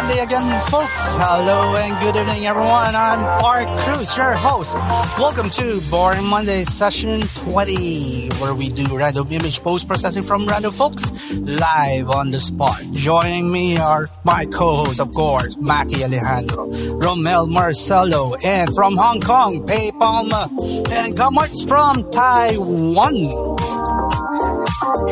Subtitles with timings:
[0.00, 1.14] Monday again, folks.
[1.14, 2.94] Hello and good evening, everyone.
[2.96, 4.72] I'm Art Cruz, your host.
[5.18, 10.72] Welcome to Boring Monday session 20, where we do random image post processing from random
[10.72, 12.80] folks live on the spot.
[12.92, 19.66] Joining me are my co-hosts, of course, Maki Alejandro, Romel Marcelo, and from Hong Kong,
[19.66, 20.48] Pei Palma,
[20.90, 23.16] and Kamarts from Taiwan.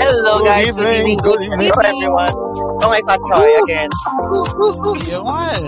[0.01, 0.69] Hello, Good guys.
[0.69, 1.19] evening, Good evening.
[1.19, 1.67] good Good evening.
[1.69, 2.48] evening, everyone.
[2.79, 3.91] Oh my God, Troy again.
[5.11, 5.65] Yun.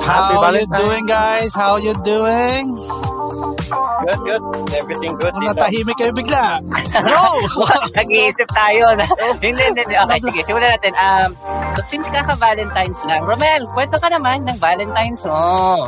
[0.00, 1.54] Happy How you doing, guys?
[1.54, 2.74] How you doing?
[2.74, 4.42] Good, good.
[4.74, 5.50] Everything good Kung dito.
[5.54, 6.58] natahimik kayo bigla.
[7.06, 7.38] No!
[7.98, 9.06] Nag-iisip tayo na.
[9.38, 9.94] hindi, hindi, hindi.
[9.94, 10.40] Okay, sige.
[10.42, 10.94] Simulan natin.
[10.98, 11.30] Um,
[11.78, 15.86] so since kaka-Valentine's lang, Romel, kwento ka naman ng Valentine's mo.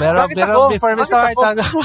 [0.00, 0.60] Pero, Bakit pero ako?
[0.72, 1.78] before we Bakit start, ako?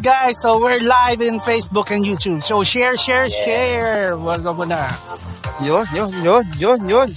[0.00, 2.40] guys, so we're live in Facebook and YouTube.
[2.40, 4.16] So share, share, share.
[4.16, 4.80] Wag mo na.
[5.60, 7.10] Yun, yun, yun, yun, yun.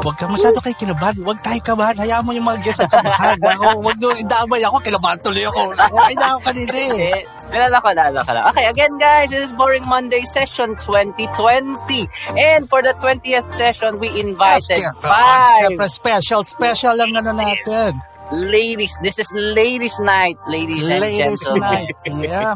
[0.00, 1.20] Huwag ka masyado kay kinabahan.
[1.20, 2.00] Huwag tayo kabahan.
[2.00, 3.36] Hayaan mo yung mga guests ang kabahan.
[3.52, 4.76] Ako, huwag nyo idamay ako.
[4.80, 5.76] Kinabahan tuloy ako.
[5.76, 6.96] Okay na ako kanina eh.
[7.12, 8.44] Eh, Nalala ko, nalala ko lang.
[8.54, 12.06] Okay, again guys, this is Boring Monday session 2020.
[12.38, 17.98] And for the 20th session, we invited Siyempre, five Siyempre, special, special lang ano natin.
[18.32, 18.94] Ladies.
[19.00, 21.60] This is ladies night, ladies, Ladies and gentlemen.
[21.60, 21.96] night.
[22.20, 22.54] Yeah.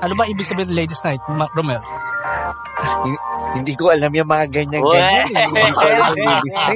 [0.00, 1.80] Ano ba ibig sabihin ladies night, Ma- Romel?
[3.56, 5.32] Hindi ko alam yung mga ganyan-ganyan.
[5.32, 5.48] eh.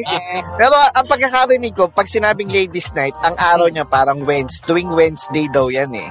[0.09, 0.43] Eh.
[0.57, 5.45] Pero ang pagkakarinig ko, pag sinabing ladies night, ang araw niya parang Wednesday, tuwing Wednesday
[5.53, 6.09] daw yan eh.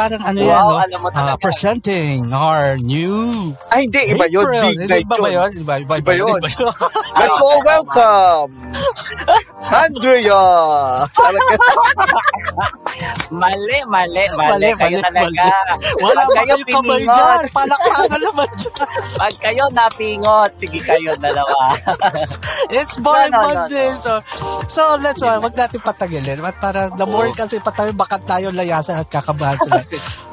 [0.00, 0.76] Parang ano Wow, yan, no?
[0.80, 1.36] alam mo talaga.
[1.44, 4.16] presenting our new Ay, hindi.
[4.16, 4.48] Iba yun.
[4.48, 4.64] April.
[4.72, 5.50] Big night Iba ba yun.
[5.60, 6.40] Iba, iba, Iba yun.
[6.40, 6.72] Iba yun.
[7.20, 8.48] Let's all welcome
[9.70, 10.42] Andrea!
[11.12, 11.44] Parang
[13.30, 14.50] Mali, mali, mali.
[14.50, 15.46] Mali, kayo mali, talaga.
[16.02, 17.40] Wala Pag ba kayo kamay dyan?
[17.54, 18.88] Palakpakan naman dyan.
[19.22, 21.78] Pag kayo napingot, sige kayo dalawa.
[22.74, 23.88] It's boring No, no, no, Monday.
[24.02, 24.18] So,
[24.66, 26.42] so let's, uh, wag natin patagilin.
[26.42, 29.78] At para the more kasi patayo, baka tayo layasan at kakabahan sila.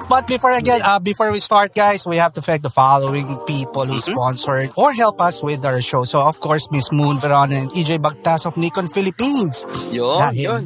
[0.07, 3.83] But before again, uh, before we start, guys, we have to thank the following people
[3.85, 4.13] who Mm-hmm.
[4.15, 6.05] sponsored or help us with our show.
[6.05, 9.65] So, of course, Miss Moon Verona and EJ Bagtas of Nikon Philippines.
[9.91, 10.63] yun, Dahil yun.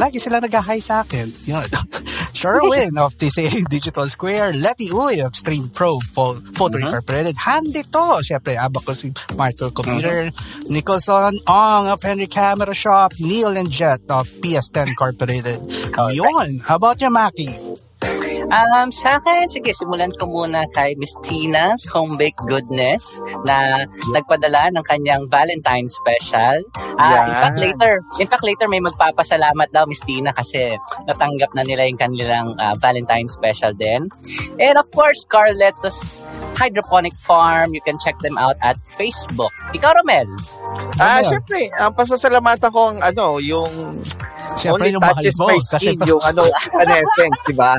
[0.00, 1.30] Lagi sila nag-hi sa akin.
[1.46, 1.62] Yun.
[2.34, 4.54] Sherwin of TCA Digital Square.
[4.58, 6.90] Letty Uy of Stream Pro Pho- Photo Mhm.
[6.90, 7.36] Incorporated.
[7.38, 8.18] Handy to.
[8.24, 9.04] Siyempre, Abacus
[9.38, 10.32] Microcomputer.
[10.66, 13.12] Nicholson Ong of Henry Camera Shop.
[13.20, 15.60] Neil and Jet of PS10 Incorporated.
[16.16, 16.58] Yun.
[16.66, 17.52] How about you, Maki?
[18.52, 23.16] Um, sa akin, sige, simulan ko muna kay Miss Tina's Home Baked Goodness
[23.48, 26.60] na nagpadala ng kanyang Valentine special.
[27.00, 30.76] Ah, in fact, later, in fact, later may magpapasalamat daw Miss Tina kasi
[31.08, 34.12] natanggap na nila yung kanilang ah, Valentine special din.
[34.60, 36.20] And of course, Carletos
[36.54, 37.72] Hydroponic Farm.
[37.72, 39.50] You can check them out at Facebook.
[39.72, 40.28] Ikaw, Romel.
[40.96, 41.30] Ah, Ano yan?
[41.32, 43.70] syempre, ang pasasalamatan ko ang ano, yung
[44.54, 47.72] Siyempre, only yung touches my Kasi skin, yung ano, urbanescence, di ba?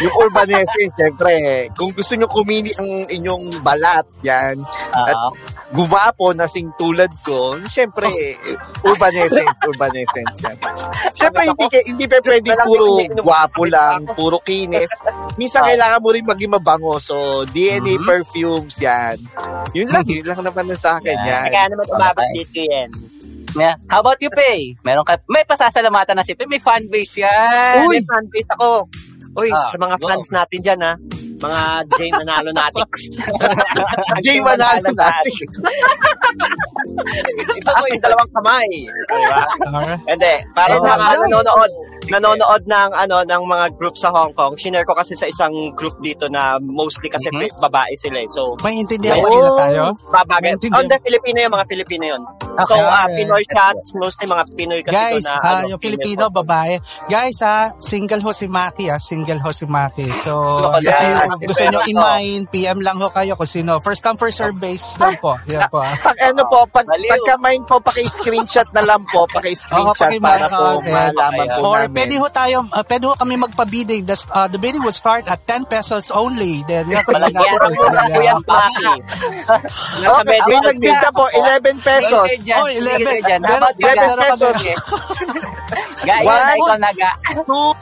[0.00, 1.32] Yung urbanescence, syempre,
[1.76, 4.56] kung gusto nyo kuminis ang inyong balat, yan,
[4.90, 5.28] Ah,
[5.68, 8.08] gumapo na sing tulad ko, syempre,
[8.80, 10.56] urbanescence, urbanescence yan.
[11.12, 14.88] Syempre, hindi, ka- hindi pa pwede puro guwapo lang, puro kinis.
[15.36, 16.96] Minsan kailangan mo rin maging mabango.
[16.96, 18.06] So, DNA Mhm.
[18.06, 19.20] perfumes yan.
[19.72, 21.28] Yun lang, yun lang naman na sa akin Yeah.
[21.28, 21.44] yan.
[21.50, 22.34] Kaya naman umabot Okay.
[22.34, 22.90] dito yan.
[23.54, 23.74] yeah.
[23.86, 24.76] How about you, Pay?
[24.80, 26.46] Meron ka, may pasasalamatan na si Pay.
[26.46, 27.84] May fanbase yan.
[27.84, 28.88] Uy, fanbase ako.
[29.36, 30.06] Uy, Ah, sa mga go.
[30.08, 30.92] fans natin dyan ha.
[31.38, 31.62] Mga
[31.94, 32.86] Jay Manalo natin.
[34.24, 35.34] Jay Manalo natin.
[37.54, 38.68] Itaas yung dalawang kamay.
[38.86, 39.42] Diba?
[40.04, 41.20] Hindi, para So, sa mga yun.
[41.28, 41.72] nanonood,
[42.08, 44.54] nanonood ng ano ng mga group sa Hong Kong.
[44.54, 47.50] Shinare ko kasi sa isang group dito na mostly kasi Mhm.
[47.60, 48.28] babae sila eh.
[48.28, 49.82] So, May intindihan ba nila tayo?
[50.40, 50.72] Maintindihan.
[50.72, 52.22] Oh, hindi, Filipino yun, mga Filipino yun.
[52.58, 52.82] So, Okay.
[52.82, 56.74] ah, Pinoy shots, mostly mga Pinoy kasi Guys, ito na, ah, ano, yung Filipino, babae.
[57.06, 60.08] Guys, ha, single ho si Maki, ha, single ho si Maki.
[60.22, 60.32] So,
[60.80, 61.28] yan.
[61.30, 63.78] yung gusto nyo i-mine, PM lang ho kayo kung sino.
[63.78, 65.38] First come, first serve base lang po.
[65.46, 65.82] Yan po.
[65.82, 67.10] Pag ano po, pag, Baliw.
[67.10, 70.90] pagka mine po, paki-screenshot na lang po, paki-screenshot paki- para po okay.
[70.90, 71.94] malaman po Or namin.
[71.94, 74.02] pwede ho tayo, uh, pwede ho kami magpa-bidding.
[74.04, 76.60] The, uh, the bidding would start at 10 pesos only.
[76.64, 77.52] Then, yan, Walang tingnan yan.
[77.54, 78.34] natin kung Kuya kaya.
[78.40, 78.92] Maki.
[80.04, 82.28] Oh, may nagbid ka po, 11 pesos.
[82.28, 83.02] Oh, sige, 11.
[83.02, 83.40] sige, dyan.
[83.40, 84.20] Meron- About you, meron guys.
[84.22, 84.54] pesos.
[84.56, 84.74] Sige.
[85.98, 86.30] Guys, One.
[86.30, 87.10] yan, ikaw naga.
[87.42, 87.74] 2,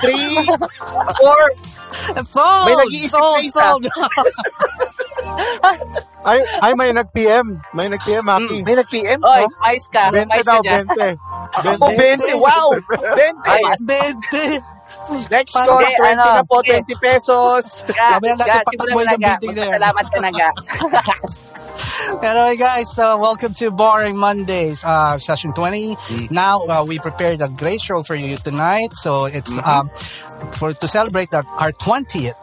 [0.00, 1.50] 3, 4.
[2.30, 2.64] Sold!
[2.64, 3.84] May nag-iisip sold, na sold.
[6.24, 7.58] Ay, ay may nag-PM.
[7.72, 8.58] May nag-PM, Maki.
[8.64, 9.20] May nag-PM?
[9.20, 9.48] Oy, no?
[9.60, 10.02] mais ka.
[10.10, 10.84] 20 Mais ka daw, dyan.
[10.86, 11.78] 20.
[11.80, 12.34] Oh, 20.
[12.38, 12.66] Wow!
[12.88, 13.48] 20.
[13.48, 15.28] Ay, 20.
[15.28, 16.80] Next Parang- call, 20 ano, na po, sige.
[16.80, 17.64] 20 pesos.
[17.92, 19.32] Ga, Mamaya natin ga, patakboy simulan ng na, ga.
[19.36, 19.72] bidding na yan.
[19.76, 20.48] Salamat ka na, ga.
[22.22, 25.94] Anyway, guys, uh, welcome to Boring Mondays, uh, session 20.
[25.94, 26.30] Mm.
[26.30, 28.96] Now, uh, we prepared a great show for you tonight.
[28.96, 29.62] So it's Mhm.
[29.66, 29.90] um,
[30.54, 32.34] for to celebrate our, our 20th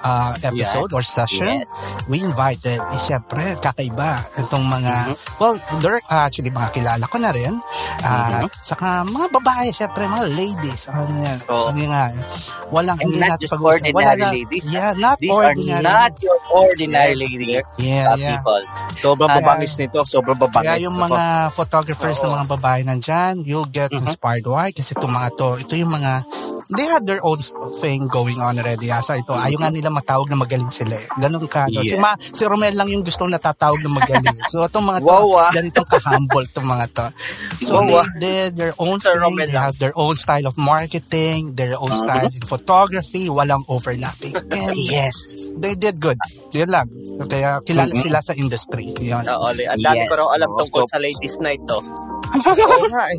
[0.00, 0.94] uh, episode Yes.
[0.94, 1.62] or session.
[1.62, 1.70] Yes.
[2.06, 5.14] We invited, eh, syempre, kakaiba itong mga, Mhm.
[5.36, 7.58] well, there, actually, mga kilala ko na rin.
[8.00, 8.50] Uh, Mhm.
[8.56, 10.86] Saka mga babae, syempre, mga ladies.
[10.86, 11.38] Ano yan?
[11.48, 11.66] Oo.
[11.70, 12.04] Hindi nga.
[12.68, 13.94] Walang, And hindi not natin just pag-usapan.
[13.94, 14.64] Wala na- ladies.
[14.66, 15.74] Yeah, not These ordinary.
[15.74, 18.38] are not your ordinary ladies, Yeah, uh, yeah.
[18.38, 18.62] people.
[18.96, 20.00] Sobrang Kaya- babangis nito.
[20.04, 20.66] Sobrang babangis.
[20.70, 22.36] Kaya yung mga photographers ng Oo.
[22.36, 24.06] mga babae nandyan, you'll get Mhm.
[24.06, 24.46] inspired.
[24.46, 24.70] Why?
[24.70, 26.22] Kasi itong mga to, ito yung mga,
[26.72, 27.38] they have their own
[27.78, 28.88] thing going on already.
[28.88, 31.06] Asa ito, ayaw nga nila matawag na magaling sila eh.
[31.16, 31.68] Ganun ka.
[31.68, 31.80] no?
[31.80, 32.02] Si, Yeah.
[32.02, 34.36] Ma, si Romel lang yung gustong natatawag na magaling.
[34.48, 35.50] so itong mga to, Wow, ah.
[35.52, 37.06] ganitong ka-humble itong mga to.
[37.62, 38.06] So Wow, they ah.
[38.16, 39.22] did their own Sir thing.
[39.22, 42.02] Romel They have their own style of marketing, their own Mhm.
[42.02, 44.34] style in photography, walang overlapping.
[44.50, 45.14] And Yes.
[45.54, 46.18] they did good.
[46.50, 46.88] Yun lang.
[47.22, 48.02] Kaya kilala Mhm.
[48.02, 48.90] sila sa industry.
[48.96, 49.22] Yun.
[49.22, 49.48] Oo.
[49.48, 50.08] Ang dami Yes.
[50.08, 51.78] ko raw alam tungkol so- sa ladies night to.
[52.36, 53.18] Oo nga eh.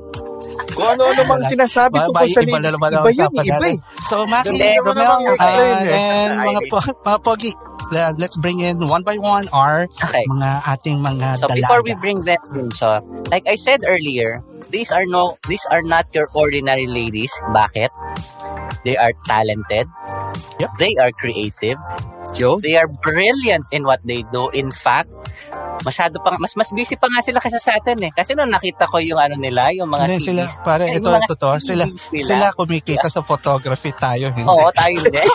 [0.73, 3.77] Kung ano-ano mang sinasabi Ba, tungkol sa iba na naman Iba yun, usapan iba eh.
[4.05, 5.93] So, Maki, Romel, uh, eh.
[5.93, 7.51] and mga, po, mga pogi,
[8.17, 10.23] let's bring in one by one our Okay.
[10.27, 11.55] mga ating mga So dalaga.
[11.61, 12.99] before we bring them in, so
[13.31, 17.31] like I said earlier, these are no these are not your ordinary ladies.
[17.53, 17.89] Bakit?
[18.85, 19.87] They are talented.
[20.59, 20.71] Yep.
[20.79, 21.77] They are creative.
[22.35, 22.59] Yo?
[22.59, 24.51] They are brilliant in what they do.
[24.51, 25.09] In fact,
[25.87, 28.11] masyado pa mas mas busy pa nga sila kaysa sa atin eh.
[28.11, 31.35] Kasi nung nakita ko yung ano nila, yung mga Hindi sila, pare, ito, mga ito,
[31.39, 32.27] to, sila, CDs nila.
[32.27, 34.47] sila kumikita sa photography tayo, hindi.
[34.47, 35.23] Oo, tayo hindi.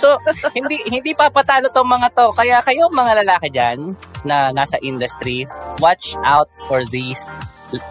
[0.00, 0.16] so,
[0.56, 2.32] hindi hindi papatalo tong mga to.
[2.32, 3.92] Kaya kayo mga lalaki dyan
[4.24, 5.44] na nasa industry,
[5.84, 7.20] watch out for these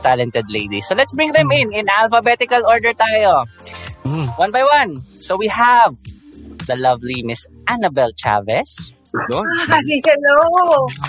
[0.01, 0.89] talented ladies.
[0.89, 3.45] So let's bring them in in alphabetical order tayo.
[4.03, 4.27] Mm.
[4.41, 4.97] One by one.
[5.21, 5.94] So we have
[6.67, 8.94] the lovely Miss Annabelle Chavez.
[9.09, 9.45] Doon.
[10.06, 10.38] Hello!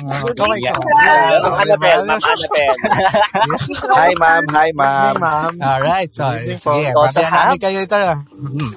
[0.09, 0.73] Uh, Good go, Yeah.
[0.73, 0.81] go.
[0.89, 2.77] Ma'am Annabelle, Ma'am Annabelle.
[3.93, 4.45] Hi, ma'am.
[4.49, 5.15] Hi, ma'am.
[5.21, 5.53] ma'am.
[5.61, 6.85] Alright, so, Good evening sige.
[6.97, 8.01] Also babayan namin kayo ito.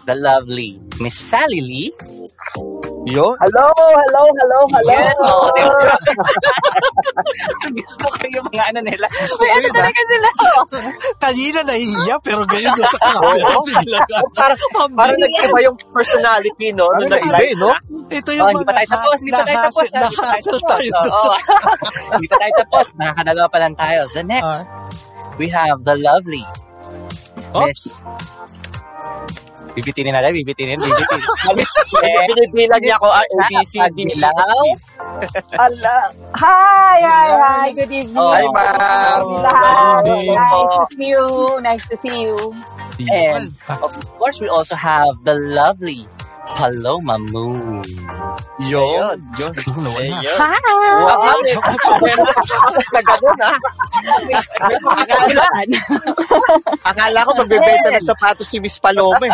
[0.03, 1.91] The lovely Miss Sally Lee.
[3.03, 3.35] Yo?
[3.35, 3.67] Hello!
[3.75, 4.23] Hello!
[4.31, 4.59] Hello!
[4.71, 4.88] Hello!
[4.88, 5.51] Yes, oh?
[7.75, 9.05] Gusto ko yung mga ano nila.
[9.11, 10.27] May ano yun, talaga sila.
[11.19, 13.43] Kanina nahihiya, pero ngayon yung sa camera.
[14.33, 14.55] Parang,
[14.95, 16.88] parang nag-iba yung personality, no?
[16.88, 17.72] Parang Nung nag-iba nag-live eh, no?
[18.07, 19.83] Ito Oh, yung hindi pa tayo tapos, hindi pa tayo tapos.
[19.83, 20.72] Hindi pa tayo Nahasel tapos.
[20.72, 20.91] tayo.
[22.13, 22.86] Hindi pa tayo tapos.
[22.95, 24.00] Nakakadalawa pa lang tayo.
[24.13, 24.63] The next, Ah.
[25.36, 26.45] we have the lovely.
[27.53, 28.01] Miss
[29.74, 31.25] Bibitinin natin, bibitinin, bibitinin.
[31.58, 31.72] Miss
[32.06, 34.65] eh, Binibilang niya ako, ah, A, B, C, D, E, Pagdilaw.
[35.58, 35.98] Hello!
[36.38, 36.98] Hi!
[37.01, 37.27] Hi!
[37.42, 37.68] Hi!
[37.74, 38.18] Good evening!
[38.18, 38.30] Oh.
[38.30, 39.25] Hi, ma'am.
[39.42, 40.03] Lahat.
[40.06, 41.25] Nice to see you!
[41.65, 42.38] Nice to see you!
[43.10, 43.50] And
[43.82, 46.06] of course, we also have the lovely
[46.43, 47.79] Paloma Moon.
[48.59, 49.17] Yun.
[49.39, 49.53] Yun.
[49.55, 50.38] Ayun.
[50.38, 50.59] Hi!
[51.00, 51.35] Ah, ah.
[55.00, 55.45] Akala,
[56.83, 59.33] akala ko magbebenta ng sapatos si Miss Paloma eh.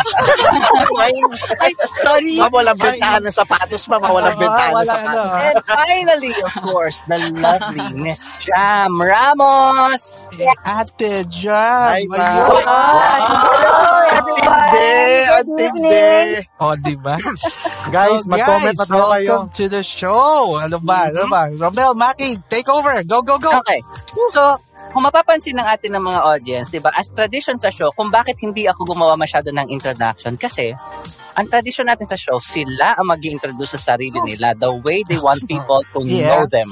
[1.58, 2.38] Ay, sorry!
[2.38, 4.02] Ma'am, walang bentahan ng sapatos, ma'am.
[4.06, 5.26] Walang bentahan ng sapatos.
[5.26, 5.34] ano.
[5.42, 10.30] And finally, of course, the lovely Miss Jam Ramos.
[10.64, 11.90] Ate Jam.
[11.90, 12.06] Hi.
[12.06, 12.64] Ayun.
[12.64, 13.76] Hello,
[14.10, 14.94] Ang tindi!
[15.30, 16.49] Ang tindi!
[16.64, 17.16] O, di ba?
[17.94, 19.24] Guys, So, mag-comment na daw kayo.
[19.24, 20.60] welcome to the show.
[20.60, 21.08] Ano ba?
[21.08, 21.48] Ano ba?
[21.48, 23.00] Romel, Maki, take over.
[23.02, 23.48] Go, go, go.
[23.64, 23.80] Okay.
[24.28, 24.60] So,
[24.92, 28.36] kung mapapansin ng atin ng mga audience, di ba, as tradition sa show, kung bakit
[28.38, 30.76] hindi ako gumawa masyado ng introduction, kasi
[31.32, 35.16] ang tradition natin sa show, sila ang mag introduce sa sarili nila the way they
[35.16, 36.28] want people to Yeah.
[36.34, 36.68] know them.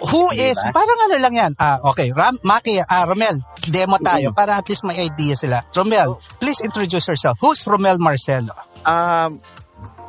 [0.00, 0.72] who is, Diba?
[0.72, 1.52] parang ano lang yan.
[1.60, 5.60] Ah, okay, Ram, Maki, ah, Romel, demo tayo para at least may idea sila.
[5.70, 7.36] Romel, please introduce yourself.
[7.38, 8.56] Who's Romel Marcelo?
[8.86, 9.40] Um,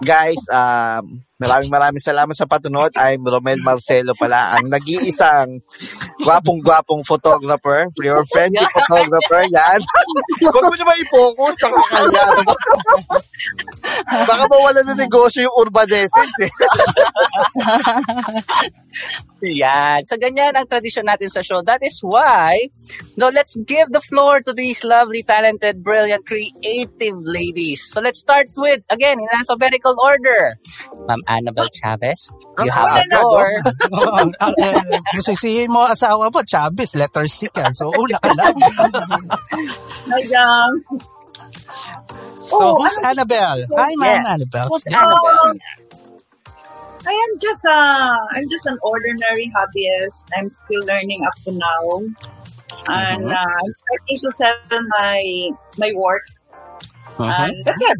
[0.02, 2.94] guys, um, maraming maraming salamat sa patunod.
[2.98, 5.62] I'm Romel Marcelo pala, ang nag-iisang
[6.22, 9.80] gwapong-gwapong photographer, your friendly photographer, yan.
[10.42, 12.26] Huwag mo naman i-focus, nakakaya.
[14.26, 16.52] Baka mawala na negosyo yung urbanescence eh.
[19.42, 20.06] Yan.
[20.06, 21.66] So, ganyan ang tradisyon natin sa show.
[21.66, 22.70] That is why,
[23.18, 27.82] no, let's give the floor to these lovely, talented, brilliant, creative ladies.
[27.90, 30.62] So, let's start with, again, in alphabetical order.
[31.10, 32.30] Ma'am Annabelle Chavez,
[32.62, 33.50] you have the floor.
[35.10, 37.74] Kung sisihin mo asawa mo, Chavez, letter C ka.
[37.74, 38.56] So, una ka lang.
[40.14, 40.72] Ayan.
[42.46, 43.64] So, Oh, who's Annabelle?
[43.74, 44.28] Hi, Ma'am Yes.
[44.38, 44.68] Annabelle.
[44.70, 45.58] Who's Annabelle?
[47.02, 47.78] I am just a,
[48.38, 50.26] I'm just an ordinary hobbyist.
[50.38, 51.84] I'm still learning up to now.
[52.88, 53.34] And Mhm.
[53.34, 54.58] uh, I'm starting to sell
[55.02, 55.22] my
[55.78, 56.26] my work.
[57.18, 57.30] Mhm.
[57.30, 58.00] And that's it.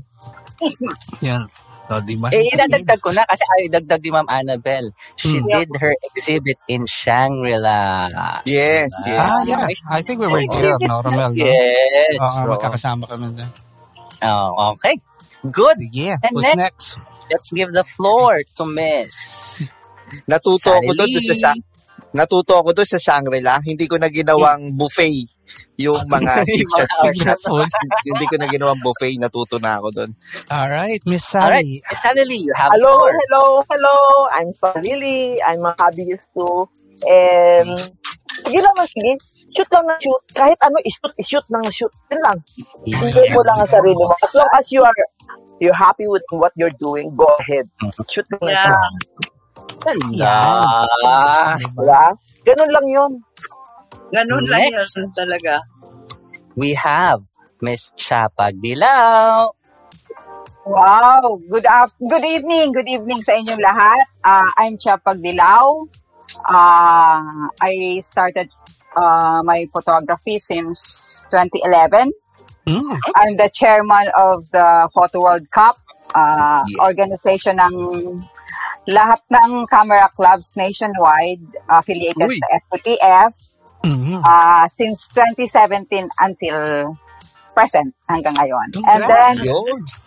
[1.22, 1.46] Yan.
[1.92, 2.32] So, di ba?
[2.32, 4.96] Eh, idadagdag ko na kasi ay dagdag ni Ma'am Annabelle.
[5.20, 5.50] She Hmm.
[5.52, 8.08] did her exhibit in Shangri-La.
[8.48, 9.20] Yes, yes.
[9.20, 9.68] Ah, yeah.
[9.92, 11.36] I think we were there, no, Romel?
[11.36, 11.44] No?
[11.44, 12.16] Yes.
[12.16, 13.52] Oo, So, magkakasama kami doon.
[14.24, 15.04] oh, okay.
[15.44, 15.84] Good.
[15.92, 16.16] Yeah.
[16.24, 16.56] And Who's next?
[16.64, 16.88] next?
[17.32, 19.16] Let's give the floor to Miss.
[20.28, 21.40] Natuto ako doon Sally.
[21.40, 21.56] sa
[22.12, 23.64] Natuto ako doon sa Shangri-La.
[23.64, 25.32] Hindi ko na ginawang buffet
[25.80, 27.72] yung mga chip shot Yung chip mga shot.
[28.12, 29.16] Hindi ko na ginawang buffet.
[29.16, 30.12] Natuto na ako doon.
[30.52, 31.80] All right, Miss Sally.
[31.80, 33.16] Miss Sally, you have Hello, floor.
[33.16, 33.98] hello, hello.
[34.36, 35.40] I'm Sarili.
[35.40, 36.68] I'm a hobbyist too.
[37.08, 37.80] And,
[38.44, 39.12] sige naman, sige.
[39.56, 40.22] Shoot lang na shoot.
[40.36, 41.94] Kahit ano, ishoot, ishoot lang na shoot.
[42.12, 42.38] Yun lang.
[42.86, 44.12] Enjoy mo lang ang sarili mo.
[44.20, 44.94] As long as you are
[45.62, 47.70] you're happy with what you're doing, go ahead.
[48.10, 48.66] Shoot lang na Yeah.
[48.66, 49.32] shoot.
[49.82, 50.36] Ganda.
[51.78, 52.06] Diba?
[52.46, 53.12] Ganun lang yun.
[54.12, 54.98] Ganun lang Next.
[54.98, 55.62] yun talaga.
[56.58, 57.22] We have
[57.62, 59.54] Miss Chapag Dilaw.
[60.62, 61.42] Wow!
[61.50, 62.70] Good af- good evening.
[62.70, 64.06] Good evening sa inyong lahat.
[64.22, 65.90] Uh, I'm Chia Pagdilaw.
[66.46, 68.54] Uh, I started
[68.94, 71.02] uh, my photography since
[71.34, 72.14] 2011.
[72.66, 72.98] Mm.
[73.16, 75.78] I'm the chairman of the Photo World Cup,
[76.14, 76.78] uh, Yes.
[76.80, 77.76] organization ng
[78.88, 82.38] lahat ng camera clubs nationwide affiliated Uy.
[82.38, 83.34] sa FPTF
[83.82, 84.22] Mhm.
[84.22, 86.94] uh, since 2017 until
[87.58, 88.68] present hanggang ngayon.
[88.88, 89.34] And then.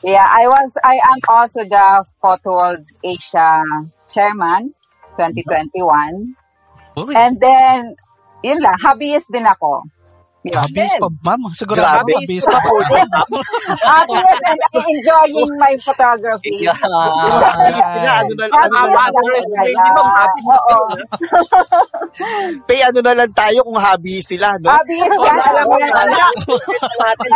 [0.02, 3.60] Yeah, I was I am also the Photo World Asia
[4.08, 4.72] chairman
[5.18, 6.34] 2021.
[6.96, 7.90] Uy, And then
[8.42, 9.82] yun lang, hobbyist din ako.
[10.44, 11.48] Hobbies pa, ma'am.
[11.56, 12.20] Sigurado Grabe.
[12.20, 12.60] hobbies pa.
[12.60, 16.68] And I'm enjoying my photography.
[16.68, 16.76] Yeah.
[16.76, 19.08] Sila, ano na, ano na lang,
[22.68, 24.68] ano, ano na lang tayo kung hobby sila, no?
[24.68, 25.40] Hobbyist yan.
[25.40, 26.28] Alam niya,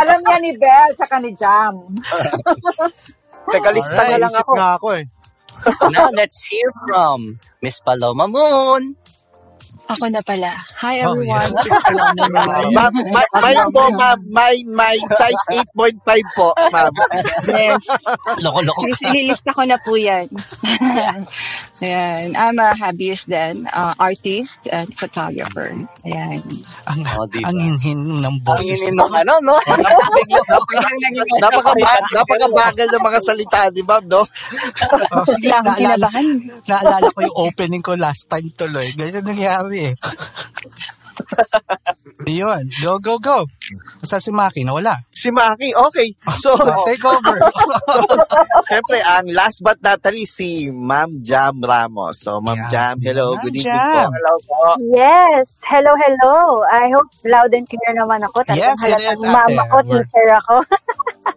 [0.05, 1.81] alam niya ni Belle tsaka ni Jam.
[3.49, 4.21] Tagalista Alright.
[4.21, 4.51] na lang ako.
[4.53, 5.09] nga ako eh.
[5.89, 8.93] Now let's hear from Miss Paloma Moon.
[9.89, 10.53] Ako na pala.
[10.85, 11.49] Hi Oh, everyone.
[12.77, 15.43] Ma'am, ma, may po, ma'am, may, may size
[15.73, 15.97] 8.5
[16.37, 16.93] po, ma'am.
[17.49, 17.89] yes.
[18.37, 18.85] Loko-loko.
[18.85, 20.29] Lis- Lilista ko na po yan.
[21.81, 22.35] Ayan.
[22.35, 25.73] I'm a hobbyist then, uh, artist and photographer.
[26.05, 26.43] Ayan.
[26.85, 27.49] Ang, Oh, diba?
[27.49, 28.77] ang hinhin ng Ang boses.
[28.77, 29.57] inin ng ano, no?
[31.39, 34.21] Napaka, napakabagal ng mga salita ni ma'am, no?
[35.33, 36.27] Biglang Naalala, kinabahan.
[36.67, 38.91] naalala ko yung opening ko last time tuloy.
[38.93, 39.95] Ganyan nangyari eh.
[42.29, 42.69] Yun.
[42.81, 43.45] Go, go, go.
[44.03, 44.63] Saan si Maki?
[44.63, 44.95] Nawala.
[45.09, 46.13] Si Maki, okay.
[46.39, 47.35] So, So, take over.
[48.69, 52.19] Siyempre, ang last but not the least, si Ma'am Jam Ramos.
[52.21, 52.69] So, Ma'am Yeah.
[52.69, 54.07] Jam, hello, Ma'am good evening Jam.
[54.09, 54.15] po.
[54.15, 54.59] Hello po.
[54.93, 55.45] Yes.
[55.65, 56.63] Hello, hello.
[56.69, 58.43] I hope loud and clear naman ako.
[58.43, 59.19] Talagang Yes, it is.
[59.23, 60.55] Mama ko, We're- teacher ako.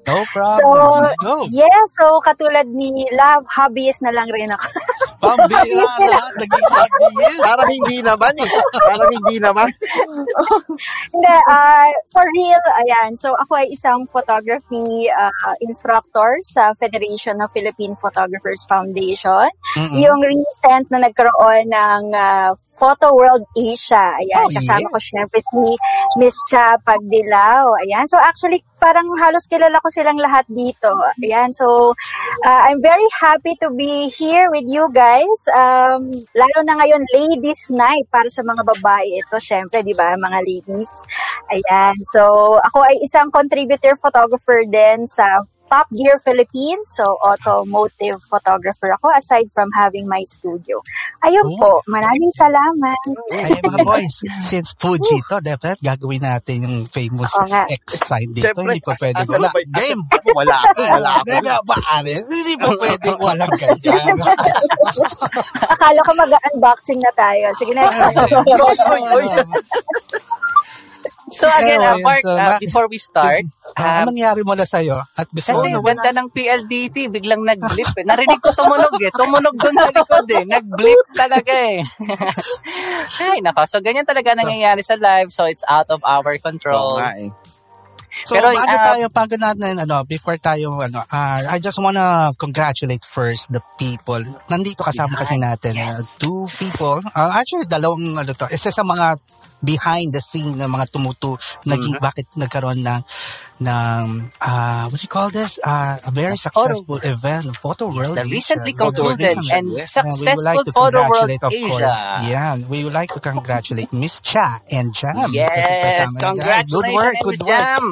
[0.02, 0.58] no problem.
[0.58, 0.66] So,
[1.22, 1.34] go.
[1.50, 1.86] yes.
[1.98, 4.66] So, katulad ni Love, hobbyist na lang rin ako.
[5.22, 6.32] Pambira lahat.
[6.42, 7.38] Naging obvious.
[7.46, 8.50] Parang hindi naman eh.
[8.74, 9.68] Parang hindi naman.
[11.12, 13.14] Hindi, ah, for real, ayan.
[13.14, 19.46] So, ako ay isang photography ah, instructor sa Federation of Philippine Photographers Foundation.
[19.78, 19.98] Mm-mm.
[20.02, 24.16] Yung recent na nagkaroon ng ah, Photo World Asia.
[24.16, 24.92] Ayan, Oh, kasama yeah.
[24.92, 25.62] ko syempre si
[26.18, 27.68] Miss Cha Pagdilaw.
[27.84, 30.90] Ayan, so actually parang halos kilala ko silang lahat dito.
[31.22, 31.94] Ayan, so
[32.42, 35.38] uh, I'm very happy to be here with you guys.
[35.54, 39.22] Um, lalo na ngayon, ladies night para sa mga babae.
[39.22, 40.90] Ito syempre, di ba, mga ladies.
[41.52, 45.28] Ayan, so ako ay isang contributor photographer din sa
[45.72, 46.84] Top Gear Philippines.
[46.92, 50.84] So, automotive photographer ako aside from having my studio.
[51.24, 51.56] Ayun Oh.
[51.56, 53.00] po, maraming salamat.
[53.32, 57.64] Ay, mga boys, since Fuji to, dapat gagawin natin yung famous Oo nga.
[57.72, 58.52] X sign dito.
[58.52, 59.48] Siyempre, Hindi pa pwede asa wala.
[59.72, 60.02] Game!
[60.36, 61.24] Wala ako, wala ako.
[61.24, 61.76] Hindi nga ba?
[62.04, 64.16] Hindi pa pwede walang ganyan.
[65.64, 67.46] Akala ko mag-unboxing na tayo.
[67.56, 67.88] Sige na.
[67.88, 69.26] Oy, oy, oy.
[71.32, 73.42] So again, uh, Mark, so, uh, before we start,
[73.80, 75.00] um, anong nangyari mo na sa'yo?
[75.16, 78.04] At gusto Kasi mo ganda ng PLDT, biglang nag-blip eh.
[78.04, 79.10] Narinig ko tumunog eh.
[79.16, 80.44] Tumunog doon sa likod eh.
[80.44, 81.80] Nag-blip talaga eh.
[83.32, 83.64] Ay, nako.
[83.64, 85.32] So, ganyan talaga nangyayari sa live.
[85.32, 87.00] So, it's out of our Oo control.
[87.00, 87.32] nga eh.
[88.28, 92.36] So, Pero, bago ah, tayo, bago natin, ano, before tayo, ano, ah, I just wanna
[92.36, 94.20] congratulate first the people.
[94.52, 97.00] Nandito kasama kasi natin, uh, two people.
[97.16, 99.16] Uh, actually, dalawang, ano to, isa sa mga
[99.62, 102.02] behind the scene ng mga tumutu, naging, Mm-hmm.
[102.02, 103.00] bakit nagkaroon ng,
[103.62, 104.04] ng,
[104.40, 105.58] uh, what do you call this?
[105.62, 108.34] Uh, a very successful event, Photo World The Asia.
[108.34, 109.54] recently Photo World concluded Asia.
[109.54, 111.54] and Yeah, we would successful like to Photo World of course.
[111.54, 111.94] Asia.
[112.26, 115.30] Yeah, we would like to congratulate Miss Cha and Jam.
[115.30, 117.58] Yes, congratulations, Good work, good work.
[117.62, 117.84] Jam.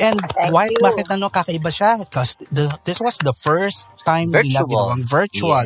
[0.00, 0.80] And Thank why, you.
[0.82, 2.02] bakit ano, kakaiba siya?
[2.02, 2.34] Because
[2.82, 4.66] this was the first time Virtual.
[4.66, 5.62] ginawang virtual.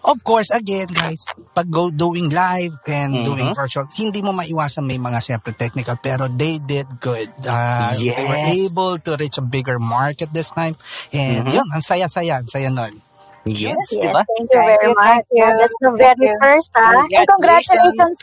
[0.00, 3.24] Of course, again, guys, pag go doing live and Mhm.
[3.24, 7.28] doing virtual, hindi mo maiwasan may mga siyempre technical, pero they did good.
[7.44, 8.56] Uh, They were Yes.
[8.66, 10.76] able to reach a bigger market this time.
[11.12, 11.52] And Mhm.
[11.52, 13.02] yun, ang saya-saya, ang saya nun.
[13.44, 14.22] Yes, Yes, diba?
[14.26, 15.04] thank you Thank very you, much.
[15.04, 15.44] thank you.
[15.44, 16.36] Yeah, that's the very Thank you.
[16.38, 17.08] first, ha?
[17.10, 18.22] And Congratulations.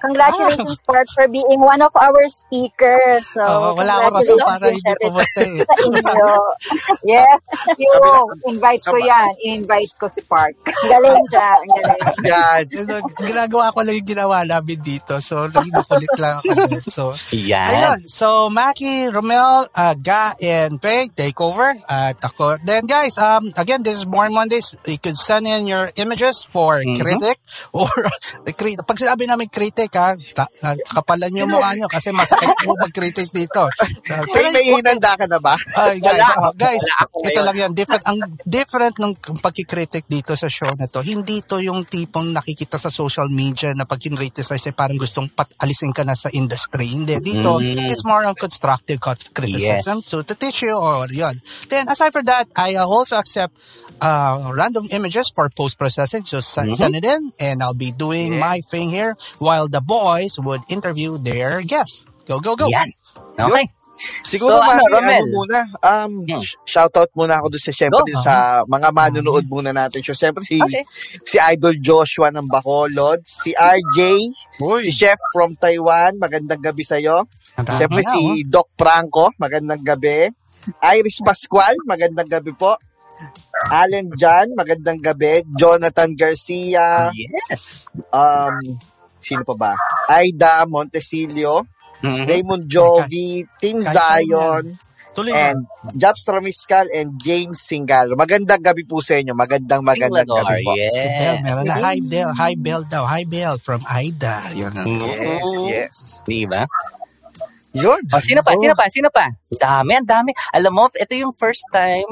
[0.00, 0.78] Congratulations, Spark.
[0.78, 3.22] Congratulations, Spark, for being one of our speakers.
[3.32, 5.56] So, Oo, wala akong rason para hindi congratulations pumunta eh.
[5.60, 6.30] sa inyo.
[7.12, 7.40] Yes,
[7.76, 7.92] you.
[8.46, 9.30] Invite ko yan.
[9.42, 10.54] Invite ko si Park.
[10.64, 11.50] Galing siya.
[11.66, 12.00] Galing.
[12.30, 12.62] Yan.
[12.86, 15.18] Ano, ginagawa ko lang yung ginawa namin dito.
[15.18, 16.52] So, naging makulit lang ako.
[16.70, 16.82] din.
[16.86, 17.02] So,
[17.34, 17.66] Yan.
[17.66, 18.00] Ayun.
[18.06, 21.74] So, Maki, Romel, uh, Ga, and Pei, take over.
[21.90, 22.62] At ako.
[22.62, 24.70] Then, guys, um, again, this is Born Mondays.
[24.86, 27.02] You could send in your images for Mhm.
[27.02, 27.42] critic
[27.74, 27.90] or
[28.86, 33.26] pag sinabi namin critic, ha, ta- uh, kapalan yung mukha nyo kasi masakit po mag-critic
[33.34, 33.66] dito.
[34.06, 35.58] So, May may hinanda ka na ba?
[35.74, 36.46] Ay, guys, Wala.
[36.46, 37.70] oh, guys, Wala ito lang yan.
[37.74, 42.76] Different, ang different ng pagkikritik dito sa show na to, hindi to yung tipong nakikita
[42.76, 46.92] sa social media na pag criticize ay parang gustong patalisin ka na sa industry.
[46.92, 47.18] Hindi.
[47.22, 47.88] Dito, Mm.
[47.90, 48.98] it's more on constructive
[49.32, 50.10] criticism Yes.
[50.10, 51.38] to, to teach you or yun.
[51.70, 53.54] Then, aside for that, I uh, also accept
[54.02, 56.24] uh, random images for post-processing.
[56.24, 56.76] So, send, Mhm.
[56.76, 61.16] send it in and I'll be doing my thing here while the boys would interview
[61.16, 62.04] their guests.
[62.26, 62.66] Go, go, go.
[62.68, 62.90] Yan.
[63.38, 63.66] Okay.
[64.24, 65.24] Siguro, So, ano, Maki, ano, Romel?
[65.30, 66.40] muna, um, Hmm.
[66.40, 68.18] sh- shoutout muna ako doon sa, syempre, Go.
[68.18, 68.34] sa
[68.66, 70.00] mga manunood muna natin.
[70.02, 70.82] So, syempre, si, Okay.
[71.22, 74.26] si Idol Joshua ng Bacolod, si RJ,
[74.82, 77.26] si Chef from Taiwan, magandang gabi sa'yo.
[77.54, 78.34] Siyempre, si oh.
[78.48, 80.26] Doc Franco, magandang gabi.
[80.82, 82.74] Iris Pascual, magandang gabi po.
[83.70, 85.42] Allen Jan, magandang gabi.
[85.54, 87.86] Jonathan Garcia, Yes.
[88.10, 88.54] um,
[89.18, 89.72] sino pa ba?
[90.08, 91.62] Aida Montesilio,
[92.02, 92.26] Mhm.
[92.26, 94.64] Raymond Jovi, Team Kahit Zion,
[95.12, 98.16] Tuloy and Japs Ramiscal and James Singalo.
[98.16, 99.36] Magandang gabi po sa inyo.
[99.36, 100.72] Magandang magandang gabi po.
[100.72, 101.44] Si Bell, Yes.
[101.44, 101.74] meron na.
[101.84, 102.30] Hi, Bell.
[102.32, 103.04] Hi, Bell daw.
[103.04, 104.40] Hi, Bell from Aida.
[104.56, 105.94] Yun ang Yes, yes.
[106.24, 106.64] Diba?
[107.76, 108.00] Yun.
[108.08, 108.52] O, sino pa?
[108.56, 108.84] Sino pa?
[108.88, 109.28] Sino pa?
[109.52, 110.30] Dami, ang dami.
[110.56, 112.08] Alam mo, ito yung first time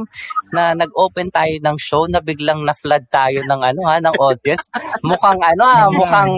[0.53, 4.68] na nag-open tayo ng show na biglang na-flood tayo ng ano ha, ng audience.
[5.07, 6.29] Mukhang ano ha, mukhang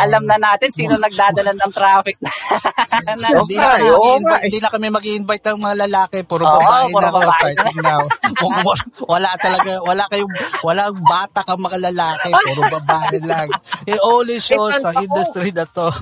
[0.00, 2.16] alam na natin sino nagdadala ng traffic.
[3.20, 4.40] na, Hindi na, kami eh.
[4.48, 6.18] hindi na kami mag-invite ng mga lalaki.
[6.24, 8.02] Puro Oo, babae puro na ako babae starting now.
[9.12, 10.32] Wala talaga, wala kayong,
[10.64, 12.30] wala bata kang mga lalaki.
[12.32, 13.48] Puro babae lang.
[13.84, 15.92] It only shows sa industry na to.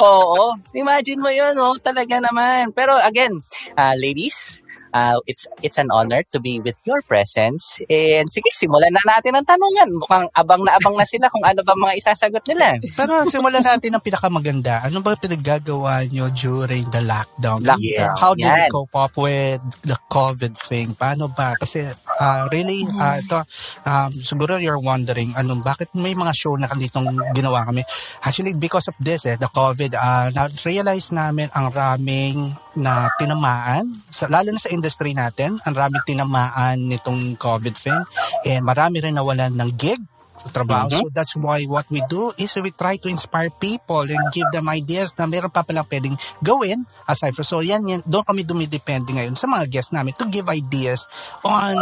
[0.00, 0.56] Oo.
[0.72, 2.72] Imagine mo yun, oh, talaga naman.
[2.72, 3.36] Pero again,
[3.82, 4.61] uh, ladies,
[4.92, 7.80] uh, it's it's an honor to be with your presence.
[7.88, 9.88] And sige, simulan na natin ang tanungan.
[9.96, 12.78] Mukhang abang na abang na sila kung ano ba mga isasagot nila.
[12.94, 14.84] Pero simulan natin ang pinakamaganda.
[14.86, 17.64] Ano ba pinaggagawa nyo during the lockdown?
[17.64, 18.68] Lockdown, How did yan.
[18.68, 20.94] you cope up with the COVID thing?
[20.94, 21.56] Paano ba?
[21.56, 23.40] Kasi uh, really, uh, ito,
[23.88, 27.82] um, siguro you're wondering, anong, bakit may mga show na ditong ginawa kami?
[28.22, 34.28] Actually, because of this, eh, the COVID, uh, na-realize namin ang raming na tinamaan, sa,
[34.28, 38.02] lalo na sa industry natin, ang raming tinamaan nitong COVID thing.
[38.42, 40.02] And marami rin nawalan ng gig
[40.42, 40.90] trabaho.
[40.90, 40.98] Mhm.
[40.98, 44.66] So that's why what we do is we try to inspire people and give them
[44.66, 49.14] ideas na meron pa palang pwedeng gawin aside from so yan, yan doon kami dumidepende
[49.14, 51.06] ngayon sa mga guests namin to give ideas
[51.46, 51.78] on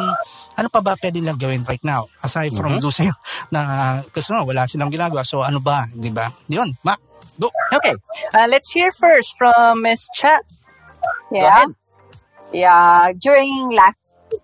[0.61, 2.85] ano pa ba pwedeng lang gawin right now aside from Mhm.
[2.85, 3.09] losing
[3.55, 7.01] na kasi no, wala silang ginagawa so ano ba di ba yun Mac
[7.41, 7.97] go Okay,
[8.37, 10.37] uh, let's hear first from Miss Cha.
[11.33, 11.65] Go Yeah.
[12.53, 13.13] Yeah.
[13.15, 13.99] During last
[14.31, 14.43] week,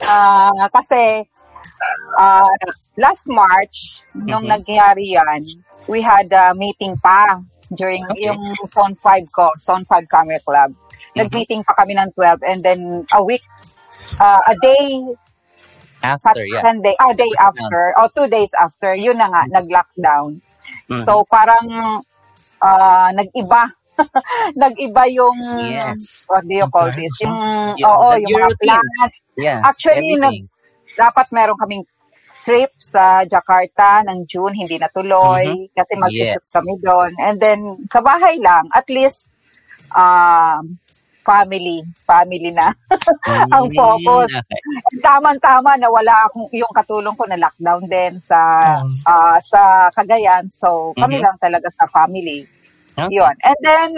[0.00, 1.28] Ah, kasi
[2.16, 2.48] ah,
[2.96, 4.52] last March, nung Mhm.
[4.56, 5.44] nangyari yan,
[5.92, 7.36] we had a meeting pa
[7.76, 8.32] during Okay.
[8.32, 10.72] yung Zone 5 ko, Zone 5 Camera Club.
[11.14, 12.80] Nag-meeting pa kami ng 12 and then
[13.12, 13.44] a week,
[14.16, 15.04] ah, a day,
[16.00, 16.64] After, yeah.
[16.64, 20.40] Saturday, day, a day after, o two days after, yun na nga, nag-lockdown.
[20.88, 21.04] Mhm.
[21.04, 21.68] So parang
[22.60, 23.68] ah, nag-iba.
[24.62, 26.24] nag-iba yung, Yes.
[26.26, 27.14] what do you call Yung this?
[27.20, 27.36] Yung,
[27.76, 28.92] Yung- oo, the- yung mga plans.
[29.36, 29.58] Yeah.
[29.62, 30.48] Actually, everything.
[30.92, 31.84] dapat meron kaming
[32.40, 36.50] trip sa Jakarta ng June, hindi natuloy kasi mag-shoot Yes.
[36.50, 37.12] kami doon.
[37.16, 39.28] And then, sa bahay lang, at least,
[39.92, 40.80] um,
[41.20, 42.72] family, family na
[43.54, 44.32] ang focus.
[44.32, 44.58] okay.
[44.98, 48.40] Tama-tama na wala akong yung katulong ko na lockdown din sa
[48.80, 48.88] Oh.
[49.06, 50.48] ah, sa Cagayan.
[50.50, 51.22] So, kami Mhm.
[51.22, 52.48] lang talaga sa family.
[53.06, 53.16] Okay.
[53.16, 53.34] Yun.
[53.46, 53.90] And then,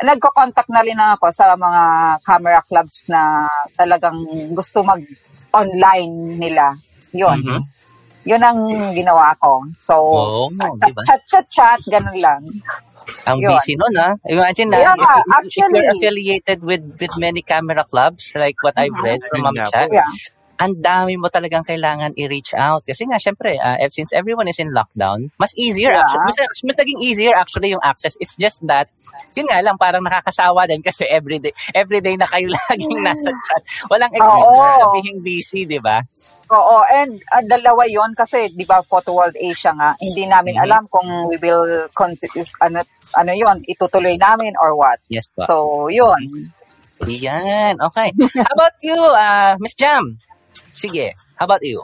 [0.00, 1.82] nagko-contact na rin ako sa mga
[2.24, 3.44] camera clubs na
[3.76, 4.18] talagang
[4.56, 6.72] gusto mag-online nila.
[7.12, 7.38] Yun.
[7.42, 7.60] Mhm.
[8.28, 8.60] Yun ang
[8.92, 9.64] ginawa ko.
[9.76, 11.02] So, Oo, di ba?
[11.08, 12.42] chat, chat, chat, ganun lang.
[13.26, 13.50] Ang Yun.
[13.56, 14.10] busy nun, ha?
[14.28, 15.80] Imagine na, Yeah, if, if actually.
[15.80, 19.04] you're affiliated with with many camera clubs, like what I've Mhm.
[19.04, 19.92] read from Ma'am nga Cha, po.
[19.92, 20.12] Yeah.
[20.60, 22.84] Ang dami mo talagang kailangan i-reach out.
[22.84, 26.04] Kasi nga, syempre, uh, since everyone is in lockdown, mas easier Yeah.
[26.04, 26.28] actually.
[26.28, 26.36] Mas,
[26.68, 28.12] mas naging easier actually yung access.
[28.20, 28.92] It's just that,
[29.32, 33.62] yun nga lang, parang nakakasawa din kasi everyday, everyday na kayo laging nasa chat.
[33.88, 34.60] Walang excuse Oo.
[34.60, 36.04] na sabihin busy, di ba?
[36.52, 40.64] Oo, and ah, dalawa yon kasi 'di ba Photo World Asia nga, hindi namin Mhm.
[40.66, 42.82] alam kung we will continue ano
[43.14, 44.98] ano yon, itutuloy namin or what.
[45.06, 45.46] Yes po.
[45.46, 45.54] So,
[45.88, 46.50] yun.
[47.06, 48.12] Yan, okay.
[48.36, 50.18] How about you, uh, Miss Jam?
[50.74, 51.82] Sige, how about you?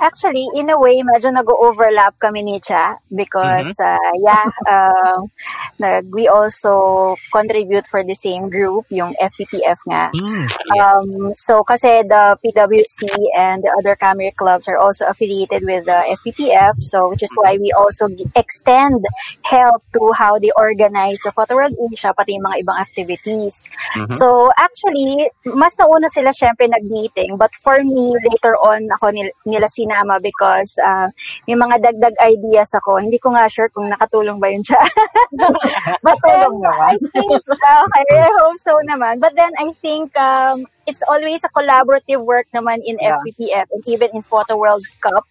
[0.00, 5.20] Actually, in a way, medyo nag-overlap kami ni Cha because, uh, yeah, uh,
[5.80, 10.08] nag, we also contribute for the same group, yung FPPF nga.
[10.16, 10.44] Mm.
[10.80, 16.00] Um, so, kasi the PWC and the other camera clubs are also affiliated with the
[16.16, 19.04] FPPF, so which is why we also extend
[19.44, 23.68] help to how they organize the Photo World Asia, pati yung mga ibang activities.
[23.96, 24.08] Mhm.
[24.16, 29.68] So, actually, mas nauna sila syempre nag-meeting, but for me, later on, ako nil- nila
[29.90, 31.10] sinama because uh,
[31.50, 33.02] may mga dagdag ideas ako.
[33.02, 34.78] Hindi ko nga sure kung nakatulong ba yun siya.
[36.06, 36.50] but then.
[36.86, 39.18] I think, okay, I hope so naman.
[39.18, 43.18] But then, I think um, it's always a collaborative work naman in Yeah.
[43.18, 45.26] FPPF and even in Photo World Cup.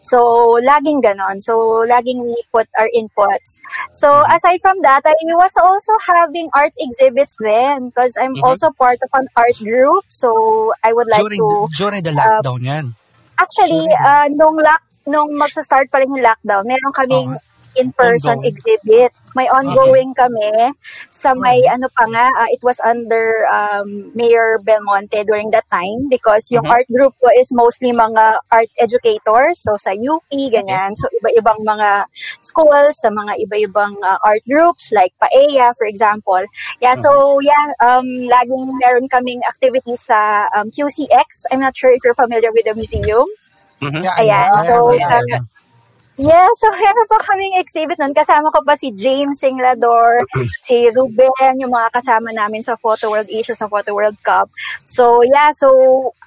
[0.00, 1.40] So, laging ganon.
[1.42, 3.60] So, laging we put our inputs.
[3.92, 4.36] So, Mhm.
[4.36, 8.44] aside from that, I was also having art exhibits then because I'm Mhm.
[8.46, 10.04] also part of an art group.
[10.08, 12.86] So, I would like during, to, during the lockdown yan.
[13.38, 17.30] Actually, uh, nung lock, nung magsa-start pa rin yung lockdown, meron kaming
[17.80, 18.50] in-person Ongoing.
[18.50, 19.10] exhibit.
[19.36, 20.72] May ongoing kami
[21.12, 26.08] sa may ano pa nga, uh, it was under um, Mayor Belmonte during that time
[26.10, 26.74] because yung Mhm.
[26.74, 29.62] art group ko is mostly mga art educators.
[29.62, 30.96] So sa UP, ganyan.
[30.96, 32.08] So iba-ibang mga
[32.40, 36.42] schools, sa mga iba-ibang uh, art groups like PAEA, for example.
[36.80, 41.46] Yeah, so yeah, um, laging meron kaming activities sa um, QCX.
[41.52, 43.28] I'm not sure if you're familiar with the museum.
[43.78, 44.02] Mhm.
[44.02, 44.50] Yeah, Ayan.
[44.50, 45.46] I so, have- I have- uh,
[46.18, 48.10] Yeah, so meron pa kaming exhibit nun.
[48.10, 50.26] Kasama ko pa si James Singlador,
[50.66, 54.50] si Ruben, yung mga kasama namin sa Photo World Asia, sa Photo World Cup.
[54.82, 55.70] So, yeah, so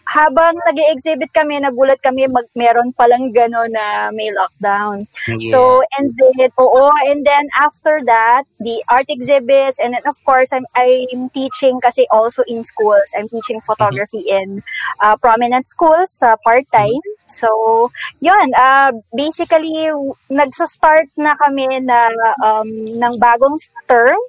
[0.08, 5.08] habang nag exhibit kami, nagulat kami, mag, meron palang gano'n na may lockdown.
[5.28, 5.52] Yeah.
[5.52, 10.52] So, and then, oo, and then after that, the art exhibits, and then of course,
[10.52, 13.12] I'm, I'm teaching kasi also in schools.
[13.16, 14.64] I'm teaching photography in
[15.00, 17.04] uh, prominent schools, uh, part-time.
[17.28, 19.81] So, yun, uh, basically,
[20.30, 22.10] nagsa-start na kami na,
[22.44, 24.20] um, ng bagong term.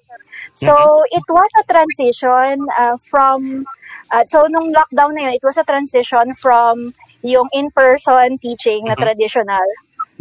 [0.55, 0.73] So,
[1.11, 3.65] it was a transition uh, from,
[4.13, 8.95] uh, so nung lockdown na yun, it was a transition from yung in-person teaching na
[8.95, 9.03] Mhm.
[9.05, 9.67] traditional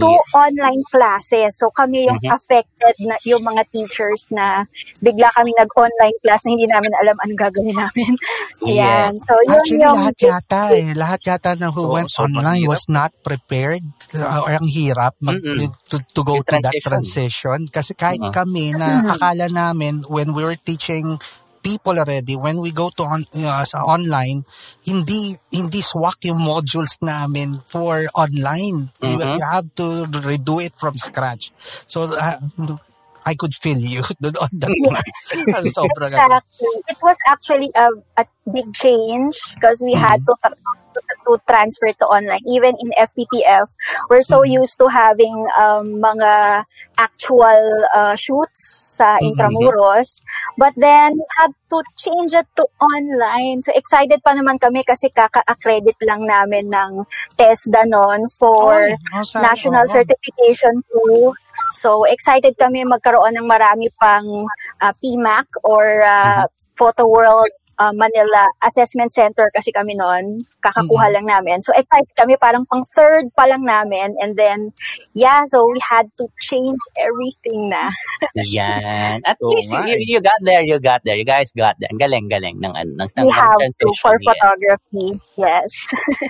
[0.01, 0.29] to Yes.
[0.33, 1.51] online classes.
[1.55, 2.33] So kami yung Mhm.
[2.33, 4.65] affected na yung mga teachers na
[4.97, 8.11] bigla kami nag-online class na hindi namin alam anong gagawin namin.
[8.65, 9.09] Ayan.
[9.09, 9.21] Yes.
[9.23, 10.87] So yun Actually, yung lahat yata eh.
[10.93, 12.71] Lahat yata na who Oo, went online hirap.
[12.71, 15.69] was not prepared uh, or ang hirap mag, Mm-mm.
[15.87, 17.65] to, to go Yung to that transition.
[17.67, 18.33] Kasi kahit Oo.
[18.33, 21.17] kami na akala namin when we were teaching
[21.63, 24.43] people already, when we go to on, uh, sa online,
[24.85, 28.89] hindi hindi swak yung modules namin for online.
[29.01, 29.37] You, Mhm.
[29.37, 31.51] you have to redo it from scratch.
[31.87, 32.37] So, uh,
[33.25, 34.01] I could feel you
[34.41, 35.01] on that one.
[36.13, 36.75] Exactly.
[36.89, 40.55] It was actually a, a big change because we had to, tra-
[40.93, 42.43] to transfer to online.
[42.47, 43.67] Even in FPPF,
[44.09, 44.61] we're so Mm-hmm.
[44.61, 46.65] used to having um, mga
[46.97, 47.61] actual
[47.95, 49.37] uh, shoots sa Mm-hmm.
[49.37, 50.21] Intramuros.
[50.57, 53.61] But then, had to change it to online.
[53.61, 57.05] So, excited pa naman kami kasi kaka-accredit lang namin ng
[57.37, 59.93] TESDA noon for oh, sana, National oo.
[59.93, 61.31] Certification 2.
[61.71, 64.27] So, excited kami magkaroon ng marami pang
[64.81, 70.45] uh, PMAC or uh, Photo World uh, Manila Assessment Center kasi kami noon.
[70.61, 71.65] Kakakuha lang namin.
[71.65, 72.37] So, excited kami.
[72.37, 74.13] Parang pang third pa lang namin.
[74.21, 74.69] And then,
[75.17, 77.89] yeah, so we had to change everything na.
[78.37, 79.25] Yan.
[79.25, 81.17] At Oh least you, you got there, you got there.
[81.17, 81.89] You guys got there.
[81.97, 84.27] Galing, galing ng, ano, ng, ng, We ng have to for Yeah.
[84.29, 85.07] photography.
[85.39, 85.69] Yes.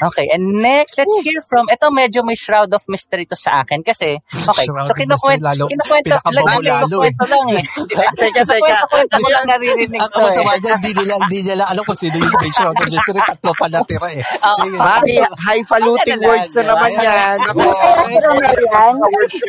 [0.11, 3.83] Okay, and next, let's hear from, ito medyo may shroud of mystery to sa akin
[3.83, 4.17] kasi,
[4.49, 7.63] okay, Shroud so kinukwento, lalo- kinukwento, pinakababaw lalo, lalo kinukwento lang eh.
[7.85, 8.05] Di ba?
[8.17, 8.59] Teka, teka.
[8.61, 10.21] kwento-kwento ko lang naririnig Ang eh.
[10.25, 13.21] masama dyan, hindi nila, hindi nila alam kung sino yung shroud of mystery.
[13.25, 14.21] Tatlo pa natira eh.
[14.21, 14.62] Oo.
[14.62, 14.77] Sige.
[14.77, 17.01] Maki, highfalutin Ano words na naman yan.
[17.01, 17.38] ayan.
[17.49, 17.62] Ako.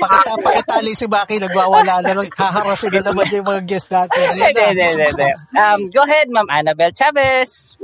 [0.01, 2.29] Pakita, pakitali si Maki, nagwawala na lang.
[2.33, 4.25] Haharasin na naman yung mga guests natin.
[4.33, 5.29] Hindi, hindi, hindi.
[5.53, 7.77] Um, go ahead, Ma'am Annabelle Chavez.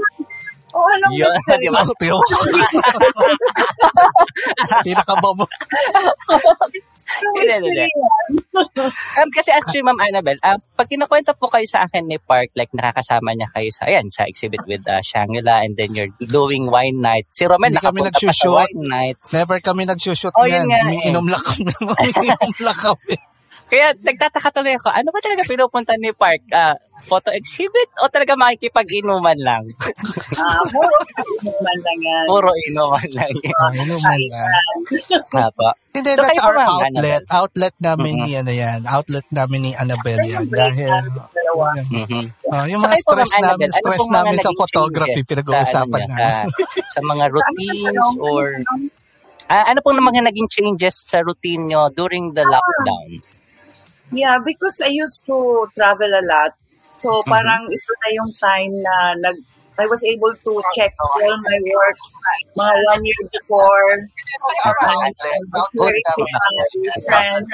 [0.68, 1.64] O anong Yun, mystery?
[1.64, 1.81] di ba?
[1.81, 2.16] Ako, tiyo.
[4.85, 5.44] Pinakababo.
[9.18, 12.71] Um, kasi actually, Ma'am Annabelle, um, pag kinakwento po kayo sa akin ni Park, like
[12.75, 17.01] nakakasama niya kayo sa, ayan, sa exhibit with uh, Shangri-La and then you're doing wine
[17.01, 17.27] night.
[17.31, 18.68] Si Romel, Hindi kami nagsushoot.
[18.68, 19.16] wine night.
[19.33, 20.66] Never kami nagsushoot Oh, yan.
[20.66, 21.71] nga Umiinom lang kami.
[21.81, 23.14] Umiinom lang kami.
[23.68, 26.40] Kaya nagtataka tuloy ako, ano ba talaga pinupunta ni Park?
[26.48, 29.64] Ah, photo exhibit o talaga makikipag-inuman lang?
[30.38, 30.87] Ah, puro
[31.42, 32.24] naman lang yan.
[32.31, 33.33] Puro inuman lang.
[33.59, 34.50] Ah, inuman lang.
[35.35, 35.66] Apo.
[35.90, 36.87] Hindi, So, that's our outlet.
[36.88, 37.24] Annabelle.
[37.28, 38.22] Outlet namin Mhm.
[38.22, 38.81] ni ano yan.
[38.87, 40.46] Outlet namin ni Annabelle yan.
[40.46, 40.94] Dahil.
[41.90, 42.24] Mhm.
[42.48, 46.07] ah, yung So, mga stress Ma'am namin, Annabelle, ano stress namin sa photography, pinag-uusapan ano
[46.07, 46.14] namin.
[46.14, 48.44] niya, sa, sa mga routines or
[49.44, 53.18] Ah, ano pong mga naging changes sa routine nyo during the lockdown?
[54.12, 56.53] Yeah, because I used to travel a lot.
[56.88, 57.31] So Mm-hmm.
[57.31, 59.37] parang ito na yung time na nag
[59.79, 61.99] I was able to check all my work
[62.59, 63.94] mga one year before.
[63.94, 65.14] And,
[67.07, 67.47] friends.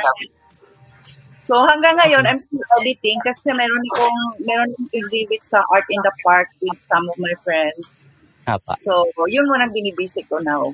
[1.44, 6.00] So hanggang ngayon, I'm still auditing kasi meron akong meron akong exhibit sa Art in
[6.00, 8.00] the Park with some of my friends.
[8.48, 8.80] Apa.
[8.80, 10.72] So yun mo nang binibisit ko now.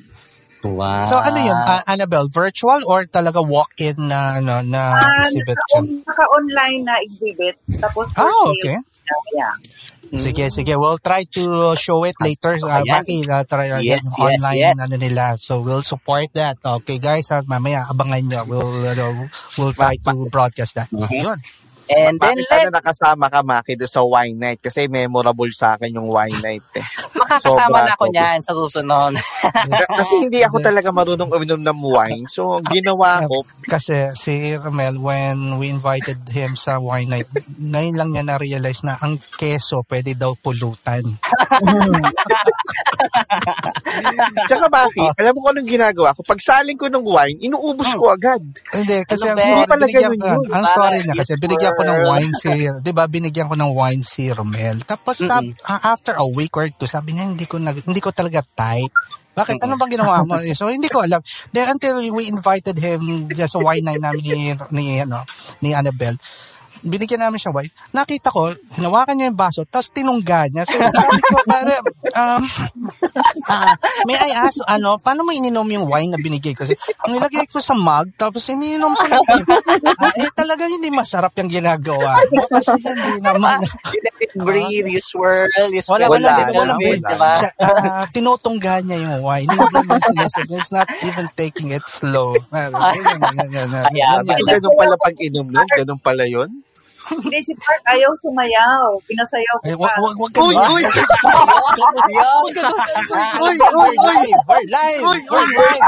[0.60, 1.04] Wow.
[1.08, 5.68] So ano yun, ah, Annabelle, virtual or talaga walk-in na, ano, na Ah, exhibit naka,
[5.72, 5.80] siya?
[6.04, 7.56] naka-online na exhibit.
[7.80, 8.52] Tapos Ah, sale.
[8.52, 8.76] okay.
[9.34, 9.54] Yeah.
[10.14, 10.74] Sige, sige.
[10.78, 12.58] We'll try to show it later.
[12.62, 12.82] Uh.
[12.86, 14.74] Maki, uh, try uh, Yes, online yes.
[14.78, 15.34] ano nila.
[15.38, 16.58] So we'll support that.
[16.62, 17.30] Okay, guys.
[17.30, 18.42] Uh, mamaya abangan nyo.
[18.46, 19.26] We'll uh,
[19.58, 20.90] we'll try to broadcast that.
[20.94, 21.10] Mhm.
[21.26, 21.38] Yun.
[21.90, 24.60] And then, Maki, sana let, nakasama ka, Maki, doon sa wine night.
[24.60, 26.62] Kasi memorable sa akin yung wine night.
[26.74, 26.84] Eh.
[27.18, 29.12] makakasama Sobra, na ako niyan sa susunod.
[29.80, 32.24] Ka- Kasi hindi ako talaga marunong uminom ng wine.
[32.26, 37.26] So, ginawa ko, Kasi si Ramel, when we invited him sa wine night,
[37.56, 41.02] ngayon lang niya na-realize na ang keso pwede daw pulutan.
[44.46, 45.10] Tsaka bakit?
[45.16, 46.20] Alam mo kung anong ginagawa ko?
[46.22, 48.40] Pag saling ko ng wine, inuubos ko agad.
[48.72, 50.40] Hindi, kasi Ano ang story, Hindi pala ganun yun.
[50.50, 52.10] ang story niya kasi binigyan ko ng girl.
[52.12, 54.82] wine si, di ba, binigyan ko ng wine si Romel.
[54.84, 58.10] Tapos sab- ah, after a week or two, sabi niya, hindi ko, nag, hindi ko
[58.12, 58.92] talaga type.
[59.30, 59.62] Bakit?
[59.62, 60.36] Ano bang ginawa mo?
[60.58, 61.22] So, hindi ko alam.
[61.54, 65.22] Then, until we invited him just sa wine night namin ni, ni, ano,
[65.62, 66.18] ni Annabelle,
[66.82, 67.72] binigyan namin siya wine.
[67.92, 70.64] Nakita ko, hinawakan niya yung baso, tapos tinungga niya.
[70.64, 71.74] So, sabi ko, pare,
[72.16, 72.42] um,
[73.48, 73.74] ah,
[74.08, 76.64] may I ask, ano, paano mo ininom yung wine na binigay ko?
[76.64, 76.76] Kasi,
[77.08, 79.04] nilagay ko sa mug, tapos ininom ko.
[80.00, 82.20] Ah, eh, talaga hindi masarap yung ginagawa.
[82.48, 83.60] Kasi hindi naman.
[83.92, 86.74] you let it breathe, you swirl, you Wala, spread wala, wala, wala.
[86.76, 86.98] wala.
[87.04, 87.30] diba?
[87.36, 89.48] Siya, ah, tinutungga niya yung wine.
[89.48, 90.50] Hindi naman sinasabi.
[90.56, 92.36] It's not even taking it slow.
[92.52, 92.94] Ah.
[94.24, 95.68] Ganun pala pag inom nun?
[95.76, 96.50] Ganun pala yun?
[97.08, 98.92] Hindi, si Park ayaw sumayaw.
[99.08, 99.96] Pinasayaw ko pa.
[100.04, 100.84] wag, wag, Uy, uy!
[103.40, 104.26] Uy, uy, uy!
[104.44, 105.00] We're live!
[105.00, 105.84] Uy, We're uy, live!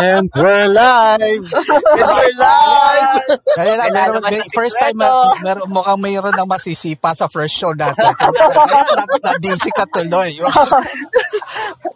[0.00, 1.44] And we're live!
[1.52, 3.20] And we're live!
[3.56, 4.22] Kaya na, meron,
[4.56, 4.96] first time,
[5.44, 8.16] meron, mukhang mayroon ng masisipa sa first show natin.
[8.16, 10.34] na, na-DC ka tuloy.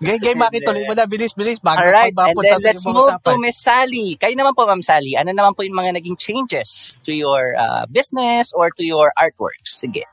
[0.05, 1.07] Gay, gay, makituloy mo na.
[1.09, 1.61] Bilis, bilis.
[1.63, 3.25] Bago Alright, pa and then let's move usapan.
[3.25, 4.17] to Miss Sally.
[4.21, 5.17] Kayo naman po, Ma'am Sally.
[5.17, 9.81] Ano naman po yung mga naging changes to your uh, business or to your artworks?
[9.81, 10.05] Sige.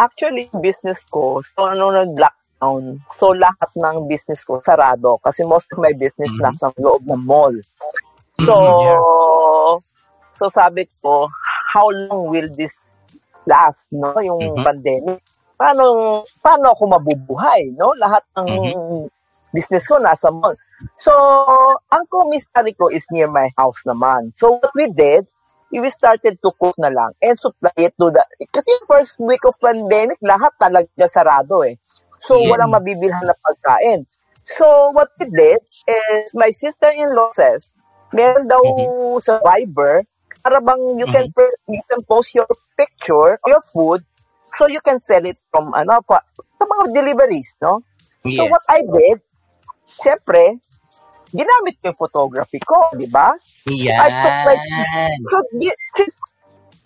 [0.00, 5.78] Actually, business ko, so ano nag-lockdown, so lahat ng business ko sarado kasi most of
[5.78, 6.40] my business Mhm.
[6.40, 7.52] nasa loob ng mall.
[8.40, 9.80] So, Mhm,
[10.40, 11.28] so sabi ko,
[11.76, 12.72] how long will this
[13.44, 14.16] last, no?
[14.24, 14.64] Yung Mhm.
[14.64, 15.20] pandemic.
[15.60, 15.84] Paano,
[16.40, 17.92] paano ako mabubuhay, no?
[18.00, 18.48] Lahat ng
[19.52, 20.56] business ko nasa mall.
[20.96, 21.12] So,
[21.92, 24.32] ang commissary ko is near my house naman.
[24.40, 25.28] So, what we did,
[25.68, 28.24] we started to cook na lang and supply it to the...
[28.48, 31.76] Kasi first week of pandemic, lahat talaga sarado eh.
[32.16, 32.56] So, Yes.
[32.56, 34.08] walang mabibilhan na pagkain.
[34.40, 34.64] So,
[34.96, 37.76] what we did is, my sister-in-law says,
[38.16, 38.64] meron daw
[39.20, 40.08] sa Viber,
[40.40, 44.00] para bang you can pres- you can post your picture your food
[44.58, 46.20] so you can sell it from ano pa
[46.58, 47.82] sa mga deliveries, no?
[48.22, 48.50] So Yes.
[48.52, 49.18] what I did,
[50.00, 50.60] siyempre,
[51.32, 53.32] ginamit ko yung photography ko, di ba?
[53.96, 55.18] I took my, Yan.
[55.30, 55.36] so,
[55.96, 56.16] si-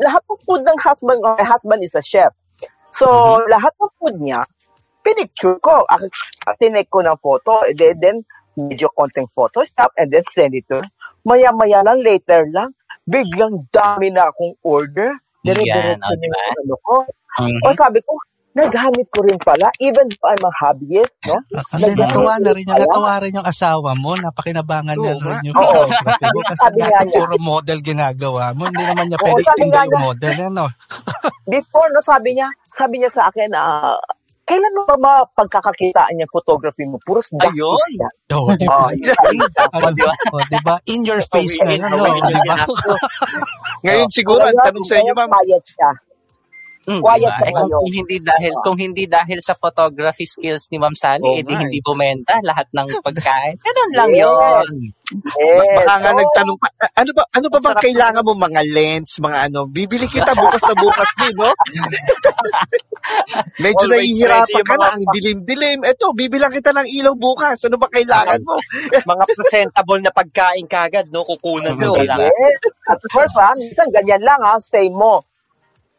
[0.00, 2.32] lahat ng food ng husband, ko, my husband is a chef.
[2.94, 3.06] So,
[3.50, 4.42] lahat ng food niya,
[5.02, 5.86] pinicture ko.
[5.90, 6.10] Ak-
[6.60, 8.16] Tinake ko ng photo, and then, then
[8.54, 10.78] medyo konting Photoshop, and then send it to.
[11.26, 12.76] Maya-maya lang, later lang,
[13.08, 15.10] biglang dami na akong order.
[15.42, 16.96] Yan, Dire-diretso na yung ano ko.
[17.40, 17.60] Mhm.
[17.66, 18.14] O sabi ko,
[18.54, 21.42] naghanip ko rin pala, even though I'm a hobbyist, no?
[21.74, 25.90] Ano, natuwa na rin natuwa rin yung asawa mo, napakinabangan niya Oo rin yung Oo.
[25.90, 27.18] photography mo kasi Sabi nga dati niya.
[27.18, 30.64] puro model ginagawa mo, hindi naman niya pwede sabi tinda nga yung model, ano?
[31.50, 33.98] Before, no, sabi niya, sabi niya sa akin, ah,
[34.46, 37.02] kailan mo ba mapagkakakitaan yung photography mo?
[37.02, 37.92] Puros gastos Ayun.
[38.38, 38.86] Oo, di ba?
[38.86, 39.82] Oh,
[40.36, 40.74] oh, di ba?
[40.94, 42.22] In your face oo, no?
[42.22, 42.56] Di ba?
[43.84, 45.90] Ngayon siguro, ang tanong sa inyo, ma'am, Quiet siya.
[46.84, 47.36] Mm, Quiet diba?
[47.40, 51.32] siya Eh, kung, hindi dahil kung hindi dahil sa photography skills ni Ma'am Sally, Oo
[51.32, 53.56] eh, di nga hindi bumenta lahat ng pagkain.
[53.56, 54.20] Ganun lang Yes.
[54.20, 54.66] 'yon.
[55.36, 55.76] Yes.
[55.80, 56.18] baka nga Oo.
[56.18, 59.64] nagtanong pa, "A- ano ba ano ba bang kailangan mo mga lens, mga ano?
[59.64, 61.50] Bibili kita bukas sa bukas din, no?
[63.60, 65.78] Medyo Always nahihirapan ka na, ang dilim-dilim.
[65.84, 67.60] Eto, bibilang kita ng ilaw bukas.
[67.64, 68.56] Ano ba kailangan mo?
[69.12, 71.22] mga presentable na pagkain kagad, no?
[71.22, 71.94] Kukunan mo.
[71.96, 72.60] Yes.
[72.88, 75.20] At first, ha, minsan ganyan lang, ha, say mo.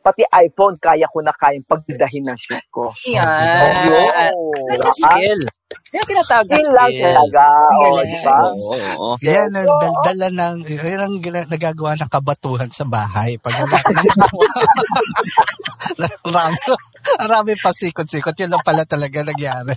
[0.05, 2.93] Pati iPhone, kaya ko na kayang pagdahin ng shoot ko.
[3.09, 3.89] Yan.
[3.89, 4.33] Yan
[4.77, 5.41] yung skill.
[5.65, 7.45] Yan tinatawag na Skill lang talaga.
[7.81, 8.37] O, di ba?
[8.53, 9.17] Oo, oo.
[9.25, 13.41] Yan ang daldala ng, yan ang gina- nagagawa ng kabatuhan sa bahay.
[13.41, 14.05] Pag wala ka ng
[16.29, 16.57] marami,
[17.17, 18.37] marami pa sikot-sikot.
[18.37, 19.73] Yun lang pala talaga nangyari.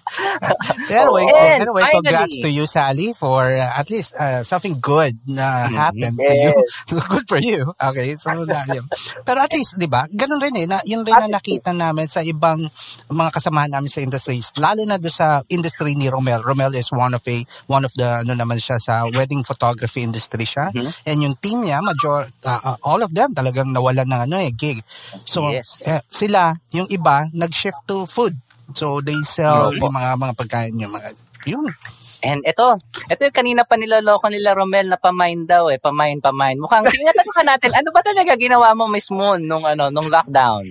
[0.93, 5.17] anyway, And anyway, congrats finally- to you, Sally, for uh, at least uh, something good
[5.25, 6.53] na happened to you.
[7.17, 7.73] good for you.
[7.79, 8.85] Okay, so na yun.
[9.25, 12.21] Pero at least, di ba, ganun rin eh, na, yun rin na nakita namin sa
[12.21, 12.61] ibang
[13.09, 16.43] mga kasamahan namin sa industries, lalo na doon sa industry ni Romel.
[16.43, 20.43] Romel is one of a, one of the, ano naman siya, sa wedding photography industry
[20.43, 20.75] siya.
[21.07, 24.51] And yung team niya, major, uh, uh, all of them talagang nawalan ng ano eh,
[24.51, 24.83] gig.
[25.23, 25.79] So, Yes.
[25.87, 28.35] eh, sila, yung iba, nag-shift to food.
[28.75, 29.79] So, they sell Opo.
[29.79, 31.09] yung mga, mga pagkain, yung mga,
[31.49, 31.73] yun.
[32.19, 32.75] And ito,
[33.07, 36.59] ito yung kanina pa niloloko nila Romel na pamain daw eh, pamain, pamain.
[36.59, 40.67] Mukhang, tingnan ka natin, ano ba talaga ginawa mo, Miss Moon, nung, ano, nung lockdown?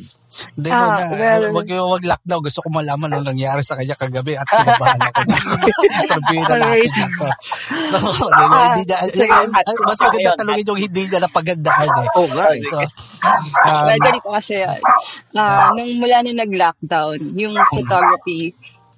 [0.53, 2.41] Hindi Ah, mo na, well- wag, wag lockdown.
[2.41, 5.35] Gusto ko malaman ano nangyari sa kanya kagabi at kinabahan ako na.
[6.07, 7.27] Pabida natin na to.
[8.13, 8.95] So, hindi na,
[9.81, 12.07] mas maganda talungin yung hindi niya napagandaan eh.
[12.13, 12.61] Nga eh.
[12.63, 14.55] So, um, well, ganito kasi.
[15.33, 18.53] Ah, nung mula na nag-lockdown, yung photography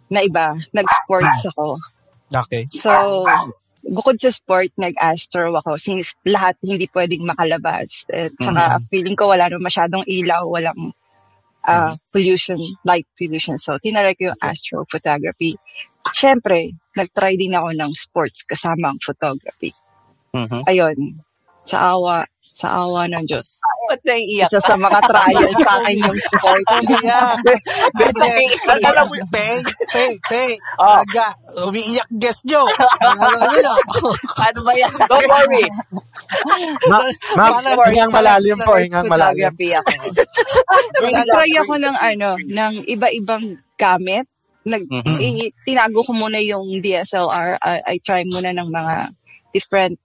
[0.10, 1.78] na iba, nag-sports ako.
[2.34, 2.66] okay.
[2.70, 2.90] So,
[3.80, 8.06] bukod sa sport, nag-astro ako since lahat hindi pwedeng makalabas.
[8.10, 10.92] At saka feeling ko wala na masyadong ilaw, walang
[11.70, 13.62] ah, pollution, light pollution.
[13.62, 15.54] So, tinaray ko yung astro photography.
[16.18, 19.72] Siyempre, nag-try din ako ng sports kasama ang photography.
[20.34, 20.66] Mhm.
[20.66, 20.98] Ayun,
[21.66, 22.26] sa awa,
[22.60, 23.64] sa awa ng Diyos.
[23.88, 26.64] Ba't naiiyak Isa sa mga trials sa akin yung sport.
[27.96, 28.30] Pwede.
[28.62, 30.52] Sa- Alam mo, pay, pay, pay.
[30.76, 31.32] Aga,
[31.64, 32.68] umiiyak guest nyo.
[33.00, 33.74] Alam nyo.
[34.38, 34.92] Ano ba yan?
[35.08, 35.66] Don't worry.
[36.92, 39.56] Ma- Parang- hingang malalim po, hingang malalim.
[41.00, 43.46] Nag-try ako ng ano, ng iba-ibang
[43.80, 44.28] gamit.
[44.68, 45.18] Nag, Mhm.
[45.18, 47.58] i- tinago ko muna yung DSLR.
[47.64, 48.96] I, I try muna ng mga
[49.50, 49.96] different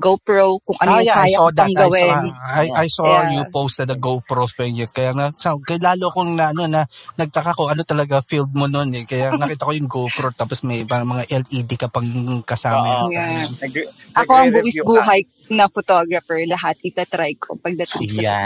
[0.00, 1.68] GoPro, kung ano Ah, yung yeah, I kaya saw ko that.
[1.68, 2.34] pang I saw, gawin.
[2.34, 3.22] I, I saw Yeah.
[3.22, 4.80] you posted a GoPro thing.
[4.80, 4.88] eh.
[4.88, 8.64] Kaya nga, so, kaya lalo kong na, ano, na, nagtaka ko ano talaga field mo
[8.66, 9.04] nun eh.
[9.04, 12.08] Kaya nakita ko yung GoPro tapos may parang mga LED ka pang
[12.42, 13.12] kasama.
[13.12, 13.12] Yata.
[13.12, 13.48] Yeah.
[13.60, 14.50] Nag- Ako ang
[14.86, 14.96] ka.
[15.04, 16.38] buwis-buhay na photographer.
[16.46, 18.38] Lahat itatry ko pagdating sa Yan.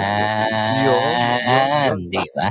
[2.10, 2.48] Di ba?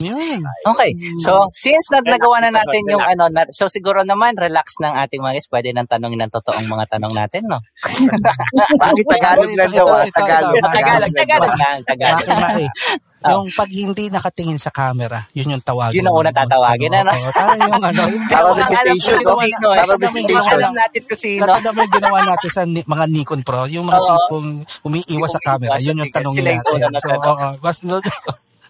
[0.00, 0.40] Yun.
[0.64, 0.96] Okay.
[1.20, 2.92] So, since nag nagawa na natin relax.
[2.96, 6.32] yung ano, na, so siguro naman relax ng ating mga guests, pwede nang tanongin ng
[6.32, 7.60] totoong mga tanong natin, no?
[8.80, 10.08] Bakit Tagalog lang daw, ah?
[10.08, 10.56] Tagalog.
[10.64, 12.24] Tagalog, Tagalog lang, Tagalog.
[12.58, 12.70] Eh?
[13.20, 16.00] Yung pag hindi nakatingin sa camera, yun yung tawagin.
[16.00, 17.12] Yun ang unang tatawagin, ano?
[17.12, 19.44] Oo, Parang yung ano, yung Parang ginawa- recitation, yung ginawa- no?
[19.44, 20.56] yung Parang ginawa- recitation.
[20.56, 21.42] Alam natin kung sino.
[21.44, 24.08] Mo yung ginawa natin sa ni- mga Nikon Pro, yung mga Oo.
[24.08, 24.48] tipong
[24.88, 26.96] umiiwas sa camera, yun yung tanongin Sila yung natin.
[26.96, 27.28] So, tanong.
[27.28, 27.78] oo, mas,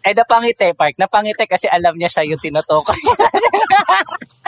[0.01, 0.97] Eh, napangiti, Park.
[0.97, 2.97] Napangiti kasi alam niya siya yung tinutukoy.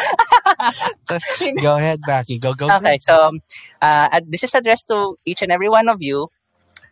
[1.60, 2.38] Go ahead, Becky.
[2.38, 3.04] Go, go, Okay, go.
[3.04, 3.14] so
[3.82, 6.28] uh, uh, this is addressed to each and every one of you.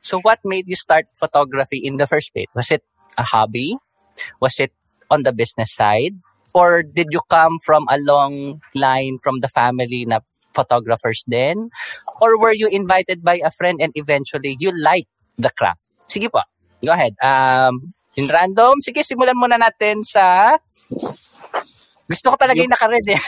[0.03, 2.49] So, what made you start photography in the first place?
[2.55, 2.83] Was it
[3.19, 3.77] a hobby?
[4.41, 4.73] Was it
[5.11, 6.17] on the business side?
[6.53, 10.21] Or did you come from a long line from the family na
[10.55, 11.71] photographers then?
[12.21, 15.07] Or were you invited by a friend and eventually you like
[15.39, 15.81] the craft?
[16.11, 16.41] Sige po,
[16.85, 17.15] go ahead.
[17.23, 20.57] Um, in random, sige, simulan muna natin sa...
[22.11, 23.21] Gusto ko talaga yung naka-red eh.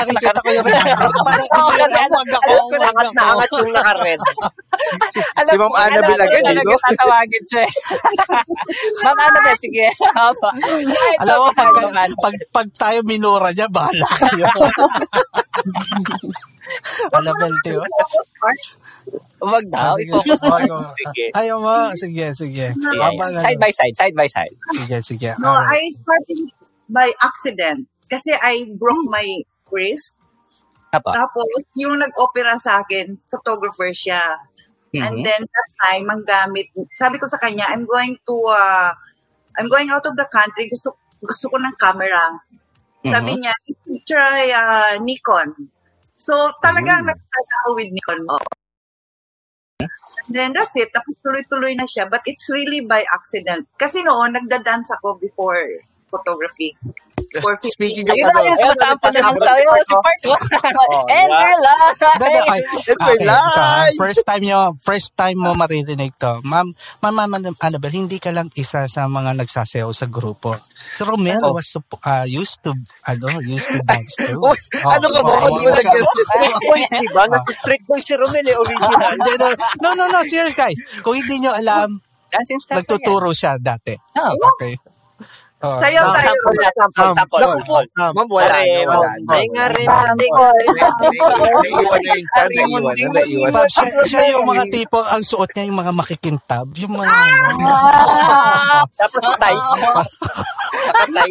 [0.00, 0.80] Nakikita ko yung red.
[0.96, 4.20] Parang hindi alam, ano, wag ako, ko wag na angat yung naka-red.
[5.12, 6.80] Si Ma'am ko, Annabel alam ko agad, eh, no?
[6.80, 7.72] tatawagin siya eh.
[9.04, 9.86] Ma'am Annabel, sige.
[11.20, 11.68] Alam mo, pag,
[12.16, 14.48] pag, pag tayo minura niya, bahala kayo.
[17.16, 17.80] Annabel, tiyo.
[19.40, 19.96] Wag daw.
[19.96, 20.54] i-focus mo.
[20.54, 20.70] Wag.
[20.94, 21.24] Sige.
[21.32, 21.74] Ayaw mo.
[21.96, 22.66] Sige, sige.
[22.76, 23.42] Yeah, Habang yeah.
[23.44, 24.54] Side by side, side by side.
[24.76, 25.30] Sige, sige.
[25.40, 25.80] No, Alright.
[25.80, 26.40] I started
[26.90, 27.88] by accident.
[28.10, 29.26] Kasi I broke my
[29.70, 30.18] wrist.
[30.90, 31.14] Apa.
[31.14, 31.46] Tapos,
[31.78, 34.20] yung nag-opera sa akin, photographer siya.
[34.90, 35.24] And Mhm.
[35.24, 36.66] then, that time, ang gamit,
[36.98, 38.90] sabi ko sa kanya, I'm going to, uh,
[39.54, 42.34] I'm going out of the country, gusto, gusto ko ng camera.
[43.06, 43.40] Sabi Mhm.
[43.40, 43.54] niya,
[44.02, 45.54] try uh, Nikon.
[46.20, 48.28] So, talagang nag-start ako with Nikon.
[49.80, 49.88] And
[50.28, 50.92] then, that's it.
[50.92, 52.04] Tapos tuloy-tuloy na siya.
[52.12, 53.72] But it's really by accident.
[53.80, 55.80] Kasi noon, nagda-dance ako before
[56.12, 56.76] photography.
[57.38, 60.18] For 15 Speaking of Ayun ano, na, yung sumasample naman sa'yo, si Park.
[60.90, 61.42] Oh, And yeah.
[61.46, 61.94] we're live!
[62.90, 63.94] Ito, ah, live!
[63.94, 66.42] first time nyo, first time mo maririnig to.
[66.42, 70.58] Ma'am, Ma'am Ma'am Annabel, hindi ka lang isa sa mga nagsasayaw sa grupo.
[70.90, 71.54] Si Romel Oh.
[71.54, 72.74] was uh, used to,
[73.06, 74.34] ano, used to dance too.
[74.80, 75.30] Oh, ano ka ba?
[75.30, 76.08] oh, Huwag mo oh, nag-guess.
[76.66, 77.22] Boy, di ba?
[77.28, 79.12] Nasa street boy si Romel eh, original.
[79.14, 79.32] Hindi,
[79.84, 80.78] no, no, no, serious guys.
[81.04, 82.00] Kung hindi nyo alam,
[82.74, 83.94] nagtuturo siya dati.
[84.18, 84.34] Oh.
[84.56, 84.74] Okay.
[85.60, 85.76] Oh.
[85.76, 86.32] Sayaw Sample, tayo.
[86.32, 87.36] sample, na, sample, sample.
[87.44, 87.76] Naku po,
[88.16, 89.28] ma'am, wala na, wala na.
[89.36, 89.84] Ay nga rin.
[89.84, 90.16] Naiiwan
[92.00, 93.52] na yung card, naiiwan na, naiiwan.
[93.52, 96.64] Ma'am, siya, siya yung mga tipo, ang suot niya yung mga makikintab.
[96.80, 97.12] Yung mga,
[98.96, 99.52] Tapos patay.
[100.96, 101.28] Patay.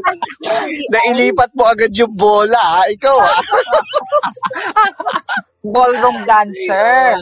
[0.93, 2.85] Nailipat mo agad yung bola, ha?
[2.85, 3.33] Ikaw, ha?
[5.59, 7.19] Ballroom dancer.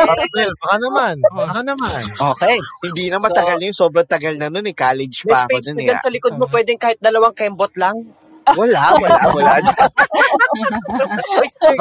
[0.00, 1.14] Annabel, baka naman.
[1.20, 2.00] Baka naman.
[2.16, 2.56] Okay.
[2.80, 3.76] Hindi na matagal yun.
[3.76, 4.72] Sobrang tagal na nun eh.
[4.72, 6.00] College pa ako space nun mo eh.
[6.00, 7.96] sa likod mo, pwedeng kahit dalawang kembot lang.
[8.56, 9.52] Wala, wala, wala.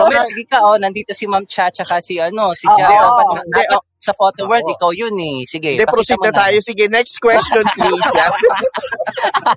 [0.03, 0.75] Uy, sige ka, oh.
[0.75, 2.67] Nandito si Ma'am Cha, tsaka si, ano, si.
[2.67, 3.23] Jao.
[3.31, 3.86] Hindi, dapat oh.
[4.07, 4.75] Sa photo world, Oo.
[4.79, 5.43] ikaw yun eh.
[5.43, 6.57] Sige, Hindi, proceed mo na tayo.
[6.63, 8.05] Sige, next question, please.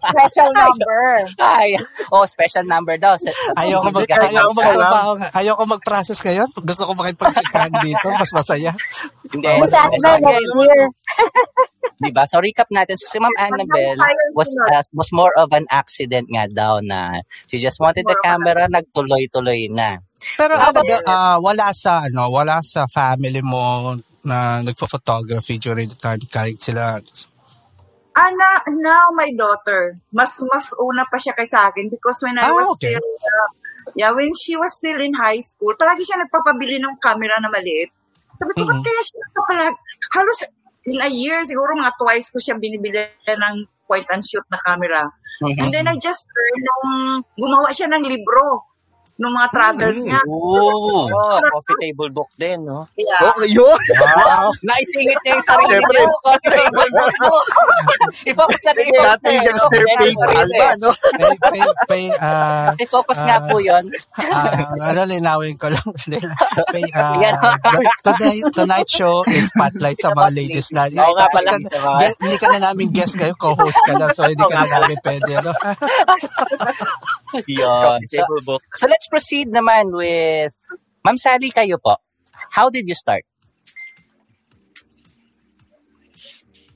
[0.02, 1.00] Special number.
[1.38, 1.78] Ay,
[2.10, 3.14] oh, special number daw.
[3.54, 5.10] Ayoko mag, ayoko magtrabaho.
[5.30, 6.50] Ayoko mag-process ngayon.
[6.66, 8.10] Gusto ko makipagchikahan dito.
[8.10, 8.74] Mas masaya.
[9.30, 9.46] Hindi.
[9.46, 10.88] I'm here.
[12.00, 12.24] Diba?
[12.24, 12.96] So recap natin.
[12.96, 13.96] So si Ma'am Annabel
[14.32, 18.64] was uh, was more of an accident nga daw na she just wanted the camera,
[18.72, 20.00] nagtuloy-tuloy na.
[20.36, 26.20] Pero Annabel, ah, wala sa, ano, wala sa family mo na nagpo-photography during the time
[26.28, 27.00] kahit sila.
[28.10, 32.50] Ana, now my daughter, mas mas una pa siya kay sa akin because when I
[32.50, 32.92] Ah, was okay.
[32.92, 33.48] still, uh,
[33.94, 37.94] yeah, when she was still in high school, palagi siya nagpapabili ng camera na maliit.
[38.36, 38.68] Sabi ko, Mhm.
[38.68, 39.76] ba't kaya siya nagpapalag?
[40.10, 40.40] Halos
[40.90, 43.54] in a year, siguro mga twice ko siya binibili ng
[43.86, 45.06] point and shoot na camera.
[45.40, 45.60] Mm-hmm.
[45.60, 46.90] And then I just heard nung
[47.38, 48.69] gumawa siya ng libro
[49.20, 50.20] ng mga travels niya.
[50.32, 51.04] Oh,
[51.44, 52.88] coffee table book din, no?
[52.96, 53.20] Yeah.
[53.28, 53.76] Oh, yun.
[54.00, 54.48] Wow!
[54.66, 56.00] Naisingit niya yung sarili Siyempre.
[56.00, 56.08] niya.
[58.32, 60.90] I-focus natin yung Dati yung Sir PayPal ba, no?
[60.96, 63.84] Pay, pay, pay, ah, I-focus nga po yun.
[64.24, 65.84] ah, ano, linawin ko lang.
[66.72, 67.20] pay, ah,
[67.60, 70.88] the- tonight, tonight show is spotlight sa mga ladies na.
[70.88, 71.60] Oo nga pala.
[72.24, 74.08] hindi ka na namin guest kayo, co-host ka na.
[74.16, 75.30] So, hindi ka na namin pwede.
[75.44, 75.52] Ano?
[77.46, 77.68] Yun.
[77.68, 78.62] Coffee So, table book.
[78.74, 80.54] so let's proceed naman with
[81.02, 81.98] Ma'am Sally, kayo po.
[82.50, 83.26] How did you start?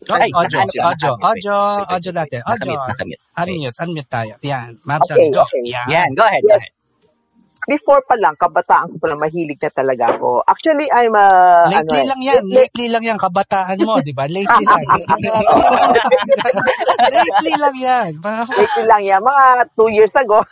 [0.04, 1.54] Ay, Ay, audio, pa, audio, audio,
[1.88, 2.40] audio natin.
[2.44, 2.76] Audio.
[2.76, 3.24] Nakamute.
[3.40, 4.34] Unmute, unmute tayo.
[4.44, 4.76] Yan.
[4.84, 5.40] Ma'am Okay, Sally, go.
[5.48, 5.60] okay.
[5.64, 5.86] Yan.
[5.88, 6.60] Yan, go ahead, go Yes.
[6.60, 6.72] ahead.
[7.64, 10.44] Before pa lang, kabataan ko pa lang, mahilig na talaga ako.
[10.44, 11.26] Actually, I'm a...
[11.72, 12.42] Lately ano, lang yan.
[12.44, 13.16] eh, Lately lang yan.
[13.16, 14.28] Kabataan mo, di ba?
[14.28, 14.84] Lately lang.
[17.16, 18.10] Lately lang yan.
[18.52, 19.20] Lately lang yan.
[19.24, 20.44] Mga two years ago.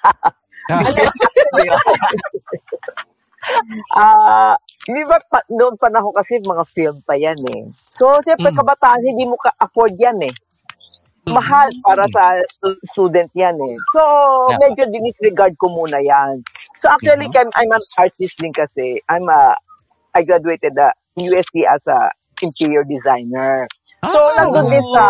[3.93, 4.55] Ah,
[4.87, 7.67] di ba pa, noon panahon kasi mga film pa yan eh.
[7.91, 8.59] So, siyempre Mm.
[8.63, 10.35] kabataan, hindi mo ka-afford yan eh.
[11.27, 13.77] Mahal para sa stu- student yan eh.
[13.91, 14.03] So,
[14.47, 14.59] Yeah.
[14.63, 16.43] medyo dinisregard ko muna yan.
[16.79, 19.03] So, actually, I'm, I'm an artist din kasi.
[19.11, 19.55] I'm a,
[20.15, 22.11] I graduated at USC as a
[22.43, 23.67] interior designer.
[24.03, 25.05] So, Ah, nandun din sa,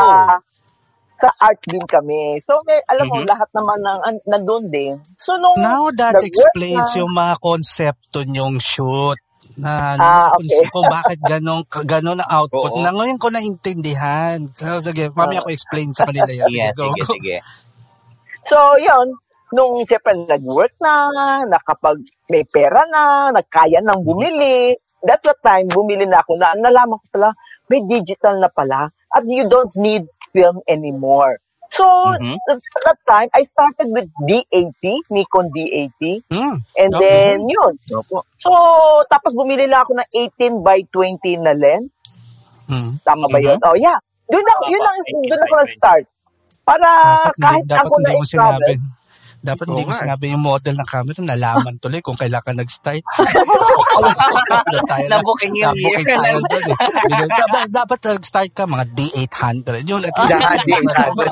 [1.23, 2.43] sa art din kami.
[2.43, 3.31] So, may, alam mo, Mhm.
[3.31, 4.99] lahat naman ng, an- nandun din.
[5.15, 9.15] So, nung Now that explains na- yung mga konsepto nyong shoot
[9.55, 10.67] na Ah, okay.
[10.75, 12.75] kung bakit ganun, ka- ganun ang output.
[12.75, 12.83] Oo.
[12.83, 14.51] Na ngayon ko naintindihan.
[14.59, 16.51] So, sige, mamaya ko explain sa kanila yan.
[16.51, 16.91] Yeah, go.
[16.91, 17.37] sige, sige.
[18.43, 19.15] So, yun,
[19.55, 21.07] nung siyempre nag-work na,
[21.47, 26.99] nakapag may pera na, nagkaya nang bumili, that's the time bumili na ako na nalaman
[26.99, 27.31] ko pala,
[27.71, 30.03] may digital na pala at you don't need
[30.33, 31.39] film anymore.
[31.73, 32.37] So, Mhm.
[32.53, 36.21] at that time, I started with D80, Nikon D80.
[36.29, 36.61] Hmm.
[36.77, 37.01] And Okay.
[37.01, 37.73] then, yun.
[38.45, 38.53] So,
[39.09, 41.89] tapos bumili na ako ng 18 by 20 na lens.
[42.69, 43.01] Hmm.
[43.01, 43.57] Tama ba yun?
[43.65, 43.97] Oh, yeah.
[44.29, 46.05] Doon ako, yun ang, doon ako nag-start.
[46.63, 48.77] Para Dapat, kahit dapat ako na i-travel,
[49.43, 50.01] Dapat hindi mo nga.
[50.01, 51.21] sinabi yung model ng camera.
[51.21, 53.03] Nalaman tuloy kung kailan ka nag-start.
[55.11, 56.17] Nabuking yung nabuking year.
[56.17, 56.77] tayo doon eh.
[57.29, 59.83] Dapat, dapat nag-start ka mga D800.
[59.83, 60.33] Yun, at least.
[60.33, 61.27] Lahat D800.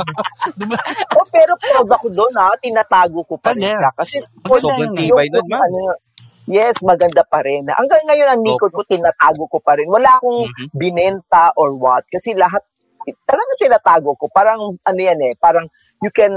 [0.56, 0.78] Diba?
[1.14, 2.48] oh, pero proud ako doon ha.
[2.58, 3.90] Tinatago ko pa rin siya.
[3.94, 5.70] Kasi Sobrang yun, tibay nun, ma'am.
[6.46, 7.64] yes, maganda pa rin.
[7.64, 9.86] Hanggang ngayon, ang Nikon ko, tinatago ko pa rin.
[9.86, 10.66] Wala akong Mhm.
[10.74, 12.02] binenta or what.
[12.06, 12.60] Kasi lahat,
[13.24, 14.26] talagang tinatago ko.
[14.28, 15.66] Parang, ano yan eh, parang
[16.00, 16.32] you can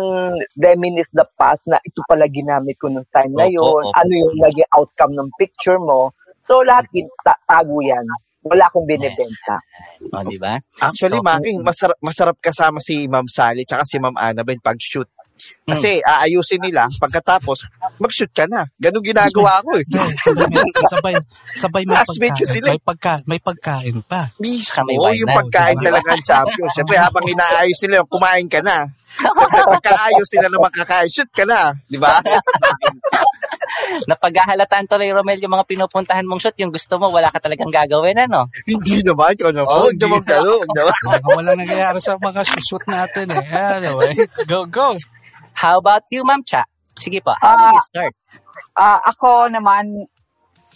[0.59, 3.83] reminisce the past na ito pala ginamit ko nung time na yun.
[3.95, 6.11] Ano yung naging outcome ng picture mo.
[6.43, 6.91] So, lahat
[7.47, 8.03] tago yan.
[8.43, 9.55] Wala akong binibenta.
[10.11, 10.59] O, di ba?
[10.83, 15.07] Actually, So, Making, masarap, masarap kasama si Ma'am Sally tsaka si Ma'am Annabel pag-shoot.
[15.63, 18.67] Kasi aayusin nila, pagkatapos, mag-shoot ka na.
[18.75, 19.85] Ganun ginagawa ko eh.
[20.91, 21.15] sabay,
[21.55, 22.03] sabay, sabay may ko
[22.43, 22.51] pagkain.
[22.51, 22.73] sila eh.
[22.75, 24.21] May, pagka, may pagkain pa.
[24.43, 25.87] Mismo, May wine yung na, pagkain diba?
[25.87, 26.69] talaga ang champion.
[26.75, 28.77] Siyempre, habang inaayos nila, kumain ka na.
[29.07, 31.71] Siyempre, pagkaayos nila naman kakain, shoot ka na.
[31.87, 32.19] Di ba?
[34.09, 38.19] Napaghahalataan tuloy, Romel, yung mga pinupuntahan mong shoot, yung gusto mo, wala ka talagang gagawin,
[38.19, 38.51] ano?
[38.67, 39.31] Hindi naman.
[39.33, 39.69] Ikaw naman.
[39.71, 40.31] Oh, Huwag naman hindi.
[40.31, 40.59] gano'n.
[40.59, 40.93] Huwag naman.
[41.07, 43.43] Baka walang nangyayari sa mga shoot natin eh.
[43.47, 44.11] Anyway,
[44.45, 44.95] go, go.
[45.53, 46.65] How about you, Ma'am Cha?
[46.99, 48.13] Sige po, how Ah, do you start?
[48.77, 50.05] Ah, ako naman,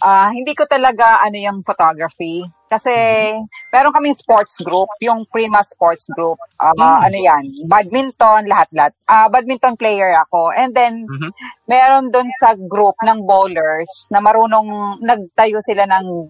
[0.00, 2.42] ah, hindi ko talaga ano yung photography.
[2.68, 2.92] Kasi,
[3.72, 6.36] meron kaming sports group, yung Prima Sports Group.
[6.60, 7.00] Ah, Mm.
[7.00, 7.44] Ano yan?
[7.64, 8.92] Badminton, lahat-lahat.
[9.08, 10.52] Ah, badminton player ako.
[10.52, 11.30] And then, Mhm.
[11.64, 16.28] meron dun sa group ng bowlers na marunong, nagtayo sila ng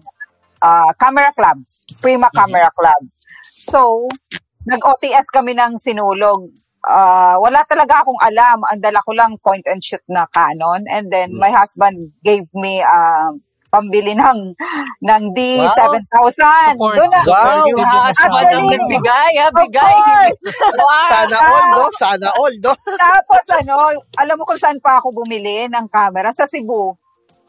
[0.59, 1.63] ah, camera club.
[2.03, 3.07] Prima Camera Club.
[3.63, 4.11] So,
[4.67, 6.51] nag-OTS kami ng sinulog.
[6.89, 8.65] Ah, wala talaga akong alam.
[8.65, 10.89] Ang dala ko lang point and shoot na Canon.
[10.89, 13.29] And then, my husband gave me ah,
[13.69, 14.57] pambili ng
[15.05, 16.73] ng D7000.
[16.73, 16.95] Support.
[16.97, 17.69] Doon na, Wow.
[17.69, 19.47] You have Actually, nagbigay, ha?
[19.53, 20.27] Of Bigay!
[20.81, 21.09] Wow!
[21.13, 21.83] Sana all, no?
[21.93, 22.73] Sana all, no?
[22.97, 23.73] Tapos ano,
[24.17, 26.33] alam mo kung saan pa ako bumili ng camera?
[26.33, 26.97] Sa Cebu.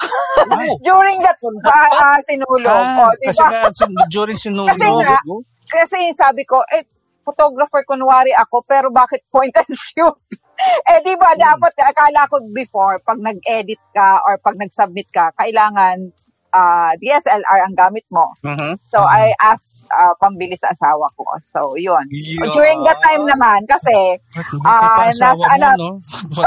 [0.87, 2.73] During that uh, uh, sinulog.
[2.73, 3.69] Ah, oh, di kasi nga,
[4.09, 5.21] during Kasi sinulog, nga,
[5.69, 6.89] kasi sabi ko, eh,
[7.31, 10.19] photographer kunwari ako, pero bakit point and shoot?
[10.91, 16.11] eh, di ba, dapat, akala ko before, pag nag-edit ka or pag nag-submit ka, kailangan
[16.51, 18.35] ah, DSLR ang gamit mo.
[18.43, 18.75] Mhm.
[18.83, 21.27] So, I asked ah, pambili sa asawa ko.
[21.43, 22.07] So, yun.
[22.55, 24.19] During that time naman, kasi,
[24.63, 25.91] Ah, nasa ano- no?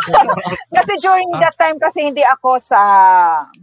[0.77, 1.39] kasi during Ah.
[1.43, 2.79] that time kasi hindi ako sa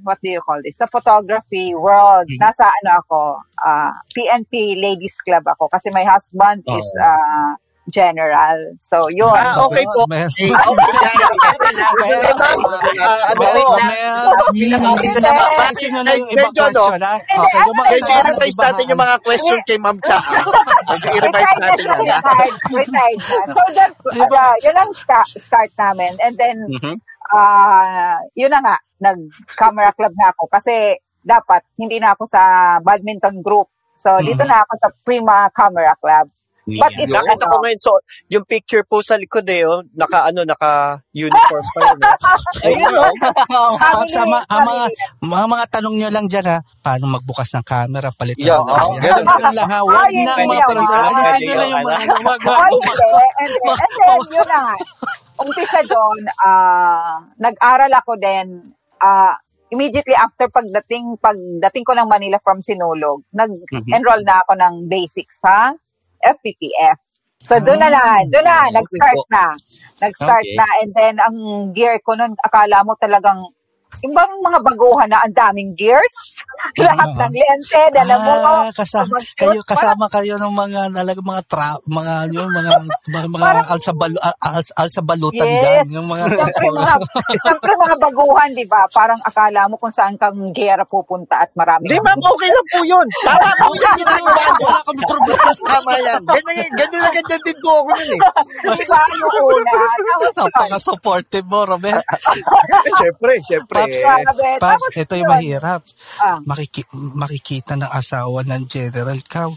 [0.04, 0.76] what do you call this?
[0.76, 2.28] Sa photography world.
[2.28, 2.40] Mm-hmm.
[2.40, 3.20] Nasa ano ako,
[3.60, 7.54] ah, PNP Ladies Club ako kasi my husband is Oh.
[7.88, 8.76] General.
[8.84, 9.32] So yun.
[9.32, 10.04] Ah, okay po.
[10.04, 10.28] Mel.
[14.60, 16.82] Papansin nyo na yung ibang Medyo, no?
[16.84, 17.14] question, ha?
[17.16, 17.60] Okay,
[17.96, 20.18] Medyo i-revise natin yung mga question kay Ma'am Cha.
[20.90, 22.22] Medyo i-revise natin yan.
[22.70, 23.20] Retired.
[23.24, 26.12] So that's, uh, yun ang sta- start namin.
[26.20, 26.94] And then, Mhm.
[27.32, 32.42] ah yun na nga, nag-camera club na ako kasi dapat hindi na ako sa
[32.80, 33.68] badminton group.
[34.00, 36.32] So, dito na ako sa Prima Camera Club.
[36.66, 37.92] But it's Nakita ko ano, ngayon, so,
[38.28, 41.98] yung picture po sa likod eh, oh, naka, ano, naka uniform pa yun.
[41.98, 42.14] eh.
[42.68, 42.92] Ayun,
[43.50, 43.74] oh.
[43.76, 45.24] Ah, sa ma- ang mga, family.
[45.24, 48.76] mga, mga tanong nyo lang dyan ha, paano magbukas ng camera, palitan Yeah, ng oh,
[48.76, 49.00] camera.
[49.02, 49.24] ganun.
[49.24, 50.68] Ganun lang ha, huwag na hindi mga.
[50.70, 52.98] Ay, Alisin nyo na yung mga, wag, wag, Ay, wag.
[53.40, 53.58] hindi.
[53.70, 54.74] And yun na nga.
[55.40, 58.46] Umpisa doon, ah, nag-aral ako din,
[59.00, 59.32] ah,
[59.70, 65.72] immediately after pagdating, pagdating ko ng Manila from Sinulog, nag-enroll na ako ng basics sa
[66.24, 66.98] FPPF.
[67.40, 69.44] So, doon na na, doon na, nag-start na.
[70.04, 70.58] Nag-start Okay.
[70.60, 70.66] na.
[70.84, 71.36] And then, ang
[71.72, 73.48] gear ko noon, akala mo talagang
[74.00, 76.16] yung bang mga baguhan na ang daming gears,
[76.80, 78.32] lahat ng lente, dala mo.
[78.40, 82.72] Ah, kasama kayo kasama kayo ng mga talaga mga tra, mga yung mga
[83.10, 85.60] mga, mga alsa bal, al, alsa balutan Yes.
[85.60, 86.94] dyan, yung mga Siyempre mga,
[87.42, 88.86] siyempre mga baguhan, di ba?
[88.92, 91.90] Parang akala mo kung saan kang gera pupunta at marami.
[91.90, 93.06] Hindi, ma'am, okay lang po yun.
[93.26, 94.62] Tama po yan, ginagawa ko.
[94.62, 95.50] Wala kami problema.
[95.66, 96.20] Tama yan.
[96.24, 98.20] Ganyan, ganyan ganyan din po ako nun eh.
[98.78, 99.00] Di ba?
[99.10, 99.72] Yung una,
[100.40, 102.04] Napaka-supportive mo, Robert.
[102.80, 103.79] Eh, Siyempre, siyempre.
[103.86, 105.32] Paps, Tapos ito yung yun.
[105.32, 105.82] mahirap.
[106.20, 106.38] Ah.
[106.42, 109.16] Makiki- makikita ng asawa ng general.
[109.16, 109.48] Ikaw,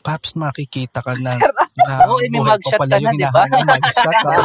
[0.00, 1.36] Paps, makikita ka na,
[1.88, 3.42] na Oo, eh, may mugshot ka na, yung di ba?
[3.44, 4.16] mugshot.
[4.24, 4.44] ah.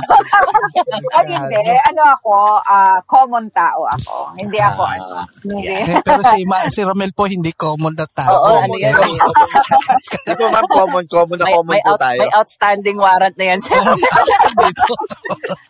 [1.18, 1.76] Ay, hindi.
[1.88, 2.34] Ano ako,
[2.64, 4.36] ah, common tao ako.
[4.36, 5.06] Hindi ako, ano,
[5.44, 5.74] hindi.
[5.88, 8.36] Eh, pero si, Ma- si Romel po hindi common na tao.
[8.36, 8.96] Oo, ano yan?
[8.96, 12.20] Hindi po, ma'am, common, common na May, common may, po out, tayo.
[12.20, 13.60] may outstanding warrant na yan.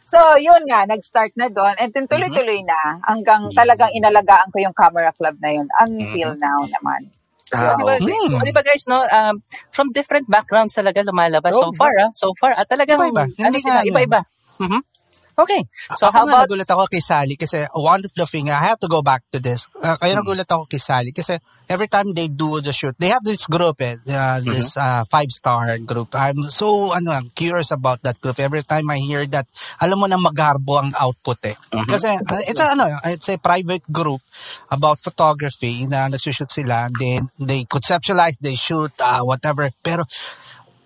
[0.07, 1.75] So, yun nga, nag-start na doon.
[1.75, 6.63] And then tuloy-tuloy na hanggang talagang inalagaan ko yung camera club na yun until now
[6.63, 7.11] naman.
[7.55, 8.43] Ah, di ba, Hmm.
[8.43, 9.39] di ba guys, no, um,
[9.71, 11.75] from different backgrounds talaga lumalabas so Oo.
[11.79, 13.23] far, ah, so far, at talagang, Iba-iba.
[13.23, 13.55] ano
[13.87, 14.19] iba-iba.
[14.59, 14.81] Mhm.
[15.37, 15.69] Okay.
[15.93, 18.81] So, ako how about, nagulat ako kay Sally kasi one of the thing, I have
[18.81, 19.69] to go back to this.
[19.77, 21.37] Uh, kaya nagulat ako kay Sally kasi
[21.69, 25.77] every time they do the shoot, they have this group, eh, uh, this uh, five-star
[25.85, 26.17] group.
[26.17, 28.41] I'm so ano, I'm curious about that group.
[28.41, 29.45] Every time I hear that,
[29.77, 31.57] alam mo na magarbo ang output eh.
[31.85, 34.25] Kasi uh, it's a, ano, it's a private group
[34.73, 36.89] about photography na nagsushoot sila.
[36.97, 39.69] Then they conceptualize, they shoot, uh, whatever.
[39.85, 40.09] Pero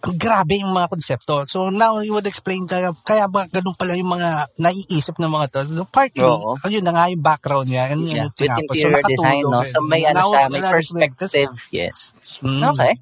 [0.02, 1.46] grabe yung mga konsepto.
[1.46, 5.48] So now you would explain kaya, kaya ba ganun pala yung mga naiisip ng mga
[5.54, 5.62] to.
[5.70, 6.58] So partly, Oo.
[6.66, 7.94] ayun na nga yung background niya.
[7.94, 8.76] And yeah, yung with tinapos.
[8.76, 9.62] So, design, no?
[9.62, 9.88] nakatulong So, eh.
[9.88, 11.98] may, ano Now, siya, may perspective, yes.
[12.42, 12.62] Mm.
[12.74, 12.94] Okay.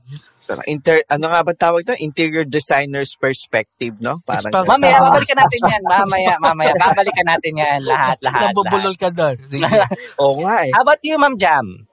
[0.65, 1.93] Inter, ano nga ba tawag to?
[2.01, 4.17] Interior designer's perspective, no?
[4.25, 5.81] Parang Mamaya, babalikan natin yan.
[5.85, 6.73] Mamaya, mamaya.
[6.73, 7.79] Babalikan natin yan.
[7.85, 8.41] Lahat, lahat, lahat.
[8.49, 9.37] Nabubulol ka doon.
[10.25, 10.73] Oo nga eh.
[10.73, 11.88] How about you, Ma'am Jam?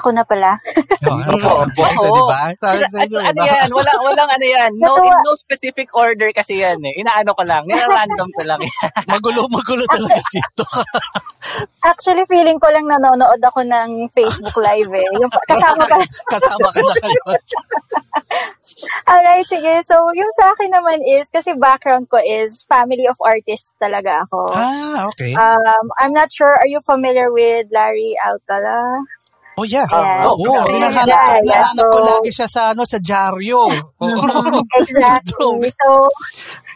[0.00, 0.56] Ako na pala.
[1.02, 2.14] Oh, boys, Oo.
[2.14, 2.54] di ba?
[2.62, 3.50] Sabi Ano, sa inyo, ano diba?
[3.50, 3.68] yan?
[3.74, 4.70] Walang, walang ano yan.
[4.78, 6.94] No, in no specific order kasi yan eh.
[6.94, 7.66] Inaano ko lang.
[7.66, 8.62] Nira-random ko lang.
[9.10, 10.62] Magulo, magulo talaga dito.
[11.90, 15.08] Actually, feeling ko lang nanonood ako ng Facebook Live eh.
[15.18, 15.98] Yung, kasama ka.
[16.30, 17.22] Kasama ka na kayo.
[19.10, 19.82] Alright, sige.
[19.82, 24.54] So, yung sa akin naman is, kasi background ko is family of artists talaga ako.
[24.54, 25.34] Ah, okay.
[25.34, 29.02] Um, I'm not sure, are you familiar with Larry Alcala?
[29.62, 29.86] Oh, yeah.
[29.86, 30.26] Yeah.
[30.26, 33.70] Oo, oh, Yeah, hinahanap, yeah, hinahanap ko lagi siya sa, ano, sa dyaryo.
[34.82, 35.70] Exactly.
[35.82, 36.10] So,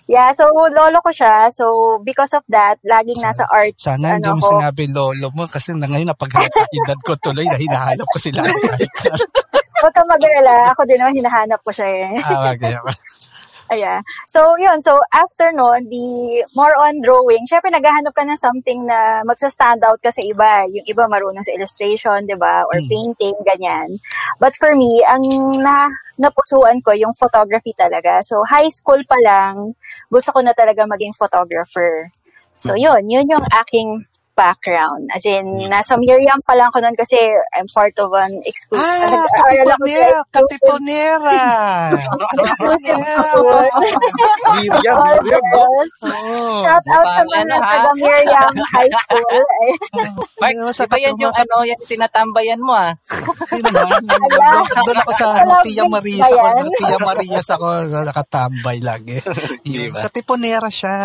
[0.07, 1.51] yeah, so lolo ko siya.
[1.51, 4.51] So, because of that, laging nasa arts, Sana hindi ano mo ko.
[4.55, 8.43] sinabi lolo mo kasi na ngayon napagkakaedad ko tuloy na hinahanap ko sila.
[9.83, 10.71] Huwag kang mag-alala.
[10.75, 12.23] Ako din naman, hinahanap ko siya eh.
[12.23, 12.75] ah, okay.
[13.67, 13.99] Ayan.
[14.31, 14.79] So, yun.
[14.79, 16.07] So, after no, the
[16.55, 20.63] more on drawing, syempre naghahanap ka ng something na magsa-stand out ka sa iba.
[20.71, 22.63] Yung iba marunong sa illustration, di ba?
[22.71, 22.87] Or Mm.
[22.87, 23.99] painting, ganyan.
[24.39, 25.25] But for me, ang
[25.59, 28.23] na napusuan ko yung photography talaga.
[28.23, 29.75] So, high school pa lang,
[30.09, 32.15] gusto ko na talaga maging photographer.
[32.57, 33.11] So, yun.
[33.11, 34.07] Yun yung aking
[34.37, 35.09] background.
[35.11, 37.17] As in, nasa Miriam pa lang ko nun kasi
[37.57, 38.85] I'm part of an exclusive.
[38.85, 41.41] Ah, sa Katiponera!
[41.97, 43.65] school.
[44.61, 45.89] Miriam, Miriam.
[46.61, 47.71] Shout out sa Pangalan, mga ha?
[47.73, 49.43] taga Miriam High School.
[50.41, 52.93] Mark, Ano, di ba yan yung ano, yung tinatambayan mo ah?
[53.57, 56.69] Doon- ako sa ano, Tia Maria Ba ako.
[56.77, 57.67] Tia Maria ako
[58.05, 59.17] nakatambay lagi.
[59.65, 60.05] Di ba?
[60.09, 60.97] Katiponera siya.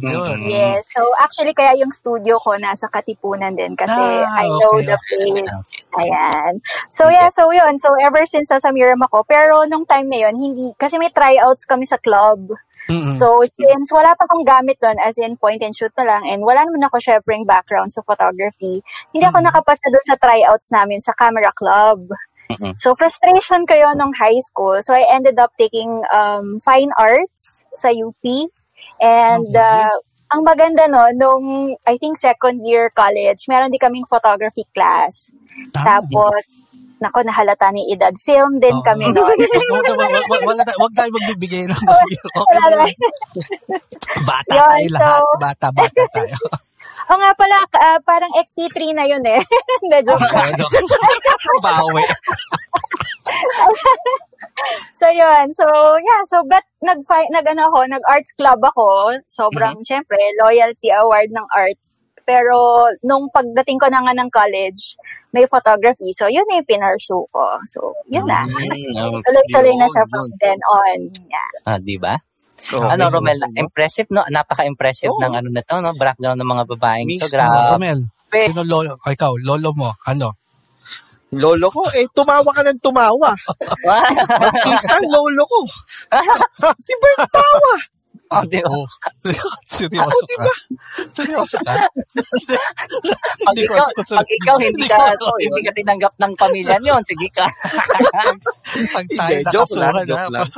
[0.00, 0.48] Yun.
[0.48, 0.88] yes.
[0.88, 4.96] So, actually, kaya yung studio ko nasa Katipunan din kasi Ah, I know okay, the
[5.10, 5.66] place.
[5.98, 6.62] Ayan.
[6.94, 7.26] So, yeah.
[7.34, 7.74] So, yun.
[7.82, 9.26] So, ever since nasa Miriam ako.
[9.26, 12.54] Pero, nung time na yun, hindi, kasi may tryouts kami sa club.
[12.88, 13.18] Mm-mm.
[13.20, 16.40] So, since wala pa akong gamit doon, as in point and shoot na lang, and
[16.40, 18.80] wala naman ako syempre background sa photography,
[19.12, 22.08] hindi ako nakapasa doon sa tryouts namin sa camera club.
[22.48, 22.80] Mhm.
[22.80, 24.80] So, frustration ko yun nung high school.
[24.80, 28.24] So, I ended up taking um, fine arts sa UP.
[28.98, 29.60] And, Okay.
[29.60, 29.96] uh,
[30.28, 31.44] ang maganda no, nung,
[31.84, 35.32] I think, second year college, meron din kaming photography class.
[35.72, 35.96] Ah.
[35.96, 36.68] Tapos,
[37.00, 38.12] nako, nahalata ni Edad.
[38.14, 38.84] Film din Oo.
[38.84, 41.80] kami wag- Wala tayo, wag tayo magbibigay ng.
[41.80, 42.92] Okay.
[44.22, 45.22] Bata Yun, tayo lahat.
[45.22, 46.36] so- Bata, bata tayo.
[47.08, 49.40] O nga pala, ah, parang XT3 na yun eh.
[49.80, 50.28] Hindi, joke.
[50.28, 50.68] Ano?
[51.64, 52.04] Bawi.
[54.92, 55.50] So, yun.
[55.54, 55.64] So,
[55.98, 56.22] yeah.
[56.26, 59.18] So, but nag, nag, ano ako, nag-arts club ako.
[59.26, 61.78] Sobrang, syempre, loyalty award ng art.
[62.28, 64.98] Pero, nung pagdating ko na nga ng college,
[65.32, 66.12] may photography.
[66.12, 67.44] So, yun na yung pinarsu ko.
[67.64, 68.44] So, yun na.
[68.44, 68.60] Mm,
[69.16, 69.22] okay.
[69.24, 70.98] Tuloy-tuloy na siya from then on.
[71.24, 71.50] Yeah.
[71.64, 72.20] Ah, di ba?
[72.74, 72.84] Oo.
[72.84, 74.26] ano, Romel, impressive, no?
[74.26, 75.22] Napaka-impressive Oo.
[75.22, 75.94] ng ano na to, no?
[75.94, 77.12] Background ng mga babaeng to.
[77.16, 77.32] Mismo.
[77.32, 77.58] Grabe.
[77.78, 78.98] Romel, sino lolo?
[78.98, 80.34] O, ikaw, lolo mo, ano?
[81.36, 83.36] Lolo ko, eh, tumawa ka ng tumawa.
[83.84, 85.60] Artista ang lolo ko.
[86.84, 87.76] si Bert Tawa.
[88.28, 88.68] Oh, di ba?
[88.68, 88.84] Oh,
[89.72, 90.52] seryoso ka?
[91.16, 91.74] Seryoso ka?
[91.80, 95.48] Pag Hindi ko ikaw, pag ikaw hindi ka, alam yun.
[95.48, 97.48] hindi ka tinanggap ng pamilya niyon, sige ka.
[98.96, 100.28] Pag tayo ha?
[100.28, 100.48] lang.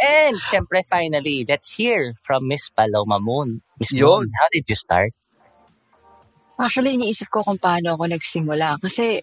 [0.00, 3.60] And, syempre, finally, let's hear from Miss Paloma Moon.
[3.76, 3.92] Miss.
[3.92, 5.12] Moon, how did you start?
[6.60, 8.76] Actually, iniisip ko kung paano ako nagsimula.
[8.84, 9.16] Kasi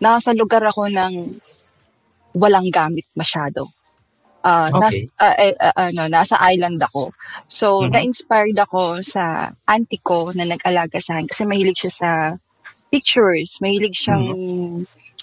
[0.00, 1.14] nasa lugar ako ng
[2.40, 3.68] walang gamit masyado.
[4.42, 4.80] Ah, Okay.
[4.80, 7.12] nas, ah, eh, ah, ano, nasa island ako.
[7.46, 7.92] So, Mhm.
[7.94, 12.10] na-inspired ako sa auntie ko na nag-alaga sa akin kasi mahilig siya sa
[12.90, 13.60] pictures.
[13.62, 14.26] Mahilig siyang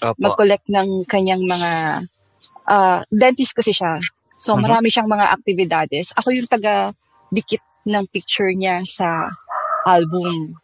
[0.00, 0.16] Opo.
[0.22, 1.70] mag-collect ng kanyang mga
[2.70, 3.98] ah, dentist kasi siya.
[4.38, 4.62] So, Mhm.
[4.64, 6.14] marami siyang mga aktibidades.
[6.16, 9.28] Ako yung taga-dikit ng picture niya sa
[9.84, 10.59] album.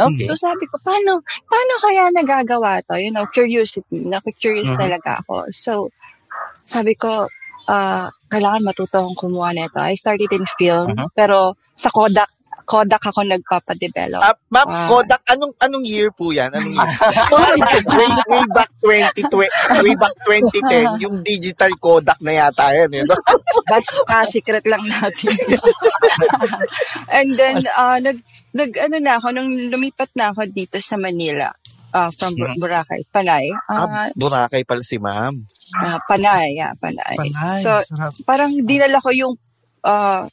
[0.00, 0.26] Okay.
[0.28, 3.00] So sabi ko, paano, paano kaya nagagawa to?
[3.00, 4.04] You know, curiosity.
[4.04, 4.78] Naku-curious Mhm.
[4.78, 5.48] talaga ako.
[5.52, 5.72] So,
[6.64, 7.28] sabi ko,
[7.68, 9.78] ah, kailangan matuto akong kumuha nito.
[9.80, 11.08] I started in film, Mhm.
[11.16, 12.30] pero sa Kodak,
[12.70, 14.22] Kodak ako nagpapadevelop.
[14.22, 14.86] Ah, ma'am, Ah.
[14.86, 16.46] Kodak, anong anong year po yan?
[16.48, 16.86] Anong year?
[17.90, 19.26] way, way back 20,
[19.82, 22.90] way back 2010, yung digital Kodak na yata yan.
[22.92, 23.18] Eh, no?
[23.66, 23.90] Basta
[24.24, 25.34] secret lang natin.
[27.10, 31.50] And then, uh, nag, nag, ano na ako, nung lumipat na ako dito sa Manila,
[31.90, 32.60] uh, from Bur- Mhm.
[32.60, 33.50] Boracay, Panay.
[33.66, 35.34] Ah, Uh, Boracay pala si ma'am.
[35.76, 37.14] uh, Panay, yeah, Panay.
[37.16, 38.14] Panay, So, sarap.
[38.22, 39.34] parang dinala ko yung
[39.82, 40.26] uh,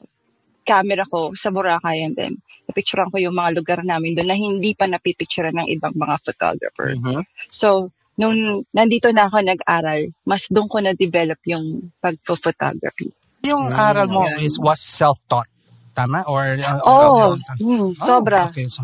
[0.67, 2.35] camera ko sa Boracay and then
[2.67, 6.91] napicturean ko yung mga lugar namin doon na hindi pa napipicturean ng ibang mga photographer.
[6.99, 7.23] Mhm.
[7.47, 7.87] So,
[8.19, 8.35] nung
[8.75, 11.63] nandito na ako nag-aral, mas doon ko na-develop yung
[12.03, 13.15] pagpo-photography.
[13.47, 15.47] Yung aral mo is was self-taught.
[15.95, 16.27] Tama?
[16.27, 18.51] Or, uh, Oh, or- hmm, Oh, sobra.
[18.51, 18.83] okay, so,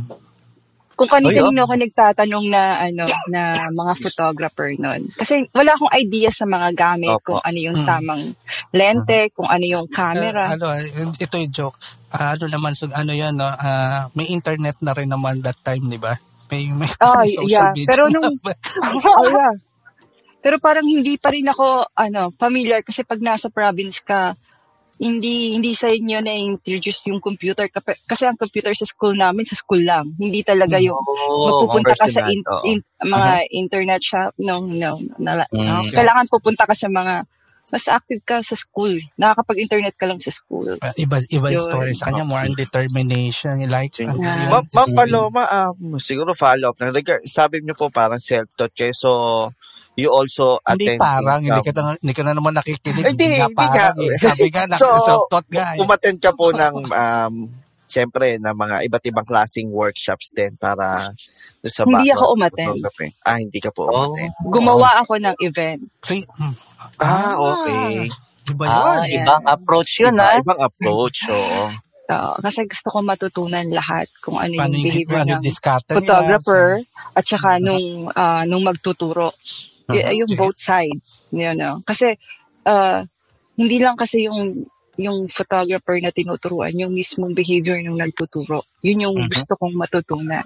[0.94, 3.42] Kung kanino ako nagtatanong na ano na
[3.74, 5.10] mga photographer noon.
[5.18, 7.26] Kasi wala akong idea sa mga gamit, Opo.
[7.38, 7.88] kung ano yung Mm.
[7.90, 8.24] tamang
[8.70, 10.54] lente, kung ano yung uh, camera.
[10.54, 10.82] ano, uh,
[11.18, 11.78] ito yung joke.
[12.14, 13.50] Ah, ano naman, so, ano yan, no?
[13.50, 16.14] Ah, may internet na rin naman that time, di ba?
[16.54, 17.74] May, may, Oh, social yeah.
[17.74, 17.90] media.
[17.90, 18.38] Pero nung
[19.18, 19.58] oh, yeah.
[20.44, 24.36] Pero parang hindi pa rin ako ano, familiar kasi pag nasa province ka,
[25.04, 29.44] hindi hindi sa inyo na introduce yung computer Kap- kasi ang computer sa school namin
[29.44, 30.08] sa school lang.
[30.16, 34.32] Hindi talaga yung Oh, magpupunta ka sa in- in- mga internet shop.
[34.40, 34.96] No, no.
[35.20, 35.44] Mm.
[35.92, 36.00] Okay.
[36.00, 37.28] Kailangan pupunta ka sa mga
[37.74, 38.94] mas active ka sa school.
[39.18, 40.78] Nakakapag-internet ka lang sa school.
[40.78, 41.70] Uh, iba iba yung Yun.
[41.74, 44.14] story sa kanya more on determination like Yeah.
[44.14, 46.78] Ma'am, Ma'am Paloma, um, siguro follow up.
[46.78, 48.94] Regard, sabi niyo po parang self-taught kayo.
[48.94, 49.10] So,
[49.96, 53.28] you also hindi attend parang hindi some- ka na, hindi ka na naman nakikinig Hindi,
[53.36, 54.06] hindi parang nga.
[54.06, 54.18] eh.
[54.18, 55.80] sabi nga na So, self-taught nga eh.
[55.80, 57.36] umattend ka po ng um,
[57.84, 61.14] Siyempre, na mga iba't ibang klaseng workshops din para
[61.62, 62.80] sa Hindi ako umattend.
[63.22, 64.10] Ah, hindi ka po Oh.
[64.10, 64.34] umattend.
[64.42, 65.84] Gumawa ako ng event.
[66.02, 66.56] Hmm.
[66.98, 68.10] Ah, okay.
[68.50, 69.22] Iba Ah, yun.
[69.22, 70.42] ibang approach yun, Iba, ah.
[70.42, 71.70] ibang approach, oo.
[72.04, 76.00] Oo, kasi gusto ko matutunan lahat kung ano yung behavior ano, ng diskarte nila.
[76.02, 76.66] photographer
[77.14, 79.30] at saka nung ah, nung magtuturo.
[79.90, 80.16] Y- Mhm.
[80.24, 81.84] yung both sides, you know.
[81.84, 82.16] Kasi
[82.64, 83.04] ah,
[83.54, 84.64] hindi lang kasi yung
[84.96, 88.62] yung photographer na tinuturuan, yung mismong behavior ng nagtuturo.
[88.80, 89.30] Yun yung Mhm.
[89.30, 90.46] gusto kong matutunan.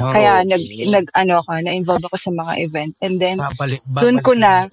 [0.00, 0.48] Oh, Kaya okay.
[0.48, 4.64] nag nag ano ako, na-involve ako sa mga event and then Babalik, Doon ko na.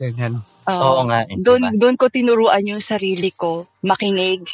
[0.63, 1.27] ah, Oo nga.
[1.27, 1.75] eh, doon diba?
[1.75, 4.47] doon ko tinuruan yung sarili ko makinig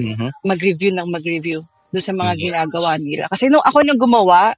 [0.00, 0.28] Mhm.
[0.42, 1.60] mag-review ng mag-review
[1.92, 2.40] doon sa mga Mhm.
[2.40, 3.24] ginagawa nila.
[3.28, 4.56] Kasi nung ako nang gumawa,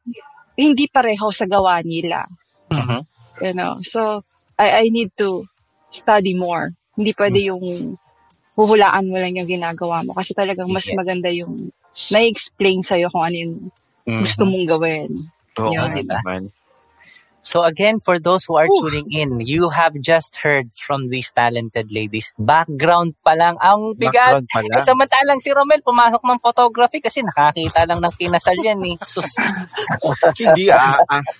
[0.54, 2.22] hindi pareho sa gawa nila.
[2.70, 3.02] Mhm.
[3.40, 3.78] You know?
[3.82, 4.22] So,
[4.58, 5.42] I, I need to
[5.90, 6.70] study more.
[6.94, 7.48] Hindi pwede Mm.
[7.50, 7.64] yung
[8.54, 10.14] huhulaan mo lang yung ginagawa mo.
[10.14, 10.94] Kasi talagang mas Yes.
[10.94, 11.70] maganda yung
[12.10, 13.54] na-explain sa'yo kung ano yung
[14.06, 14.20] Mhm.
[14.22, 15.10] gusto mong gawin.
[15.58, 16.18] Oo Yun, nga diba?
[16.22, 16.42] naman.
[17.44, 18.88] So again, for those who are Whew.
[18.88, 22.32] tuning in, you have just heard from these talented ladies.
[22.40, 24.48] Background pa lang ang bigat.
[24.48, 24.80] Pala.
[24.80, 28.96] Eh, samantalang si Romel pumasok ng photography kasi nakakita lang ng kinasal yan eh.
[29.04, 29.28] Sus.
[30.40, 30.96] Hindi ah.
[31.04, 31.22] ah.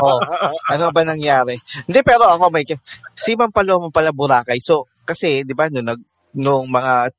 [0.00, 0.20] Oh.
[0.68, 1.56] ano ba nangyari?
[1.88, 2.68] Hindi, pero ako may...
[3.16, 4.60] Si Ma'am Paloma pala Boracay.
[4.60, 6.00] So, kasi, di ba, nung, nag,
[6.36, 7.10] nung mga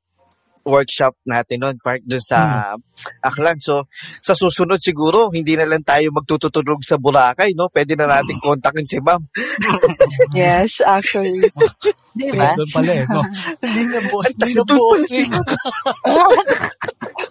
[0.62, 2.72] workshop natin noon, park doon sa
[3.18, 3.58] Aklan.
[3.58, 3.86] So,
[4.22, 7.66] sa susunod siguro, hindi na lang tayo magtututulog sa Boracay, no?
[7.66, 9.22] Pwede na natin kontakin si Ma'am.
[10.32, 11.42] Yes, actually.
[12.16, 12.52] Di ba?
[12.52, 13.04] doon pala eh.
[13.08, 13.24] No?
[13.64, 14.20] Hindi na po.
[14.20, 14.84] Hindi na po.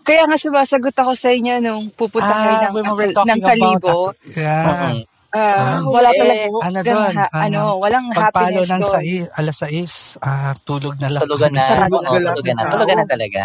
[0.01, 4.09] Kaya nga sumasagot ako sa inyo nung pupunta kayo Ah, ng, we ng talking Kalibo.
[4.33, 4.65] Yeah.
[4.65, 5.10] Mhm.
[5.31, 6.43] Ah, Ah, wala eh, talaga.
[6.59, 7.15] ano ganun doon?
[7.15, 8.91] ha- Ah, ano, walang Pagpalo happiness ng doon.
[8.91, 11.21] sai, alas 6, ah, tulog na lang.
[11.23, 11.63] Tulugan na.
[11.87, 12.63] Oo, na lahat tulugan na.
[12.67, 13.07] na tao.
[13.07, 13.41] talaga.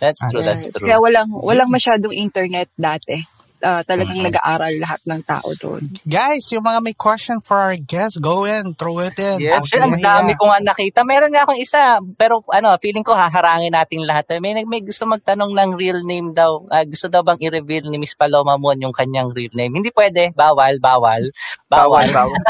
[0.00, 0.88] That's true, that's true.
[0.88, 3.16] Kaya walang walang masyadong internet dati.
[3.58, 4.28] Ah, talagang Mm.
[4.28, 5.80] nag-aaral lahat ng tao doon.
[6.04, 9.40] Guys, yung mga may question for our guests, go in, throw it in.
[9.40, 9.64] Yes.
[9.64, 11.00] Actually, ang dami ko nga nakita.
[11.02, 14.28] Meron nga akong isa, pero ano, feeling ko haharangin natin lahat.
[14.38, 16.68] May, may gusto magtanong ng real name daw.
[16.68, 19.72] Ah, gusto daw bang i-reveal ni Miss Paloma Mon yung kanyang real name?
[19.72, 20.36] Hindi pwede.
[20.36, 21.24] Bawal, bawal.
[21.66, 22.28] Bawal, Bawal.
[22.28, 22.40] bawal.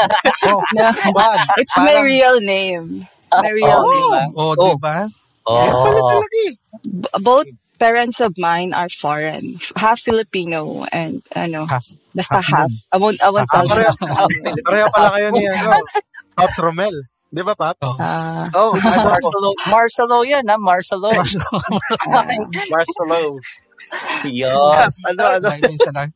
[0.51, 0.59] Oh,
[1.17, 1.39] wag.
[1.55, 3.07] it's my Parang- real name.
[3.27, 3.95] My real Oh, name.
[3.97, 4.23] diba?
[4.33, 4.75] Oh, Oh.
[4.75, 4.97] diba?
[5.47, 6.09] Yes, pala Oh.
[6.11, 6.53] talaga eh.
[6.83, 7.47] B- Both
[7.79, 9.57] parents of mine are foreign.
[9.77, 12.71] Half Filipino and ano, Half- basta half half.
[12.91, 14.55] I won't, I won't Half- tell you.
[14.67, 15.79] Pareho pala kayo ni ano,
[16.37, 16.93] Pops Romel.
[17.27, 17.83] Di ba, Pops?
[17.83, 17.95] Oh.
[17.99, 18.71] Ah, Oh.
[19.07, 20.55] Marcelo, Marcelo yan, ha?
[20.57, 21.11] Marcelo.
[22.69, 23.39] Marcelo.
[24.25, 24.89] Yun.
[25.05, 25.47] ano, ano?
[25.53, 26.13] May minsan.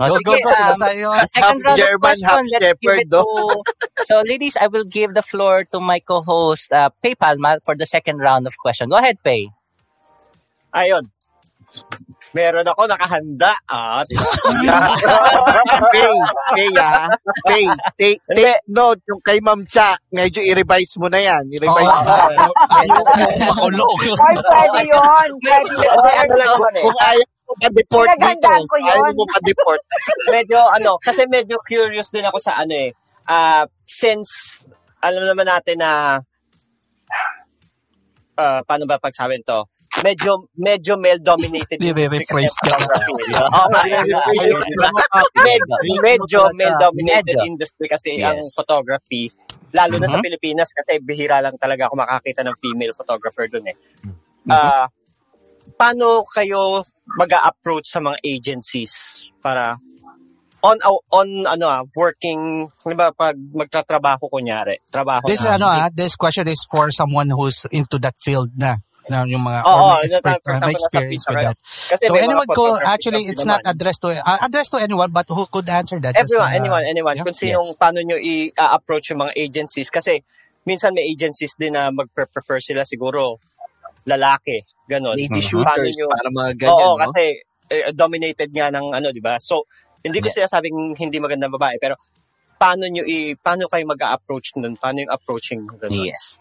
[0.00, 0.50] Oh, Go, go, go.
[0.50, 1.08] um, Sinasayo.
[1.28, 3.62] Second Half round German, half let's give shepherd, it to-
[4.08, 7.86] so, ladies, I will give the floor to my co-host, uh, Pay Palma, for the
[7.86, 8.88] second round of question.
[8.88, 9.50] Go ahead, Pay.
[10.70, 11.04] Ayun.
[12.30, 13.54] Meron ako nakahanda.
[13.66, 14.02] Ah?
[15.90, 16.14] Pay,
[16.54, 17.10] pay ah.
[17.42, 17.64] Pay,
[17.98, 19.98] take, take note yung kay Ma'am Cha.
[20.10, 21.42] Medyo i-revise mo na yan.
[21.50, 22.50] I-revise Oh, mo na yan.
[22.70, 23.12] Ayoko
[23.50, 23.98] makulog.
[23.98, 25.30] Ay, pwede yun.
[25.42, 26.54] Pwede Hindi, yun.
[26.54, 26.84] ano eh.
[26.86, 28.90] Kung ayaw mo pa-deport dito, Pinaghandaan ko yun.
[28.94, 29.82] ayaw mo pa-deport.
[30.34, 32.90] medyo ano, kasi medyo curious din ako sa ano eh.
[33.26, 34.30] Ah, since
[35.02, 36.18] alam naman natin na
[38.38, 39.66] ah, paano ba pagsabihin to?
[40.00, 42.86] Medyo medyo male dominated Nire-rephrase ka na.
[43.52, 44.16] Oh, medyo,
[46.00, 47.48] medyo male dominated Medyo.
[47.48, 48.24] industry kasi Yes.
[48.32, 49.28] ang photography
[49.70, 50.24] lalo na sa Mhm.
[50.26, 53.76] Pilipinas kasi bihira lang talaga ako makakita ng female photographer doon eh.
[54.02, 54.50] Mm-hmm.
[54.50, 54.90] Ah,
[55.78, 58.90] paano kayo mag-approach sa mga agencies
[59.38, 59.78] para
[60.60, 60.76] on
[61.08, 66.18] on ano ah working di ba pag magtatrabaho kunyari trabaho This na, ano ah, this
[66.20, 68.76] question is for someone who's into that field na.
[69.10, 71.58] Na yung mga Oo, or oo, expert, uh, nasa experience with that.
[71.58, 75.44] Kasi So anyone ko actually it's not addressed to uh, addressed to anyone but who
[75.50, 76.14] could answer that?
[76.14, 77.26] Just, everyone uh, anyone anyone yeah.
[77.26, 80.22] kung sinong paano nyo i-approach yung mga agencies kasi
[80.62, 83.42] minsan may agencies din na magpe-prefer sila siguro
[84.06, 85.48] lalaki ganon Lady Mhm.
[85.50, 87.02] shooters, nyo- para mga ganyan, Oo, no?
[87.04, 87.22] kasi
[87.70, 89.38] eh, dominated nga ng ano, 'di ba?
[89.38, 89.66] So,
[90.02, 91.94] hindi ko sinasabing hindi magandang babae, pero
[92.58, 94.74] paano nyo i paano kayo mag-approach nun?
[94.74, 95.92] Paano yung approaching nun?
[96.06, 96.36] Yes.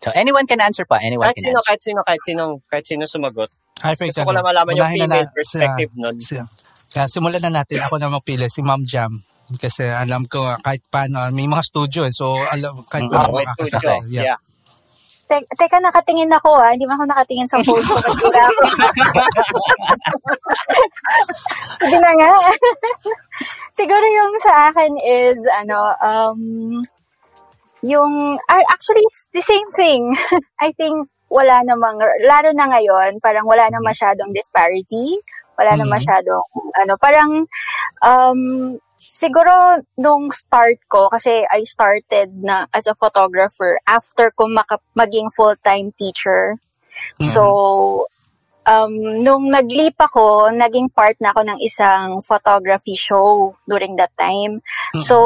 [0.00, 0.96] So, anyone can answer pa.
[0.96, 1.68] Anyone Kahit can sino, answer.
[1.68, 3.50] kahit sino, kahit sino, kahit sino sumagot.
[3.80, 6.16] I think Gusto ko ano, lang malaman yung female na- perspective nun.
[6.20, 6.36] Si,
[6.90, 7.80] kaya simulan na natin.
[7.80, 9.12] Ako na mapili, si Ma'am Jam.
[9.50, 12.12] Kasi alam ko kahit paano, may mga studio eh.
[12.12, 13.98] So, alam, kahit Mm, paano studio.
[14.08, 14.24] Yeah.
[14.32, 14.38] Yeah.
[15.26, 16.74] Te- teka, nakatingin ako ah.
[16.74, 17.94] Hindi man ako nakatingin sa phone ko.
[21.80, 22.30] Hindi na nga.
[23.78, 26.40] Siguro yung sa akin is, ano, um,
[27.82, 30.02] yung, ah, actually, it's the same thing.
[30.64, 35.20] I think wala namang, lalo na ngayon, parang wala na masyadong disparity.
[35.54, 35.92] Wala na Mhm.
[35.92, 36.48] masyadong,
[36.82, 37.30] ano, parang,
[38.02, 38.40] um,
[38.98, 45.28] siguro nung start ko, kasi I started na as a photographer after ko maka- maging
[45.34, 46.56] full-time teacher.
[47.20, 47.30] Mhm.
[47.34, 47.42] So,
[48.66, 54.62] um, nung nag-leap ako, naging part na ako ng isang photography show during that time.
[54.96, 55.04] Mhm.
[55.06, 55.16] So,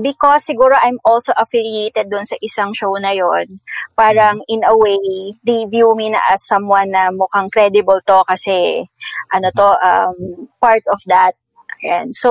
[0.00, 3.60] because siguro I'm also affiliated dun sa isang show na yon
[3.98, 8.86] parang in a way, they view me na as someone na mukhang credible to kasi
[9.34, 11.34] ano to, um, part of that.
[11.82, 12.10] Ayan.
[12.10, 12.30] So,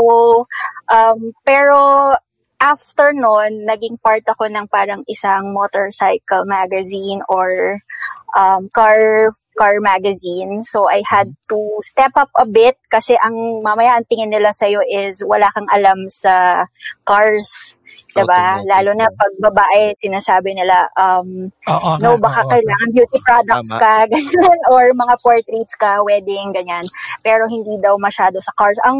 [0.91, 2.15] um, pero
[2.59, 7.79] after nun, naging part ako ng parang isang motorcycle magazine or
[8.35, 10.61] um, car car magazine.
[10.61, 14.85] So, I had to step up a bit kasi ang mamaya ang tingin nila sa'yo
[14.85, 16.65] is wala kang alam sa
[17.03, 17.73] cars.
[18.17, 18.33] Diba?
[18.33, 18.69] Automotive.
[18.73, 22.49] Lalo na pag babae, sinasabi nila, um, Oo, no, nga, baka oo.
[22.49, 23.81] kailangan beauty products Tama.
[23.81, 26.85] ka, ganyan, or mga portraits ka, wedding, ganyan.
[27.21, 28.81] Pero hindi daw masyado sa cars.
[28.89, 28.97] Ang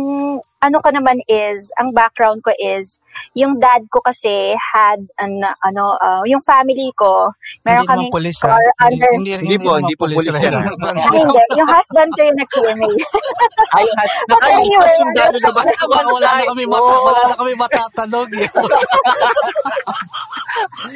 [0.57, 2.97] ano ko naman is, ang background ko is,
[3.33, 7.29] yung dad ko kasi had, an, ano, uh, yung family ko,
[7.61, 8.47] meron Hindi naman kaming pulis, ha?
[8.49, 10.41] car Hindi, under, hindi, Hindi po, naman hindi po pulis rin.
[10.41, 10.53] yan.
[10.97, 12.89] Ah, hindi, yung husband ko yung nag-QMA.
[13.77, 15.61] Ayun, has- But Ay, anyway, sundalo na ba?
[16.07, 18.29] wala, na kami mata, wala na kami matatanong.
[18.33, 18.47] eh.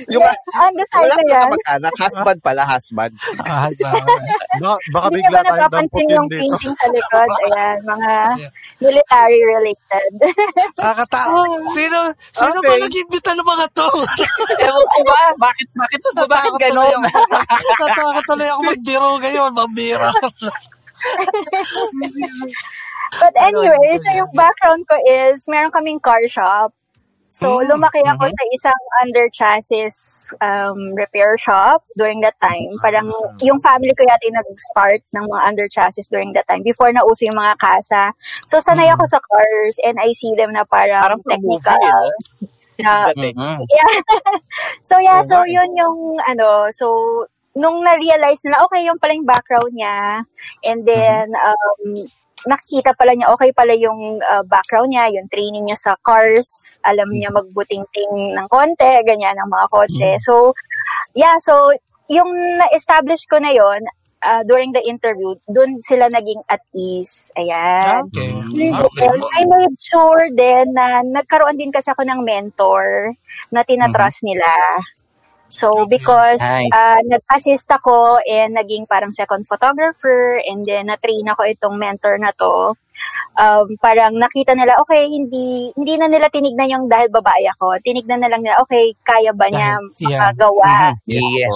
[0.10, 1.44] Yung, ano side wala na ka yan?
[1.46, 1.94] kamag-anak.
[2.00, 3.14] Husband pala, husband.
[3.40, 4.02] Ah, ba-
[4.62, 6.40] Baka, baka Hindi bigla ba tayong napapansin damputin yung dito.
[6.42, 7.30] painting sa likod?
[7.44, 8.12] Ayan, mga
[8.80, 10.12] military related.
[10.80, 11.22] Nakakata.
[11.76, 12.00] Sino,
[12.32, 12.82] sino ba Okay.
[12.88, 13.88] nag-imbita ng mga to?
[14.68, 15.22] Ewan ko ba?
[15.38, 17.04] Bakit, bakit, bakit Natakot tuloy ganon?
[17.04, 17.10] ako.
[17.84, 20.10] Natakot tuloy ako magbiro ngayon, magbiro.
[23.20, 26.74] But anyway, so yung background ko is, meron kaming car shop.
[27.32, 28.36] So, Mm, lumaki ako mhm.
[28.36, 29.96] sa isang under chassis
[30.44, 32.76] um, repair shop during that time.
[32.84, 33.08] Parang
[33.40, 37.08] yung family ko yata yung nag-start ng mga under chassis during that time before na
[37.08, 38.12] uso yung mga kasa.
[38.52, 41.80] So, sanay ako sa cars and I see them na parang, Parang movie, technical.
[41.80, 43.32] eh, na, Dati.
[43.32, 43.60] Mhm.
[43.80, 43.94] yeah.
[44.84, 45.56] so, yeah, Oo so eh.
[45.56, 46.86] yun yung, ano, so,
[47.56, 50.28] nung na-realize na, okay, yung pala yung background niya,
[50.68, 52.08] and then, um,
[52.46, 57.10] nakikita pala niya, okay pala yung uh, background niya, yung training niya sa cars, alam
[57.14, 60.10] niya magbuting-ting ng konti, ganyan, ng mga kotse.
[60.26, 60.54] So,
[61.14, 61.70] yeah, so,
[62.12, 62.28] yung
[62.60, 63.88] na-establish ko na yon
[64.24, 67.30] uh, during the interview, dun sila naging at ease.
[67.38, 68.08] Ayan.
[68.10, 68.32] Okay.
[68.36, 69.08] And Okay.
[69.08, 73.16] then, I made sure din na nagkaroon din kasi ako ng mentor
[73.50, 74.50] na tinatrust nila.
[75.52, 76.72] So, because Nice.
[76.72, 82.32] uh, nag-assist ako and naging parang second photographer and then na-train ako itong mentor na
[82.32, 82.72] to,
[83.36, 87.84] um, parang nakita nila, okay, hindi hindi na nila tinignan yung dahil babae ako.
[87.84, 90.10] Tinignan na lang nila, okay, kaya ba niya Dahil- yeah.
[90.10, 90.72] makagawa?
[91.06, 91.56] Yes.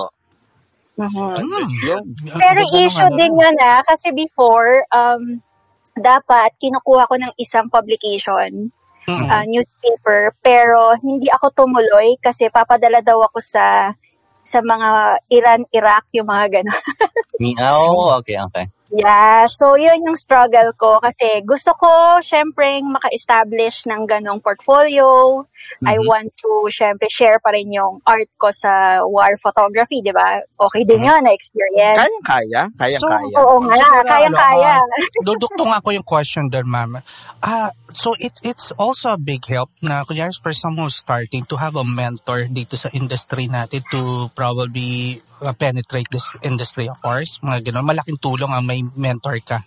[0.95, 1.35] Mhm.
[1.43, 2.03] Mm.
[2.39, 5.43] Pero issue ano din yun ah, kasi before, um,
[5.95, 8.71] dapat kinukuha ko ng isang publication,
[9.05, 9.29] Mm.
[9.29, 13.93] ah, newspaper, pero hindi ako tumuloy kasi papadala daw ako sa
[14.45, 14.89] sa mga
[15.33, 16.83] Iran, Iraq, yung mga gano'n.
[17.59, 18.65] Oh, okay, okay.
[18.95, 25.43] Yeah, so yun yung struggle ko kasi gusto ko, syempre, maka-establish ng ganong portfolio.
[25.81, 26.05] I Mhm.
[26.05, 30.37] want to, syempre, share pa rin yung art ko sa war photography, di ba?
[30.61, 31.99] Okay din yun, na-experience.
[31.99, 32.61] Kayang-kaya.
[32.77, 33.35] Kayang-kaya.
[33.41, 34.71] Oo nga, Siguro, kayang-kaya.
[34.77, 37.01] ano, ah, duduktong ako yung question there, ma'am.
[37.41, 41.57] Ah, so it it's also a big help na kunyari for someone who's starting to
[41.57, 47.37] have a mentor dito sa industry natin to probably uh, penetrate this industry of ours.
[47.43, 47.85] Mga ganun.
[47.93, 49.61] Malaking tulong ang may mentor ka.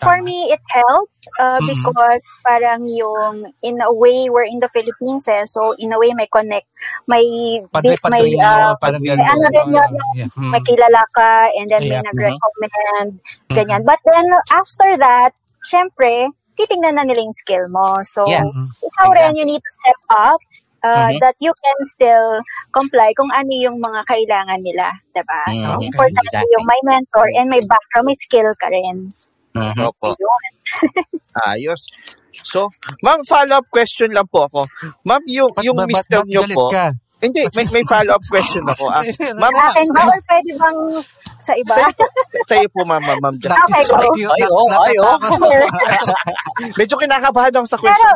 [0.00, 1.68] For me, it helped uh, Mhm.
[1.68, 5.44] because parang yung, in a way, we're in the Philippines eh.
[5.48, 6.68] So, in a way, may connect,
[7.08, 7.24] may,
[7.72, 9.24] Padre, bit, may, uh, parang may ganun.
[9.24, 10.28] ano rin yun, Yeah.
[10.36, 10.50] mm.
[10.52, 12.04] may kilala ka, and then may Yeah.
[12.04, 13.54] nag-recommend, Mhm.
[13.56, 13.82] ganyan.
[13.88, 15.32] But then, after that,
[15.64, 18.04] syempre, titingnan na nila yung skill mo.
[18.04, 18.44] So, Yeah.
[18.44, 18.68] Mhm.
[18.84, 20.40] ikaw rin, you need to step up
[20.84, 21.18] uh, Mhm.
[21.18, 22.28] that you can still
[22.70, 24.92] comply kung ano yung mga kailangan nila.
[25.10, 25.40] Diba?
[25.50, 25.88] So, Mhm.
[25.88, 26.52] important Exactly.
[26.52, 29.08] yung may mentor and may background, may skill ka rin.
[29.56, 29.80] Mhm.
[29.80, 30.12] Opo.
[31.48, 31.88] Ayos.
[32.44, 32.66] So,
[33.00, 34.66] ma'am, follow-up question lang po ako.
[35.02, 36.90] Ma'am, yung, yung ba- mister nyo po, ka?
[37.22, 38.84] hindi, may, may follow-up question ako.
[38.90, 39.00] Ah,
[39.40, 40.78] ma'am, Akin ba or pwede bang
[41.40, 41.72] sa iba?
[41.72, 41.86] sa,
[42.44, 43.34] sa iyo po, ma'am, ma'am, ma'am.
[43.38, 43.96] Okay, go.
[44.34, 45.16] Ay, oh, ay, oh.
[46.78, 48.02] Medyo kinakabahan ako sa question.
[48.02, 48.12] pero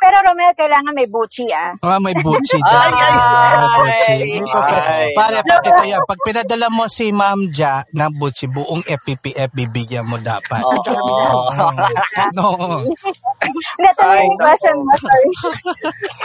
[0.00, 1.76] Romel, kailangan may buchi ah.
[1.80, 2.80] Ah, may buchi daw.
[2.80, 4.16] Ay, ay, Ah, buchi.
[4.16, 4.40] ay.
[4.40, 5.12] Ay.
[5.12, 10.04] Pare, pag ito yan, pag pinadala mo si Ma'am Ja na buchi, buong FPPF bibigyan
[10.04, 10.64] mo dapat.
[10.64, 11.52] Oo.
[12.36, 12.44] no.
[12.80, 14.92] Hindi, tuloy yung question mo.
[14.96, 15.28] Sorry.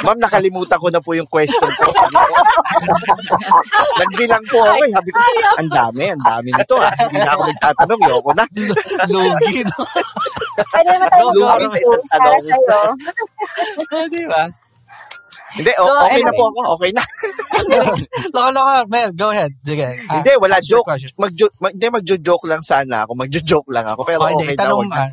[0.01, 1.91] Ma'am, nakalimutan ko na po yung question ko.
[3.99, 4.91] Nagbilang po ako eh.
[4.91, 5.19] Sabi ko,
[5.57, 6.91] ang dami, ang dami nito ah.
[6.95, 8.45] Hindi na ako nagtatanong, yoko na.
[9.07, 9.80] Lugi, no?
[10.56, 11.45] Pwede naman tayo go.
[11.45, 11.91] para sa'yo.
[13.91, 14.43] Ah, di ba?
[15.56, 16.36] Hindi, So, okay na anyway.
[16.36, 17.03] po ako, okay na.
[18.36, 18.76] Loka, loka.
[18.88, 19.51] Mel, go ahead.
[19.62, 19.88] Sige.
[20.06, 20.88] Ah, Hindi, wala joke.
[21.16, 23.16] Magjo mag, hindi, magjo-joke lang sana ako.
[23.16, 24.03] Magjo-joke lang ako.
[24.03, 24.60] Pero Oh, okay na.
[24.60, 24.95] Tanong, na.
[24.99, 25.10] ah,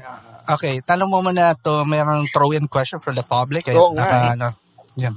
[0.51, 3.62] okay, tanong mo muna to, mayroong throw-in question for the public.
[3.66, 3.74] Eh.
[3.74, 4.34] Oo nga, Naka, eh.
[4.34, 4.49] ano,
[4.93, 5.14] yan.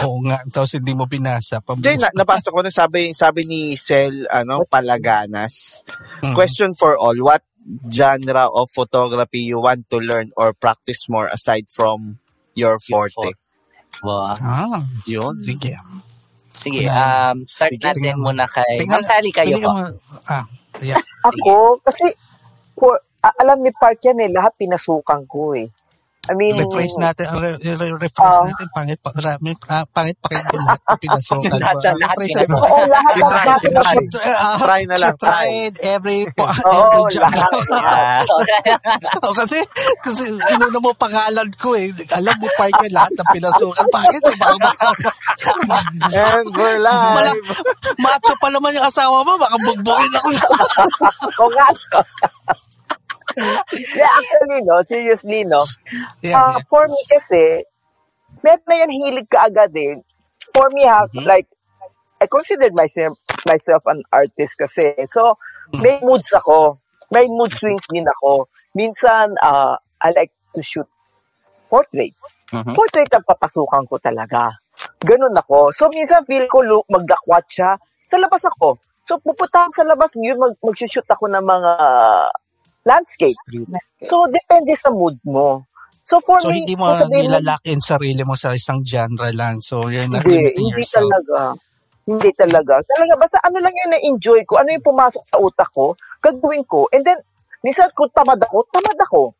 [0.00, 0.38] Oo nga.
[0.46, 1.58] Tapos hindi mo binasa.
[1.60, 5.82] Hindi, na, napasok ko na sabi, sabi ni Sel, ano, Palaganas.
[6.22, 6.32] Mhm.
[6.32, 7.42] Question for all, what
[7.92, 12.18] genre of photography you want to learn or practice more aside from
[12.54, 13.36] your forte?
[14.02, 14.32] Wow.
[14.40, 15.36] Ah, Yun.
[15.44, 15.76] sige.
[16.60, 18.24] Sige, um, start Sige, natin tingnan mo.
[18.32, 18.84] muna kay...
[18.84, 19.70] Tingnan- Ma'am Sally, kayo po.
[19.72, 19.80] mo.
[20.28, 20.44] Ah,
[20.84, 21.00] yeah.
[21.24, 22.12] Ako, kasi,
[22.76, 25.68] for, alam ni Park yan eh, lahat pinasukan ko eh.
[26.28, 28.44] I mean, Rephrase natin, uh, re- re- rephrase Ah.
[28.44, 32.48] natin, pangit pa, marami, ah, pangit pakinggan lahat ng pinasukan Lahat lahat natin.
[32.52, 33.98] Oo, lahat Try, lahat try.
[34.60, 36.20] Try na lang, she tried every,
[36.68, 37.32] Oo, every job.
[37.72, 38.20] Ah,
[39.24, 39.64] Oh, kasi,
[40.04, 41.88] kasi inuna mo pangalan ko eh.
[42.12, 43.86] Alam ni Parker lahat ng pinasukan.
[43.88, 44.36] Bakit eh?
[44.36, 44.88] Baka, baka,
[46.04, 47.48] And we're Mala, live.
[47.96, 49.40] macho pa naman yung asawa mo.
[49.40, 50.28] Baka bugbugin ako.
[51.40, 51.66] Oo nga.
[53.96, 55.60] Yeah, actually, no, seriously, no.
[56.22, 57.64] yeah, Ah, for me kasi,
[58.42, 60.00] meron na yan hilig ka agad eh.
[60.50, 61.26] For me, ha, Mhm.
[61.26, 61.46] like,
[62.20, 63.16] I considered myself
[63.48, 64.92] myself an artist kasi.
[65.08, 65.40] So,
[65.80, 66.76] may moods ako.
[67.08, 68.44] May mood swings din ako.
[68.76, 70.88] Minsan, ah, I like to shoot
[71.72, 72.20] portraits.
[72.52, 72.74] Mhm.
[72.76, 74.52] Portrait ang papasukan ko talaga.
[75.00, 75.72] Ganun ako.
[75.72, 77.78] So, minsan feel ko look, magdakwat siya.
[78.10, 78.76] Sa labas ako.
[79.08, 81.72] So, pupunta ako sa labas, yun, mag, mag-shoot ako ng mga
[82.84, 83.36] landscape.
[84.08, 85.64] So, depende sa mood mo.
[86.04, 89.60] So, for So, me, hindi mo nilalock in sarili mo sa isang genre lang.
[89.62, 91.06] So, you're not Hindi, limiting hindi yourself.
[91.06, 91.38] talaga.
[92.08, 92.74] Hindi talaga.
[92.82, 96.88] Talaga, basta ano lang yung na-enjoy ko, ano yung pumasok sa utak ko, gagawin ko.
[96.90, 97.20] And then,
[97.62, 99.36] minsan kung tamad ako, tamad ako.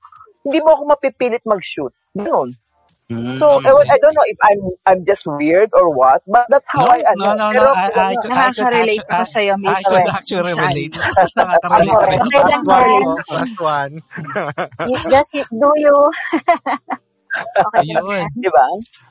[0.46, 1.90] Hindi mo ako mapipilit mag-shoot.
[2.14, 2.54] Ganun.
[3.10, 6.62] So, Mm, I, I don't know if I'm I'm just weird or what, but that's
[6.70, 7.58] how No, I no, no, no.
[7.58, 10.94] Pero, I, I, could- I could Nakaka-relate actu- ako I- sa'yo, I could actually relate.
[11.38, 13.02] Nakaka-relate okay Last one.
[13.34, 13.92] Last one.
[15.10, 15.96] Just do you.
[17.78, 18.26] Ayun.
[18.34, 18.66] Di ba?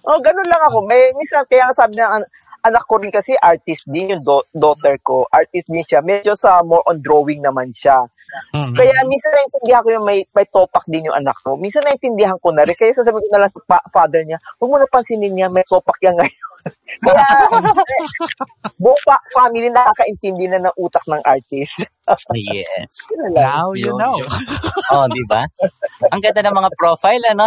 [0.07, 0.83] Oh, ganun lang ako.
[0.87, 2.29] May minsan kaya nga sabi ng an-
[2.63, 5.23] anak ko rin kasi artist din yung do- daughter ko.
[5.27, 6.03] Artist din siya.
[6.03, 8.07] Medyo sa more on drawing naman siya.
[8.53, 8.73] Mm.
[8.73, 11.53] Kaya minsan naintindihan ko yung may, may topak din yung anak ko.
[11.57, 12.73] Minsan naintindihan ko na rin.
[12.77, 15.65] Kaya sasabihin ko na lang sa pa- father niya, huwag mo na pansinin niya, may
[15.65, 16.47] topak yan ngayon.
[17.05, 17.23] Kaya
[18.81, 21.71] buong pa- family nakakaintindi na ng utak ng artist.
[22.33, 23.05] Yes.
[23.37, 24.17] Now you know.
[24.89, 25.45] Oh, di ba?
[26.09, 27.45] Ang ganda ng mga profile, ano?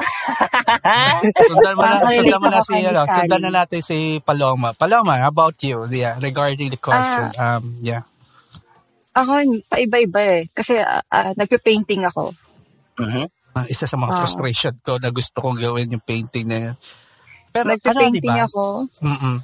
[1.50, 4.70] sundan mo na, sundan mo na si, ano, sundan na natin si Paloma.
[4.78, 5.82] Paloma, how about you?
[5.90, 7.34] Yeah, regarding the question.
[7.34, 7.58] Ah.
[7.58, 8.06] um, yeah.
[9.12, 9.32] Ako,
[9.68, 10.42] paiba-iba eh.
[10.48, 12.32] Kasi ah, ah, nagpe-painting ako.
[12.96, 13.28] Mhm.
[13.52, 14.18] Ah, isa sa mga Ah.
[14.24, 16.76] frustration ko na gusto kong gawin yung painting na yun.
[17.52, 18.48] Pero ano, Nagpe-painting ba?
[18.48, 18.88] ako.
[19.04, 19.36] Mm-mm.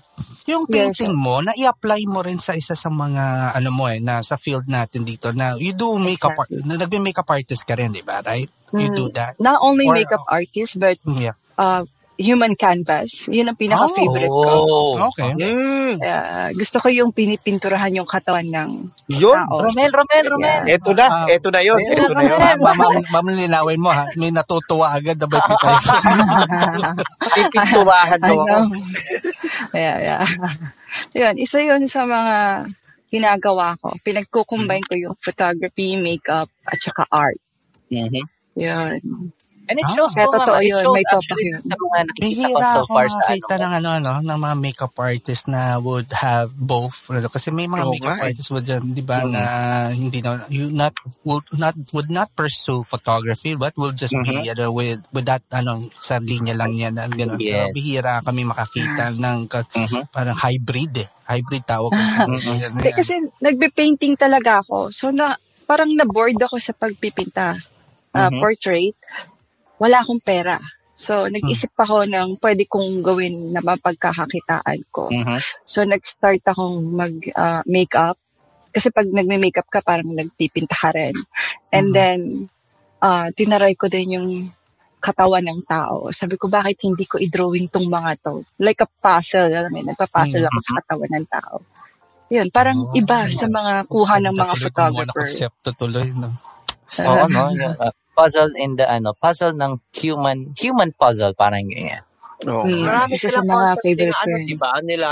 [0.48, 4.24] Yung Yes, painting mo, na-i-apply mo rin sa isa sa mga, ano mo eh, na
[4.24, 8.00] sa field natin dito na you do makeup, art, na nagbe-makeup artist ka rin, di
[8.00, 8.24] ba?
[8.24, 8.48] Right?
[8.72, 9.36] You Mm, do that.
[9.36, 11.36] Not only Or- makeup artist, but Yeah.
[11.60, 11.84] uh,
[12.18, 13.30] human canvas.
[13.30, 14.50] Yun ang pinaka-favorite ko.
[14.58, 14.92] Oh.
[15.08, 15.38] Okay.
[15.38, 18.70] Mm, Uh, gusto ko yung pinipinturahan yung katawan ng
[19.08, 19.32] yun.
[19.32, 19.64] tao.
[19.64, 20.62] Romel, Romel, Romel.
[20.68, 21.26] Eto na, Ah.
[21.30, 22.38] eto na yun, eto na yun.
[22.60, 24.04] Ma- ma- ma- Mamalinawin mo ha.
[24.14, 25.38] May natutuwa agad na ba
[27.24, 28.42] Pipinturahan mo
[29.72, 30.24] yeah, yeah.
[31.14, 32.68] yun, isa yun sa mga
[33.08, 33.94] ginagawa ko.
[34.02, 37.38] Pinagkukumbine ko yung photography, makeup, at saka art.
[37.88, 38.24] Mhm.
[38.58, 39.32] Yun.
[39.68, 39.92] And it Ah.
[39.92, 40.48] shows Kaya po, ma'am.
[40.58, 41.60] It shows may actually yun.
[41.60, 43.60] sa mga nakikita ko so far sa ano.
[43.60, 46.96] ng ano, ano, ng mga makeup artist na would have both.
[47.28, 48.28] Kasi may mga Oo makeup nga eh.
[48.32, 49.42] artists would, dyan, di ba, na
[49.92, 54.72] hindi na, you not, would not, would not pursue photography, but will just be, ano,
[54.72, 57.36] with, with that, ano, sa linya lang niya, na, gano'n.
[57.36, 57.74] Pero Yes.
[57.76, 60.08] bihira kami makakita ng, ka- Mhm.
[60.08, 61.08] parang hybrid eh.
[61.28, 62.00] Hybrid tawag ko.
[62.72, 64.88] Hindi, kasi nagbe-painting talaga ako.
[64.88, 65.36] So, na,
[65.68, 67.52] parang na-bored ako sa pagpipinta.
[68.16, 68.40] Uh, Mhm.
[68.40, 68.96] Portrait.
[69.78, 70.58] Wala akong pera.
[70.98, 75.06] So, nag-isip ako ng pwede kong gawin na mapagkakakitaan ko.
[75.14, 75.38] Mhm.
[75.62, 78.18] So, nag-start akong mag-makeup.
[78.74, 81.14] Kasi pag nagme-makeup ka, parang nagpipinta ka rin.
[81.70, 81.94] And Mhm.
[81.94, 82.20] then,
[82.98, 84.30] ah tinaray ko din yung
[84.98, 86.10] katawan ng tao.
[86.10, 88.42] Sabi ko, bakit hindi ko i-drawing tong mga to?
[88.58, 89.54] Like a puzzle.
[89.54, 91.62] Alam mo, nagpa-puzzle ako sa katawan ng tao.
[92.28, 92.98] Yun, parang Oh.
[92.98, 95.22] iba sa mga kuha ng mga tuloy kung photographer.
[95.22, 96.28] konsepto tuloy, no?
[97.08, 97.54] Oo, no?
[98.18, 102.02] Uh, puzzle in the, ano, puzzle ng human, human puzzle, parang ganyan.
[102.50, 102.66] Oo.
[102.66, 104.70] Mm, Marami isa sa mga favorite ko ano, diba?
[104.82, 105.08] Nila,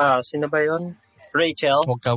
[0.00, 0.96] ah, sino ba yun?
[1.36, 1.84] Rachel.
[1.84, 2.16] Huwag ka,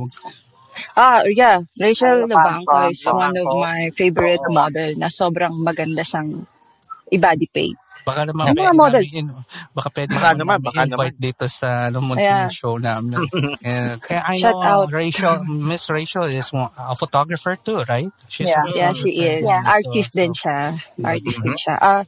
[0.96, 1.60] Ah, yeah.
[1.76, 2.88] Rachel Lubanco.
[2.88, 6.48] is one of my favorite model na sobrang maganda siyang
[7.12, 7.76] i-body paint.
[8.02, 9.02] Baka naman Yung mga pwede model.
[9.04, 9.36] namin in-
[9.70, 12.48] baka pwede Baka naman naman, namin baka invite dito sa ano, munting Yeah.
[12.50, 13.20] show namin.
[13.62, 14.86] And, kaya I Shout know out.
[14.90, 15.36] Rachel,
[15.70, 18.10] Miss Rachel is a photographer too, right?
[18.26, 18.64] She's Yeah.
[18.72, 19.44] Yeah, she is.
[19.44, 20.58] Yeah, so- Artist so- din siya.
[20.98, 21.74] Artist din siya.
[21.78, 22.02] Ah,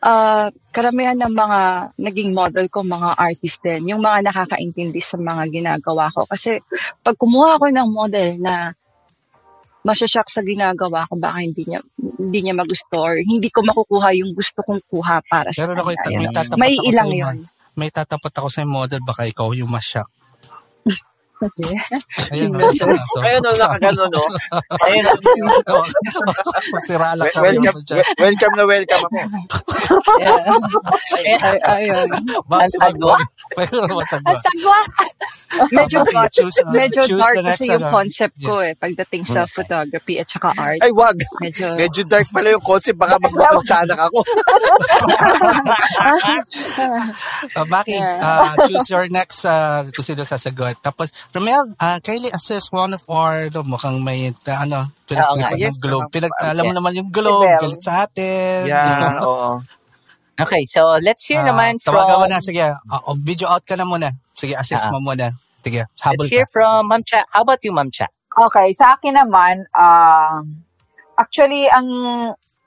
[0.00, 1.60] ah, karamihan ng mga
[2.00, 3.92] naging model ko, mga artist din.
[3.92, 6.24] Yung mga nakakaintindi sa mga ginagawa ko.
[6.24, 6.56] Kasi
[7.02, 8.72] pag kumuha ako ng model na
[9.86, 14.36] masyashock sa ginagawa ko, baka hindi niya, hindi niya magusto or hindi ko makukuha yung
[14.36, 16.18] gusto kong kuha para sa Pero ako, kanya.
[16.20, 17.36] may tatapat May ako ilang yun.
[17.78, 20.08] May tatapat ako sa model, baka ikaw yung masyak.
[21.40, 21.72] Okay.
[22.36, 23.00] Ayun, so, mo.
[23.00, 24.24] so, Ayun, no, so- nakagano, no?
[24.84, 25.08] Ayun,
[26.68, 27.80] Magsira lang Wel- kami Welcome,
[28.20, 29.18] welcome na welcome ako.
[31.64, 32.08] Ayun.
[32.44, 33.16] Ang sagwa.
[33.56, 34.36] Pero masagwa.
[34.36, 34.78] Sagwa!
[35.72, 37.92] medyo choose, uh, medyo dark kasi yung ano.
[37.92, 40.80] concept ko eh pagdating sa photography at saka art.
[40.84, 41.16] Ay, wag.
[41.40, 43.00] Medyo Medyo dark pala yung concept.
[43.00, 44.20] Baka magmamagsanak ako.
[47.50, 48.18] Uh, Maki, Yeah.
[48.22, 50.78] uh, choose your next uh, kung sino sasagot.
[50.80, 55.34] Tapos, Romel, uh, Kylie assist one of our, no, mukhang may, uh, ano, pinag Oo
[55.38, 55.54] nga.
[55.54, 56.10] Yes, ng globe.
[56.10, 58.66] Pinag, alam mo naman yung globe, galit sa atin.
[58.66, 59.58] Yeah, oo.
[60.40, 62.32] Okay, so let's hear Ah, naman tawagan mo from...
[62.32, 62.64] na, sige.
[62.64, 64.08] Uh, video out ka na muna.
[64.32, 64.90] Sige, assist Ah.
[64.90, 65.36] mo muna.
[65.60, 66.36] Sige, habol Let's ka.
[66.40, 67.20] hear from Ma'am Cha.
[67.28, 68.08] How about you, Ma'am Cha?
[68.48, 70.40] Okay, sa akin naman, ah,
[71.20, 71.84] actually, ang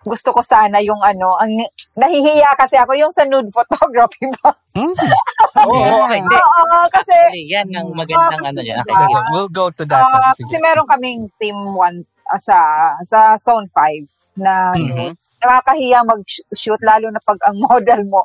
[0.03, 1.51] gusto ko sana yung ano, ang
[1.95, 4.51] nahihiya kasi ako yung sa nude photography ba?
[4.75, 4.93] Hmm?
[5.63, 6.19] Oo, okay.
[6.19, 6.35] Hindi.
[6.35, 8.79] Oo, kasi Actually, yan ang magandang ano dyan.
[8.79, 9.15] Okay, sige.
[9.31, 10.03] we'll go to that.
[10.33, 10.49] Sige.
[10.49, 12.57] kasi meron kaming team one ah, sa
[13.05, 15.13] sa Zone 5 na Mhm.
[15.39, 18.21] nakakahiya mag-shoot lalo na pag ang model mo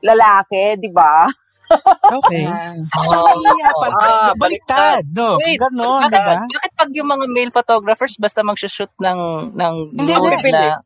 [0.00, 1.26] lalaki, di ba?
[2.10, 2.42] Okay.
[3.06, 3.86] So, nahihiya pa.
[3.94, 5.06] Ah, baliktad.
[5.14, 6.34] No, Wait, ganon, bakit, di ba?
[6.42, 9.18] bakit pag yung mga male photographers basta mag-shoot ng,
[9.54, 10.10] ng hindi.
[10.50, 10.82] na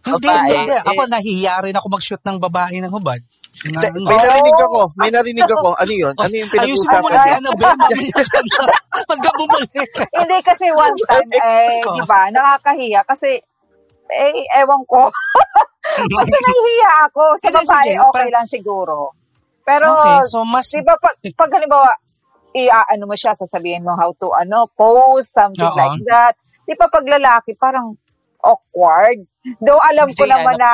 [0.00, 0.72] Hindi, babae, hindi.
[0.72, 3.20] eh, Ako nahihiya rin ako mag-shoot ng babae ng hubad.
[3.68, 4.80] Na, Te- May narinig ako.
[4.94, 5.68] May narinig ako.
[5.74, 6.14] Ano yun?
[6.14, 8.06] Ano yung Ayusin mo muna si Annabelle.
[9.10, 9.90] Pagka bumalik.
[10.14, 13.34] Hindi kasi one time, eh, di ba, nakakahiya kasi,
[14.08, 15.10] eh, ewan ko.
[16.14, 17.22] Basta nahihiya ako.
[17.40, 18.96] Sa babae, sige, okay pa- lang siguro.
[19.60, 20.70] Pero, Okay, so mas...
[20.70, 21.90] di ba, pag, pag halimbawa,
[22.54, 25.76] i-ano mo siya, sasabihin mo how to, ano, pose, something Oo.
[25.76, 26.32] like that.
[26.62, 27.92] Di ba, pag lalaki, parang
[28.44, 29.24] awkward.
[29.64, 30.70] Though alam ko naman ano, na,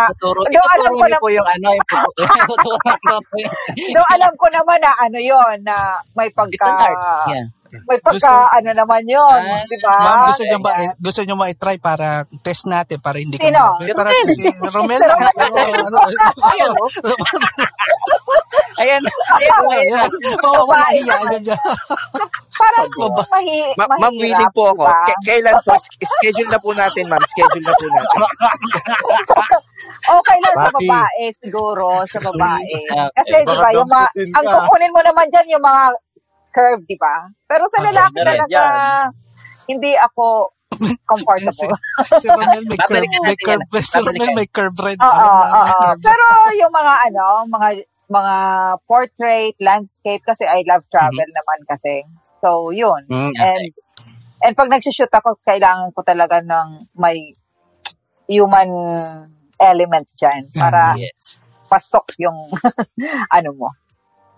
[0.51, 1.71] though alam ko na, po yung ano,
[3.95, 6.99] though alam ko naman na, ano yon na may It's pagka, an art.
[7.31, 7.47] Yeah.
[7.85, 9.95] May pagka, Gusto- ano naman yon Ah, di ba?
[9.97, 12.09] Ma'am, gusto nyo ba, gusto nyo ba i-try para
[12.41, 13.75] test natin para hindi ka Sino?
[13.75, 14.09] ma- Si para,
[14.75, 15.01] Romel.
[15.01, 15.11] eh.
[15.11, 15.99] Ano, ano,
[18.75, 19.03] Ayan.
[19.71, 20.11] Ayan.
[20.37, 21.61] Mawawala hiya na dyan.
[22.55, 22.87] Parang
[23.29, 24.83] mahi, Ma- ma'am, willing po ako.
[24.85, 25.03] diba?
[25.05, 25.75] K- kailan po?
[26.01, 27.23] Schedule na po natin, ma'am.
[27.25, 28.19] Schedule na po natin.
[30.05, 32.71] Okay lang sa babae, siguro, sa babae.
[32.85, 33.11] Okay.
[33.17, 35.83] Kasi, di ba, yung mga, ang kukunin mo naman dyan, yung mga
[36.55, 37.27] curve, di ba?
[37.51, 38.63] Pero sa Ah, lalaki rin talaga,
[39.67, 40.55] hindi ako
[40.87, 41.75] si, comfortable.
[42.23, 44.99] si Romel may curve, may curve, si Romel may curve red.
[45.03, 45.87] Oo, oo.
[45.99, 46.25] Pero
[46.55, 47.69] yung mga, ano, mga,
[48.07, 48.37] mga
[48.87, 52.07] portrait, landscape, kasi I love travel naman kasi.
[52.39, 53.03] So, yun.
[53.11, 53.65] Mm, And,
[54.45, 57.33] and pag nagsushoot ako, kailangan ko talaga ng may
[58.29, 58.71] human
[59.61, 61.41] element dyan para Yes.
[61.69, 62.37] pasok yung
[63.37, 63.69] ano mo.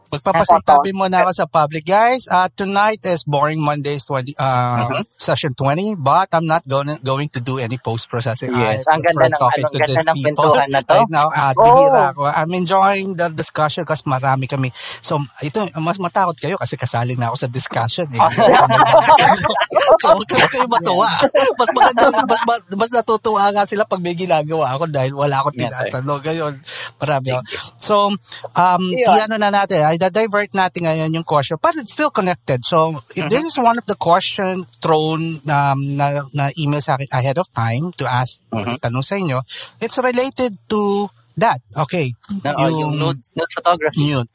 [0.07, 1.83] Magpapasintabi mo na ako sa public.
[1.83, 5.03] Guys, uh, tonight is Boring Mondays 20, uh, Mhm.
[5.11, 8.55] session 20, but I'm not going going to do any post-processing.
[8.55, 10.95] Yes, I ang ganda ng, talking anong to ganda these ng people kwentuhan na to.
[10.95, 11.91] Right now, at Oh.
[11.91, 12.23] ako.
[12.31, 14.71] I'm enjoying the discussion kasi marami kami.
[15.03, 18.07] So, ito, mas matakot kayo kasi kasali na ako sa discussion.
[18.15, 18.19] Eh.
[20.03, 21.11] so, huwag kayo, kayo matuwa.
[21.59, 25.57] Mas maganda, mas, mas, mas natutuwa nga sila pag may ginagawa ako dahil wala akong
[25.59, 26.21] Yes, tinatanong.
[26.23, 26.53] Ngayon,
[27.01, 27.43] marami ako.
[27.81, 27.95] So,
[28.55, 32.65] um, i-ano na natin, ay divert natin ngayon yung question, but it's still connected.
[32.65, 37.09] So, if this is one of the question thrown um, na, na email sa akin
[37.13, 38.77] ahead of time to ask, Mhm.
[38.81, 39.39] tanong sa inyo,
[39.81, 41.61] it's related to that.
[41.77, 42.13] Okay.
[42.45, 44.09] No, yung, nude, nude photography.
[44.17, 44.27] Yun.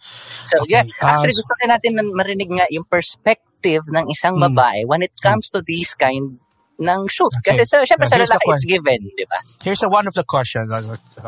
[0.46, 4.54] So, Okay, yeah, ah, actually gusto rin natin marinig nga yung perspective ng isang Mm.
[4.54, 6.38] babae when it comes to these kind
[6.82, 7.30] ng shoot.
[7.42, 7.54] Okay.
[7.54, 9.38] Kasi sa, syempre sa Uh, the lalaki, it's given, di ba?
[9.62, 10.66] Here's a one of the questions.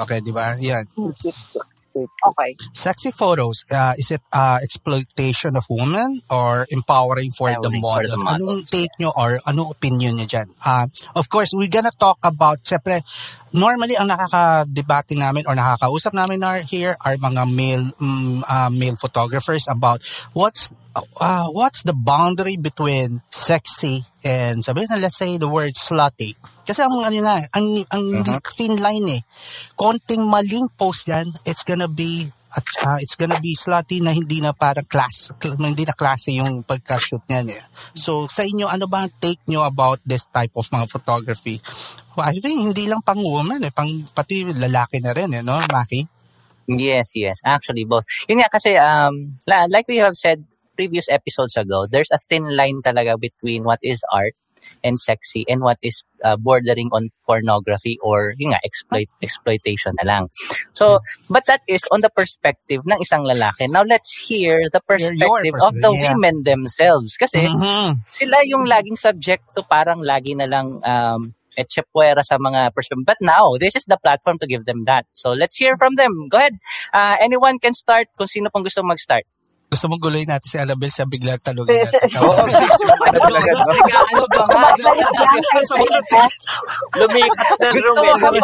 [0.05, 0.57] Okay, di ba?
[0.57, 0.85] Yan.
[1.95, 2.57] Okay.
[2.73, 7.81] Sexy photos, uh, is it uh, exploitation of women or empowering for the Empowering for
[7.81, 8.11] models?
[8.11, 10.49] the models, Anong take nyo or anong opinion nyo dyan?
[10.65, 13.05] Uh, of course, we're gonna talk about, siyempre,
[13.53, 18.97] normally ang nakaka-debate namin or nakakausap namin are here are mga male mm, uh, male
[18.97, 20.01] photographers about
[20.33, 26.37] what's uh, what's the boundary between sexy and sabihin na let's say the word slutty.
[26.63, 28.05] Kasi ang ano na, ang, ang
[28.55, 29.21] thin line eh.
[29.75, 34.37] Konting maling post yan, it's gonna be at uh, it's gonna be slutty na hindi
[34.37, 37.61] na parang class, cl- hindi na klase yung pagka-shoot niyan eh.
[37.97, 41.57] So sa inyo, ano ba ang take nyo about this type of mga photography?
[42.13, 45.57] Well, I think hindi lang pang woman eh, pang pati lalaki na rin eh, no,
[45.65, 46.05] Maki?
[46.69, 47.43] Yes, yes.
[47.43, 48.07] Actually, both.
[48.29, 52.81] Yun nga kasi, um, like we have said previous episodes ago, there's a thin line
[52.83, 54.33] talaga between what is art
[54.83, 60.07] and sexy and what is uh, bordering on pornography or yun nga, exploit, exploitation na
[60.07, 60.23] lang.
[60.71, 63.67] So, but that is on the perspective ng isang lalaki.
[63.67, 66.15] Now, let's hear the Your- your perspective of the yeah.
[66.15, 67.19] women themselves.
[67.19, 68.07] Kasi, Mhm.
[68.07, 73.05] sila yung laging subject to parang lagi na lang um, etchepuera sa mga perspective.
[73.05, 75.05] But now, this is the platform to give them that.
[75.13, 76.27] So let's hear from them.
[76.29, 76.57] Go ahead.
[76.89, 79.25] Uh, anyone can start kung sino pong gusto mag-start.
[79.73, 82.21] Gusto mong guloy natin si Annabelle siya bigla tanongin Si- natin.
[82.21, 82.45] Oo?
[86.93, 88.37] Lumikat na Romel.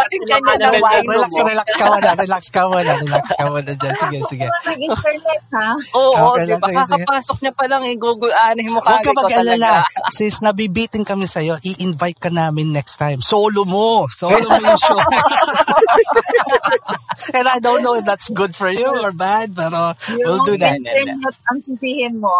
[1.05, 3.93] Relax, relax, ka muna, relax ka muna, relax ka muna dyan.
[3.99, 4.45] Sige, sige.
[4.65, 5.69] Nag-internet, ha?
[5.93, 6.67] Oo, Okay di ba?
[6.81, 9.85] Kakapasok niya pa lang, i-google, aanihin mo Huwag ka mag-alala.
[10.17, 11.61] Sis, nabibitin kami sa'yo.
[11.61, 13.21] I-invite ka namin next time.
[13.21, 14.09] Solo mo.
[14.09, 14.97] Solo mo yung show.
[17.37, 20.79] And I don't know if that's good for you or bad, pero we'll do that.
[21.19, 22.35] Internet ang sisihin mo.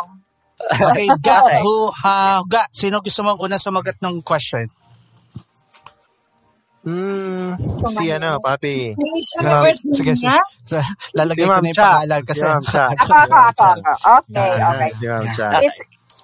[0.59, 4.67] Okay, Ga, who, ha, Ga, sino gusto mong una sumagat ng question?
[6.79, 7.59] Hmm,
[7.91, 8.95] si ano, papi.
[8.95, 10.39] Um, Sige, sige.
[10.63, 10.79] Sa,
[11.11, 12.39] lalagay Si ko na yung pangalan kasi.
[12.39, 12.79] Si.
[14.19, 14.91] Okay, Ah, okay.
[14.95, 15.47] Si Ma'am Cha.
[15.59, 15.75] Is,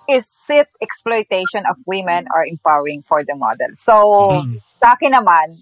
[0.07, 3.67] is it exploitation of women or empowering for the model?
[3.75, 4.63] So, Mm.
[4.79, 5.59] sa akin naman,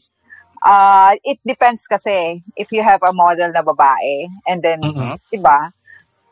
[0.62, 5.18] uh, it depends kasi if you have a model na babae and then, Mhm.
[5.34, 5.74] di ba?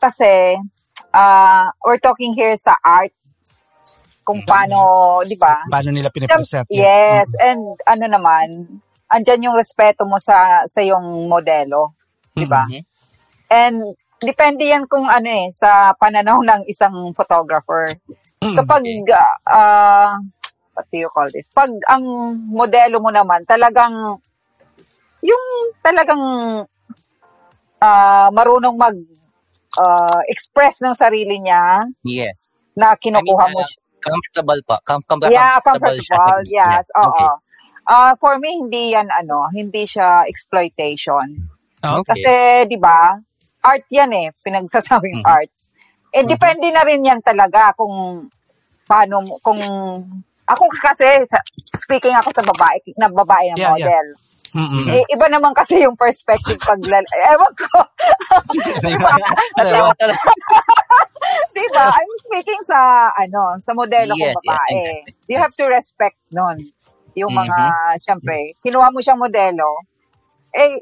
[0.02, 0.58] Kasi,
[1.14, 3.14] uh, we're talking here sa art,
[4.26, 5.62] kung paano, di ba?
[5.70, 6.66] Paano nila pinipresent?
[6.70, 8.66] Yes, and ano naman,
[9.10, 11.94] andyan yung respeto mo sa sa yung modelo,
[12.34, 12.66] di ba?
[12.66, 12.82] Mhm.
[13.50, 13.76] And
[14.22, 17.90] depende yan kung ano eh, sa pananaw ng isang photographer.
[18.42, 18.56] Mm.
[18.58, 18.82] Kapag,
[19.50, 20.18] ah,
[20.74, 21.50] what do you call this?
[21.50, 22.02] Pag ang
[22.50, 24.18] modelo mo naman, talagang,
[25.22, 25.44] yung
[25.82, 26.22] talagang
[27.82, 28.96] ah, marunong mag
[29.78, 32.50] ah, express ng sarili niya Yes.
[32.74, 33.70] na kinukuha I mean, mo uh,
[34.02, 34.74] comfortable po.
[34.82, 36.18] Com- com- Yeah, comfortable siya.
[36.18, 36.42] comfortable.
[36.50, 37.08] Yes, Yeah, oo.
[37.08, 37.30] Okay.
[37.82, 41.50] Ah, for me, hindi yan ano, hindi siya exploitation.
[41.82, 42.02] Okay.
[42.06, 42.32] Kasi,
[42.66, 43.14] di ba,
[43.62, 45.26] art yan eh, pinagsasabing Mhm.
[45.26, 45.50] art.
[46.10, 48.26] Eh, depende na rin yan talaga kung
[48.84, 49.58] paano, kung,
[50.44, 51.26] ako kasi,
[51.78, 54.06] speaking ako sa babae, na babae na Yeah, yeah.
[54.52, 54.84] Mm-mm.
[54.86, 57.72] Eh, iba naman kasi yung perspective pag, lal- ewan ko.
[58.84, 59.10] Diba?
[59.56, 59.88] Diba?
[61.56, 61.84] diba?
[61.88, 64.76] I'm speaking sa, ano, sa modelo Yes, kong yes, babae.
[64.76, 65.14] exactly.
[65.28, 66.56] You have to respect nun.
[67.14, 67.96] Yung mga, Mm-hmm.
[68.00, 69.68] syempre, kinuha mo siyang modelo,
[70.52, 70.80] eh,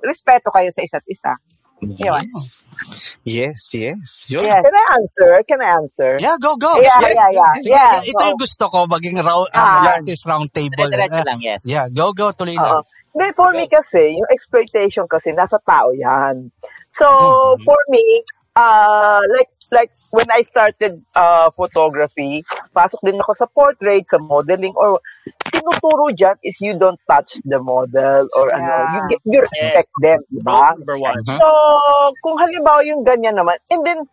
[0.00, 1.32] respeto kayo sa isa't isa.
[1.76, 2.24] Yun.
[3.22, 4.24] Yes, yes.
[4.32, 4.40] Yun.
[4.42, 4.64] Yes.
[4.64, 5.32] Can I answer?
[5.44, 6.12] Can I answer?
[6.16, 6.80] Yeah, go, go.
[6.80, 7.52] Yeah, Yes, yeah, yeah.
[7.52, 7.94] Ito, Yeah.
[8.02, 10.00] ito yung gusto ko, maging round, Ah.
[10.00, 10.88] artist round table.
[10.88, 11.60] Dire-diretso Eh, lang, yes.
[11.68, 12.80] Yeah, go, go, tuloy lang.
[13.16, 16.52] Then for me kasi, yung exploitation kasi, nasa tao yan.
[16.92, 17.64] So, Mhm.
[17.64, 18.04] for me,
[18.52, 22.44] uh, like, like when I started uh, photography,
[22.76, 25.00] pasok din ako sa portrait, sa modeling, or
[25.48, 28.92] tinuturo dyan is you don't touch the model or ano, Yeah.
[28.92, 30.76] you, get, you respect them, di ba?
[30.76, 31.16] Number one.
[31.24, 31.40] Mhm.
[31.40, 31.46] So,
[32.20, 34.04] kung halimbawa yung ganyan naman, and then,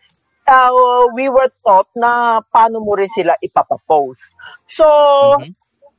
[0.48, 0.72] uh,
[1.12, 4.32] we were taught na paano mo rin sila ipapapost.
[4.64, 4.88] So,
[5.44, 5.52] Mhm.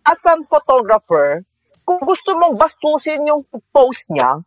[0.09, 1.44] as a photographer,
[1.85, 4.40] kung gusto mong bastusin yung post niya,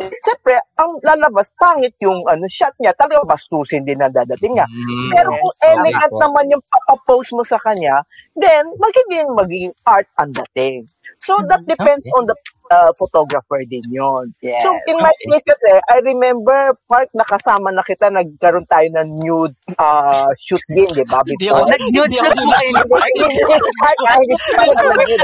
[0.00, 2.96] eh, siyempre, ang lalabas, pangit yung ano, shot niya.
[2.96, 4.64] Talagang bastusin din ang dadating niya.
[4.64, 6.18] Mm, Pero Yes, kung okay elegant po.
[6.24, 8.00] naman yung papapost mo sa kanya,
[8.32, 10.88] then magiging magiging art ang dating.
[11.20, 12.16] So that depends Okay.
[12.16, 12.36] on the
[12.70, 14.30] uh, photographer din yon.
[14.40, 14.62] Yes.
[14.62, 19.54] So in my case kasi, I remember, Park, nakasama na kita, nagkaroon tayo ng nude
[19.76, 21.20] uh, shoot din, di ba?
[21.20, 22.86] Ako, Nag-nude shoot mo kayo.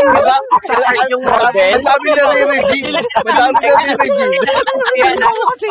[0.06, 0.36] Diba?
[1.06, 2.98] Yung madami na rin review.
[3.23, 4.43] Madami na rin review.
[5.06, 5.68] Isa mo kasi,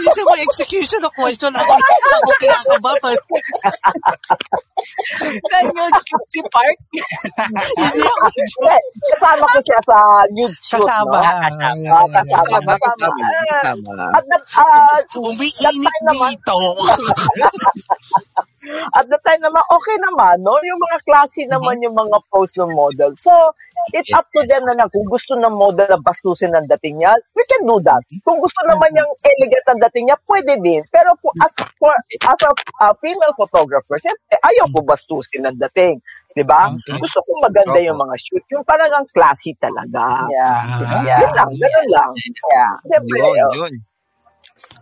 [0.00, 1.52] isa mo execution of question.
[1.52, 3.10] Ako, ako kinakaba pa.
[5.28, 6.78] Nag-nude si Park.
[7.76, 8.26] Hindi ako
[9.12, 9.98] kasama ko siya sa
[10.32, 11.10] nude kasama.
[11.10, 11.18] no?
[11.18, 12.78] Ah, kasama, Kasama, kasama.
[12.78, 13.26] kasama.
[13.26, 13.90] Ah, Kasama.
[14.14, 16.78] At that, uh, Umiinit dito.
[18.98, 20.54] at the time naman, okay naman, no?
[20.60, 23.16] Yung mga klase naman yung mga post ng model.
[23.16, 23.32] So,
[23.96, 24.88] it's up to them na lang.
[24.92, 28.04] Kung gusto ng model na bastusin ang dating niya, we can do that.
[28.22, 30.82] Kung gusto naman yung elegant ang dating niya, pwede din.
[30.92, 31.92] Pero po, as, for,
[32.28, 32.52] as a
[32.84, 35.98] uh, female photographer, siyempre, ayaw ko bastusin ang dating.
[36.30, 36.70] Diba?
[36.70, 36.94] Okay.
[36.94, 37.86] Gusto ko maganda Opo.
[37.90, 38.44] yung mga shoot.
[38.54, 40.30] Yung parang ang classy talaga.
[40.30, 40.62] Yeah.
[40.62, 41.02] Ah.
[41.02, 41.20] Yeah.
[41.26, 42.10] Yun lang, ganun lang.
[42.54, 42.74] Yeah.
[42.86, 43.74] Siyempre, Yun, oh, yun.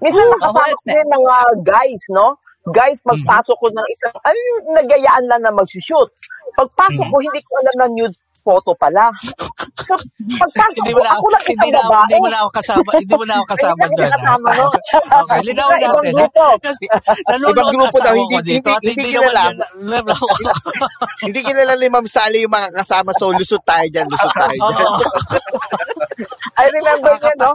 [0.05, 0.49] Minsan ko
[0.85, 2.37] din mga guys, no?
[2.69, 4.37] Guys, pagpasok ko ng isang, ay,
[4.77, 6.11] nagayaan lang na mag-shoot.
[6.53, 8.19] Pagpasok ko, hindi ko alam na nude
[8.49, 9.13] photo pala.
[9.21, 9.95] So,
[10.39, 12.01] pagpasok Hindi mo na, ako lang hindi na, babae.
[12.01, 14.09] hindi mo na ako kasama, hindi mo na ako kasama Hindi doon.
[14.09, 14.73] ka kasama nun.
[15.19, 16.13] Okay, linawin natin.
[16.13, 16.19] ha?
[16.19, 16.45] grupo.
[16.61, 19.43] Kasi Ibang nanonood grupo daw, hindi- ko dito hindi- hindi hindi kilala.
[21.25, 24.93] Hindi kilala ni Ma'am Sally yung mga kasama, so lusot tayo dyan, lusot tayo dyan.
[26.59, 27.53] I remember niya, no?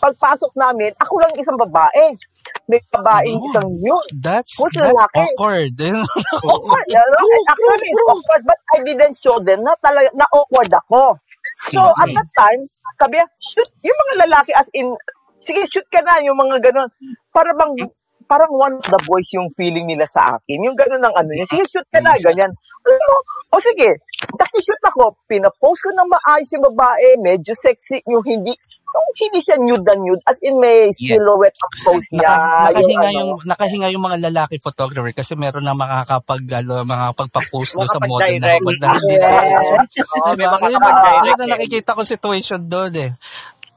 [0.00, 2.16] Pagpasok namin, ako lang isang babae.
[2.64, 3.46] May babaeng Oh.
[3.52, 4.08] isang nude.
[4.24, 5.20] That's, Who's that's lalaki?
[5.36, 5.76] awkward.
[6.48, 6.88] awkward.
[6.88, 7.18] Ano?
[7.52, 11.20] Actually, it's awkward, but I didn't show them na talaga na awkward ako.
[11.68, 12.60] So, at that time,
[12.96, 13.20] sabi
[13.52, 14.96] shoot, yung mga lalaki as in,
[15.44, 16.88] sige, shoot ka na, yung mga ganun.
[17.28, 17.76] Para bang,
[18.24, 20.64] parang one of the boys yung feeling nila sa akin.
[20.64, 22.48] Yung ganun ng ano niya, sige, shoot ka na, ganyan.
[22.88, 23.12] Ano?
[23.54, 24.02] O sige,
[24.34, 29.54] nakishoot ako, pinapost ko ng maayos yung babae, medyo sexy, yung hindi, yung hindi siya
[29.62, 32.34] nude na nude, as in may silhouette ang pose niya.
[32.34, 33.14] Naka, nakahinga ano.
[33.14, 38.34] yung nakahinga yung mga lalaki photographer kasi meron na makakapag ano, makakapag-post doon sa model
[38.42, 39.68] na kapag na hindi Yes.
[39.94, 40.34] Diba?
[40.34, 43.10] may na- makakapag-direct yun na nakikita ko situation doon eh.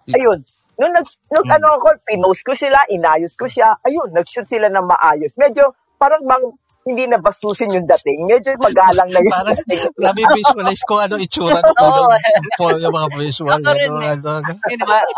[0.10, 0.40] ayun,
[0.78, 4.86] nung, nag, nung ano ako, pinost ko sila, inayos ko siya, ayun, nag-shoot sila ng
[4.86, 5.34] maayos.
[5.38, 6.45] Medyo, parang bang,
[6.88, 8.23] hindi na bastusin yung dating.
[8.26, 9.59] Medyo magalang na yung Parang
[10.07, 12.07] nabi-visualize ko ano itsura ng unang
[12.55, 13.59] po yung mga visual.
[13.59, 14.15] Ako rin Ano, eh.
[14.15, 14.51] ano, ano.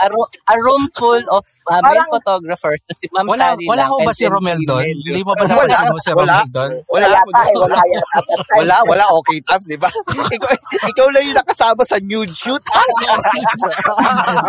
[0.02, 2.82] A, ro- a room full of uh, male Parang- photographers.
[2.98, 4.84] Si Ma'am Wala, wala ko ba si Romel doon?
[4.84, 5.54] Hindi mo ba Wala.
[5.54, 6.34] napansin mo si Wala.
[6.42, 6.72] Romel doon?
[6.90, 7.08] Wala.
[7.08, 8.20] Yata wala yata.
[8.60, 9.04] Wala, wala.
[9.22, 9.88] Okay, Tabs, di ba?
[10.36, 10.52] ikaw,
[10.90, 12.64] ikaw lang yung nakasama sa nude shoot.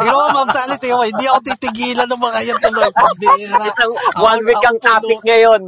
[0.00, 2.90] Pero Ma'am Sally, hindi ako titigilan ng mga yan tuloy.
[4.16, 5.60] One week ang topic ngayon.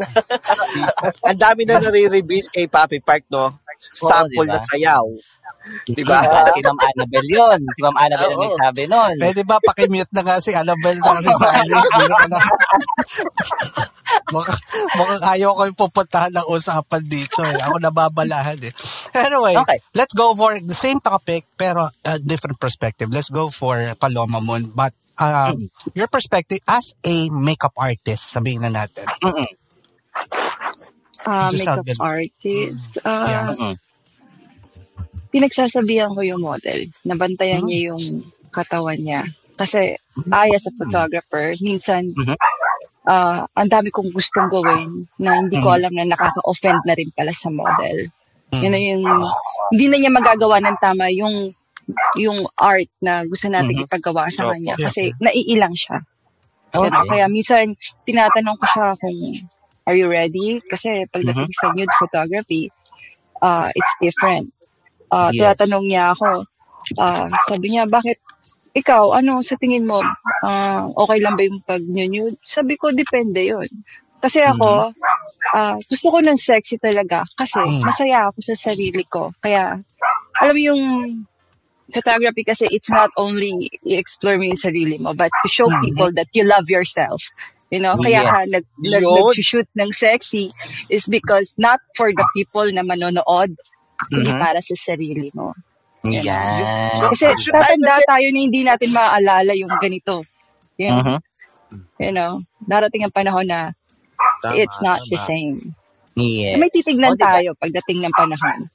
[1.23, 3.51] Ang dami na nare-reveal kay Papi Park, no?
[3.83, 4.55] Sample diba?
[4.55, 5.07] na sayaw.
[5.91, 6.23] Di ba?
[6.55, 7.61] si Ma'am Annabelle yun.
[7.75, 8.47] Si Ma'am Annabelle ang Oo.
[8.47, 9.15] nagsabi nun.
[9.19, 11.67] Pwede ba pakimute na nga si Annabelle na kasi sa akin?
[11.67, 12.39] Hindi ko na.
[14.35, 14.63] mukhang,
[14.95, 17.43] mukhang ayaw ko yung pupuntahan ng usapan dito.
[17.43, 17.59] Eh.
[17.59, 18.73] Ako nababalahan eh.
[19.19, 19.79] Anyway, Okay.
[19.99, 23.11] let's go for the same topic pero a different perspective.
[23.11, 24.71] Let's go for Paloma Moon.
[24.71, 29.11] But um, your perspective as a makeup artist, sabihin na natin.
[29.23, 29.51] Mm-mm.
[31.25, 32.01] Ah, Just makeup good.
[32.01, 32.93] artist.
[32.99, 33.07] Yeah.
[33.07, 33.75] Ah, Mm-mm.
[35.33, 36.93] pinagsasabihan ko yung model.
[37.03, 37.69] Nabantayan Hmm.
[37.69, 38.03] niya yung
[38.53, 39.25] katawan niya.
[39.57, 39.97] Kasi,
[40.29, 42.37] I as a photographer, minsan, Mhm.
[43.07, 45.77] ah, ang dami kong gustong gawin na hindi ko Mhm.
[45.79, 48.13] alam na nakaka-offend na rin pala sa model.
[48.53, 48.89] Yun na Mm.
[48.93, 49.05] yung,
[49.73, 51.55] hindi na niya magagawa ng tama yung
[52.15, 53.85] yung art na gusto natin Mhm.
[53.91, 54.87] ipagawa sa kanya Yeah.
[54.87, 55.99] kasi naiilang siya.
[56.71, 56.89] Okay.
[57.11, 57.75] Kaya minsan,
[58.07, 59.19] tinatanong ko siya kung,
[59.87, 60.61] are you ready?
[60.71, 61.59] Kasi pagdating Mm-hmm.
[61.59, 62.71] sa nude photography,
[63.43, 64.49] uh, it's different.
[65.11, 65.59] Uh, Yes.
[65.59, 66.45] Tinatanong niya ako,
[66.99, 68.17] uh, sabi niya, bakit
[68.73, 70.01] ikaw, ano sa tingin mo,
[70.45, 72.39] uh, okay lang ba yung pag-nude?
[72.41, 73.69] Sabi ko, depende yun.
[74.23, 74.95] Kasi ako,
[75.53, 77.83] ah, gusto ko ng sexy talaga kasi Mm.
[77.85, 79.35] masaya ako sa sarili ko.
[79.43, 79.77] Kaya,
[80.41, 80.83] alam mo yung
[81.93, 85.83] photography kasi it's not only i-explore mo yung sarili mo, but to show Mhm.
[85.85, 87.21] people that you love yourself.
[87.73, 88.29] You know, kaya Yes.
[88.29, 90.53] ka nag, nag, nag-shoot ng sexy
[90.93, 93.57] is because not for the people na manonood,
[94.13, 94.37] kundi Mhm.
[94.37, 95.57] para sa sarili mo.
[96.05, 97.01] Yan.
[97.17, 100.21] Kasi tatanda tayo na hindi natin maaalala yung ganito.
[100.77, 101.19] You know, Mhm.
[101.97, 103.73] you know darating ang panahon na
[104.43, 105.29] Tama, it's not the tama.
[105.31, 105.57] same.
[106.13, 106.61] Yes.
[106.61, 107.25] May titignan O, diba?
[107.41, 108.69] tayo pagdating ng panahon.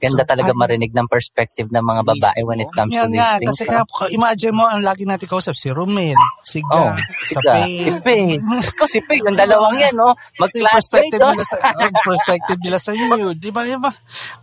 [0.00, 3.20] Ganda So, talaga ano- marinig ng perspective ng mga babae when it comes to these
[3.20, 3.48] nga, things.
[3.52, 7.52] kasi nga, imagine mo, ang lagi natin kausap, si Romel, si Oh, Ga, si Siga.
[7.54, 7.76] Faye.
[7.84, 8.34] Si Faye.
[8.74, 10.16] Ko si Faye, yung dalawang yan, no?
[10.40, 13.26] Mag-classmate, perspective nila sa yung perspective nila sa inyo.
[13.36, 13.60] Di ba?
[13.62, 13.90] Di ba?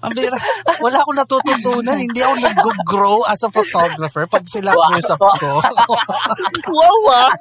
[0.05, 0.37] Ang bira.
[0.77, 1.97] Wala akong natututunan.
[1.97, 4.93] Hindi ako nag-grow as a photographer pag sila Wow.
[4.93, 5.51] usap ko.
[6.69, 7.31] Wow, ah.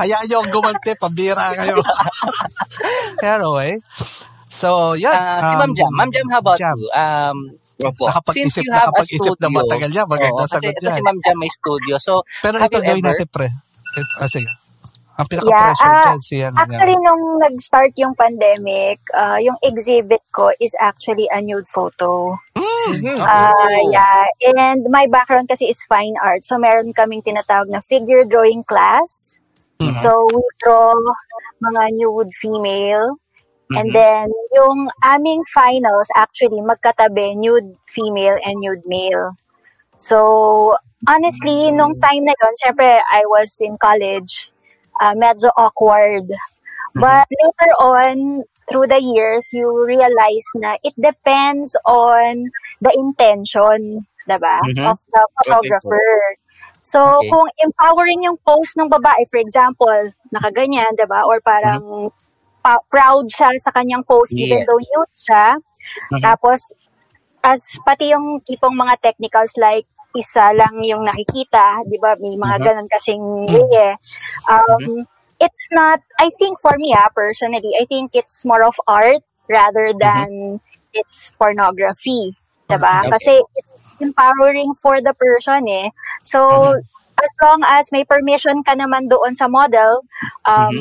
[0.00, 0.96] Hayaan nyo ang gumanti.
[0.96, 1.82] Pabira kayo.
[3.22, 3.76] anyway.
[4.60, 5.16] So, yan.
[5.16, 5.90] Ah, si Ma'am Jam.
[5.96, 6.76] Ma'am Jam, how about Jam.
[6.76, 6.88] you?
[6.92, 7.38] Um,
[7.80, 10.04] Nakapag-isip, since nakapag-isip na matagal niya.
[10.04, 10.76] Maganda oo, sagot yan.
[10.76, 11.94] kasi si Ma'am Jam may studio.
[11.96, 13.48] So, Pero ito gawin ever- natin, pre.
[13.96, 14.50] Ito, ah, sige.
[15.16, 16.56] Ang pinaka-pressure Yeah, ah, dyan si ano.
[16.56, 22.36] Actually, nung nag-start yung pandemic, uh, yung exhibit ko is actually a nude photo.
[22.56, 24.24] Mm, Uh, yeah,
[24.56, 26.40] and my background kasi is fine art.
[26.44, 29.36] So, meron kaming tinatawag na figure drawing class.
[29.80, 29.92] Mhm.
[30.00, 30.92] So, we draw
[31.60, 33.16] mga nude female.
[33.76, 33.94] And Mhm.
[33.94, 39.36] then, yung aming finals, actually, magkatabi, nude female and nude male.
[39.96, 40.76] So,
[41.06, 44.52] honestly, nung time na yun, syempre, I was in college,
[45.00, 46.26] uh, medyo awkward.
[46.94, 54.60] But later on, through the years, you realize na it depends on the intention, diba,
[54.62, 54.86] Mhm.
[54.86, 56.02] of the photographer.
[56.82, 57.30] So, Okay.
[57.30, 62.10] kung empowering yung pose ng babae, for example, nakaganyan, diba, or parang
[62.62, 64.66] pa- proud siya sa kanyang even Yes.
[64.68, 65.46] though nude siya,
[66.12, 66.22] Mhm.
[66.22, 66.60] tapos,
[67.40, 72.18] as pati yung tipong mga technicals like isa lang yung nakikita, di ba?
[72.18, 72.64] May mga Mhm.
[72.66, 73.94] ganun kasing way eh.
[74.50, 75.06] Um,
[75.40, 79.88] It's not, I think for me ah, personally, I think it's more of art rather
[79.96, 80.60] than
[80.92, 82.36] it's pornography.
[82.68, 83.00] Diba?
[83.00, 83.10] Okay.
[83.16, 85.88] Kasi it's empowering for the person eh.
[86.28, 86.76] So,
[87.16, 90.04] as long as may permission ka naman doon sa model,
[90.44, 90.76] um,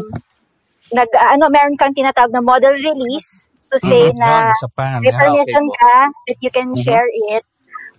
[0.94, 4.18] nag, ano, meron kang tinatawag na model release to say Mhm.
[4.18, 4.98] na pa.
[4.98, 5.96] may permission okay ka
[6.26, 6.82] that you can Mhm.
[6.82, 7.46] share it,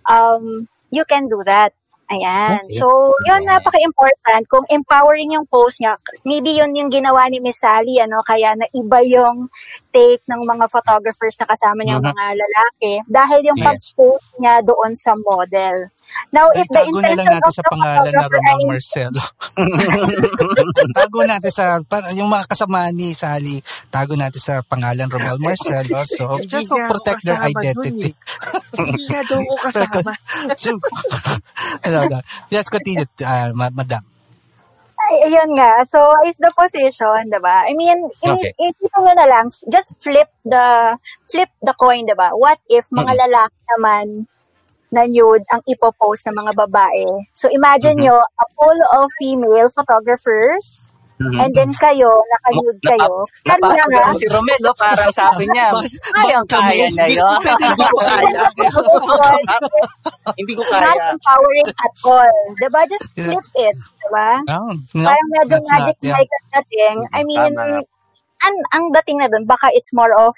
[0.07, 1.71] um, you can do that.
[2.11, 2.59] Ayan.
[2.59, 2.75] Okay.
[2.75, 4.43] So, yun napaka-important.
[4.51, 5.95] Kung empowering yung post niya,
[6.27, 9.47] maybe yun yung ginawa ni Miss Sally, ano, kaya na iba yung
[9.91, 12.11] take ng mga photographers na kasama niyang Mhm.
[12.11, 13.67] mga lalaki dahil yung Yes.
[13.67, 15.75] pag-post niya doon sa model.
[16.31, 18.35] Now, Ay, if the tago na lang intention natin of sa the pangalan na photographer
[18.35, 19.21] Romel ay Marcelo.
[20.97, 21.65] tago natin sa,
[22.11, 23.57] yung mga kasama ni Sally,
[23.87, 25.97] tago natin sa pangalan Romel Marcelo.
[26.07, 28.11] So, just to protect their identity.
[28.75, 30.11] Hindi nga daw ko kasama.
[30.61, 30.75] so,
[31.83, 34.10] ano, just continue, uh, ma- madam.
[35.11, 35.83] Ay- ayun nga.
[35.85, 37.57] So, is the position, diba?
[37.69, 38.53] I mean, Okay.
[38.65, 40.97] isipin mo na lang, just flip the,
[41.31, 42.31] flip the coin, diba?
[42.35, 43.21] What if mga Mm-mm.
[43.27, 44.05] lalaki naman
[44.91, 47.07] na nude ang ipopost ng mga babae?
[47.33, 48.05] So, imagine Mhm.
[48.05, 50.91] nyo, a pool of female photographers,
[51.21, 51.37] Mhm.
[51.37, 53.11] and then kayo, Napa- kayo.
[53.45, 55.69] Kaya nga, Napapagawa si Romelo, parang sabi niya,
[56.17, 57.37] kayang kaya Hindi, yun.
[57.37, 58.43] hindi ko kaya.
[60.37, 61.05] Hindi ko not kaya.
[61.13, 62.35] empowering at all.
[62.57, 62.81] Diba?
[62.89, 63.75] Just flip it.
[63.77, 64.29] Diba?
[64.49, 66.15] No, no, Parang medyo that's not, magic yeah.
[66.17, 66.97] like dating.
[67.13, 67.81] I mean, Tama.
[68.41, 70.33] ang, ang dating na dun, baka it's more of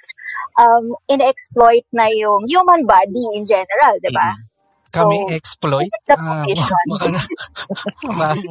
[0.59, 4.35] um, in-exploit na yung human body in general, di ba?
[4.35, 4.52] So,
[4.91, 5.89] Kami exploit.
[5.89, 6.43] this is the Ah,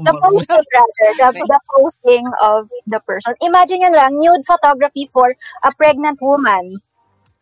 [0.04, 3.34] the posting rather, the, the posting of the person.
[3.42, 6.80] Imagine yun lang, nude photography for a pregnant woman.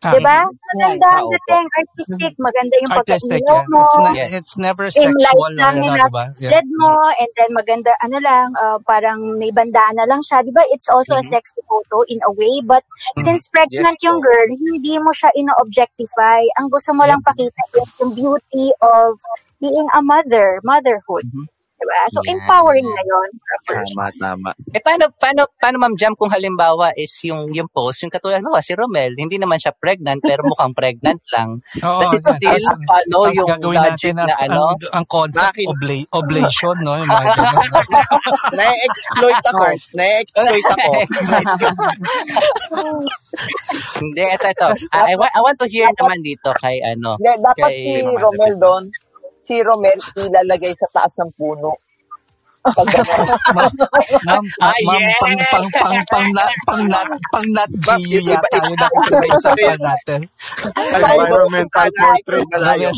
[0.01, 0.49] Di ba?
[0.49, 3.69] Maganda ang dating, artistic, maganda yung Artistic, pagkailaw yeah.
[3.69, 3.81] mo.
[3.85, 4.29] It's, not, Yes.
[4.33, 5.53] it's never sexual.
[5.53, 6.25] lang yung ano, diba?
[6.41, 6.51] Yeah.
[6.57, 6.89] Dead mo,
[7.21, 10.41] and then maganda, ano lang, uh, parang may bandana lang siya.
[10.41, 10.65] Di ba?
[10.73, 11.29] It's also a Mhm.
[11.29, 12.81] sexy photo in a way, but
[13.13, 13.29] Mhm.
[13.29, 16.41] since pregnant Yes, yung girl, hindi mo siya ino-objectify.
[16.57, 19.21] Ang gusto mo lang pakita is yung beauty of
[19.61, 21.29] being a mother, motherhood.
[21.29, 21.45] Mhm.
[21.81, 21.97] Diba?
[22.07, 22.37] So, Yeah.
[22.37, 23.27] empowering na yun.
[23.65, 24.49] Tama, tama.
[24.69, 28.53] Eh, paano, paano, paano, Ma'am Jam, kung halimbawa is yung, yung post, yung katulad mo,
[28.61, 31.57] si Romel, hindi naman siya pregnant, pero mukhang pregnant lang.
[31.81, 32.37] Oo, Does it yan.
[32.37, 34.61] still Tapos- follow tapos yung gagawin natin na ano?
[34.69, 35.65] ang, ang concept Bakit?
[35.67, 36.93] obla- oblation, no?
[36.95, 37.65] Yung mga ganun.
[38.53, 39.63] Na-exploit ako.
[39.97, 40.91] Na-exploit ako.
[43.97, 44.67] Hindi, ito, ito.
[44.91, 48.83] I, I want to hear naman dito kay, ano, Hindi, dapat Kay si Romel doon,
[49.51, 51.75] si Romel ilalagay sa taas ng puno.
[52.61, 58.77] Ma'am, Ah, ma'am, pang, pang, pang, pang, na, pang, nat, pang nat iba- yata yung
[58.77, 60.19] nakapag-usapan natin.
[60.77, 62.47] Environmental portrait.
[62.53, 62.93] malayo.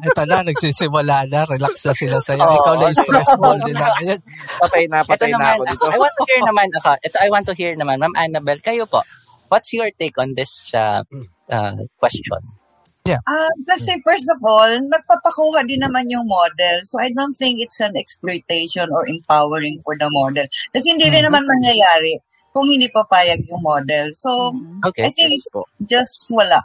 [0.00, 2.40] Ito na, nagsisimula na, relax na sila sa'yo.
[2.40, 2.56] Oo.
[2.56, 3.84] Ikaw na yung stress ball nila.
[4.00, 4.20] Ayan.
[4.58, 5.84] Patay na, patay na ako dito.
[5.92, 8.88] I want to hear naman, ako, ito, I want to hear naman, Ma'am Annabelle, kayo
[8.88, 9.04] po,
[9.52, 11.04] what's your take on this uh,
[11.52, 12.63] uh, question?
[13.04, 16.80] Ah, kasi first of all, nagpapakuha din naman yung model.
[16.88, 20.48] So I don't think it's an exploitation or empowering for the model.
[20.72, 21.28] Kasi hindi rin Mhm.
[21.28, 22.16] naman mangyayari
[22.56, 24.08] kung hindi papayag yung model.
[24.16, 24.56] So
[24.88, 25.04] Okay.
[25.04, 25.52] I think it's
[25.84, 26.64] just wala.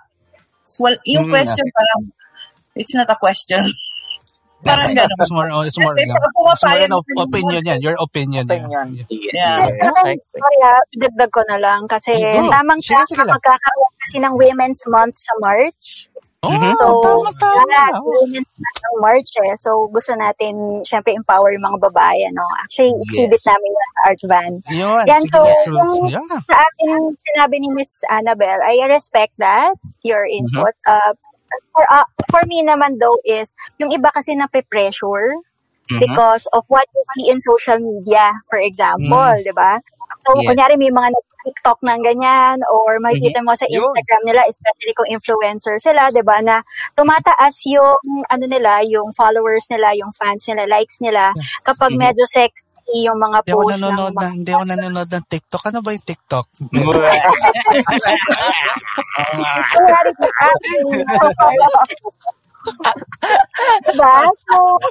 [0.80, 2.02] Well, yung Mm, question parang,
[2.72, 3.68] it's not a question.
[4.60, 5.20] parang gano'n.
[5.20, 6.20] It's more, it's more, Kasi yeah.
[6.20, 7.80] pag It's more pumapayag an op- yung opinion yan.
[7.80, 8.44] Your opinion.
[8.44, 8.88] Opinion.
[9.08, 9.72] Yeah.
[9.72, 9.80] Yes.
[9.80, 12.52] Sorry, sorry ah, dagdag ko na lang kasi Go.
[12.52, 13.08] tamang lang.
[13.08, 16.09] magkakaroon kasi ng Women's Month sa March.
[16.40, 16.56] Oh.
[16.80, 18.00] So, tama, tama.
[18.00, 19.56] Women's ng March eh.
[19.60, 22.48] So, gusto natin, syempre, empower yung mga babae, ano.
[22.64, 23.48] Actually, exhibit Yes.
[23.52, 24.54] namin yun sa Art Van.
[24.72, 25.04] Yun.
[25.04, 26.24] Yan, so, yung yeah.
[26.48, 29.76] sa akin, sinabi ni Miss Annabelle, I respect that,
[30.08, 30.72] your input.
[30.88, 31.12] Uh,
[31.76, 35.36] for, uh, for me naman though is, yung iba kasi na pressure
[35.92, 36.00] Mhm.
[36.00, 39.44] because of what you see in social media, for example, Mm.
[39.44, 39.82] di ba?
[40.24, 40.56] So, Yes.
[40.56, 41.10] kunyari may mga
[41.46, 43.66] TikTok ng ganyan or makikita mo sa.
[43.70, 46.62] Instagram nila, especially kung influencer sila, di ba, na
[46.96, 47.96] tumataas yung,
[48.28, 51.32] ano nila, yung followers nila, yung fans nila, likes nila,
[51.64, 52.00] kapag Mhm.
[52.00, 55.62] medyo sexy yung mga Hindi post ng mga ng, hindi ako nanonood ng TikTok.
[55.70, 56.48] Ano ba yung TikTok?
[63.86, 64.26] Diba?
[64.26, 64.82] So,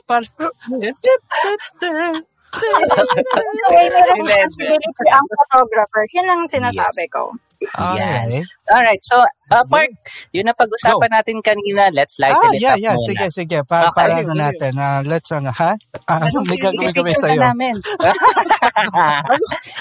[3.92, 6.02] responsibility ang photographer.
[6.14, 7.34] Yun ang sinasabi ko.
[7.74, 8.46] Alright.
[8.70, 9.18] Alright, so,
[9.50, 9.90] uh, Mark,
[10.30, 11.90] yun na pag-usapan natin kanina.
[11.90, 12.94] Let's lighten Ah, it yeah, up yeah.
[12.94, 13.02] muna.
[13.08, 13.58] Sige, sige.
[13.66, 13.98] Pa, Okay.
[13.98, 14.72] para ano natin.
[14.78, 15.74] ah, let's, ano, ha?
[16.06, 17.34] Ah, may gagawin kami sa'yo.
[17.34, 17.74] ka namin.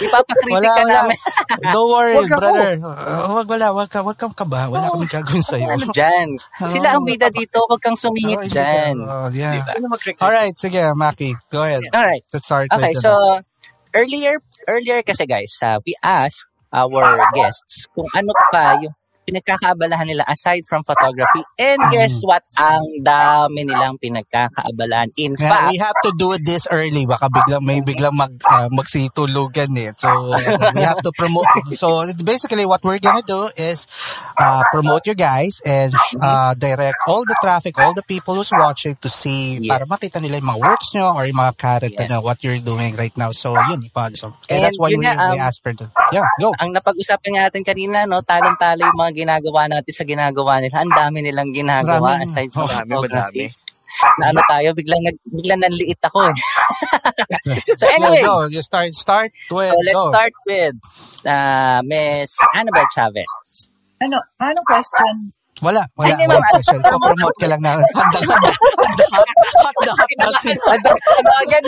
[0.02, 0.94] Ipapakritik Wala, ka wala.
[1.06, 1.18] namin.
[1.74, 2.72] Don't worry, Wag brother.
[2.82, 3.68] Uh, wag, wala.
[3.74, 4.70] Wag ka, wag kang kaba.
[4.70, 5.68] Wala kami gagawin sa'yo.
[5.70, 6.28] Ano dyan?
[6.58, 7.62] Sila ang bida dito.
[7.68, 8.95] Huwag kang sumingit Oh, dyan.
[9.06, 9.62] oh, yeah.
[9.62, 9.74] Diba?
[10.22, 11.36] Alright, sige, Maki.
[11.52, 11.84] Go ahead.
[11.94, 12.24] Alright.
[12.34, 13.41] Let's start Okay, with so ano.
[13.94, 17.85] earlier earlier kasi guys, uh, we asked our guests.
[17.94, 18.95] Kung ano pa yung
[19.28, 21.44] pinagkakaabalahan nila aside from photography.
[21.60, 22.48] And guess what?
[22.56, 25.12] Ang dami nilang pinagkakaabalahan.
[25.20, 27.04] In Yeah, fact, we have to do this early.
[27.04, 29.91] Baka biglang may biglang mag uh, magsitulugan eh.
[29.99, 30.32] So
[30.72, 31.45] we have to promote.
[31.76, 33.84] So basically, what we're gonna do is
[34.40, 35.91] uh, promote you guys and
[36.24, 39.74] uh, direct all the traffic, all the people who's watching to see Yes.
[39.74, 42.12] para makita nila yung mga works nyo or yung mga character Yes.
[42.14, 43.34] na what you're doing right now.
[43.34, 44.14] So yun, ipag.
[44.16, 45.90] So, that's And why yun we, we um, asked for the.
[46.14, 46.54] Yeah, go.
[46.62, 50.85] ang napag-usapan natin kanina, no, talong-talo yung mga ginagawa natin sa ginagawa nila.
[50.85, 53.48] Ang dami nilang ginagawa Maraming- aside from oh, Madami, photography.
[53.49, 53.65] madami.
[54.22, 56.38] Na ano tayo, biglang, nag, biglang nanliit ako eh.
[57.81, 58.45] so anyway, go.
[58.45, 60.14] You start start with so let's go.
[60.14, 60.76] start with
[61.26, 63.31] uh, Miss Annabelle Chavez.
[63.98, 65.34] Ano, ano question?
[65.58, 66.14] Wala, wala.
[66.14, 66.52] Hindi, wala ma'am.
[66.54, 66.80] question.
[66.86, 69.04] Pa-promote ka lang na handa, handa, handa,
[69.66, 69.92] handa,
[70.70, 71.60] handa, handa,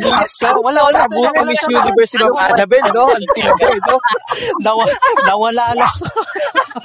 [0.00, 1.80] Yes, pero wala Wala wala buong wala Miss talaga.
[1.84, 3.04] Universe ng Annabelle, no?
[3.12, 3.96] Ang tibay, no?
[4.64, 4.84] Nawa,
[5.28, 5.94] nawala lang.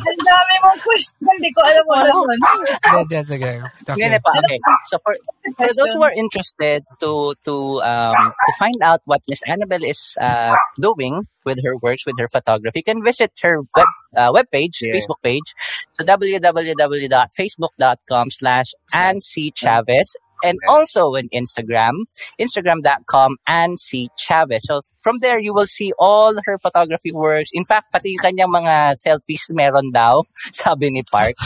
[0.02, 1.23] Ang dami mong question.
[1.23, 2.38] Hindi ko alam mo naman.
[2.41, 3.52] Hindi, hindi, sige.
[3.95, 4.19] Hindi Okay.
[4.19, 4.32] pa.
[4.44, 4.60] Okay.
[4.91, 5.14] So for,
[5.56, 10.18] for those who are interested to to um to find out what Miss Annabelle is
[10.19, 14.79] uh doing with her works with her photography, you can visit her web uh, webpage,
[14.81, 14.93] Yeah.
[14.95, 15.53] Facebook page,
[15.93, 20.15] so www.facebook.com slash Ansi Chavez.
[20.43, 22.09] And also on Instagram,
[22.41, 24.63] instagram.com and C Chavez.
[24.65, 27.51] So from there, you will see all her photography works.
[27.53, 31.38] In fact, pati yung kanyang mga selfies meron daw, sabi ni Park.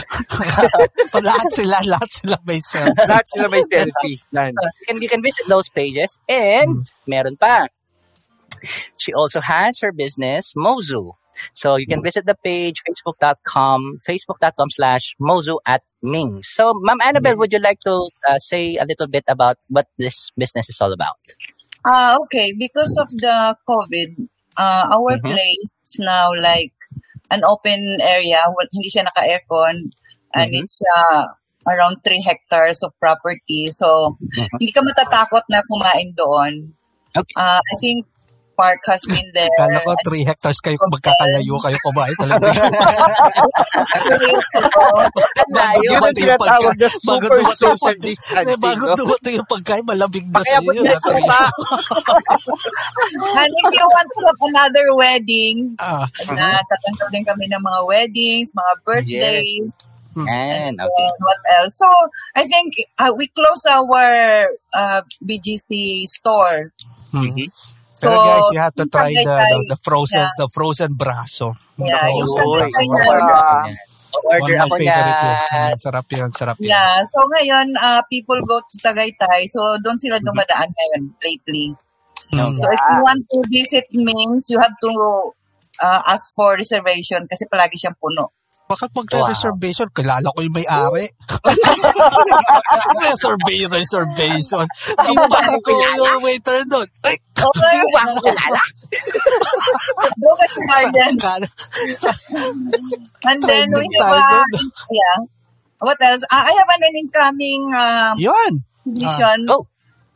[1.11, 2.95] lahat sila, lahat sila may self.
[2.95, 4.15] Lahat sila may selfie.
[4.31, 4.55] Yan.
[4.87, 6.15] And you can visit those pages.
[6.31, 7.67] And meron pa.
[8.95, 11.19] She also has her business, Mozu.
[11.53, 16.43] So you can visit the page, facebook.com, facebook.com slash Mozu at Ming.
[16.43, 20.31] So, Ma'am Annabelle, would you like to uh, say a little bit about what this
[20.37, 21.17] business is all about?
[21.85, 22.53] Ah, okay.
[22.53, 25.33] Because of the COVID, uh, our Mhm.
[25.33, 26.73] place is now like
[27.29, 28.41] an open area.
[28.49, 29.93] Well, hindi siya naka-aircon.
[30.33, 30.59] And Mhm.
[30.65, 31.29] it's uh,
[31.65, 33.69] around 3 hectares of property.
[33.73, 34.17] So,
[34.59, 36.73] hindi ka matatakot na kumain doon.
[37.15, 37.35] Okay.
[37.37, 38.05] Uh, I think
[38.55, 39.51] park has been there.
[39.59, 42.47] Kala ko 3 hectares kayo, magkakalayo kayo kumain talaga.
[45.55, 45.89] Layo.
[45.91, 50.41] Yun ang tinatawag na Bago super dumating social distancing, Bago dumating yung pagkain, malamig na
[50.41, 50.65] Kaya sa iyo.
[50.65, 51.41] pag nasa pa,
[53.39, 57.79] And if you want to have another wedding, Ah, na tatanggap din kami ng mga
[57.85, 59.71] weddings, mga birthdays,
[60.15, 61.09] And, and okay.
[61.19, 61.75] what else.
[61.75, 61.91] So,
[62.39, 66.71] I think uh, we close our uh, BGC store.
[67.11, 67.51] mhm.
[67.95, 70.35] So, Pero guys, you have to try the, the, the frozen yeah.
[70.35, 71.55] the frozen braso.
[71.79, 73.71] Yeah, The frozen braso.
[74.15, 75.47] One Order of ako my favorite niyan.
[75.51, 76.67] Mm, Sarap yun, sarap yun.
[76.71, 77.03] Yeah.
[77.07, 79.47] So, ngayon, uh, people go to Tagaytay.
[79.47, 81.75] So, doon sila dumadaan ngayon lately.
[82.31, 82.51] Mm.
[82.55, 84.91] So, if you want to visit Mings, you have to
[85.83, 88.34] uh, ask for reservation kasi palagi siyang puno.
[88.65, 89.87] Bakit magka-reservation?
[89.93, 91.05] Kilala ko yung may-ari.
[93.05, 94.65] reservation, reservation.
[95.05, 96.87] Timbang ko yung waiter doon.
[97.05, 97.77] Ay, Okay.
[100.17, 101.11] Go ka sa garden.
[101.19, 101.45] sa-
[101.93, 102.17] sa-
[103.27, 104.43] And then, we have, uh,
[104.89, 105.17] yeah.
[105.83, 106.23] What else?
[106.31, 108.63] Uh, I have an incoming um, Yun.
[108.87, 109.67] exhibition, Oh.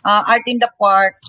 [0.02, 1.20] uh, Art in the Park.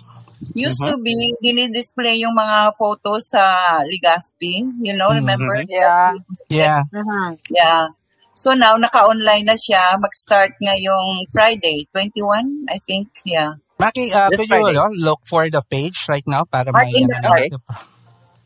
[0.54, 0.88] Used Mhm.
[0.90, 3.54] to be, dinidisplay yung mga photos sa
[3.86, 4.66] Legazpi.
[4.82, 5.62] You know, remember?
[5.68, 6.14] Yeah.
[6.48, 6.82] Yeah.
[6.90, 7.38] Mhm.
[7.50, 7.86] Yeah.
[8.34, 10.00] So now, naka-online na siya.
[10.00, 13.12] Mag-start ngayong Friday, 21, I think.
[13.24, 13.60] Yeah.
[13.78, 17.00] Maki, uh, This could you ano, look for the page right now para Art may
[17.00, 17.52] in the ano, Park.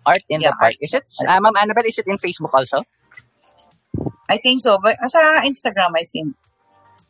[0.07, 0.75] Art in Yeah, the Park.
[0.75, 2.83] Art in Is it, uh, Ma'am Annabelle, is it in Facebook also?
[4.31, 4.79] I think so.
[4.83, 6.35] But sa Instagram, I think.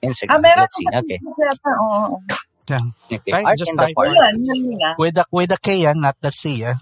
[0.05, 0.37] Instagram.
[0.37, 1.16] Ah, meron sa Okay.
[1.16, 1.71] Facebook yata.
[1.81, 2.21] Oo.
[2.65, 2.81] Yeah.
[3.12, 3.28] okay.
[3.31, 3.93] Type, Art just type.
[3.93, 4.16] Oh, Park.
[4.16, 4.35] yun.
[4.41, 4.97] Yun nga.
[4.97, 6.65] With the, with the K, ah, not the C.
[6.65, 6.81] Ah.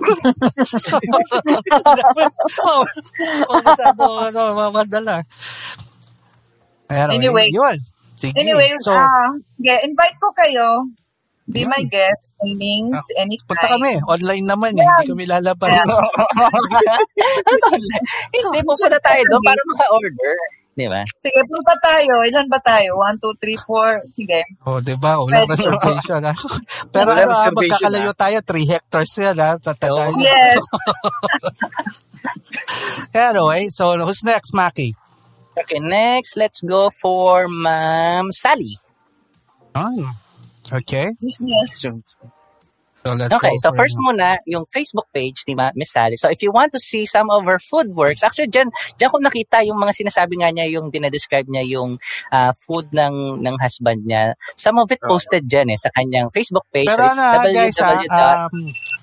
[2.64, 2.84] oh,
[3.50, 5.20] oh, masyado, ano, mamadala.
[6.88, 7.48] Anyway, Anyway.
[7.52, 7.76] yun.
[8.16, 8.32] Sige.
[8.38, 10.88] Anyway, so, ah, yeah, invite ko kayo.
[11.50, 13.46] Be my guest in Mings Ah, anytime.
[13.50, 13.98] punta kami.
[14.06, 14.80] Online naman eh.
[14.80, 15.02] Yeah.
[15.02, 15.74] Hindi kami lalabas.
[15.74, 15.82] Yeah.
[18.32, 20.34] Hindi, pupunta tayo doon para maka-order.
[20.72, 21.04] Di ba?
[21.20, 22.24] Sige, punta tayo.
[22.24, 22.96] Ilan ba tayo?
[22.96, 24.00] One, two, three, four.
[24.08, 24.40] Sige.
[24.64, 25.20] Oh, di ba?
[25.20, 25.52] Walang Pwede.
[25.52, 26.20] reservation.
[26.24, 26.32] Ah.
[26.94, 28.38] Pero Walang ano, ah, magkakalayo tayo.
[28.40, 29.36] 3 hectares yan.
[29.36, 29.60] Ah.
[29.60, 30.16] Tatagayin.
[30.20, 30.64] Yes.
[33.14, 34.94] Anyway, so who's next, Maki?
[35.58, 38.78] Okay, next, let's go for Ma'am Sally.
[39.74, 40.06] Oh,
[40.72, 41.10] okay.
[41.20, 41.84] Business.
[43.02, 46.14] So let's Okay, so first muna, yung Facebook page ni Ma- Miss Sally.
[46.14, 49.18] So if you want to see some of her food works, actually dyan, dyan ko
[49.18, 51.98] nakita yung mga sinasabi nga niya, yung dinadescribe niya yung
[52.30, 54.38] ah, food ng ng husband niya.
[54.54, 56.86] Some of it posted dyan eh, sa kanyang Facebook page.
[56.94, 58.14] Pero So ano, ah, guys, ah, www.
[58.14, 58.56] um,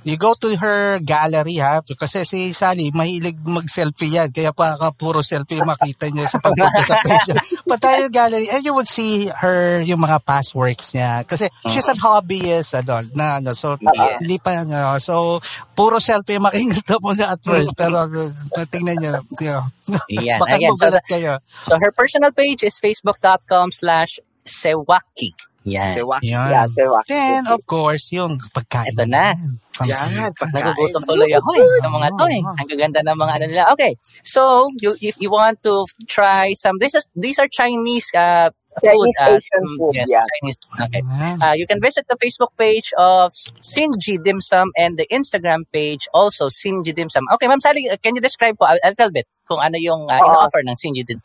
[0.09, 4.89] you go to her gallery ha, kasi si Sally, mahilig mag-selfie yan, kaya pa ka
[4.89, 7.37] puro selfie makita niyo sa pagpunta sa page.
[7.69, 11.21] Punta yung gallery and you would see her, yung mga past works niya.
[11.29, 14.21] Kasi she's a hobbyist, ano, na, ano, so Yes.
[14.25, 15.37] hindi pa, ano, so
[15.77, 18.09] puro selfie makikita mo na at first, pero
[18.57, 19.63] uh, tingnan niyo, you know,
[20.09, 21.33] Yan, baka again, so, kayo.
[21.61, 25.33] so her personal page is facebook.com slash sewaki.
[25.69, 25.93] Yan.
[25.93, 26.17] Sewa.
[26.25, 26.49] Yan.
[26.49, 26.99] Yeah, sewa.
[27.07, 28.91] Then, of course, yung pagkain.
[28.93, 29.37] Ito na.
[29.85, 30.65] Yan, pagkain.
[30.65, 32.41] Nagugutom tuloy ako eh, sa mga to eh.
[32.43, 33.63] Ang gaganda ng mga ano nila.
[33.73, 38.49] Okay, so you, if you want to try some, this is, these are Chinese uh,
[38.81, 39.11] food.
[39.15, 40.25] Chinese uh, Asian mm, food, yes, yeah.
[40.39, 40.57] Chinese.
[40.81, 41.01] Okay.
[41.45, 43.31] Uh, you can visit the Facebook page of
[43.61, 47.23] Sinji Dim Sum and the Instagram page also Sinji Dim Sum.
[47.35, 50.07] Okay, Ma'am Sally, uh, can you describe po a, a little bit kung ano yung
[50.09, 50.25] uh, Oo.
[50.27, 51.21] ino-offer ng Sinji Dim,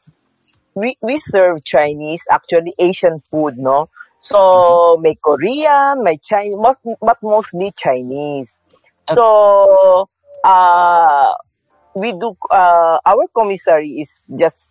[0.74, 3.88] we, we serve Chinese, actually Asian food, no?
[4.24, 8.58] So, may Korean, may Chinese, most, but mostly Chinese.
[9.12, 10.08] So,
[10.42, 11.32] uh,
[11.94, 14.68] we do, uh, our commissary is just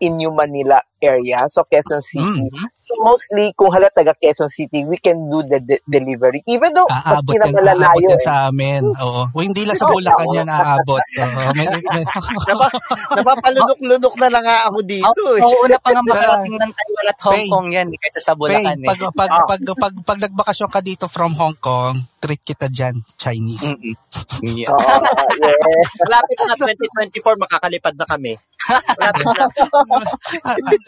[0.00, 2.46] in New Manila area, so Quezon City.
[2.82, 6.42] So mostly, kung hala taga Quezon City, we can do the de- delivery.
[6.46, 8.22] Even though, pag Aabot yan, aabot yan eh.
[8.22, 8.82] sa amin.
[8.96, 9.22] Oo.
[9.34, 10.98] O, hindi lang sa Bulacan yan aabot.
[10.98, 11.40] Oo.
[11.56, 12.04] May, may,
[13.12, 15.22] Napapalunok-lunok na lang nga ako dito.
[15.34, 15.40] eh.
[15.40, 17.46] Oo, una pa nga makarating ng Taiwan at Hong Pay.
[17.48, 18.88] Kong yan, di kaysa sa Pay, Bulacan eh.
[18.88, 23.62] pag, pag, pag, pag, pag, nagbakasyon ka dito from Hong Kong, treat kita dyan, Chinese.
[24.42, 24.68] Yeah.
[24.68, 25.88] Oo, yes.
[25.98, 28.32] Malapit na 2024, makakalipad na kami.
[28.94, 29.44] Malapit na.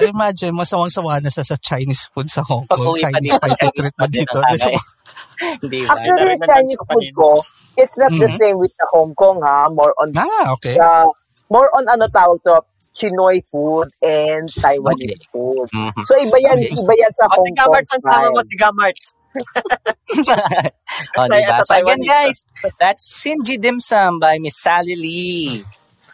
[0.05, 2.77] Ah, Imagine, masawang-sawa na sa, sa Chinese food sa Hong Kong.
[2.77, 4.39] Pag-uwi pa Chinese dito, pa treat mo dito.
[4.39, 5.93] Hindi ba?
[5.95, 7.31] Actually, yung ng Chinese food ko,
[7.77, 8.39] it's not the Mhm.
[8.39, 9.69] same with the Hong Kong, ha?
[9.73, 10.77] More on, Ah, okay.
[10.77, 11.05] uh,
[11.49, 12.61] more on ano tawag to,
[12.95, 15.67] Chinoy food and Taiwanese food.
[15.75, 16.07] Mhm.
[16.07, 16.79] So, iba yan, Okay.
[16.79, 19.07] iba yan sa O, Hong Kong Marts, ang tama mo, tiga Marts.
[21.19, 21.59] oh, diba?
[21.67, 22.07] So again, Taiwanese.
[22.07, 22.37] guys,
[22.79, 25.65] that's Sinji Dim Sum by Miss Sally Lee.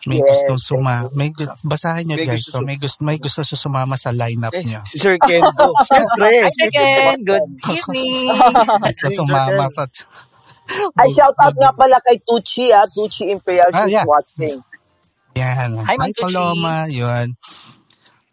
[0.09, 1.05] May Yes, gusto suma.
[1.13, 2.41] May gu- basahin niyo May guys.
[2.41, 4.81] gusto So, may gusto may gusto sa sumama sa lineup Eh, niyo.
[4.89, 5.77] si Sir Kendo.
[5.89, 6.41] Siyempre.
[6.41, 8.33] Hi again, good evening.
[8.89, 9.85] Gusto sumama sa
[10.97, 12.87] Ay, shout out nga pala kay Tucci, ah.
[12.87, 14.07] Tucci Imperial, Ah, yeah.
[14.07, 14.63] watching.
[15.35, 15.75] Yan.
[15.85, 16.87] Hi, Hi, Paloma.
[16.87, 17.35] Yun.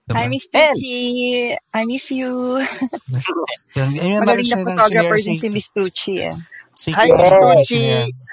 [0.07, 0.15] Diba?
[0.15, 1.51] Hi, Miss Tucci.
[1.51, 2.61] I miss you.
[3.75, 6.23] Yun, ayun, Magaling na photographer din si- si Miss Tucci.
[6.23, 6.35] Eh.
[6.77, 7.81] Si Hi, Miss Tucci.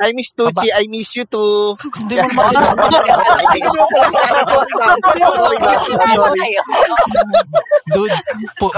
[0.04, 0.68] Hi, Miss Tucci.
[0.68, 1.72] I miss you too.
[1.96, 4.40] Hindi mo naman Ay, hindi ko naman pala.
[4.44, 4.98] Sorry, ma'am.
[5.00, 5.80] Sorry, ma'am.
[6.12, 6.48] Sorry.
[7.88, 8.16] Dude,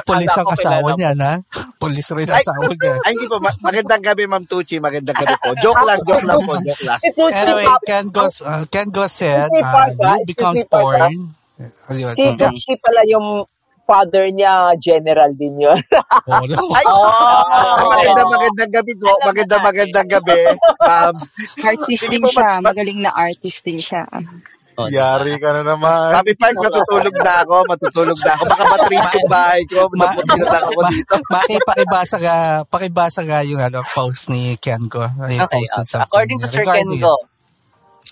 [0.07, 1.43] pulis ang asawa niya, na?
[1.77, 2.95] Pulis rin ang asawa niya.
[3.03, 3.43] Ay, hindi po.
[3.43, 4.79] Ma- magandang gabi, Ma'am Tucci.
[4.79, 5.51] Magandang gabi po.
[5.59, 6.55] Joke lang, joke lang po.
[6.63, 7.01] Joke lang.
[7.35, 11.35] Anyway, Ken Goes, uh, Ken Goes said, uh, dude becomes porn.
[11.89, 12.13] Ayun.
[12.15, 13.43] si Tucci pala yung
[13.87, 15.79] father niya, general din yun.
[16.27, 16.43] Oh,
[16.75, 17.87] Ay, Oh.
[17.89, 19.11] magandang magandang gabi po.
[19.23, 20.41] Magandang magandang gabi.
[20.81, 21.15] Um,
[21.63, 22.43] Artist din siya.
[22.43, 24.03] ma- ma- Magaling na artist din siya.
[24.75, 26.13] Oh, Yari ka na naman.
[26.13, 27.57] Sabi Park, matutulog na ako.
[27.65, 28.43] Matutulog na ako.
[28.45, 29.79] Baka matris yung bahay ko.
[29.89, 31.15] Ma- Napunti na lang ako dito.
[31.33, 35.01] Maki, pakibasa nga, pakibasa nga yung ano, post ni Ken ko.
[35.17, 37.17] Ay, Okay, uh, something according to Sir regarding Kengo,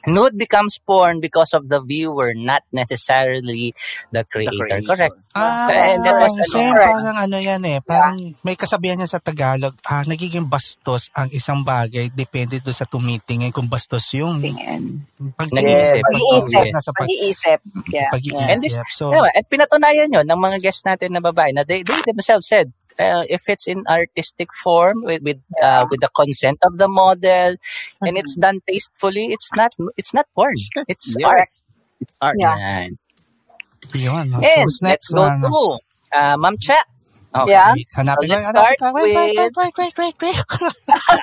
[0.07, 3.73] nude becomes porn because of the viewer, not necessarily
[4.11, 4.55] the creator.
[4.57, 4.87] creator.
[4.87, 5.17] Correct.
[5.35, 6.89] Ah, And that was ano, same, correct.
[6.89, 7.79] parang ano yan eh.
[7.81, 12.87] Parang may kasabihan yan sa Tagalog, ah, nagiging bastos ang isang bagay depende doon sa
[12.87, 15.03] tumitingin kung bastos yung Tingin.
[15.19, 16.01] Nag-iisip.
[16.01, 16.03] pag-iisip.
[16.05, 16.67] Pag-iisip.
[16.71, 17.59] Nasa pag- Pag-iisip.
[17.91, 18.09] Yeah.
[18.47, 18.87] And this, pag-iisip.
[18.91, 22.47] So, Anyway, at pinatunayan yun ng mga guests natin na babae na they, they themselves
[22.47, 26.89] said, uh, if it's in artistic form with with uh, with the consent of the
[26.89, 27.55] model
[28.05, 30.57] and it's done tastefully, it's not it's not porn.
[30.89, 31.25] It's Yes.
[31.25, 31.49] art.
[32.21, 32.39] Art.
[32.41, 32.57] Yeah.
[32.57, 32.99] Yan.
[33.95, 34.31] yun.
[34.31, 35.79] So, And what's let's next go to
[36.19, 36.83] uh, Ma'am Cha.
[37.35, 37.51] Okay.
[37.53, 37.67] Yeah.
[37.67, 38.93] Wait, hanapin So, let's hanapin start ko.
[38.95, 40.39] Wait, wait, wait, with- wait, wait, wait, wait.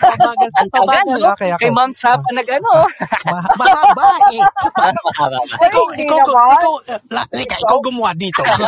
[0.04, 1.20] Pabagal, pabagal.
[1.36, 1.68] Okay, okay.
[1.68, 2.72] Kay Ma'am Cha pa nag-ano.
[3.32, 4.44] Ma- Mahaba eh.
[4.78, 5.56] Mahaba ba?
[5.68, 6.56] Ikaw, hindi ikaw, naman.
[6.60, 8.42] ikaw, uh, la- Lika, ikaw gumawa dito.
[8.44, 8.64] Ako,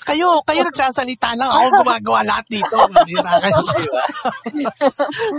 [0.08, 1.50] kayo, kayo nagsasalita lang.
[1.52, 2.78] Ako gumagawa lahat dito.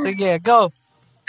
[0.05, 0.69] Sige, go.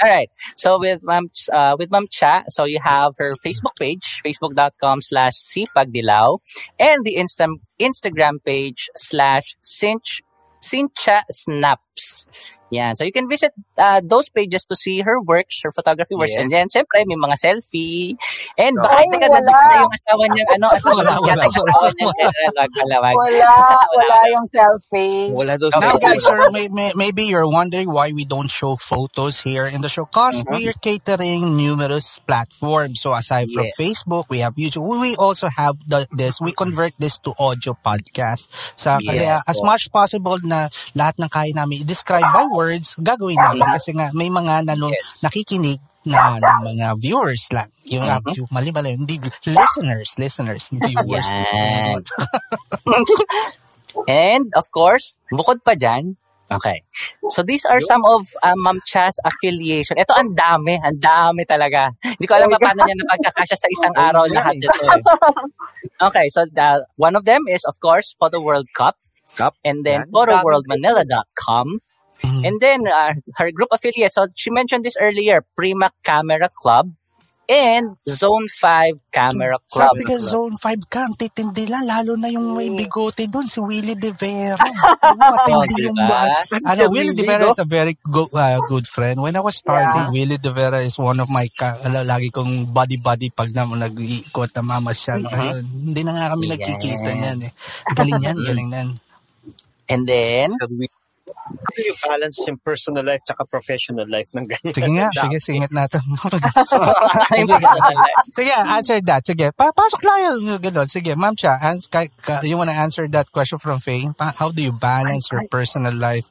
[0.03, 0.29] All right.
[0.57, 5.35] So with Ma'am uh, with Ma'am Cha, so you have her Facebook page, facebook.com slash
[5.35, 6.39] sipagdilaw,
[6.79, 10.23] and the Insta- Instagram page slash cinch,
[10.61, 12.27] cincha snaps.
[12.71, 13.53] Yeah, so you can visit
[13.83, 16.39] uh, those pages to see her works, her photography works.
[16.39, 16.43] Yes.
[16.47, 18.15] And then, siyempre, may mga selfie.
[18.55, 18.87] And No.
[18.87, 19.51] baka Ay, teka, wala.
[19.51, 23.15] na yung asawa niya, ano, asawa Wala, niya, wala, wag, wala, wag.
[23.19, 23.51] Wala.
[23.99, 25.27] Wala yung selfie.
[25.35, 29.43] Wala daw Now, guys, sir, may, may, maybe you're wondering why we don't show photos
[29.43, 30.07] here in the show.
[30.07, 33.01] Because we're catering numerous platforms.
[33.03, 33.75] So aside from Yes.
[33.75, 34.87] Facebook, we have YouTube.
[34.87, 36.39] We, also have the, this.
[36.41, 38.47] We convert this to audio podcast.
[38.79, 39.49] Sa, kaya Yes.
[39.49, 43.72] as much possible na lahat ng kaya namin i-describe by words, gagawin namin.
[43.73, 45.21] Kasi nga, may mga nano, Yes.
[45.21, 47.71] nakikinig na ng mga viewers lang.
[47.87, 48.27] Yung Mhm.
[48.27, 49.17] mm mali mali, hindi
[49.47, 51.29] listeners, listeners, viewers.
[54.09, 56.17] And of course, bukod pa dyan,
[56.49, 56.81] okay.
[57.31, 60.01] So these are some of uh, Ma'am Cha's affiliation.
[60.01, 61.93] Ito ang dami, ang dami talaga.
[62.01, 64.73] Hindi ko alam Oh paano niya napagkakasya sa isang araw lahat ito.
[64.73, 65.03] eh.
[66.03, 68.97] Okay, so the, one of them is of course Photo World Cup.
[69.33, 69.57] Cup.
[69.65, 70.13] And then Yan.
[70.13, 71.81] photoworldmanila.com.
[72.23, 72.43] Mhm.
[72.47, 76.95] And then uh, her group affiliates, so she mentioned this earlier, Prima Camera Club.
[77.53, 79.93] and Zone 5 Camera Club.
[79.93, 81.85] Sabi ka, Zone 5 ka, ang titindi lang.
[81.85, 84.57] Lalo na yung may bigote doon, si Willie De Vera.
[85.21, 86.23] Matindi Oh, yung diba?
[86.33, 86.49] ba?
[86.73, 89.21] Ano, Willie De Vera is a very go, uh, good friend.
[89.21, 92.73] When I was starting, Willie De Vera is one of my, ka, ala- lagi kong
[92.73, 95.21] buddy-buddy pag na nag-iikot na mamasyal.
[95.21, 96.55] Ayun, hindi na nga kami Yeah.
[96.57, 97.53] nagkikita niyan eh.
[97.93, 98.89] Galing yan, galing yan.
[99.93, 100.49] And then,
[101.23, 104.75] How do you balance yung personal life tsaka professional life ng ganyan?
[104.75, 106.03] Sige nga, sige, singit natin.
[107.33, 107.55] sige,
[108.35, 109.23] sige, answer that.
[109.23, 110.89] Sige, pa pasok lang yung gano'n.
[110.91, 114.11] Sige, ma'am siya, ans- ka, ka, you wanna answer that question from Faye?
[114.19, 116.27] Pa- how do you balance your personal life?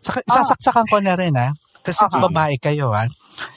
[0.00, 1.52] Saka, sasaksakan ko na rin, ha?
[1.80, 2.20] Kasi Ah.
[2.20, 3.08] babae kayo, ha?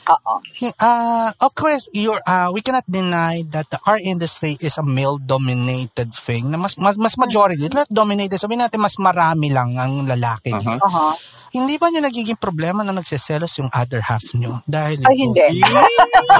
[0.10, 0.34] Oo.
[0.80, 6.16] Uh, of course, you're, uh, we cannot deny that the art industry is a male-dominated
[6.16, 6.48] thing.
[6.48, 8.40] Na mas, mas, mas majority, not dominated.
[8.40, 10.80] Sabihin natin, mas marami lang ang lalaki dito.
[10.80, 11.12] Aha.
[11.54, 14.66] Hindi ba nyo nagiging problema na nagseselos yung other half nyo?
[14.66, 15.45] Dahil Ay, hindi.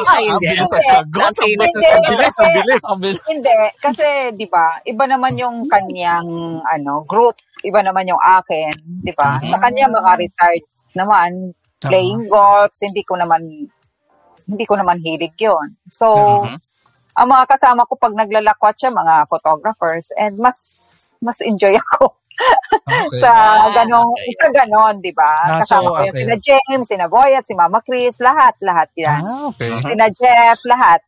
[0.10, 1.38] Ay, ang bilis ang sagot.
[1.38, 1.86] Ang bilis, Hindi.
[1.86, 2.84] ang bilis, ang bilis.
[2.90, 3.22] Ang bilis.
[3.30, 6.26] Hindi, kasi 'di ba, iba naman yung kanyang
[6.66, 8.74] ano, group, iba naman yung akin,
[9.06, 9.38] 'di ba?
[9.38, 10.66] Sa kanya mga retired
[10.98, 11.54] naman
[11.90, 13.42] playing golf, hindi ko naman
[14.44, 15.76] hindi ko naman hilig 'yon.
[15.88, 16.08] So,
[17.14, 20.58] ang mga kasama ko pag naglalakwat siya, mga photographers, and mas
[21.24, 22.16] mas enjoy ako
[22.84, 23.22] Okay.
[23.22, 23.32] sa
[23.72, 24.12] ganong,
[24.42, 25.38] sa ganon, di ba?
[25.38, 26.26] Ah, Kasama so, ko yung okay.
[26.26, 29.22] sina James, sina Boyat, si Mama Chris, lahat, lahat yan.
[29.22, 29.78] Ah, okay.
[29.82, 31.00] Sina Jeff, lahat.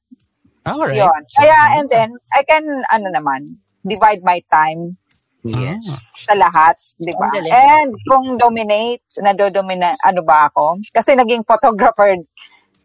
[0.66, 0.98] Alright.
[1.02, 1.22] Yun.
[1.34, 4.98] Kaya, and then, I can, ano naman, divide my time
[5.46, 5.86] yes.
[6.18, 7.30] sa lahat, di ba?
[7.54, 10.82] And kung dominate, nadodomina, ano ba ako?
[10.90, 12.18] Kasi naging photographer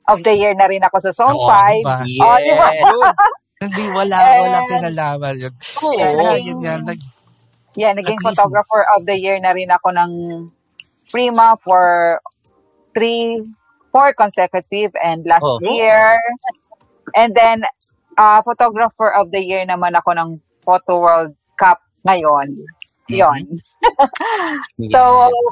[0.07, 1.81] of the year na rin ako sa Oo, 5.
[1.81, 1.97] diba?
[2.21, 2.69] Oh, di ba?
[3.65, 5.55] Hindi, wala, wala kinalaman yun.
[5.85, 5.97] Oo.
[5.97, 6.81] Kasi nga, yun yan.
[6.85, 7.01] Nag,
[7.79, 10.11] Yeah, naging least- photographer of the year na rin ako ng
[11.07, 12.19] Prima for
[12.95, 13.47] three,
[13.91, 15.59] four consecutive and last Oh.
[15.63, 16.19] year.
[17.15, 17.63] And then,
[18.19, 20.29] uh, photographer of the year naman ako ng
[20.63, 21.35] Photo World
[22.07, 22.49] ngayon.
[23.11, 23.43] Yon.
[24.95, 25.01] So,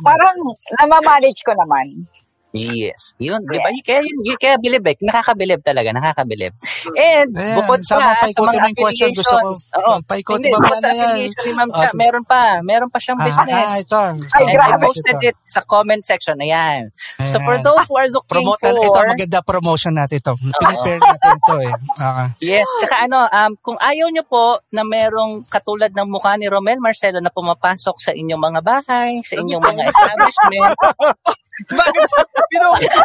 [0.05, 0.37] parang
[0.81, 2.07] namamanage ko naman.
[2.49, 3.13] Yes.
[3.21, 3.69] Yun, di ba?
[3.85, 4.97] Kaya, yun, kaya bilib eh.
[5.05, 6.57] Nakakabilib talaga, nakakabilib.
[6.97, 9.09] And Ayan, bukod pa sa ikutin mga question.
[9.13, 9.61] Gusto ko, affiliations.
[9.77, 9.95] Oo.
[10.03, 11.17] paikutin Hindi, ba sa na yan?
[11.55, 11.99] Ma'am Ah, Cha, sige.
[12.01, 12.43] meron pa.
[12.65, 13.67] Meron pa siyang Ah, business.
[13.69, 14.01] ah, ito.
[14.01, 14.81] Ay, And I grabe.
[14.81, 16.37] posted it sa comment section.
[16.39, 16.89] Ayan.
[17.23, 17.69] So for Ayan.
[17.69, 18.73] those who are looking Promote for...
[18.73, 20.33] na, ito, maganda promotion natin ito.
[20.57, 21.75] Pinipare natin ito eh.
[22.01, 26.49] Ah, Yes, tsaka ano, um, kung ayaw nyo po na merong katulad ng mukha ni
[26.49, 30.73] Romel Marcelo na pumapasok sa inyong mga bahay, sa inyong mga establishment,
[31.67, 32.07] Bakit?
[32.55, 33.03] Pinukita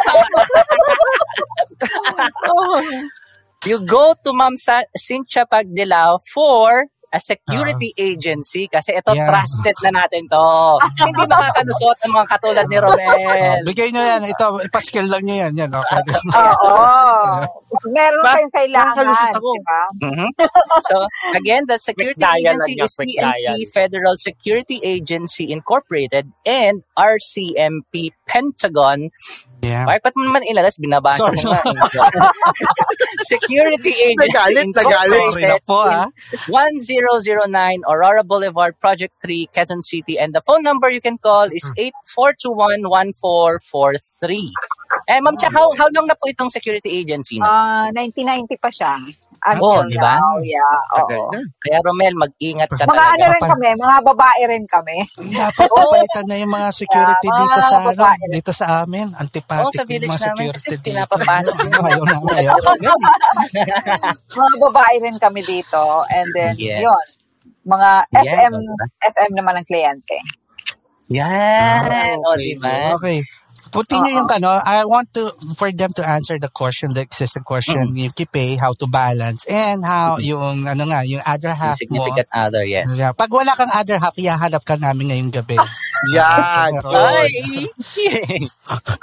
[3.66, 4.54] you go to Ma'am
[4.94, 9.16] Cynthia Pagdilao for a security agency kasi ito Ah.
[9.16, 9.30] Yeah.
[9.30, 10.42] trusted na natin to.
[11.06, 13.58] Hindi makakalusot ng mga katulad ni ah, Romel.
[13.62, 14.22] bigay nyo yan.
[14.26, 15.52] Ito, ipaskill lang nyo yan.
[15.54, 16.02] yan okay.
[16.34, 16.74] Oo.
[17.94, 19.50] Meron Ba- kayong kailangan, nakakalusot ako.
[19.50, 19.82] di ba?
[20.02, 20.28] Mhm.
[20.86, 20.96] So,
[21.34, 23.46] again, the security dial agency is PNP.
[23.70, 29.10] Federal Security Agency Incorporated and RCMP Pentagon.
[29.64, 29.88] Yeah.
[29.88, 30.76] Bakit ba't mo naman ilalas?
[30.76, 31.40] Binabasa Sorry.
[31.40, 31.64] mo nga.
[33.32, 35.32] Security Agency Nagalit, nagalit.
[35.32, 36.12] Sorry na po ah.
[36.52, 37.48] 1009
[37.88, 40.20] Aurora Boulevard, Project 3, Quezon City.
[40.20, 41.64] And the phone number you can call is
[42.12, 44.52] 8421-1443.
[45.08, 47.48] Eh, ma'am, Cha, how, how long na po itong security agency na?
[47.48, 49.00] Ah, 1990 pa siya.
[49.44, 50.16] Until di ba?
[50.16, 50.76] now, yeah.
[50.96, 51.28] Oo.
[51.28, 51.40] na.
[51.60, 53.28] Kaya Romel, mag-ingat ka Mga ano talaga.
[53.28, 54.96] rin kami, mga babae rin kami.
[55.36, 59.06] Dapat papalitan na yung mga security Yeah, dito mga sa ano, dito sa amin.
[59.14, 60.86] Antipathic sa yung mga namin security kasi dito.
[60.88, 61.54] pinapapasok.
[61.84, 62.56] Ayaw na ayaw.
[64.40, 65.82] mga babae rin kami dito.
[66.08, 66.80] And then, Yes.
[66.80, 67.04] yun.
[67.64, 68.86] Mga Yan, SM, diba?
[69.02, 70.16] SM naman ang kliyente.
[71.08, 72.16] Yan.
[72.18, 72.40] O, okay.
[72.40, 72.96] di ba?
[72.96, 73.18] Okay.
[73.74, 77.42] Putin nyo yung ano, I want to, for them to answer the question, the existing
[77.42, 78.06] question, Mm.
[78.06, 81.98] yung kipe, how to balance, and how, yung, ano nga, yung other half mo.
[81.98, 82.86] Significant other, yes.
[82.94, 83.10] Yeah.
[83.10, 85.58] Pag wala kang other half, ihahanap ka namin ngayong gabi.
[86.14, 86.72] Yan.
[86.86, 87.66] Ay!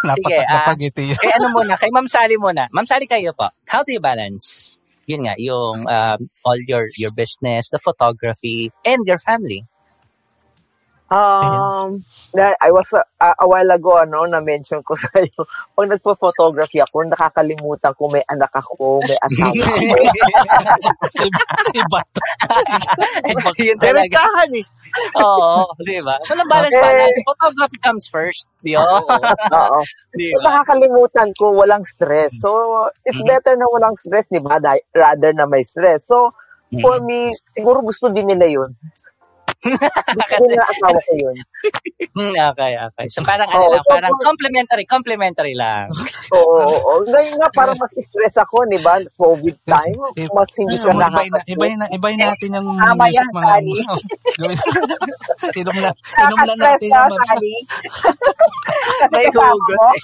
[0.05, 0.53] Napat, Sige, ah.
[0.63, 1.05] napagiti.
[1.35, 2.71] ano muna, kay Ma'am Sally muna.
[2.71, 3.49] Ma'am Sally kayo po.
[3.67, 4.71] How do you balance?
[5.09, 9.65] Yun nga, yung um, all your your business, the photography, and your family.
[11.11, 11.99] Um,
[12.33, 15.43] na, I was uh, a while ago, ano, na-mention ko sa iyo,
[15.75, 20.07] pag nagpo-photography ako, nakakalimutan ko may anak ako, may asawa ako.
[21.19, 21.39] iba,
[21.83, 22.21] iba to.
[23.27, 23.51] Iba.
[23.59, 24.17] yun talaga.
[24.17, 24.65] Diretsahan eh.
[25.19, 26.15] Oo, di ba?
[26.31, 26.81] Walang balance Okay.
[26.81, 27.17] balance.
[27.27, 28.47] Photography comes first.
[28.63, 28.87] Di ba?
[29.51, 29.79] Oo.
[30.15, 30.47] Di So, ba?
[30.47, 32.39] nakakalimutan ko, walang stress.
[32.39, 33.27] So, it's Mhm.
[33.27, 34.59] better na walang stress, di ba?
[34.95, 36.07] Rather na may stress.
[36.07, 36.31] So,
[36.79, 38.71] for me, siguro gusto din nila yun.
[39.61, 41.37] Gusto na asawa ko yun.
[42.17, 43.05] Hmm, okay, okay.
[43.13, 45.85] So parang ano Oo, lang, so, parang complimentary, complimentary lang.
[46.35, 47.05] Oo, oo, oo.
[47.05, 48.97] Ngayon nga, parang mas stress ako, di ba?
[49.21, 49.95] COVID time.
[50.33, 53.15] Mas hindi Gusto ka mo, ibay, na, nakaka- ibay, na, ibay natin yung Tama music,
[53.21, 53.45] yan, mga...
[53.45, 53.75] Sally.
[55.61, 57.21] inom lang, inom lang natin yan, Ma'am.
[57.29, 57.55] Sally.
[59.13, 59.97] May hugot eh.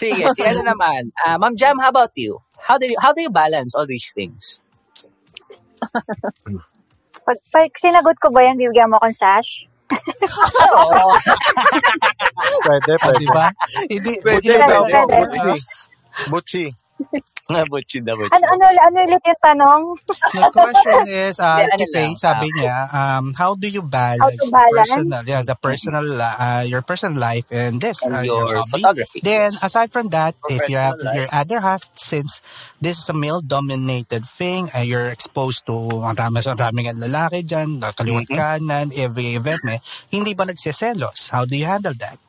[0.04, 1.16] Sige, si ano naman.
[1.24, 2.40] Ah, Ma'am Jam, how about you?
[2.60, 4.60] How do you, how do you balance all these things?
[7.26, 9.68] Pag, pag sinagot ko ba yan, bibigyan mo akong sash?
[12.64, 13.20] Pwede, Ah, pwede.
[13.20, 13.52] di ba?
[13.90, 14.94] Hindi, Pwede, hindi pwede.
[14.94, 15.40] ba- Pwede.
[15.40, 15.60] Ah,
[16.28, 16.72] Butchi.
[17.72, 18.34] Butchi na butchi.
[18.34, 19.82] Ano, ano, ano ulit yung tanong?
[20.34, 23.84] The question is, uh, Hindi, ano Tipe, lang, sabi ah, niya, um, how do you
[23.86, 24.70] balance, balance?
[24.70, 28.66] personal, yeah, the personal, uh, your personal life and this, And uh, your hobby?
[28.72, 29.22] photography.
[29.22, 32.42] Then, aside from that, if you have Professional your other half, since
[32.82, 38.32] this is a male-dominated thing, uh, you're exposed to marami sa maraming lalaki dyan, kaliwat
[38.32, 38.34] Mm-hmm.
[38.34, 39.78] kanan, every event, may,
[40.10, 41.30] hindi ba nagsiselos?
[41.30, 42.23] How do you handle that?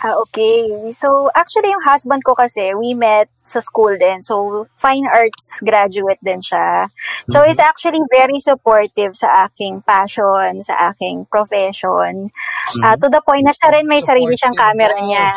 [0.00, 0.90] Ah, okay.
[0.92, 4.24] So, actually, yung husband ko kasi, we met sa school din.
[4.24, 6.88] So, fine arts graduate din siya.
[7.28, 12.32] So, he's actually very supportive sa aking passion, sa aking profession.
[12.80, 15.28] Ah, to the point na siya rin may sarili siyang camera niya.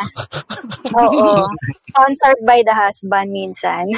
[1.04, 1.44] Oo.
[1.92, 3.92] Sponsored by the husband minsan.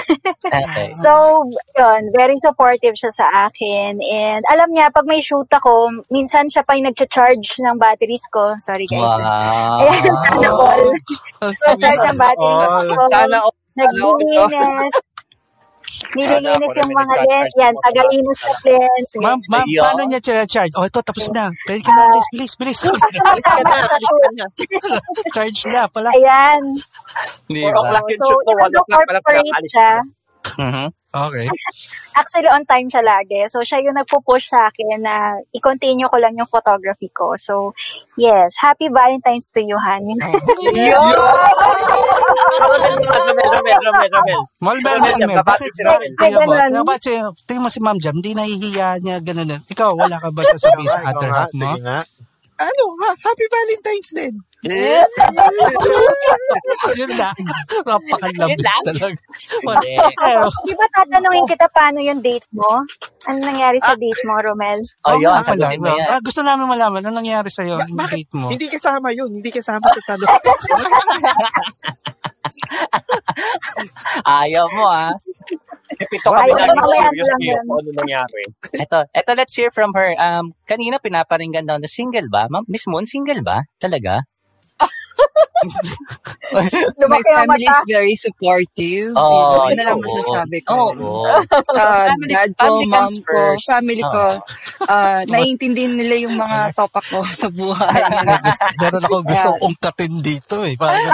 [0.90, 1.44] So,
[1.78, 4.02] yun, very supportive siya sa akin.
[4.02, 8.58] And alam niya, pag may shoot ako, minsan siya pa yung nag-charge ng batteries ko.
[8.58, 9.00] Sorry guys.
[9.00, 9.80] Wow.
[9.86, 10.82] Ayan, sana all.
[11.52, 13.08] So, charge ng batteries all.
[13.12, 13.54] Sana all.
[13.76, 14.94] Naglilinis.
[16.10, 17.52] Nililinis yung mga lens.
[17.60, 19.10] Yan, tagalinis sa lens.
[19.20, 20.72] Ma'am, ma'am, paano niya charge?
[20.78, 21.50] Oh, ito, tapos na.
[21.66, 22.08] Pwede ka na, Ah.
[22.10, 22.80] bilis, bilis, bilis.
[22.86, 23.78] Alis ka na,
[24.38, 24.46] na.
[25.34, 26.08] charge na pala.
[26.14, 26.62] Ayan.
[27.46, 27.98] Di 4 ba?
[28.00, 30.64] yung So, shoot ko, 1 even though o'clock pala pala corporate alis siya, na.
[30.66, 30.86] Mhm.
[31.10, 31.50] Okay.
[32.20, 33.42] actually on time siya lagi.
[33.50, 37.34] So, siya yung nagpo-push sa akin na i-continue ko lang yung photography ko.
[37.34, 37.74] So,
[38.14, 40.06] yes, happy Valentine's to you, Han.
[44.60, 45.36] Malmel, Romel, Malmel.
[45.40, 46.10] babati Bakit, bakit,
[47.46, 49.66] tingnan mo, si Ma'am Jam, hindi nahihiya niya, ganun.
[49.66, 51.74] Ikaw, wala ka ba sasabihin sa other half mo?
[51.74, 52.00] Sige nga.
[52.60, 54.34] Ano, ha- happy Valentine's din.
[57.00, 57.32] Yun lang.
[57.80, 58.82] Napakalabit Yun lang?
[58.84, 59.16] talaga.
[59.64, 59.92] Hindi.
[59.96, 62.84] Pero, Di ba tatanungin kita paano yung date mo?
[63.24, 64.84] Ano nangyari sa date mo, Romel?
[65.08, 66.04] Oh, yun, sagutin mo yan.
[66.12, 68.28] Ah, gusto namin malaman, ano nangyari sa'yo, yung bakit?
[68.28, 68.52] date mo?
[68.52, 69.32] Hindi kasama yun.
[69.32, 70.28] Hindi kasama sa tanong.
[74.40, 75.12] Ayaw mo ah.
[76.08, 78.42] Pito kami Ayaw, mamaya curious kung ano nangyari.
[78.72, 80.16] Ito, ito let's hear from her.
[80.16, 82.48] Um, kanina pinaparinggan daw na single ba?
[82.48, 83.66] Ma'am, Miss Moon, single ba?
[83.76, 84.24] Talaga?
[86.50, 87.78] My family mata.
[87.78, 89.12] is very supportive.
[89.14, 90.90] Oh, na lang masasabi ko.
[90.92, 91.22] Oo.
[91.76, 93.64] Ah, Family- dad ko, family mom comes ko, first.
[93.66, 94.24] family ko,
[94.86, 98.02] ah, naiintindihan nila yung mga topak ko sa buhay.
[98.80, 99.64] Meron ako gusto Yeah.
[99.64, 100.74] ungkatin dito eh.
[100.74, 101.06] Parang.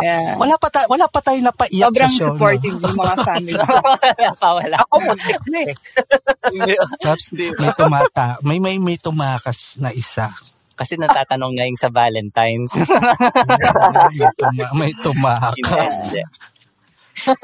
[0.00, 0.34] Yeah.
[0.36, 2.26] Wala pa tayo, wala pa tayo napaiyak sa Sobrang show.
[2.30, 2.84] supportive No?
[2.84, 3.74] yung mga family ko.
[4.58, 4.76] wala.
[4.80, 5.74] Ako, muntik na eh.
[6.98, 10.30] Tapos, may tumata, may, may, may tumakas na isa.
[10.74, 12.74] Kasi natatanong na yung sa Valentine's.
[12.74, 15.94] may, tuma, may tumakas.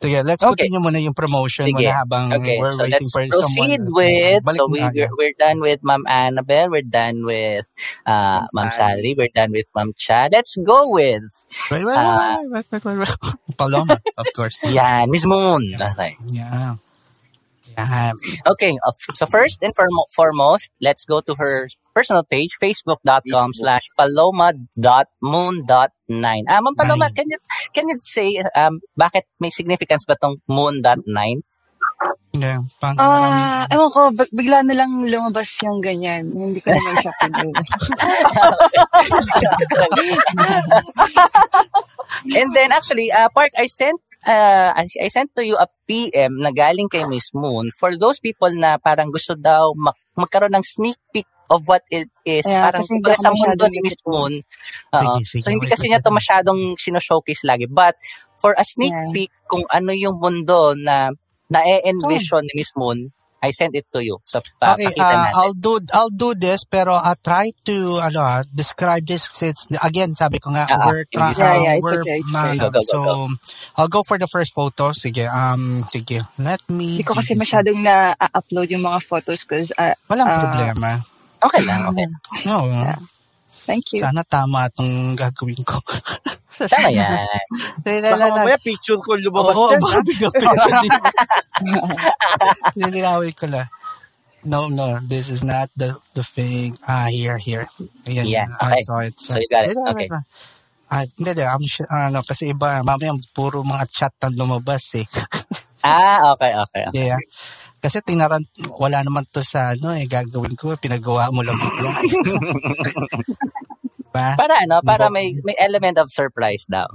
[0.00, 0.68] Sige, let's Okay.
[0.68, 1.72] continue muna yung promotion Sige.
[1.88, 3.96] muna habang Okay, we're so waiting let's for proceed someone.
[3.96, 7.64] with, Balik so we, we're, we're done with Ma'am Annabelle, we're done with
[8.04, 10.28] uh, Ma'am Sally, we're done with Ma'am Cha.
[10.30, 11.24] Let's go with,
[11.72, 12.36] Wait, wait, Ah.
[12.38, 13.16] wait, wait, wait, wait, wait.
[13.58, 14.60] Paloma, of course.
[14.68, 15.64] yan, Miss Moon.
[15.74, 16.12] Okay.
[16.28, 16.76] Yeah.
[17.76, 18.12] Yeah.
[18.52, 21.68] Okay, uh, so first and foremo- foremost, let's go to her
[22.00, 25.68] personal page, facebook.com slash paloma.moon.9.
[26.48, 27.14] Ah, Ma'am Paloma, Nine.
[27.14, 27.38] can you,
[27.76, 31.04] can you say, um, bakit may significance ba tong moon.9?
[32.32, 32.64] Yeah.
[32.80, 36.24] Pang, Ah, ewan ko, big- bigla na lang lumabas yung ganyan.
[36.32, 37.52] Hindi ko naman siya pinili.
[42.38, 46.40] And then actually, uh, Park, I sent uh, I, I sent to you a PM
[46.40, 50.66] na galing kay Miss Moon for those people na parang gusto daw mag- magkaroon ng
[50.66, 52.46] sneak peek of what it is.
[52.46, 53.98] Yeah, parang kumbaga sa mundo ni Miss.
[54.06, 54.32] Moon.
[54.94, 55.02] Oo.
[55.18, 55.42] Sige, sige.
[55.42, 57.66] so hindi kasi niya to masyadong sino-showcase lagi.
[57.66, 57.98] But
[58.38, 59.10] for a sneak Yeah.
[59.10, 61.10] peek kung ano yung mundo na
[61.50, 63.10] na-envision ni Miss Moon,
[63.40, 64.20] I sent it to you.
[64.22, 65.32] So, pa- Okay, uh.
[65.32, 70.12] I'll do I'll do this pero I'll try to ano ah, describe this since again
[70.12, 72.56] sabi ko nga ah, we're try, Yeah, yeah, it's we're okay, okay.
[72.60, 73.16] Go, go, go, so go.
[73.80, 77.80] I'll go for the first photo sige um sige let me Hindi ko kasi masyadong
[77.80, 79.56] na-upload yung mga photos ko.
[79.56, 81.00] Uh, walang ah, problema
[81.40, 82.06] Okay lang, okay.
[82.44, 82.68] no
[83.70, 84.02] Thank you.
[84.02, 85.78] Sana tama itong gagawin ko.
[86.70, 87.14] Tama yan.
[88.10, 89.80] Baka mamaya picture ko lumabas Oo, dyan.
[89.80, 90.02] baka ha?
[90.02, 90.94] bigla picture din.
[92.78, 93.68] Nilinawin ko lang.
[94.44, 96.76] No, no, this is not the the thing.
[96.88, 97.68] Ah, here, here.
[98.08, 98.82] Ayan, Yeah, I okay.
[98.82, 99.14] saw it.
[99.20, 99.76] So you got it.
[99.76, 100.08] Okay.
[100.90, 101.44] Ah, hindi, hindi.
[101.46, 105.06] I'm sure, ano, kasi iba, mamaya puro mga chat ang lumabas eh.
[105.84, 106.82] Ah, okay, okay.
[106.88, 107.06] okay.
[107.14, 107.20] Yeah.
[107.80, 108.44] Kasi tinaran,
[108.76, 111.56] wala naman to sa ano eh, gagawin ko, pinagawa mo lang
[114.14, 114.36] ba?
[114.36, 116.86] Para ano, para may may element of surprise daw.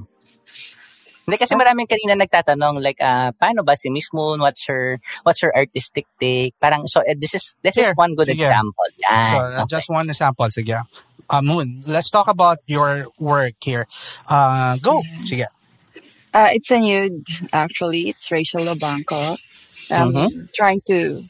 [1.26, 5.42] Hindi kasi maraming kanina nagtatanong like ah paano ba si Miss Moon what's her what's
[5.42, 8.46] her artistic take parang so eh, this is this is Here, one good sige.
[8.46, 8.86] example.
[9.10, 9.32] Yan.
[9.34, 10.46] So, uh, just one example.
[10.54, 10.78] Sige.
[11.26, 13.90] Uh, Moon, let's talk about your work here.
[14.30, 15.02] Uh, go.
[15.26, 15.50] Sige.
[16.36, 17.26] Uh, it's a nude,
[17.56, 18.12] actually.
[18.12, 19.40] It's Rachel Lobanco.
[19.92, 20.30] I'm Mhm.
[20.54, 21.22] trying to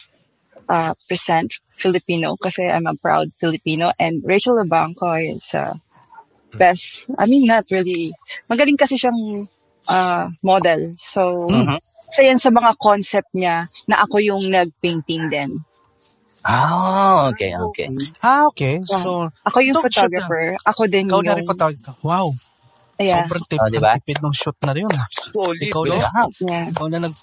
[0.66, 3.92] uh, present Filipino kasi I'm a proud Filipino.
[4.00, 5.76] And Rachel Lobanco is uh,
[6.56, 7.06] best.
[7.20, 8.16] I mean, not really.
[8.50, 9.46] Magaling kasi siyang
[9.86, 10.96] uh, model.
[10.98, 11.78] So, Mhm.
[12.10, 15.52] isa yan sa mga concept niya na ako yung nag-painting din.
[16.46, 17.90] Oh, okay, okay.
[18.22, 18.78] Ah, okay.
[18.86, 20.54] So, Ako yung photographer.
[20.62, 21.26] Ako din ikaw yung...
[21.26, 21.98] na rin photographer.
[22.06, 22.38] Wow.
[23.02, 23.26] Yeah.
[23.26, 23.92] Sobrang tip, Oh, di ba?
[23.92, 24.86] ang tipid ng shoot na rin.
[24.88, 25.10] ah.
[25.10, 25.96] Solid, Ikaw na.
[26.40, 26.70] Yeah.
[26.70, 27.14] Ikaw na nag...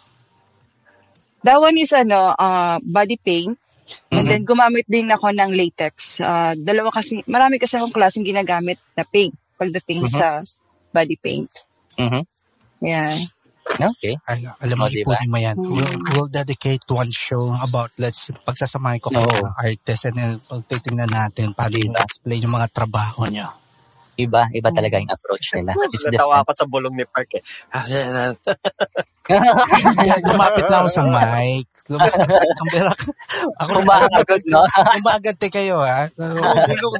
[1.42, 3.58] That one is ano, uh, body paint.
[4.14, 4.30] And Mhm.
[4.30, 6.22] then gumamit din ako ng latex.
[6.22, 10.12] Uh, dalawa kasi, marami kasi akong klaseng ginagamit na paint pagdating Mhm.
[10.14, 10.38] sa
[10.94, 11.50] body paint.
[11.98, 12.22] Mhm.
[12.82, 13.18] Yeah.
[13.72, 14.18] Okay.
[14.26, 15.14] Ay, alam mo, Oh, diba?
[15.14, 15.56] ipunin mo yan.
[15.56, 15.70] Mm.
[15.70, 19.46] We'll, we'll dedicate one show about, let's, pagsasamahin ko kayo Oo.
[19.46, 21.94] ng artist and then pagtitingnan natin paano Diba?
[21.94, 23.48] i-explain yung mga trabaho niyo.
[24.20, 25.72] Iba, iba talaga yung approach nila.
[25.88, 27.42] It's Natawa ako sa bulong ni Park eh.
[30.28, 31.66] Lumapit lang ako sa mic.
[31.88, 33.00] Lumapit ang birak.
[33.62, 34.62] Ako Kumakagot, no?
[34.98, 36.10] Umagante kayo, ha?
[36.18, 36.96] Bulong?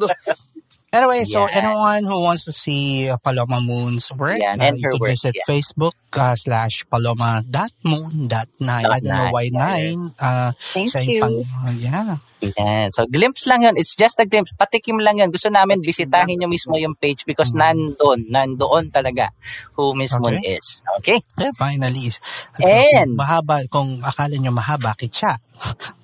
[0.92, 1.64] Anyway, so Yeah.
[1.64, 5.08] anyone who wants to see uh, Paloma Moon's work, Yeah, uh, and you can work,
[5.16, 5.48] visit yeah.
[5.48, 8.28] Facebook uh, slash paloma.moon.9.
[8.28, 9.96] I Dot don't know nine, why yeah.
[9.96, 10.20] 9.
[10.20, 11.24] Uh, Thank you.
[11.24, 12.16] pang, uh, yeah.
[12.60, 12.90] Yan.
[12.92, 13.80] So, glimpse lang yun.
[13.80, 14.52] It's just a glimpse.
[14.52, 15.32] Patikim lang yun.
[15.32, 19.32] Gusto namin bisitahin nyo mismo yung page because nandoon, nandoon talaga
[19.72, 20.60] who Miss Moon Okay.
[20.60, 20.82] is.
[21.00, 21.18] Okay?
[21.40, 22.12] Yeah, finally.
[22.60, 25.40] And- Kung mahaba, kung akala nyo mahaba, kitsa.
[25.56, 25.96] Kim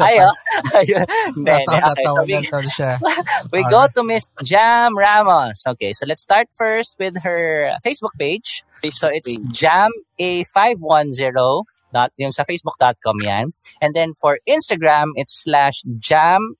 [0.00, 0.28] Ayo.
[0.74, 1.04] Ayun.
[1.34, 1.76] Hindi, hindi.
[1.78, 2.98] Natawa, Okay, natawa, so
[3.52, 5.62] we, we go to Miss Jam Ramos.
[5.66, 8.64] Okay, so let's start first with her Facebook page.
[8.90, 13.52] So it's Jam A510 dot yung sa facebook.com yan.
[13.82, 16.54] And then for Instagram, it's slash Jam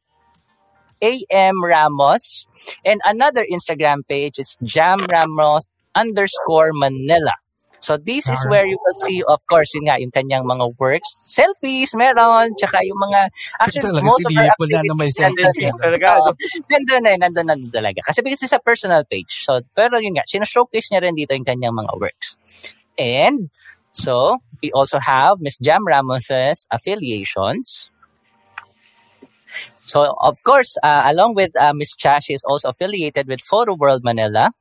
[1.03, 2.47] AM Ramos.
[2.85, 7.33] And another Instagram page is Jam Ramos underscore Manila.
[7.81, 11.09] So this is where you will see, of course, yun nga, yung kanyang mga works.
[11.33, 12.53] Selfies, meron.
[12.61, 13.21] Tsaka yung mga,
[13.57, 15.73] actually, Talaga, most of her mo na na may activities nandun selfies.
[15.73, 15.81] eh.
[15.81, 16.33] Talaga, no?
[16.69, 18.01] nandun eh, nandun, nandun talaga.
[18.05, 19.33] Kasi because it's a personal page.
[19.49, 22.37] So, pero yun nga, sinashowcase niya rin dito yung kanyang mga works.
[23.01, 23.49] And,
[23.97, 27.89] so, we also have Miss Jam Ramos's affiliations.
[29.89, 33.75] So, of course, uh, along with uh, Miss Cha, she is also affiliated with Photo
[33.75, 34.53] World Manila,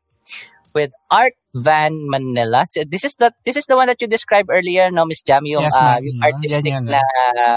[0.74, 2.66] with Art Van Manila.
[2.68, 5.46] So this is the this is the one that you described earlier, no, Miss Jam,
[5.46, 7.00] yung, Yes, uh, yung Ah, artistic yan, yan.
[7.00, 7.02] na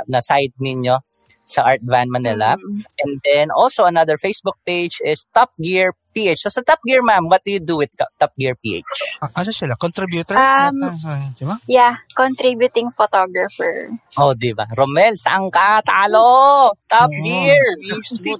[0.09, 0.97] na side ninyo
[1.45, 2.57] sa Art Van Manila.
[3.05, 6.41] And then also another Facebook page is Top Gear PH.
[6.41, 8.87] So sa Top Gear, ma'am, what do you do with Top Gear PH?
[9.21, 9.75] Ah, Ano sila?
[9.77, 10.33] Contributor?
[10.39, 11.57] Um, Yata, ah, di ba?
[11.69, 13.91] Yeah, contributing photographer.
[14.17, 14.65] Oh, di ba?
[14.79, 15.83] Romel, saan ka?
[15.85, 16.73] Talo!
[16.89, 17.21] Top Oo.
[17.21, 17.65] Gear!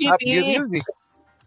[0.09, 0.65] Top gear.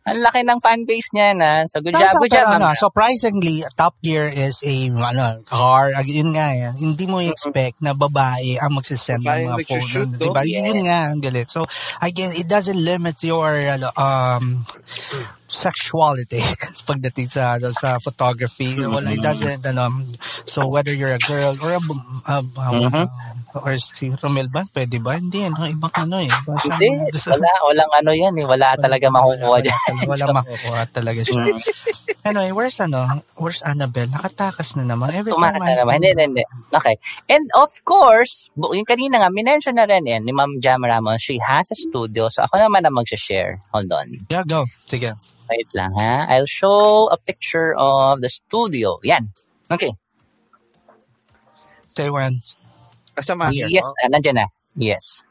[0.06, 1.65] Ang laki ng fan base niya na.
[1.65, 5.98] So, good job, good job, ano, surprisingly, Top Gear is a ano, car.
[6.06, 6.77] Yun nga, yan.
[6.77, 9.82] hindi mo expect na babae ang magsisend ng mga ang phone.
[9.82, 10.45] nagsushoot, Di ba?
[10.45, 10.53] no?
[10.53, 11.49] Yun nga, ang galit.
[11.49, 11.65] So,
[12.06, 14.61] again, it doesn't limit your ano, um,
[15.47, 16.41] sexuality
[16.89, 18.76] pagdating sa ano, sa photography.
[18.81, 20.05] Wala, it doesn't, ano,
[20.45, 21.81] so whether you're a girl or a,
[22.31, 23.07] um, um, Mhm.
[23.55, 24.67] or si Romel ba?
[24.67, 25.15] Pwede ba?
[25.15, 26.27] Hindi, ano, ibang ano eh.
[26.43, 28.45] Basta, Hindi, wala, walang ano yan eh.
[28.45, 29.95] Wala talaga makukuha dyan.
[30.03, 31.39] Wala, wala makukuha talaga siya.
[31.55, 31.61] Mm.
[32.26, 33.05] Anyway, where's ano?
[33.38, 34.09] Where's Annabelle?
[34.11, 35.13] Nakatakas na naman.
[35.13, 35.93] Every Tumakas time na naman.
[36.01, 36.43] Hindi, hindi, hindi.
[36.73, 36.97] Okay.
[37.30, 41.38] And of course, yung kanina nga, minention na rin yan ni Ma'am Jam Ramos, she
[41.39, 42.27] has a studio.
[42.27, 43.61] So ako naman ang mag-share.
[43.72, 44.26] Hold on.
[44.27, 44.65] Yeah, go.
[44.89, 45.13] Sige.
[45.49, 46.26] Wait lang ha.
[46.30, 48.99] I'll show a picture of the studio.
[49.03, 49.30] Yan.
[49.69, 49.93] Okay.
[51.93, 52.41] Say when.
[53.15, 53.67] Kasama here.
[53.69, 54.45] Yes, ah, nandyan na.
[54.76, 55.23] Yes.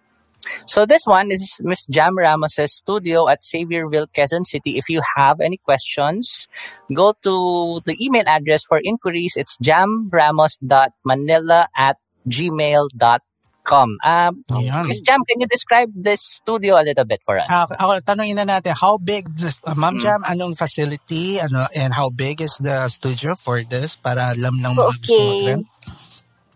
[0.67, 4.77] So this one is Miss Jam Ramos's studio at Xavierville, Quezon City.
[4.77, 6.49] If you have any questions,
[6.93, 9.35] go to the email address for inquiries.
[9.37, 11.97] It's jamramos.manila at
[12.29, 13.21] gmail.com.
[13.65, 13.97] Com.
[14.05, 14.45] Um.
[14.85, 17.49] Miss Jam, can you describe this studio a little bit for us?
[17.49, 20.03] Ah, ako, tanongin na natin, how big, this, uh, Ma'am Mm.
[20.05, 23.97] Jam, anong facility, ano, and how big is the studio for this?
[23.97, 25.57] Para alam ng mga gusto Okay.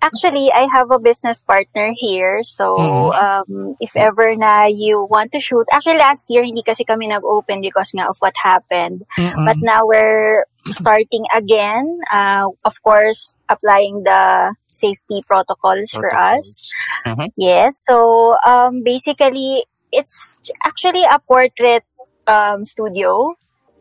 [0.01, 2.43] Actually, I have a business partner here.
[2.47, 3.11] So, Mhm.
[3.19, 3.51] um,
[3.83, 7.91] if ever na you want to shoot, actually last year, hindi kasi kami nag-open because
[7.91, 9.03] nga of what happened.
[9.19, 9.43] Mm-mm.
[9.43, 11.99] But now we're starting again.
[12.13, 16.63] Uh, of course, applying the safety protocols for us.
[17.03, 17.35] Mhm.
[17.35, 17.83] Yes.
[17.83, 21.83] So, um, basically, it's actually a portrait
[22.29, 23.35] um, studio.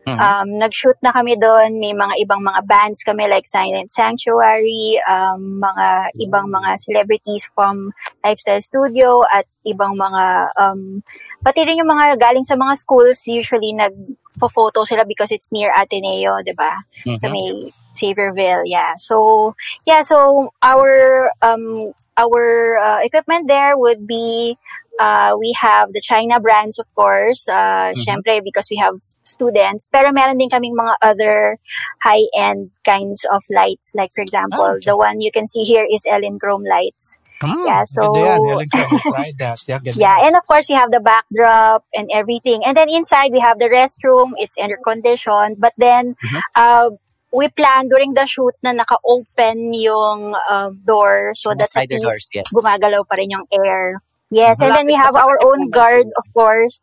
[0.06, 0.16] Mhm.
[0.18, 1.76] Um, nag-shoot na kami doon.
[1.80, 7.92] May mga ibang mga bands kami like Silent Sanctuary, um, mga ibang mga celebrities from
[8.24, 11.02] Lifestyle Studio at ibang mga, um,
[11.44, 16.40] pati rin yung mga galing sa mga schools, usually nag-photo sila because it's near Ateneo,
[16.40, 16.72] di ba?
[17.04, 17.32] Sa Mhm.
[17.32, 17.48] may
[17.92, 18.94] Saviorville, yeah.
[18.96, 19.52] So,
[19.84, 24.56] yeah, so our, um, our uh, equipment there would be
[24.98, 28.02] Uh, we have the China brands, of course, uh, Mhm.
[28.02, 29.86] syempre, because we have students.
[29.86, 31.58] Pero meron din kaming mga other
[32.02, 33.94] high-end kinds of lights.
[33.94, 37.16] Like, for example, Ah, the one you can see here is Ellen Chrome lights.
[37.38, 38.40] Hmm, Yeah, so- Ganda yan.
[38.50, 39.58] Helen Crow, tried that.
[39.70, 39.78] Yeah.
[39.94, 42.66] Yeah, and of course, we have the backdrop and everything.
[42.66, 44.34] And then inside, we have the restroom.
[44.42, 45.62] It's air-conditioned.
[45.62, 46.42] But then, Mhm.
[46.58, 46.90] uh,
[47.30, 52.34] we plan during the shoot na naka-open yung um, door so that at doors, least
[52.34, 52.46] yes.
[52.50, 54.02] gumagalaw pa rin yung air.
[54.28, 56.76] Yes, and then we Malapit have our own guard, of course.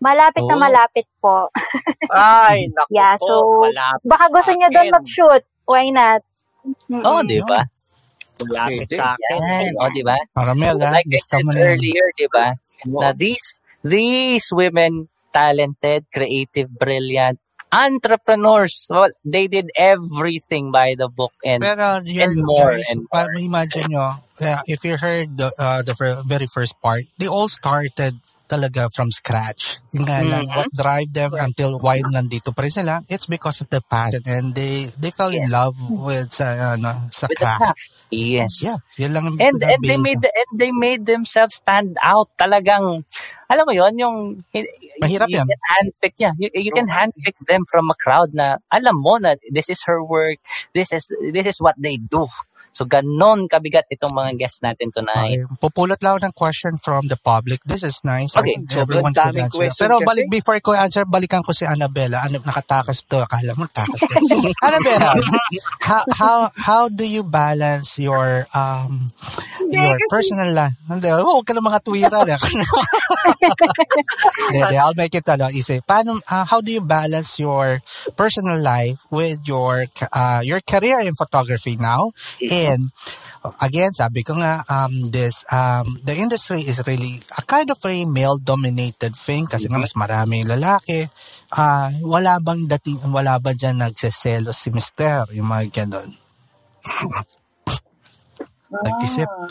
[0.00, 0.60] Malapit na Oh.
[0.60, 1.48] malapit po.
[2.08, 3.34] Ay, naku Yeah, po, so,
[3.68, 5.42] malapit Baka gusto niyo doon mag-shoot.
[5.68, 6.20] Why not?
[6.88, 7.04] Mm-mm.
[7.04, 7.64] Oh, di ba?
[8.48, 8.96] Malapit Pwede.
[8.96, 9.40] sa akin.
[9.44, 9.72] Yan.
[9.76, 10.16] O, di ba?
[10.32, 10.90] Paramel, ha?
[10.96, 12.56] Like I said na earlier, di ba?
[12.88, 17.36] Na these, these women, talented, creative, brilliant,
[17.72, 23.26] entrepreneurs, well, they did everything by the book and Pero and more guys, and pa-
[23.38, 24.10] imagine nyo,
[24.66, 25.94] if you heard the, uh, the
[26.26, 28.16] very first part, they all started
[28.50, 29.78] talaga from scratch.
[29.94, 30.56] Yung nga lang, Mhm.
[30.58, 34.58] what drive them until why nandito pa rin sila, it's because of the passion and
[34.58, 35.50] they they fell in Yes.
[35.50, 37.62] love with sa, ano, sa with craft.
[37.62, 37.90] craft.
[38.10, 38.60] Yes.
[38.60, 42.28] Yeah, yun lang ang And and they made and they made themselves stand out.
[42.38, 43.04] Talagang
[43.50, 44.16] alam mo 'yon, yung
[45.00, 45.48] Mahirap you yan.
[45.48, 46.32] can handpick yeah.
[46.38, 50.04] You, you can handpick them from a crowd na alam mo na this is her
[50.04, 50.38] work.
[50.74, 52.26] This is this is what they do.
[52.70, 55.42] So ganon kabigat itong mga guests natin tonight.
[55.42, 55.58] Okay.
[55.58, 57.60] Pupulot lang ng question from the public.
[57.66, 58.36] This is nice.
[58.36, 58.62] Okay.
[58.62, 59.58] Think everyone could daming answer.
[59.58, 60.06] question Pero kasi.
[60.06, 62.22] balik before ko answer, balikan ko si Annabella.
[62.24, 63.20] Ano, nakatakas to.
[63.26, 64.16] Akala mo takas to.
[64.66, 65.18] Annabella,
[65.82, 69.10] how, how, how do you balance your um
[69.66, 70.78] your personal life?
[70.86, 72.18] Hindi, huwag ka ng mga tuwira.
[74.50, 75.80] Hindi, hindi, I'll make it ano, easy.
[75.80, 77.80] Paano, uh, how do you balance your
[78.16, 82.10] personal life with your uh, your career in photography now?
[82.50, 82.90] And
[83.62, 88.04] again, sabi ko nga, um, this, um, the industry is really a kind of a
[88.04, 91.06] male-dominated thing kasi nga mas maraming lalaki.
[91.54, 95.30] Ah, wala bang dating, wala ba dyan nagseselos si mister?
[95.30, 96.10] Yung mga ganon.
[98.70, 99.30] Nag-isip.
[99.30, 99.50] Ah.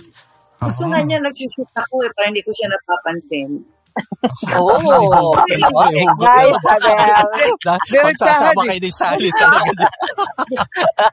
[0.59, 0.91] Gusto Oo.
[0.91, 3.78] nga niya nagsushoot ako eh, para hindi ko siya napapansin.
[4.51, 5.31] Oh.
[5.31, 6.51] Adele.
[7.63, 8.67] Na- Diretsahan Magsasama eh.
[8.67, 9.87] kayo ni Sally talaga.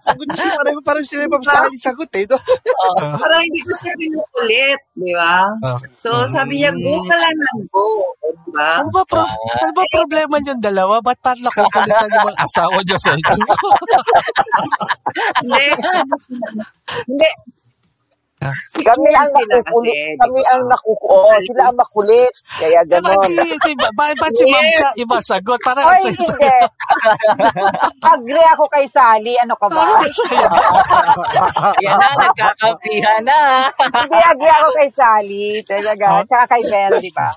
[0.00, 2.24] Sagot niya, parang, parang sila mapasali sagot eh.
[2.26, 2.36] No?
[3.16, 5.46] Para hindi ko siya pinukulit, di ba?
[5.96, 7.86] So, sabi niya, go ka lang ng go.
[8.22, 8.82] Di ba?
[8.82, 10.98] Ano ba, pro- ano ba problema niyong dalawa?
[10.98, 13.34] Ba't parang nakukulitan yung mga asawa niyo sa inyo?
[15.42, 15.66] Hindi.
[17.06, 17.30] Hindi.
[18.68, 19.96] Si Kami ang nakukulit.
[19.96, 20.20] kasi.
[20.20, 21.40] Kami ang nakukulit.
[21.48, 22.32] Sila ang makulit.
[22.60, 23.16] Kaya ganon.
[23.24, 23.32] si,
[23.64, 25.56] si, ba, ba't si Ma'am Cha iba sagot?
[25.64, 26.52] Parang Ay, ang hindi.
[28.12, 29.34] Agree ako kay Sally.
[29.40, 29.80] Ano ka ba?
[31.84, 33.72] Yan na, nagkakampihan na.
[33.80, 35.46] Hindi, agree ako kay Sally.
[35.64, 36.20] Talaga.
[36.28, 37.32] Tsaka kay Bel, di ba?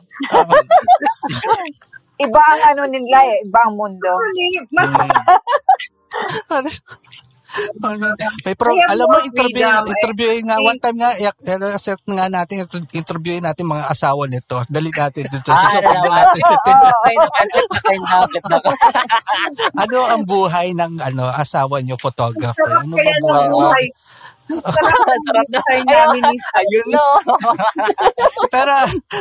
[2.19, 3.39] Iba ang ano nila eh.
[3.47, 4.11] Iba ang mundo.
[4.75, 4.91] Mas?
[8.45, 9.93] May pro, alam mo, more interview, freedom, eh.
[9.97, 14.61] interviewin nga, one time nga, i- eh, accept nga natin, interviewin natin mga asawa nito.
[14.69, 15.49] Dali natin dito.
[15.49, 16.13] Ah, din naman.
[16.13, 16.55] natin na
[18.45, 18.69] na ko.
[19.81, 22.69] Ano ang buhay ng ano asawa niyo photographer?
[22.69, 23.69] Ano kaya ba buhay mo?
[24.49, 27.05] Sarap buhay namin ni Ayun no.
[28.49, 28.73] pero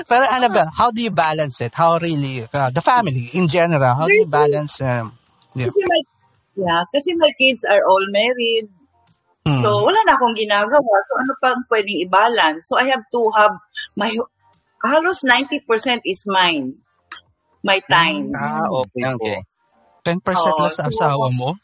[0.09, 1.73] pero Annabelle, how do you balance it?
[1.77, 3.93] How really uh, the family in general?
[3.95, 5.13] How do you balance um,
[5.53, 5.69] yeah.
[5.69, 5.81] Kasi
[6.59, 8.67] yeah, kasi my kids are all married.
[9.47, 9.63] Hmm.
[9.63, 10.95] So, wala na akong ginagawa.
[11.07, 12.69] So, ano pang pwedeng i-balance?
[12.69, 13.55] So, I have to have
[13.97, 14.11] my,
[14.85, 15.63] halos 90%
[16.05, 16.83] is mine.
[17.65, 18.35] My time.
[18.37, 19.03] Ah, okay.
[19.07, 19.39] Okay.
[20.05, 21.55] 10% Oo, lang sa so- asawa mo?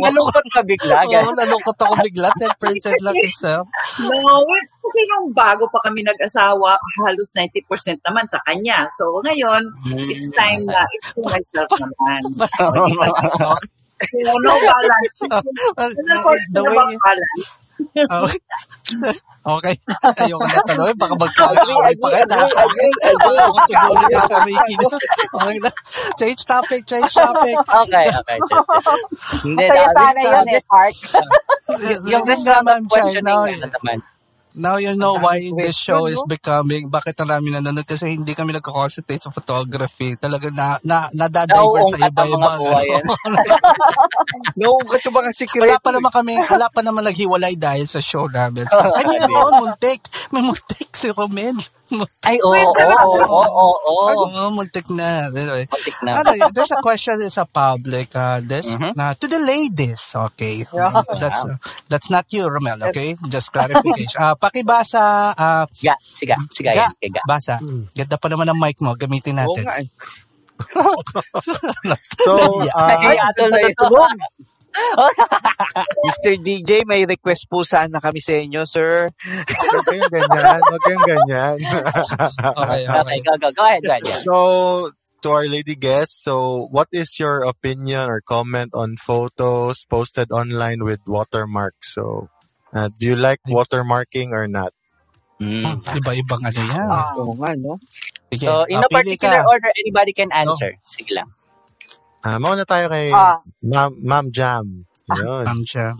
[0.00, 2.28] Nalungkot ka bigla, Oo, nalungkot ako bigla.
[2.36, 3.60] 10% lang isa.
[4.00, 8.88] No, well, kasi nung bago pa kami nag-asawa, halos 90% naman sa kanya.
[8.96, 9.62] So ngayon,
[10.08, 12.20] it's time na it's to myself naman.
[14.04, 15.14] So, no balance.
[15.22, 17.46] Po, The way- balance?
[19.44, 19.76] Okay.
[19.76, 20.24] okay.
[20.24, 20.96] Ayoko na tanongin.
[20.96, 22.46] Baka magkakaaway pa kayo.
[22.48, 22.92] Agree.
[23.20, 24.74] Baka ako siguro niya sa Ricky.
[25.36, 25.70] Okay na.
[26.16, 27.56] Change topic, change topic.
[27.60, 28.38] Okay, okay.
[29.44, 30.96] Hindi, Masaya na- sana yun eh, Park.
[32.12, 33.98] yung this Chai, questioning, ano naman.
[34.54, 36.10] Now you know why this show no?
[36.10, 37.84] is becoming, bakit ang dami nanonood?
[37.84, 40.14] Kasi hindi kami nagko-concentrate sa photography.
[40.14, 42.52] Talaga na, na, nadadiver sa iba-iba.
[44.58, 45.66] Nauungkat yung mga sikreto.
[45.66, 48.70] Wala pa naman kami, wala pa naman naghiwalay dahil sa show namin.
[48.70, 50.06] So, ay, mayroon, muntik.
[50.30, 51.58] May muntik si Romel.
[52.24, 54.24] Ay, oo, oo, oo, oo, oo.
[54.24, 55.28] Oo, muntik na.
[55.28, 56.24] Anyway, Muntik na.
[56.24, 58.96] ano, there's a question in sa public, uh, this, Mhm.
[58.96, 60.64] na, to the ladies, okay?
[61.20, 61.60] That's, uh,
[61.92, 63.12] that's not you, Romel, okay?
[63.28, 64.16] Just clarification.
[64.16, 67.20] Uh, pakibasa, uh, Ga, siga, siga, Ga, siga.
[67.28, 67.60] basa.
[67.92, 69.64] Ganda pa naman ang mic mo, gamitin Oo natin.
[69.68, 69.88] nga eh.
[72.24, 72.32] So,
[72.64, 72.72] Yeah.
[72.72, 73.86] uh, Ay, tuloy ito.
[76.06, 76.36] Mr.
[76.38, 79.08] DJ, may request po sana kami sa inyo, sir.
[79.14, 80.60] huwag kayong ganyan.
[80.60, 81.56] Huwag kayong ganyan.
[82.54, 83.18] Okay, Okay, okay.
[83.22, 84.20] go, go, go ahead, yeah.
[84.22, 84.90] so,
[85.22, 90.84] to our lady guests, so what is your opinion or comment on photos posted online
[90.84, 91.94] with watermarks?
[91.94, 92.28] So,
[92.74, 94.72] uh, do you like watermarking or not?
[95.40, 95.64] Mm.
[95.98, 96.88] Iba-ibang ano yan.
[97.18, 97.78] Oo nga, no?
[98.30, 99.48] Sige, So, in no pili particular ka.
[99.48, 100.76] order, anybody can answer.
[100.84, 101.30] Sige lang.
[102.24, 103.36] Ah, mauna tayo kay Ah.
[103.60, 104.64] Ma'am, Ma'am Jam.
[105.04, 105.44] Yun.
[105.44, 105.92] Ma'am siya.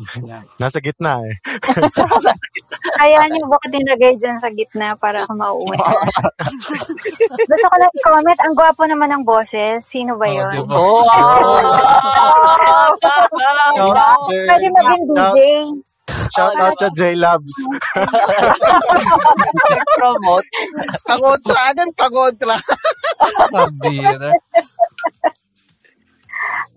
[0.57, 1.37] Nasa gitna eh.
[2.97, 5.77] Kaya niyo ba dinagay dyan sa gitna para ako mauuna?
[7.53, 9.85] Gusto ko lang i-comment, ang gwapo naman ng boses.
[9.85, 10.49] Sino ba Oh, yun?
[10.49, 10.73] diba?
[13.77, 14.25] Oh!
[14.25, 15.39] Pwede maging DJ.
[16.35, 17.55] Shout out sa J-Labs.
[19.95, 20.49] Promote.
[21.05, 22.57] Pangontra, agad pangontra.
[23.51, 24.31] Pambira.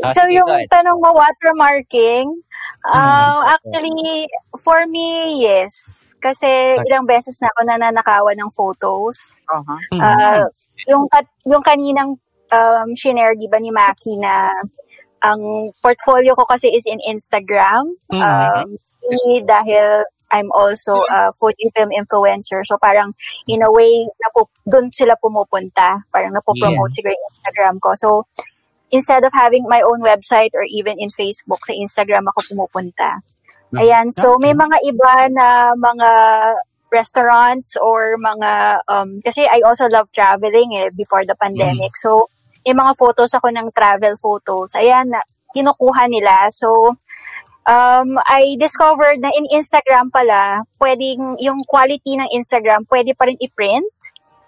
[0.03, 0.69] Ah, So yung ahead.
[0.69, 2.27] tanong mo, watermarking,
[2.85, 4.27] uh, actually,
[4.61, 5.73] for me, yes.
[6.17, 6.47] Kasi
[6.85, 9.41] ilang beses na ako nananakawan ng photos.
[9.49, 9.79] Uh-huh.
[10.01, 10.45] Ah,
[10.89, 12.17] yung, kat- yung kaninang
[12.53, 14.49] um, shinare, di ba, ni Maki na
[15.21, 17.89] ang portfolio ko kasi is in Instagram.
[18.13, 18.21] Mhm.
[18.21, 18.69] Um,
[19.07, 22.59] hindi dahil I'm also a food and film influencer.
[22.67, 23.15] So parang
[23.47, 26.03] in a way, napu- doon sila pumupunta.
[26.11, 27.89] Parang napopromote siguro yung Instagram ko.
[27.95, 28.09] So
[28.91, 33.19] instead of having my own website or even in Facebook, sa Instagram ako pumupunta.
[33.75, 36.09] Ayan, so may mga iba na mga
[36.87, 41.91] restaurants or mga, um, kasi I also love traveling eh, before the pandemic.
[41.99, 42.31] So,
[42.63, 44.71] may mga photos ako ng travel photos.
[44.79, 45.11] Ayan,
[45.51, 46.47] kinukuha nila.
[46.55, 46.95] So,
[47.67, 53.35] um, I discovered na in Instagram pala, pwedeng, yung quality ng Instagram, pwede pa rin
[53.43, 53.95] i-print.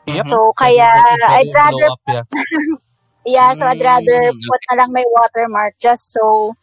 [0.07, 0.25] Yep.
[0.31, 2.23] So, kaya, Pwede- pwede I'd rather up, yeah.
[3.25, 4.47] Yeah, so I'd rather Mm.
[4.47, 6.55] put na lang may watermark just so,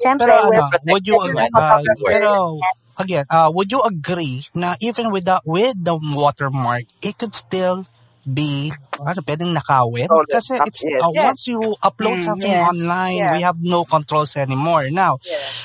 [0.00, 2.62] syempre, Pero we're ano, would you, protected uh, pero, world.
[2.98, 7.86] again, uh, would you agree na even with the, with the watermark, it could still
[8.24, 8.72] be,
[9.02, 10.06] ano, pwedeng nakawin?
[10.06, 10.28] Stolen.
[10.28, 11.00] Kasi it's, yes.
[11.00, 11.24] uh, Yes.
[11.26, 12.68] once you upload Mm, something yes.
[12.68, 13.32] online, Yeah.
[13.32, 14.88] we have no controls anymore.
[14.90, 15.18] Now,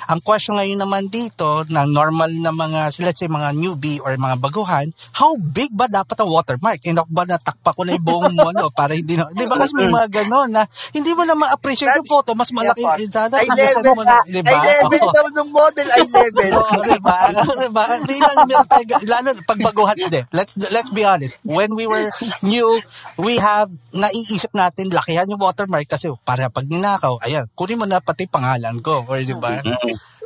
[0.05, 4.37] ang question ngayon naman dito, ng normal na mga, let's say, mga newbie or mga
[4.37, 6.79] baguhan, how big ba dapat ang watermark?
[6.83, 8.69] Enough ba na takpa ko na yung buong mo, no?
[8.69, 12.09] Para hindi na, di ba kasi may mga ganon na, hindi mo na ma-appreciate yung
[12.09, 13.35] photo, mas malaki Yeah, sana.
[13.37, 14.53] Ay level, mo na, di ba?
[14.53, 15.13] ay level Oo.
[15.13, 16.51] daw ng model, ay level.
[16.55, 17.15] Oo, diba?
[17.65, 17.83] diba?
[17.99, 20.25] Hindi lang meron tayo, lalo pagbaguhan din.
[20.31, 21.37] Let's, let's be honest.
[21.41, 22.09] When we were
[22.41, 22.79] new,
[23.25, 27.97] we have, naiisip natin, lakihan yung watermark kasi para pag ninakaw, ayan, kunin mo na
[27.97, 29.01] pati pangalan ko.
[29.09, 29.65] Or, di ba?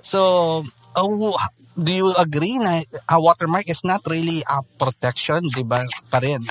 [0.03, 0.61] So,
[0.99, 1.39] oh,
[1.79, 5.87] do you agree na a watermark is not really a protection, di ba?
[6.11, 6.43] Pa rin.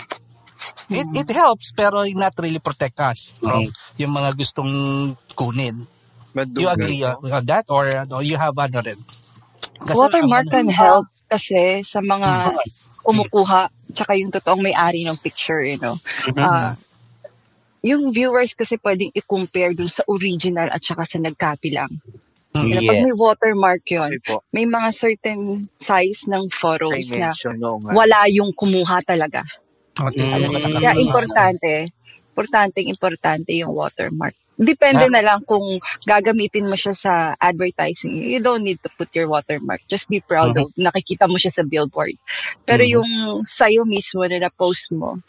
[0.88, 3.68] It, it helps, pero not really protect us from
[4.00, 4.72] yung mga gustong
[5.36, 5.84] kunin.
[6.56, 8.98] You agree on, on that or, or you have ano rin?
[9.78, 12.56] Kasi Watermark can help kasi sa mga
[13.08, 13.60] kumukuha
[13.96, 15.96] tsaka yung totoong may-ari ng picture, you know.
[16.36, 16.76] Ah,
[17.80, 21.88] yung viewers kasi pwedeng i-compare dun sa original at saka sa nag-copy lang.
[22.52, 22.68] Mm.
[22.68, 23.20] Kaya Pag may Yes.
[23.20, 23.82] watermark
[24.24, 24.36] po.
[24.52, 25.40] may mga certain
[25.78, 29.44] size ng photos na no wala yung kumuha talaga.
[30.12, 30.78] Di- Mm.
[30.78, 31.90] Kaya importante,
[32.34, 34.34] importante, importante yung watermark.
[34.58, 38.18] Depende na lang kung gagamitin mo siya sa advertising.
[38.18, 39.86] You don't need to put your watermark.
[39.86, 42.18] Just be proud of nakikita mo siya sa billboard.
[42.66, 42.90] Pero Mhm.
[42.90, 43.10] yung
[43.46, 45.22] sa'yo mismo na na-post mo,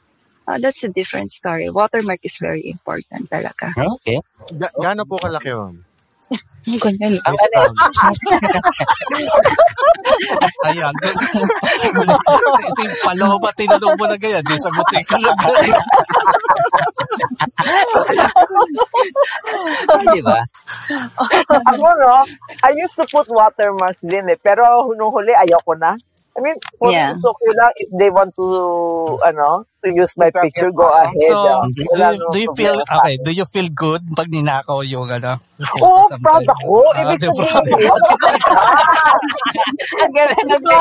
[0.49, 1.69] uh, that's a different story.
[1.69, 3.69] Watermark is very important talaga.
[3.77, 4.17] Okay.
[4.57, 5.77] Ga- gaano po kalaki, ma'am?
[6.67, 7.15] Ang ganyan.
[7.23, 7.73] Ang stamp.
[10.67, 10.93] Ayan.
[12.59, 14.43] Ito yung paloma, tinanong mo na ganyan.
[14.43, 15.31] Di sa butik ka na
[20.13, 20.39] Di ba?
[21.49, 22.23] Ako, no,
[22.63, 24.37] I used to put watermarks din eh.
[24.39, 25.95] Pero nung huli, ayoko na.
[26.37, 27.11] I mean, for Yeah.
[27.19, 28.45] okay lang if they want to,
[29.25, 31.15] ano, to use my picture, go ahead.
[31.27, 31.67] So, ah.
[31.71, 35.39] do you, do you feel, okay, do you feel good pag ninakaw yung ano?
[35.59, 36.87] Oo, proud ako.
[36.95, 37.91] Ah, Ibig sabihin,
[39.99, 40.79] Ang galing ng Diba?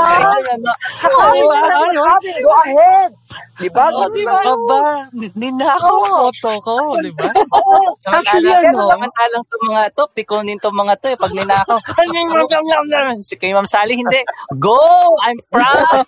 [1.35, 1.59] Di ba?
[1.83, 2.07] Ayun.
[2.07, 3.11] Sabi, go ahead.
[3.59, 3.91] Di ba?
[3.91, 4.39] Oh, di ba?
[4.39, 4.79] Aba,
[5.19, 7.27] ni- ninakaw ang photo ko, di ba?
[7.27, 8.87] Actually, Samantalang, ano?
[8.87, 11.79] samantalang to mga to, pikunin to mga to, eh, pag ninakaw.
[13.27, 14.23] si kay Ma'am Sally, hindi.
[14.63, 14.79] Go!
[15.27, 16.07] I'm proud!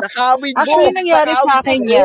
[0.00, 0.60] Nakawin mo.
[0.64, 2.01] Actually, nangyari sa akin yan.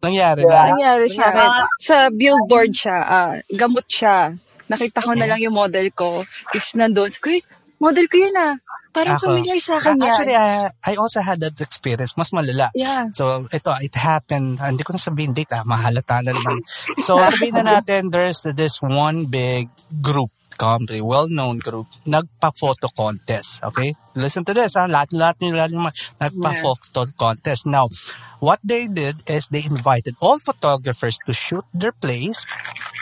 [0.00, 0.54] Nangyari Diba?
[0.54, 0.68] na.
[0.72, 1.50] Nangyari sa akin.
[1.82, 4.32] Sa billboard siya, ah, gamot siya.
[4.66, 6.26] Nakita ko na lang yung model ko.
[6.54, 7.10] Is nandun.
[7.10, 7.46] So, "Great,
[7.78, 8.54] model ko yun ah.
[8.96, 9.28] Parang Ako.
[9.28, 10.08] familiar sa akin yan.
[10.08, 12.16] Actually, uh, I also had that experience.
[12.16, 12.72] Mas malala.
[12.72, 13.12] Yeah.
[13.12, 14.56] So, ito, it happened.
[14.56, 16.64] ah, Hindi ko na sabihin date, ah, mahalata na naman.
[17.04, 19.68] So, sabihin na natin, there's this one big
[20.00, 23.62] group company, well-known group, nagpa-photo contest.
[23.62, 23.94] Okay?
[24.16, 24.88] Listen to this, ha?
[24.88, 27.68] Lahat-lahat nila nagpa-photo contest.
[27.68, 27.88] Now,
[28.40, 32.44] what they did is they invited all photographers to shoot their place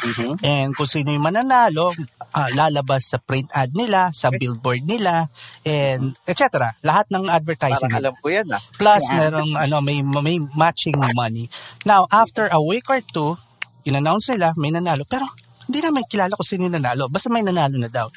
[0.04, 0.36] Mhm.
[0.44, 1.94] and kung sino yung mananalo,
[2.34, 5.30] ah, lalabas sa print ad nila, sa billboard nila,
[5.64, 6.76] and etc.
[6.84, 8.60] Lahat ng advertising Parang alam ko yan ah.
[8.76, 9.16] Plus, Yeah.
[9.30, 11.48] merong ano, may, may matching money.
[11.88, 13.38] Now, after a week or two,
[13.84, 15.04] in-announce nila, may nanalo.
[15.08, 15.24] Pero,
[15.68, 17.08] hindi namin kilala kung sino yung nanalo.
[17.08, 18.08] Basta may nanalo na daw.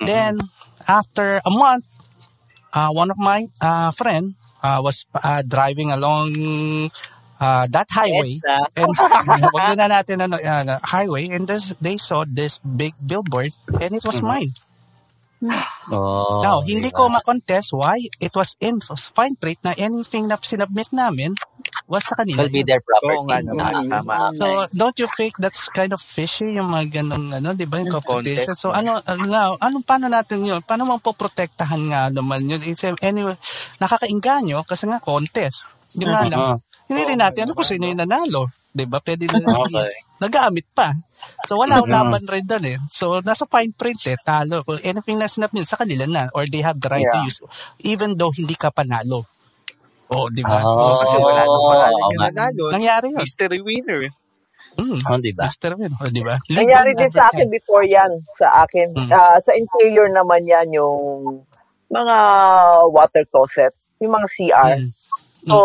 [0.00, 0.40] Then,
[0.86, 1.84] after a month,
[2.72, 6.32] uh, one of my uh, friend uh, was uh, driving along
[7.40, 8.36] uh, that highway.
[8.36, 8.68] Yes.
[8.76, 8.88] And
[9.52, 11.28] wag na natin ano, uh, highway.
[11.28, 14.28] And this, they saw this big billboard and it was Mhm.
[14.28, 14.52] mine.
[15.86, 16.96] Oh, Now, hindi diba?
[16.98, 18.80] ko ma-contest why it was in
[19.12, 21.36] fine print na anything na sinubmit namin
[21.86, 22.42] was sa kanila.
[22.42, 23.14] Will be their property.
[23.14, 23.90] Oo nga naman, Mm.
[23.92, 24.14] tama.
[24.34, 27.92] So, don't you think that's kind of fishy yung mga ganong, ano, di ba, yung
[27.92, 28.48] competition?
[28.48, 28.58] Contest.
[28.58, 30.58] So, ano, uh, now, ano, paano natin yun?
[30.64, 32.58] Paano mo poprotektahan nga naman yun?
[32.64, 33.36] It's, uh, anyway,
[33.78, 35.68] nakakainganyo kasi nga contest.
[35.92, 36.58] Di nga lang.
[36.58, 36.58] Mhm.
[36.86, 38.50] Hindi rin natin, ano kung sino yung nanalo.
[38.68, 38.98] Di ba?
[38.98, 39.90] Pwede na Okay.
[40.18, 40.90] nagamit pa.
[41.46, 42.78] So, wala akong laban rin doon eh.
[42.88, 44.62] So, nasa fine print eh, talo.
[44.62, 46.26] Kung anything na sinap nila, sa kanila na.
[46.32, 47.26] Or they have the right to Yeah.
[47.26, 47.38] use.
[47.82, 49.24] Even though hindi ka panalo.
[50.06, 50.62] Oo, di ba?
[50.62, 52.28] Oh, Kasi wala nang pangalan yung nga.
[52.30, 52.64] nanalo.
[52.70, 53.20] Nangyari yun.
[53.20, 54.02] Mystery winner.
[54.76, 55.00] Mm.
[55.02, 55.48] Oh, di ba?
[55.48, 55.90] Master win.
[55.96, 56.36] O, di ba?
[56.52, 58.12] Nangyari din sa akin before yan.
[58.36, 58.92] Sa akin.
[58.92, 59.08] Mm.
[59.08, 61.00] Ah, sa interior naman yan yung
[61.88, 62.16] mga
[62.92, 63.72] water closet.
[63.98, 64.76] Yung mga CR.
[64.76, 64.90] Mm.
[65.46, 65.56] So,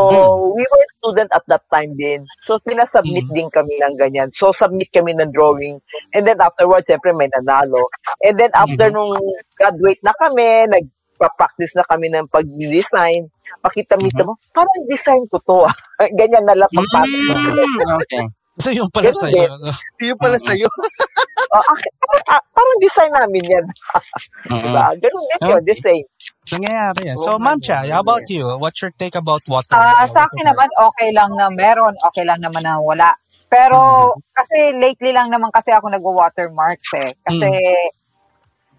[0.53, 2.21] we were student at that time din.
[2.45, 3.33] So, pinasubmit Mm.
[3.33, 4.29] din kami ng ganyan.
[4.31, 5.81] So, submit kami ng drawing.
[6.13, 7.81] And then afterwards, siyempre may nanalo.
[8.21, 8.93] And then after Mhm.
[8.93, 9.13] nung
[9.57, 13.25] graduate na kami, nagpa-practice na kami ng pag-design,
[13.59, 15.65] pakita-mita mo, parang design ko to.
[15.65, 15.73] ah.
[16.19, 17.37] ganyan na lang pagpasok.
[17.41, 18.25] Mm, okay.
[18.61, 19.43] So, yung pala Ganun sa'yo.
[20.11, 20.67] Yung pala sa'yo.
[21.51, 23.65] Oh, ak- ah, parang design namin yan.
[24.63, 24.87] Diba?
[24.95, 26.03] Ganun din yun, design.
[26.47, 27.17] Nangyayari yan.
[27.19, 28.47] So, Ma'am Cha, how about you?
[28.55, 29.75] What's your take about water?
[29.75, 33.11] Ah, sa akin naman, okay lang na meron, okay lang naman na wala.
[33.51, 37.11] Pero, kasi lately lang naman kasi ako nag-watermarks eh.
[37.19, 37.51] Kasi,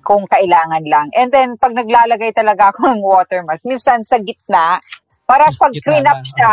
[0.01, 1.13] kung kailangan lang.
[1.13, 4.81] And then, pag naglalagay talaga ako ng watermarks, minsan sa gitna,
[5.29, 6.25] para pag clean up lang.
[6.25, 6.53] siya,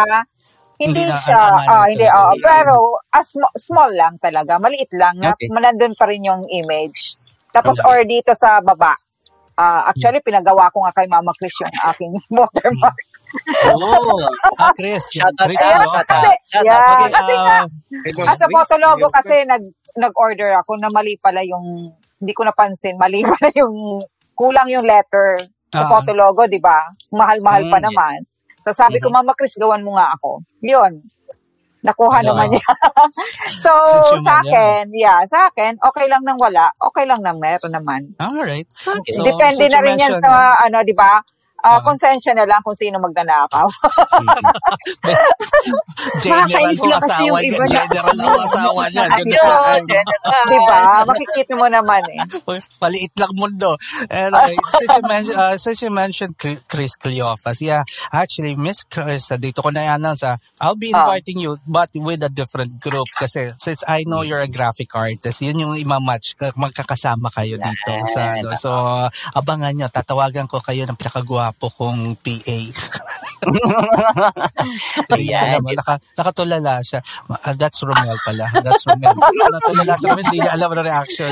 [0.79, 5.19] hindi, Hindi na siya, ah, hindi, ah, pero ah, sm- small lang talaga, maliit lang,
[5.19, 5.51] na Okay.
[5.51, 7.19] nandun pa rin yung image.
[7.51, 7.85] Tapos, Okay.
[7.85, 8.95] or dito sa baba,
[9.53, 12.95] ah, actually, pinagawa ko nga kay Mama Chris yung aking watermark.
[13.69, 14.23] Oh,
[14.57, 15.03] Ah, Chris.
[15.13, 15.83] Shout out, Chris, ano?
[15.83, 16.01] out.
[16.01, 16.29] Kasi,
[16.63, 16.79] yeah.
[16.95, 19.63] Okay, kasi nga, ah, As a photologo kasi nag
[19.97, 21.91] nag-order ako na mali pala yung
[22.21, 23.99] hindi ko napansin, mali pala yung
[24.33, 25.89] kulang yung letter sa Ah.
[25.91, 26.87] photologo, 'di ba?
[27.11, 27.85] Mahal-mahal pa Mm, yes.
[27.85, 28.17] naman.
[28.63, 30.43] So sabi ko, Mama Chris, gawan mo nga ako.
[30.61, 30.99] 'Yun.
[31.79, 32.25] Nakuha Ah.
[32.27, 32.67] naman niya.
[33.63, 34.43] so, sa man yan.
[34.43, 38.01] akin, yeah, sa akin, okay lang nang wala, okay lang nang meron naman.
[38.19, 38.67] Alright.
[38.75, 41.23] So, Depende since na rin yan sa, ano, di ba?
[41.59, 41.79] Ah, Ah.
[41.83, 43.67] konsensya na lang kung sino magnanakaw.
[46.19, 47.59] General ang asawa niya.
[47.67, 49.05] General ang asawa niya.
[49.11, 49.83] Ayun,
[50.47, 51.03] di ba?
[51.03, 52.19] Makikita mo naman eh.
[52.79, 53.75] Paliit lang mundo.
[54.07, 59.29] Anyway, since you, men- uh, since you mentioned Chri- Chris Cleophas, yeah, actually, Miss Chris,
[59.29, 61.03] uh, dito ko na i-announce, ah, I'll be Ah.
[61.03, 63.07] inviting you, but with a different group.
[63.13, 67.91] Kasi since I know you're a graphic artist, yun yung imamatch, ka- magkakasama kayo dito.
[68.15, 68.49] Sa, ano.
[68.55, 68.69] So,
[69.35, 70.95] abangan nyo, tatawagan ko kayo ng
[71.49, 72.59] pinakagwapo kong PA.
[75.15, 75.61] Ayan.
[75.63, 77.01] Mo, naka, nakatulala siya.
[77.29, 78.45] Ah, that's Romel pala.
[78.61, 79.15] That's Romel.
[79.55, 81.31] Natulala sa Romel, hindi niya alam ang reaction.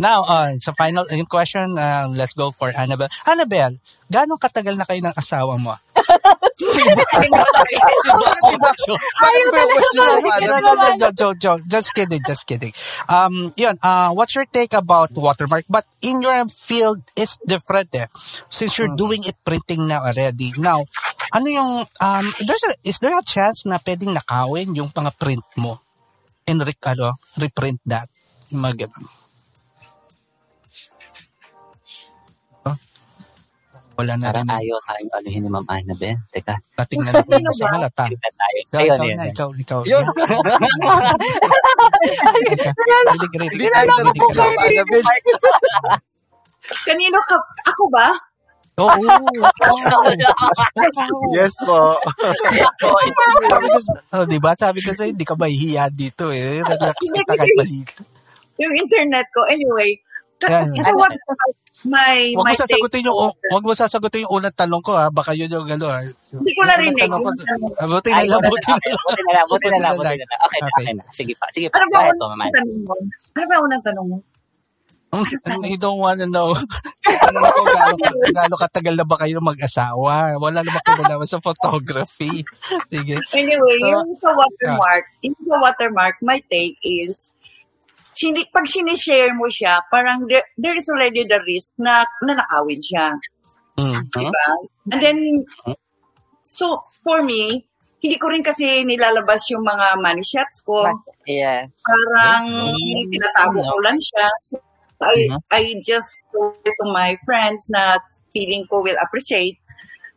[0.00, 3.12] Now, uh, sa final question, uh, let's go for Annabelle.
[3.28, 3.76] Annabelle,
[4.08, 5.76] gano'ng katagal na kayo ng asawa mo?
[10.50, 11.62] Na No, joke, joke.
[11.66, 12.72] Just kidding, just kidding.
[13.08, 15.64] Um, yun, uh, what's your take about watermark?
[15.68, 18.06] But in your field, it's different eh.
[18.48, 20.52] Since you're doing it printing now already.
[20.58, 20.84] Now,
[21.32, 25.46] ano yung, um, there's a, is there a chance na pwedeng nakawin yung mga print
[25.56, 25.80] mo?
[26.46, 28.08] And re, ano, reprint that?
[28.50, 29.19] Yung mga ganun.
[34.00, 34.56] Wala na Parang rin.
[34.64, 36.24] ayaw tayong anuhin ni Ma'am Annabelle.
[36.32, 36.56] Teka.
[36.74, 38.08] Natingnan natin yung sa malata.
[38.08, 39.84] Ikaw, Ayun, ikaw yun, na, ikaw, ikaw.
[39.84, 40.04] Yun.
[43.20, 44.00] Rinig, rinig ka lang.
[44.56, 45.04] Annabelle.
[46.86, 47.36] Kanino ka?
[47.68, 48.08] Ako ba?
[48.80, 48.96] Oo.
[51.36, 52.00] Yes po.
[53.52, 53.78] Sabi ko,
[54.16, 54.56] oh, di ba?
[54.56, 56.64] Sabi ko sa'yo, hindi ka mahihiya dito eh.
[56.64, 58.00] Relax ka kahit kasi- balita.
[58.60, 59.40] Yung internet ko.
[59.48, 59.96] Anyway,
[60.40, 61.12] kasi what
[61.88, 65.08] my Huwag my mo sasagutin yung, on- huwag mo sasagutin yung unang tanong ko ha.
[65.08, 66.04] Baka yun yung ano ha.
[66.04, 67.08] Hindi ko narinig.
[67.08, 69.00] Ah, Buti na lang, buti na na lang.
[69.00, 70.40] Buti na lang, buti na lang, buti na lang.
[70.44, 70.84] Okay na, Okay.
[70.84, 71.04] okay na.
[71.08, 71.80] Sige pa, sige pa.
[71.80, 72.94] Ano ba unang tanong mo?
[73.32, 74.18] Ano ba unang tanong mo?
[75.66, 76.54] You don't wanna know.
[77.26, 77.94] ano na ko, gaano,
[78.30, 80.38] gaano katagal na ba kayo mag-asawa?
[80.38, 82.46] Wala naman kinalaman sa photography.
[82.94, 83.18] Sige.
[83.34, 87.34] Anyway, So, yung sa watermark, yung sa watermark, my take is,
[88.20, 93.16] sini, pag sinishare mo siya, parang there, there is already the risk na nanakawin siya.
[93.80, 94.04] Mm.
[94.12, 94.46] Diba?
[94.92, 95.18] And then,
[96.44, 97.64] so for me,
[98.00, 100.84] hindi ko rin kasi nilalabas yung mga money shots ko.
[101.24, 101.68] Yes.
[101.84, 103.08] Parang Mm.
[103.08, 104.26] tinatago ko lang siya.
[104.44, 104.56] So,
[105.00, 105.40] I, Mhm.
[105.48, 107.96] I just told it to my friends na
[108.32, 109.56] feeling ko will appreciate.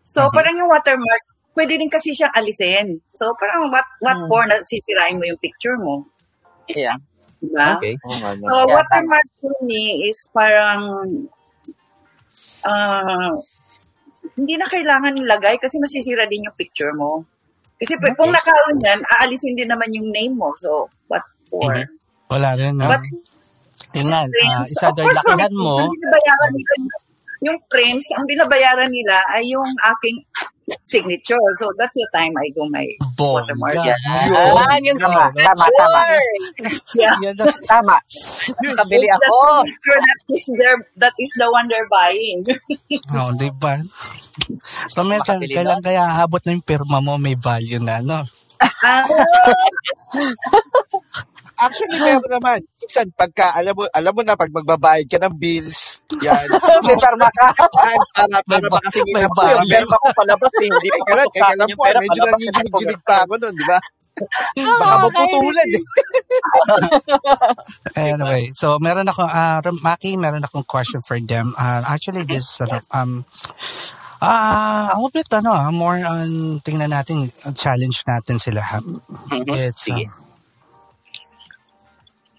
[0.04, 0.32] So, Mhm.
[0.36, 1.24] parang yung watermark,
[1.56, 3.00] pwede din kasi siyang alisin.
[3.16, 4.28] So, parang what, what Mm.
[4.28, 6.04] for na sisirain mo yung picture mo.
[6.68, 7.00] Yeah.
[7.44, 7.68] Diba?
[7.76, 7.94] Okay.
[8.00, 10.80] So, Yeah, watermark for me is parang
[12.64, 13.36] ah
[14.40, 17.28] hindi na kailangan ilagay kasi masisira din yung picture mo.
[17.76, 20.56] Kasi pa- kung nakawin yan, aalisin din naman yung name mo.
[20.56, 21.68] So, what for?
[21.68, 21.92] Mhm.
[22.32, 22.80] Wala rin.
[22.80, 22.88] No?
[22.88, 23.04] But
[23.94, 25.86] Yun nga, prints, isa course, lakihan mo.
[25.86, 26.18] Nila,
[27.44, 30.18] yung prints, ang binabayaran nila ay yung aking
[30.84, 31.40] signature.
[31.60, 32.88] So, that's the time I do my
[33.18, 33.76] watermark.
[33.76, 33.96] Bongga.
[33.96, 36.02] Yan, yun Tama, tama, tama.
[36.96, 37.16] Yeah.
[37.24, 37.98] Yan, that's- Tama.
[38.78, 39.64] Kabili That's ako.
[39.66, 42.44] that is there, that is the one they're buying.
[43.14, 43.78] Oh, di ba?
[44.90, 48.26] So, may, Makabili kailan kaya habot na yung pirma mo may value na, no?
[51.64, 52.60] Ah, Actually, meron naman.
[52.76, 56.44] Minsan, pagka, alam mo, alam mo na, pag magbabayad ka ng bills, yan.
[56.88, 57.56] May perma ka.
[57.56, 57.96] Para,
[58.44, 59.40] para makasingin may ako.
[59.48, 60.68] Yung perma ko palabas eh.
[60.68, 61.30] Hindi ko karat.
[61.32, 63.80] Kaya alam Yung po, pera medyo palabas, nangigilig-gilig pa ako nun, di ba?
[64.84, 65.84] Baka maputulan eh.
[68.12, 71.56] Anyway, so meron ako, uh, Maki, meron akong question for them.
[71.56, 73.24] Uh, actually, this, ano, um,
[74.20, 78.60] ah, a little bit, ano, ah, more on, tingnan natin, uh, challenge natin sila.
[79.32, 79.48] Mhm.
[79.48, 80.23] It's, Sige.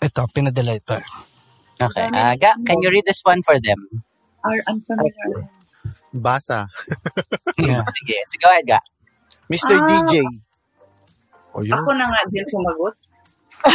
[0.05, 0.97] Ito, pinadala ito.
[1.81, 2.07] Okay.
[2.15, 4.05] Ah, Ga, can you read this one for them?
[4.45, 5.49] are unfamiliar.
[6.15, 6.69] Basa.
[7.59, 7.81] Yeah.
[7.97, 8.17] Sige.
[8.29, 8.79] Sige, go ahead, Ga.
[9.51, 9.75] Mr.
[9.81, 9.87] Ah.
[9.89, 10.21] DJ.
[11.57, 11.73] O yun.
[11.81, 12.95] Ako na nga din sumagot.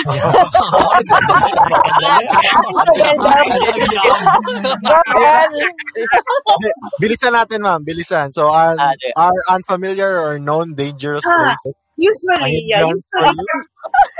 [7.02, 7.82] Bilisan natin, ma'am.
[7.82, 8.30] Bilisan.
[8.32, 11.58] So, un- Ah, are unfamiliar or known dangerous Ah.
[11.58, 11.74] places?
[12.00, 13.36] Usually, yeah, usually,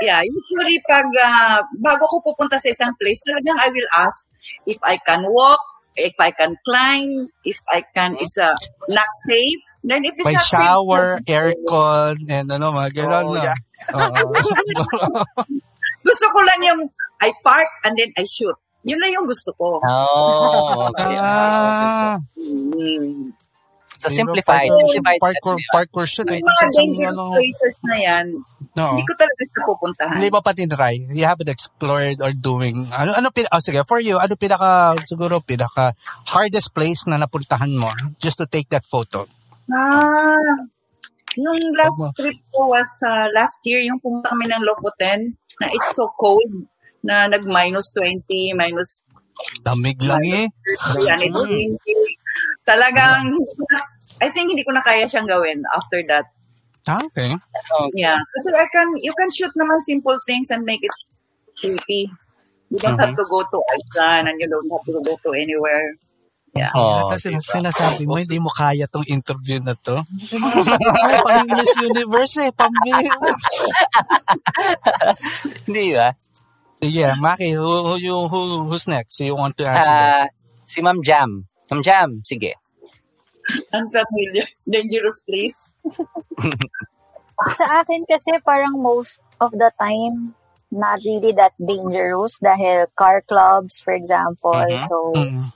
[0.02, 4.26] yeah, usually pag ah, bago ko pupunta sa isang place, talagang I will ask
[4.66, 5.60] if I can walk,
[5.96, 8.54] if I can climb, if I can, is uh,
[8.88, 9.60] not safe.
[9.80, 13.24] Then if it's May shower, safe, aircon, and ano, mga gano'n.
[13.24, 13.40] Oo, no?
[13.40, 13.56] yeah.
[16.06, 16.80] Gusto ko lang yung
[17.20, 18.56] I park and then I shoot.
[18.84, 19.76] Yun lang yung gusto ko.
[19.84, 21.16] Oh, okay.
[21.20, 23.36] ah, Mm.
[24.00, 24.64] So, Di ba, simplified.
[24.64, 25.20] parkour- Simplified.
[25.20, 26.22] Parkour, parkour siya.
[26.24, 26.40] Yung Eh.
[26.40, 28.26] mga Isang- dangerous ano, places na yan,
[28.72, 28.86] no.
[28.90, 30.14] hindi ko talaga siya pupuntahan.
[30.16, 30.94] Hindi pa pati try.
[31.10, 34.70] You haven't explored or doing, ano, ano, pin, oh, sige, for you, ano pinaka,
[35.04, 35.92] siguro, pinaka
[36.26, 39.28] hardest place na napuntahan mo just to take that photo?
[39.68, 40.40] Ah,
[41.36, 42.16] yung last Opo.
[42.16, 46.48] trip ko was uh, last year, yung pumunta kami ng Lofoten, na it's so cold,
[47.00, 48.24] na nag minus 20,
[48.54, 49.04] minus
[49.60, 50.48] Damig lang eh.
[51.00, 51.72] yan, it's 20.
[52.66, 53.52] Talagang, hindi
[54.22, 56.26] I think hindi ko na kaya siyang gawin after that.
[56.88, 57.36] Ah, okay.
[57.94, 58.18] Yeah.
[58.18, 60.94] Kasi I can, you can shoot naman simple things and make it
[61.60, 62.08] pretty.
[62.70, 65.98] You don't have to go to Iceland and you don't have to go to anywhere.
[66.50, 66.74] Yeah.
[66.74, 67.38] Oh, Tapos diba?
[67.38, 70.02] sinasabi mo, hindi mo kaya tong interview na to.
[70.66, 73.14] Sabi ko, "Ay, pang Miss Universe eh, pambira.
[75.70, 76.10] Di ba?
[76.82, 79.20] Yeah, Maki, who, who, you, who, who's next?
[79.20, 80.26] You want to answer that?
[80.26, 80.26] Ah,
[80.64, 81.49] si Ma'am Jam.
[81.70, 82.54] Ma'am Jam, sige.
[83.72, 84.46] Unfamiliar.
[84.66, 85.58] Dangerous place.
[87.56, 90.36] Sa akin kasi parang most of the time,
[90.70, 94.54] not really that dangerous dahil car clubs, for example.
[94.54, 94.86] Mhm.
[94.86, 95.48] So, Mm.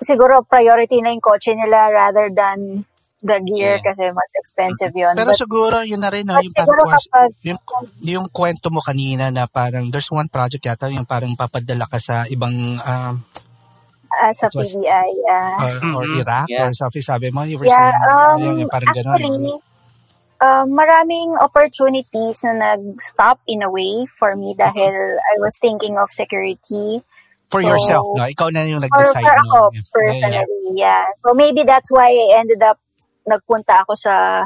[0.00, 2.86] siguro priority na yung kotse nila rather than
[3.24, 3.84] the gear Yeah.
[3.84, 5.16] kasi mas expensive yun.
[5.16, 7.60] Pero But, siguro yun na rin, no, yung parang kapag, yung,
[8.04, 12.28] yung kwento mo kanina na parang there's one project yata yung parang papadala ka sa
[12.28, 13.14] ibang um,
[14.20, 16.20] ah, sa was- PBI, ah, uh, or Mhm.
[16.20, 16.66] Iraq Yeah.
[16.66, 19.14] or something sabi mo you were Yeah, saying um, yung, yung parang ganun.
[19.16, 19.54] actually,
[20.40, 26.10] uh, maraming opportunities na nag-stop in a way for me dahil I was thinking of
[26.10, 27.00] security.
[27.48, 28.24] For So, yourself, no?
[28.26, 29.22] Ikaw na yung Or nag-decide.
[29.22, 29.42] for no?
[29.42, 29.90] ako, Yeah, yeah.
[29.94, 31.04] personally, yeah.
[31.22, 32.80] So maybe that's why I ended up,
[33.24, 34.44] nagpunta ako sa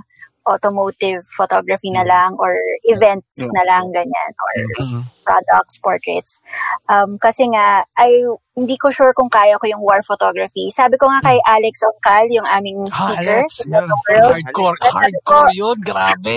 [0.49, 2.57] automotive photography na lang or
[2.89, 5.03] events na lang, ganyan, or Mm.
[5.21, 6.41] products, portraits.
[6.89, 8.25] Um, kasi nga, I,
[8.59, 10.67] hindi ko sure kung kaya ko yung war photography.
[10.75, 13.87] Sabi ko nga kay Alex Oncal, yung aming Ah, speaker, Alex, in yeah.
[14.27, 15.79] Hardcore, hardcore yun.
[15.87, 16.37] Grabe.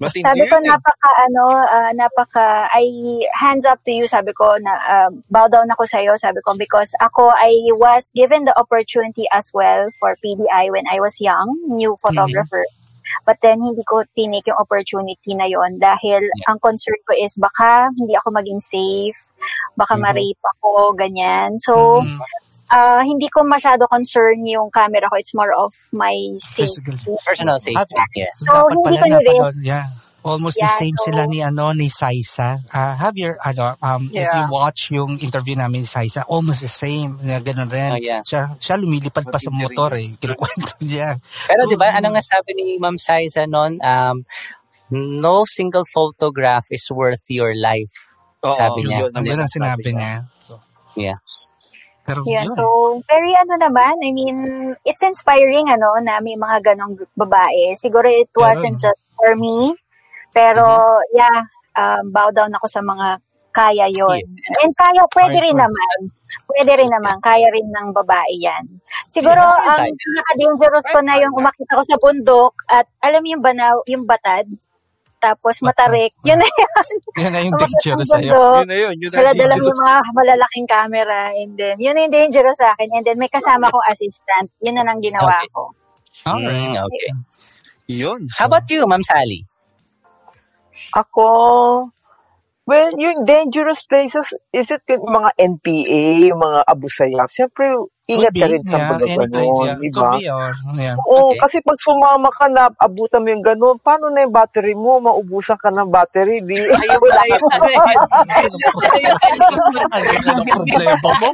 [0.00, 0.64] Matindi sabi ko eh.
[0.64, 2.88] napaka ano, ah, napaka I
[3.36, 6.56] hands up to you sabi ko na ah, bow down ako sa iyo sabi ko
[6.56, 11.46] because ako I was given the opportunity as well for PDI when I was young,
[11.68, 12.64] new photographer.
[13.24, 17.88] But then hindi ko tinake yung opportunity na yon dahil ang concern ko is baka
[17.94, 19.18] hindi ako maging safe,
[19.74, 20.02] baka Mhm.
[20.02, 21.56] ma-rape ako, ganyan.
[21.60, 22.18] So Mm.
[22.68, 25.16] ah, hindi ko masyado concern yung camera ko.
[25.16, 26.12] It's more of my
[26.52, 26.96] Physical.
[26.96, 27.16] safety.
[27.24, 27.96] Personal safety.
[28.12, 28.28] Yeah.
[28.36, 29.56] So, Dapat hindi ko napanood.
[29.64, 29.88] Yeah.
[30.28, 32.60] Almost the Yeah, same so- sila ni ano ni Saisa.
[32.68, 34.52] Uh, have your ano um if you Yeah.
[34.52, 37.16] watch yung interview namin ni Saisa, almost the same.
[37.24, 37.96] Na ganun rin.
[37.96, 38.20] Oh, yeah.
[38.20, 40.12] Siya siya lumilipad pa sa motor eh.
[40.14, 41.16] Kinukwento niya.
[41.48, 44.22] Pero So, di ba, ano nga sabi ni Ma'am Saiza noon, um,
[44.92, 47.92] no single photograph is worth your life.
[48.44, 49.08] Oo, sabi niya.
[49.08, 50.28] yun, yun yun ang sinabi niya.
[50.94, 51.18] Yeah.
[52.08, 52.56] Pero Yeah, yun.
[52.56, 52.64] so
[53.04, 54.38] very ano naman, I mean,
[54.80, 57.76] it's inspiring ano na may mga ganong babae.
[57.76, 58.84] Siguro it wasn't Meron.
[58.88, 59.76] just for me,
[60.30, 60.64] pero
[61.12, 61.42] yeah,
[61.74, 63.18] um, bow down ako sa mga
[63.48, 64.22] kaya yon.
[64.62, 65.98] And kaya, pwede rin naman.
[66.46, 68.62] Pwede rin naman, kaya rin ng babae yan.
[69.10, 69.98] Siguro, Yeah, ang kaya.
[69.98, 74.46] pinaka-dangerous ko na yung umakita ko sa bundok at alam yung banaw, yung batad,
[75.18, 76.86] tapos matarik, yun na yun.
[77.18, 78.30] Yun na yung dangerous sa'yo.
[78.30, 78.94] bundok, Yun na yun.
[78.94, 79.58] Yun na dangerous.
[79.58, 82.88] yung mga malalaking camera and then, yun na yung dangerous sa akin.
[82.94, 84.54] And then, may kasama kong assistant.
[84.62, 85.50] Yun na lang ginawa Okay.
[85.50, 85.74] ko.
[86.22, 86.46] Alright.
[86.46, 87.10] Mm, okay.
[87.90, 88.20] Yun.
[88.30, 89.42] How about you, Ma'am Sally?
[90.96, 91.26] Ako,
[92.64, 97.28] well, yung dangerous places, is it yung mga NPA, yung mga Abu Sayyaf?
[97.28, 97.76] Siyempre,
[98.08, 99.76] ingat Could ka rin sa mga ganon, yeah.
[99.76, 100.12] di Could ba?
[100.16, 100.96] be, or, yeah.
[101.04, 101.38] Oo, Okay.
[101.44, 104.96] kasi pag sumama ka na, abutan mo yung ganon, paano na yung battery mo?
[104.96, 106.56] Maubusan ka ng battery, di?
[106.80, 107.40] Ayun pala yun.
[110.24, 111.28] Ng problema mo.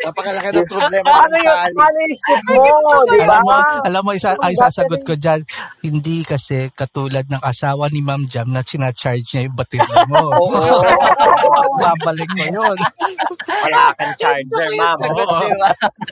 [0.00, 3.36] Napakalaki ng problema paano ng yung, paano yung mo, di ba?
[3.36, 5.40] Alam mo, alam mo, isa, ang isasagot ko dyan,
[5.84, 10.32] hindi kasi katulad ng asawa ni Ma'am Jam na sinacharge niya yung baterya mo.
[10.40, 10.80] Oo.
[11.76, 12.76] Babalik mo yun.
[13.46, 14.98] Wala kang charger, ma'am.
[15.26, 15.42] Oo.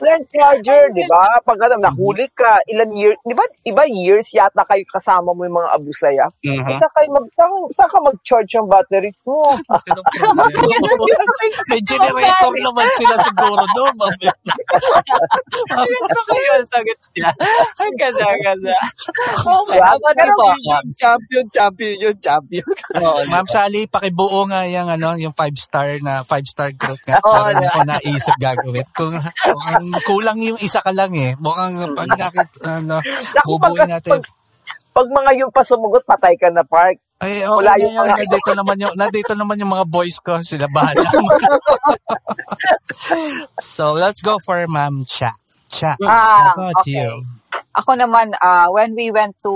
[0.03, 1.39] Yung charger, di ba?
[1.41, 5.55] Pag ano, nahuli ka, ilan years, di ba, iba years yata kayo kasama mo yung
[5.55, 6.35] mga Abu Sayyaf?
[6.43, 6.67] Mhm.
[6.67, 9.55] Isa kayo mag, saan, saan ka mag-charge yung battery mo?
[11.71, 13.95] May generator naman sila siguro doon.
[15.71, 17.31] Gusto ko yun, sagot niya.
[17.79, 18.75] Ang ganda, ang ganda.
[19.45, 20.47] Okay, about you po?
[20.95, 22.65] Champion, champion yun, champion.
[22.99, 27.21] Oo, Ma'am Sally, pakibuo nga yung ano, yung five star na five star group nga.
[27.23, 27.69] Oo, Meron na.
[27.71, 28.85] ako naisip gagawin.
[29.07, 29.17] Kung,
[29.61, 31.35] kung kulang yung isa ka lang eh.
[31.37, 32.97] Mukhang pag nakit, ano,
[33.43, 34.17] bubuin natin.
[34.17, 34.23] pag,
[34.91, 36.97] pag mga yung pa sumugot, patay ka na, Park.
[37.15, 38.01] Ay, okay Wala yung yun.
[38.03, 40.39] mga- Nandito naman yung, nandito naman yung mga boys ko.
[40.41, 41.07] Sila bahala.
[43.59, 45.31] so, let's go for Ma'am Cha.
[45.69, 46.91] Cha, Ah, how about okay.
[46.99, 47.09] you?
[47.75, 49.51] Ako naman, uh, when we went to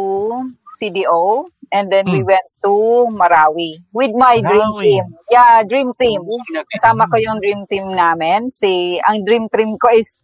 [0.80, 2.32] CDO, and then we Hmm.
[2.32, 2.74] went to
[3.12, 4.84] Marawi with my dream Marawi.
[4.84, 5.06] team.
[5.30, 6.24] Yeah, dream team.
[6.72, 8.50] Kasama ko yung dream team namin.
[8.56, 10.24] Si, ang dream team ko is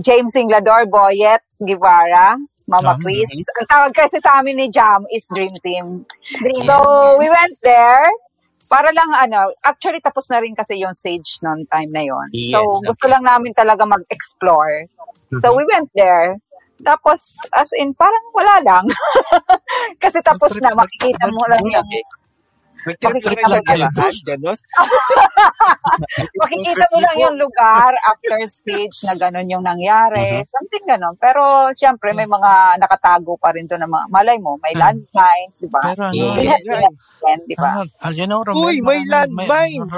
[0.00, 3.28] James Inglador, Boyet, Guevara, Mama Chris.
[3.60, 6.08] Ang tawag kasi sa amin ni Jam is Dream Team.
[6.40, 6.64] Dream.
[6.64, 6.74] So,
[7.20, 8.08] we went there
[8.72, 12.32] para lang ano, actually tapos na rin kasi yung stage noon time na yon.
[12.32, 13.12] Yes, so, gusto okay.
[13.12, 14.88] lang namin talaga mag-explore.
[15.44, 16.40] So, we went there.
[16.82, 18.84] Tapos, as in, parang wala lang.
[20.02, 21.88] kasi tapos na, makikita mo lang yung,
[22.82, 23.62] Makikita mo lang.
[24.26, 24.58] gano'n.
[26.42, 30.42] Makikita mo lang yung lugar after stage na gano'n yung nangyari.
[30.50, 31.14] Something gano'n.
[31.14, 34.90] Pero siyempre may mga nakatago pa rin doon na mga, malay mo, may Ah.
[34.90, 35.80] landmines, di ba?
[35.86, 36.26] Pero ano,
[37.46, 37.70] di ba?
[38.02, 39.86] Ah, you know, Romel, Uy, may landmine!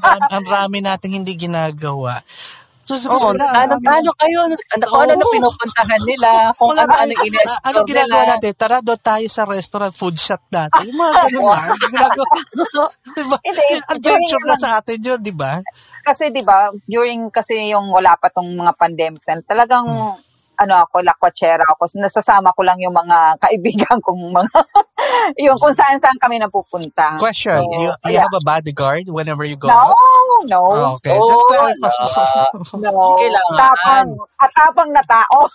[0.00, 2.24] Ang, ang rami nating hindi ginagawa.
[2.96, 4.38] Oo, sila, ano, marami- ano kayo?
[4.42, 4.54] Ano,
[4.86, 5.32] kung ano Oo.
[5.32, 8.52] pinupuntahan nila, kung ano, ano ah, in-explore ano ginagawa natin?
[8.56, 10.88] Tara doon tayo sa restaurant, food shot natin.
[10.88, 11.68] Yung mga ganun lang.
[11.86, 12.34] ginagawa.
[13.16, 13.36] diba?
[13.88, 15.60] Adventure na sa atin yun, di ba?
[16.00, 20.16] Kasi 'di ba, during kasi yung wala pa tong mga pandemic, talagang Hmm.
[20.60, 21.88] Ano ako, lakwachera ako.
[21.96, 24.60] Nasasama ko lang yung mga kaibigan kong mga
[25.40, 27.16] yung kung saan saan kami napupunta.
[27.16, 28.28] Question, So, you, you yeah.
[28.28, 29.96] have a bodyguard whenever you go No, out?
[30.46, 30.60] no.
[30.68, 31.94] Ah, okay, just Oh, clarify.
[32.84, 33.16] No.
[33.16, 33.56] Kailangan.
[33.56, 34.08] Tapang,
[34.38, 35.48] atapang na tao.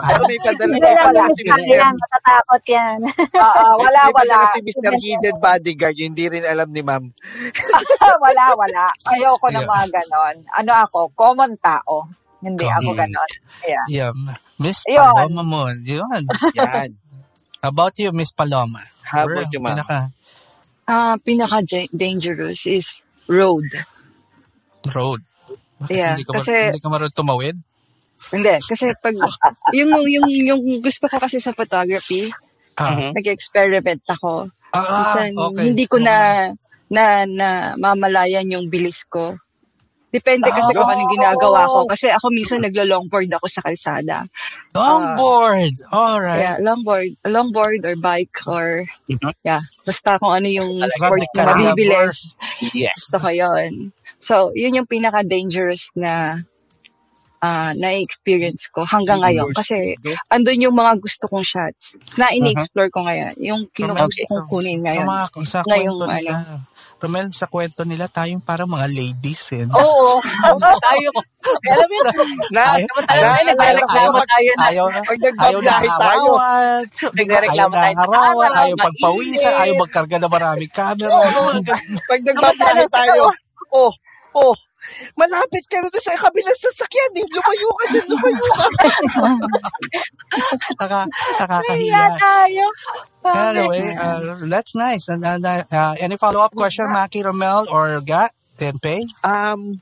[0.00, 1.62] Pero may padala, may padala si Mr.
[1.64, 2.98] yan, matatakot yan.
[3.46, 4.34] Oo, wala, may wala.
[4.34, 4.92] padala si Mr.
[4.92, 7.04] Hidden Bodyguard, yung hindi rin alam ni ma'am.
[8.18, 8.84] wala, wala.
[9.08, 9.68] Ayoko na Yeah.
[9.68, 10.36] mga ganon.
[10.56, 12.08] Ano ako, common tao.
[12.40, 12.98] Hindi ako Common.
[12.98, 13.30] ganon.
[13.62, 13.84] Yeah.
[13.86, 14.12] Yeah.
[14.56, 14.80] Miss.
[14.86, 15.60] Paloma mo.
[15.74, 16.22] Yun.
[16.56, 16.90] Yan.
[17.60, 18.80] How about you, Miss Paloma?
[19.04, 19.76] How Where about you, ma'am?
[19.76, 19.98] Pinaka
[20.84, 23.68] Ah, pinaka-dangerous is road.
[24.90, 25.20] road.
[25.78, 27.56] Bakit Yeah, hindi ka, mar- kasi- hindi ka marunong tumawid?
[28.32, 29.14] Hindi, kasi pag,
[29.78, 32.28] yung, yung, yung gusto ko kasi sa photography,
[32.74, 34.48] Ah, nag-experiment ako.
[34.72, 35.64] ah, Minsan, okay.
[35.68, 36.48] hindi ko na,
[36.88, 39.36] na, na mamalayan yung bilis ko.
[40.10, 41.86] Depende kasi kung anong ginagawa ko.
[41.86, 44.26] Kasi ako minsan naglo-longboard ako sa kalsada.
[44.74, 45.74] Longboard.
[45.94, 46.62] All Yeah, right.
[46.62, 49.30] longboard, longboard or bike or, Mhm.
[49.46, 52.34] yeah, basta kung ano yung sport Radical na mabibilis.
[52.74, 53.06] Yes.
[53.06, 53.72] Gusto ko yun.
[54.18, 56.42] So, yun yung pinaka-dangerous na
[57.40, 59.56] ah na-experience ko hanggang ngayon.
[59.56, 59.96] Kasi
[60.28, 63.32] andun yung mga gusto kong shots na ini-explore ko ngayon.
[63.40, 65.06] Yung kinugusto kong kunin Sa ngayon.
[65.08, 66.36] mga sa Ngayong ano.
[67.00, 69.40] Romel, sa kwento nila, tayong para mga ladies.
[69.56, 69.64] Eh.
[69.64, 70.20] Oo.
[70.84, 71.08] tayo.
[71.64, 72.06] Alam mo yun,
[72.54, 74.64] Na, Ayaw, ayaw, nagreklamo ayaw, tayo na.
[74.68, 75.00] ayaw na.
[75.40, 76.82] Ayaw na harawan.
[77.16, 78.50] Nagreklamo Ayaw tayo na sa harawan.
[78.52, 79.52] araw, Ayaw pagpawisan.
[79.56, 81.16] Ayaw magkarga ng maraming camera.
[82.04, 83.22] pag nagbabiyahe tayo,
[83.72, 83.92] oh,
[84.36, 84.54] oh,
[85.18, 87.12] malapit ka na sa kabilang sasakyan.
[87.20, 87.24] Eh.
[87.28, 88.66] Lumayo ka dyan, lumayo ka.
[90.80, 92.04] Naka, Kaya nakakahiya.
[92.16, 92.66] tayo.
[93.24, 95.08] Anyway, uh, that's nice.
[95.08, 98.28] And, and, uh, any follow-up question, Maki, Romel, or Ga?
[98.56, 99.04] Tempe?
[99.24, 99.80] Um,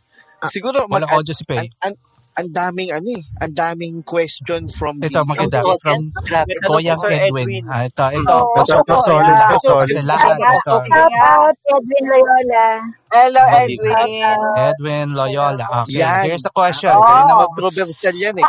[0.50, 1.70] siguro, mag, Wala audio si Pei.
[1.82, 1.94] ang,
[2.38, 5.58] ang daming ano eh, ang daming question from Ito, the maganda.
[5.82, 6.46] From From.
[6.64, 7.50] Koyang Edwin.
[7.50, 7.64] Edwin.
[7.66, 8.36] Ah, ito, ito.
[8.54, 8.86] Pasok.
[8.86, 9.50] yeah.
[9.50, 9.76] Pasok.
[9.82, 10.38] Kasi lahat.
[10.38, 10.74] Ito.
[10.86, 12.66] Shout out, Edwin Loyola.
[13.10, 14.38] Hello, Oh, Edwin.
[14.54, 15.66] Edwin Loyola.
[15.82, 16.30] Okay, Yan.
[16.30, 16.94] here's the question.
[16.94, 17.02] Oh.
[17.02, 18.46] Kayo na mag- controversial yan eh.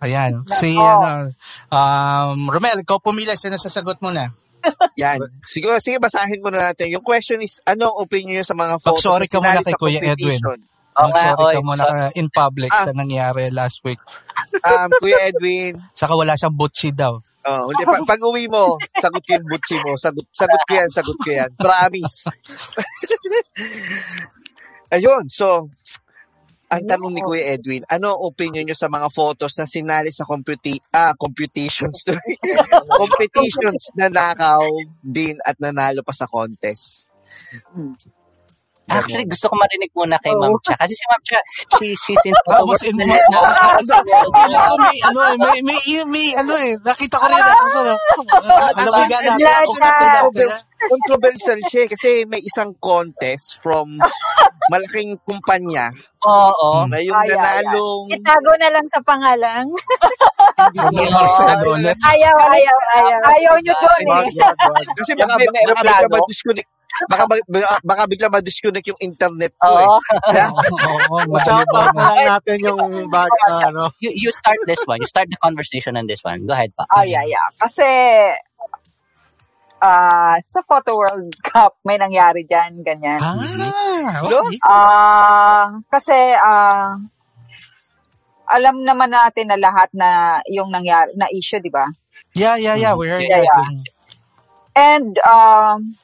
[0.00, 0.32] Ayan.
[0.48, 0.86] Si, Oh.
[1.02, 1.28] ano,
[1.68, 3.34] um, Romel, ikaw pumili.
[3.36, 4.32] Sino sasagot mo na?
[4.94, 5.18] Yan.
[5.42, 6.88] Siguro, sige, basahin muna natin.
[6.88, 9.74] Yung question is, ano ang opinion nyo sa mga photos Mag-sorry ka na muna kay
[9.74, 10.58] Kuya competition?
[10.92, 11.54] Oo nga, Mag-sorry oy.
[11.56, 12.84] ka muna ka in public Ah.
[12.84, 13.96] sa nangyari last week.
[14.60, 17.16] Um, Kuya Edwin, Saka wala siyang butchi daw.
[17.16, 19.96] oh, hindi, pag, pag uwi mo, sagot ko yung butchi mo.
[19.96, 21.48] Sagot, sagot ko yan, sagot ko yan.
[21.56, 22.28] Promise.
[24.92, 25.66] Ayun, so,
[26.68, 30.24] ang tanong ni Kuya Edwin, ano ang opinion nyo sa mga photos na sinali sa
[30.24, 32.00] computi ah, computations
[33.00, 34.64] competitions na nakaw
[34.98, 37.04] din at nanalo pa sa contest?
[38.90, 40.74] Actually, gusto ko marinig muna kay Ma'am Cha.
[40.74, 41.38] Kasi si Ma'am Cha,
[41.78, 43.06] she, she's in Ah, mas in mo.
[43.06, 47.80] Feeling ko may ano eh, may, may, may, ano eh, nakita ko rin ang so,
[48.74, 50.20] alam mo nga natin, Lahat ako natin na.
[50.26, 50.48] natin.
[50.82, 53.86] Controversial siya eh, kasi may isang contest from
[54.66, 55.94] malaking kumpanya
[56.26, 56.82] Oo.
[56.90, 59.62] na yung nanalong Itago na lang sa pangalan.
[60.74, 63.18] Hindi mo ano, Ayaw, ayaw, ayaw.
[63.30, 64.26] Ayaw nyo doon eh.
[64.98, 66.18] kasi baka bigla reklamo.
[66.18, 66.70] ma-disconnect
[67.08, 69.88] baka, baka, baka bigla ma-disconnect yung internet ko eh.
[69.88, 69.98] Oo.
[71.12, 73.90] Oo, out na lang natin yung bag, ano.
[74.00, 74.98] You, you start this one.
[75.00, 76.44] You start the conversation on this one.
[76.46, 76.84] Go ahead pa.
[76.92, 77.46] Ah, yeah, yeah.
[77.60, 77.86] Kasi,
[79.82, 83.18] ah sa Photo World Cup, may nangyari dyan, ganyan.
[83.18, 83.34] Ah,
[84.22, 84.38] No?
[84.46, 84.56] okay.
[84.62, 86.94] Ah, kasi, ah
[88.52, 91.88] alam naman natin na lahat na yung nangyari, na issue, di ba?
[92.36, 93.48] Yeah, yeah, yeah, we heard Yeah, that.
[93.48, 93.70] yeah.
[94.76, 95.96] And, um,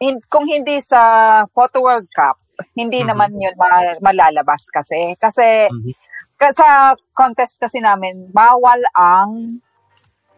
[0.00, 2.38] hin- kung hindi sa Photo World Cup,
[2.74, 3.08] hindi Mhm.
[3.10, 5.14] naman yun ma- malalabas kasi.
[5.18, 5.92] Kasi, Mhm.
[6.38, 6.66] ka- sa
[7.14, 9.62] contest kasi namin, bawal ang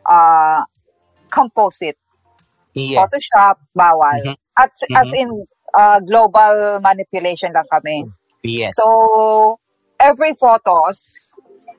[0.05, 0.65] ah
[1.31, 2.01] composite.
[2.75, 2.99] Yes.
[2.99, 4.21] Photoshop, bawal.
[4.25, 4.37] Mhm.
[4.57, 5.17] At as Mhm.
[5.17, 5.31] in,
[5.73, 8.05] ah, global manipulation lang kami.
[8.43, 8.77] Yes.
[8.77, 9.61] So,
[10.01, 11.29] every photos,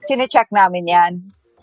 [0.05, 1.11] chine-check namin yan,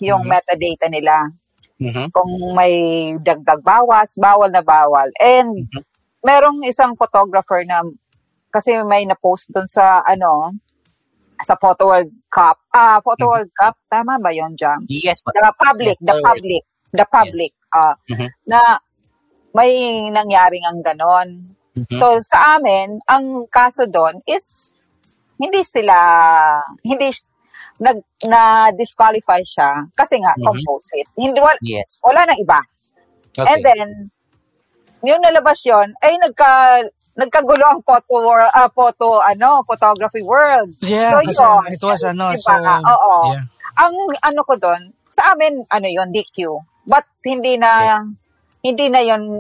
[0.03, 0.31] yung Mhm.
[0.31, 1.31] metadata nila.
[1.79, 2.11] Mhm.
[2.11, 2.75] kung may
[3.23, 5.07] dagdag bawas, bawal na bawal.
[5.15, 5.83] And Mhm.
[6.25, 7.83] Merong isang photographer na
[8.49, 10.57] kasi may na-post doon sa ano
[11.39, 12.59] sa Photo World Cup.
[12.75, 13.31] Ah, Photo Mhm.
[13.31, 14.83] World Cup, tama ba 'yon, Jam?
[14.91, 15.31] Yes po.
[15.31, 18.29] The public, Yes, the public, the public ah, Mhm.
[18.49, 18.61] na
[19.55, 19.71] may
[20.11, 21.55] nangyaring ang ganon.
[21.79, 21.99] Mhm.
[22.01, 24.75] So sa amin, ang kaso doon is
[25.39, 25.95] hindi sila
[26.83, 27.15] hindi
[27.79, 30.43] nag na disqualify siya kasi nga Mhm.
[30.43, 31.09] composite.
[31.15, 32.03] Hindi wala, Yes.
[32.03, 32.59] wala nang iba.
[33.31, 33.47] Okay.
[33.47, 33.89] And then
[35.01, 36.83] yung nalabas yon ay nagka
[37.15, 40.71] nagkagulo ang photo wor- ah, photo ano photography world.
[40.81, 41.63] Yeah, So, kasi yun.
[41.71, 42.43] it was ano, Diba?
[42.43, 42.53] so,
[42.85, 43.15] Oo.
[43.33, 43.45] yeah.
[43.79, 46.59] Ang ano ko doon, sa amin ano yon DQ.
[46.85, 48.01] But hindi na
[48.59, 49.39] hindi na yon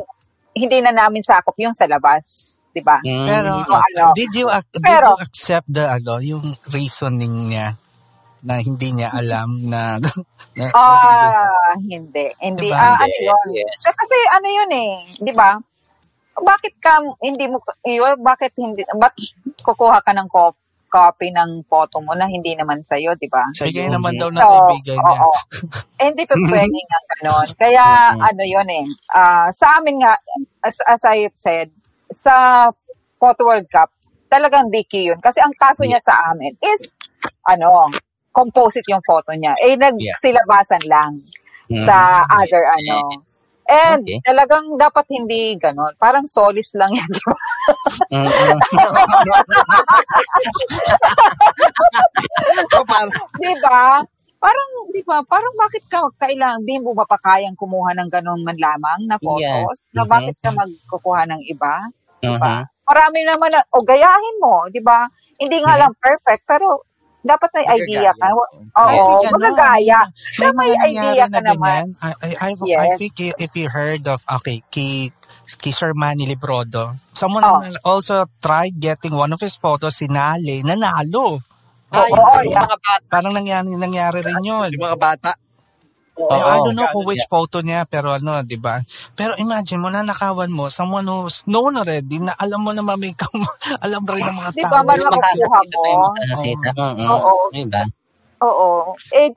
[0.52, 2.98] hindi na namin sakop yung sa labas, 'di ba?
[3.00, 3.26] Mm.
[3.26, 7.78] Pero, So, ano, did you, ac- did Pero- you accept the, ano, yung reasoning niya
[8.40, 12.26] na hindi niya alam na, na Ah, hindi.
[12.38, 12.68] Hindi.
[12.68, 12.76] Diba?
[12.76, 13.46] Ah, ano Hindi, yun?
[13.54, 13.80] yes.
[13.84, 15.58] Eh, Kasi ano yun eh, di ba?
[16.38, 20.54] Bakit ka, hindi mo, yun, bakit hindi, bakit kukuha ka ng cop,
[20.88, 23.42] copy ng photo mo na hindi naman sa'yo, di ba?
[23.52, 25.18] Bigay naman daw ng So, kaibigan niya.
[25.20, 25.30] oo.
[26.00, 27.48] Hindi pa pwede nga ganon.
[27.58, 27.84] Kaya,
[28.14, 30.14] ano yun eh, ah, sa amin nga,
[30.64, 31.68] as, as I said,
[32.14, 32.70] sa
[33.18, 33.90] Photo World Cup,
[34.30, 35.20] talagang DQ yun.
[35.20, 36.94] Kasi ang kaso niya sa amin is,
[37.44, 37.90] ano,
[38.38, 39.58] composite yung photo niya.
[39.58, 41.18] Eh, nagsilabasan lang
[41.82, 43.26] sa other, ano.
[43.68, 44.16] And Okay.
[44.24, 45.92] talagang dapat hindi ganon.
[46.00, 47.36] Parang solis lang yan, di ba?
[48.16, 48.56] Mm-mm.
[53.42, 54.00] di ba?
[54.38, 58.40] Parang, di ba, parang bakit ka kailangan, di mo ba pa kayang kumuha ng ganon
[58.40, 59.82] man lamang na photos?
[59.90, 59.94] Yeah.
[59.98, 60.10] Na Mhm.
[60.14, 61.74] bakit ka magkukuha ng iba?
[62.22, 62.54] Mhm.
[62.88, 65.04] Marami naman na, o gayahin mo, di ba?
[65.36, 65.80] Hindi nga Mhm.
[65.84, 66.86] lang perfect, pero
[67.20, 68.28] dapat may idea ka.
[68.30, 68.44] Oo,
[68.78, 70.00] I think, ano, magagaya.
[70.38, 71.82] May Na may mga idea ka na naman.
[71.98, 72.96] I, I, I, I Yes.
[72.96, 75.10] think i- if you heard of, okay, kay,
[75.58, 77.58] kay Sir Manny Librodo, someone Oh.
[77.84, 81.42] also tried getting one of his photos, sinali, nanalo.
[81.88, 82.68] Oo, oo, yeah.
[83.08, 84.68] Parang nangyari, nangyari rin yun.
[84.68, 85.32] Yung mga bata.
[86.18, 87.30] Eh, I don't know kung which niya.
[87.30, 88.82] photo niya, pero ano, di ba?
[89.14, 93.38] Pero imagine mo, nanakawan mo, someone who's known already, na alam mo naman may kam-
[93.86, 94.72] alam rin ng mga Di tao.
[94.74, 95.60] ba, man makukuha
[95.94, 96.08] mo?
[97.06, 97.32] Oo.
[97.54, 97.82] Diba?
[98.42, 98.70] Oo.
[99.14, 99.30] Eh,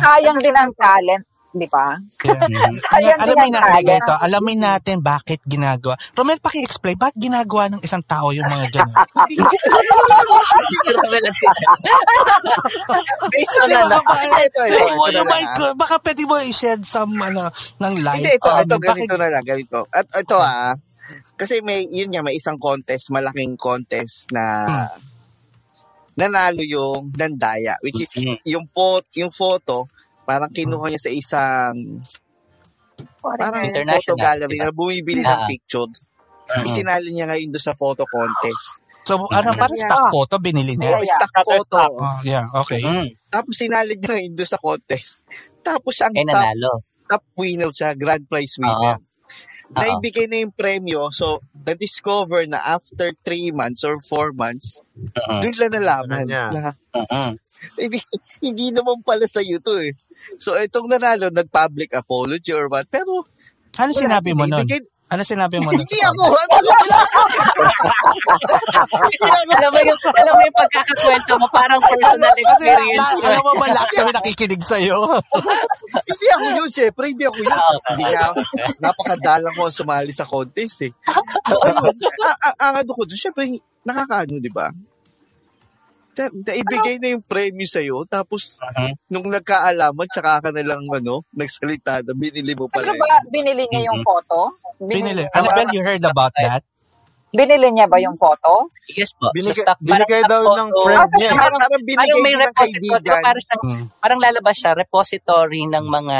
[0.00, 1.24] sayang din ang talent,
[1.58, 1.98] di ba?
[2.24, 2.38] Yeah.
[2.98, 4.02] Din alamin natin, talent.
[4.02, 5.94] ito, alamin natin bakit ginagawa.
[6.14, 8.88] Romel, paki-explain, bakit ginagawa ng isang tao yung mga ganyan?
[13.32, 13.98] Based on ba, ano?
[14.02, 15.22] baka- Ito, ito, ito.
[15.58, 17.50] God, baka pwede mo i-shed some ano,
[17.82, 18.22] ng light.
[18.22, 19.78] Hindi, ito, ito, bakit- ganito na lang, ganito.
[19.90, 20.72] At ito ah,
[21.38, 24.66] kasi may, yun nga, may isang contest, malaking contest na
[26.18, 28.10] nanalo yung Nandaya, which is
[28.42, 29.86] yung, po, yung photo,
[30.28, 32.04] parang kinuha niya sa isang
[33.18, 34.64] parang International, photo gallery diba?
[34.64, 35.28] na bumibili Ah.
[35.34, 35.88] ng picture.
[36.48, 36.64] Mm.
[36.64, 38.84] Isinali niya ngayon doon sa photo contest.
[39.02, 39.88] So, ano, para Yeah.
[39.88, 41.16] stock photo, binili Yeah, niya?
[41.16, 41.80] stock photo.
[41.96, 42.80] Oh, yeah, okay.
[42.80, 43.08] Mm.
[43.26, 45.24] Tapos sinali niya ngayon doon sa contest.
[45.62, 46.72] Tapos siya ang Eh, top, nanalo.
[47.06, 48.96] top winner siya, grand prize winner.
[48.96, 49.06] Oo.
[49.68, 51.08] Naibigay na yung premyo.
[51.10, 55.40] So, na-discover na after 3 months or 4 months, Mm-mm.
[55.40, 56.44] doon lang nalaman kanya.
[56.48, 57.30] na Mm-mm.
[57.78, 57.98] Maybe,
[58.40, 59.92] hindi naman pala sa iyo to eh.
[60.36, 62.86] So, itong nanalo, nag-public apology or what.
[62.86, 63.24] Pero,
[63.76, 64.64] Ano sinabi mo nun?
[64.66, 65.72] Ibigay- Ano sinabi mo?
[65.72, 66.36] Hindi ako.
[66.36, 66.68] Ano
[69.56, 73.16] alam mo yung, alam mo yung pagkakakwento mo, parang personal Kasi, experience.
[73.16, 74.98] na, alam mo ba, lahat kami nakikinig sa'yo.
[76.04, 77.04] hindi ako yun, syempre.
[77.08, 77.56] Hindi ako yun.
[77.88, 78.26] Hindi nga,
[78.78, 80.92] napakadalang ko sumali sa contest eh.
[81.48, 81.88] Ayun,
[82.22, 83.48] a- a- ang ano ko doon, syempre,
[83.82, 84.68] nakakaano, di ba?
[86.18, 88.92] Ta- Naibigay na yung premyo sa'yo, tapos Mhm.
[89.06, 92.90] nung nagkaalaman, tsaka ka na lang, ano, nagsalita na binili mo pala.
[92.90, 94.50] Ano ba, binili niya yung photo?
[94.80, 95.22] Binili.
[95.30, 96.66] Annabelle, you heard about that?
[97.28, 98.72] Binili niya ba yung photo?
[98.88, 99.28] Yes po.
[99.30, 100.82] Binigay- stock- binigay daw stock ng photo.
[100.82, 101.30] friend Parang- niya.
[101.30, 102.72] Parang, Parang binigay parang may ng repository.
[102.88, 103.20] kaibigan.
[103.22, 103.84] Parang, siyang, Mm.
[104.00, 106.18] parang lalabas siya, repository ng mga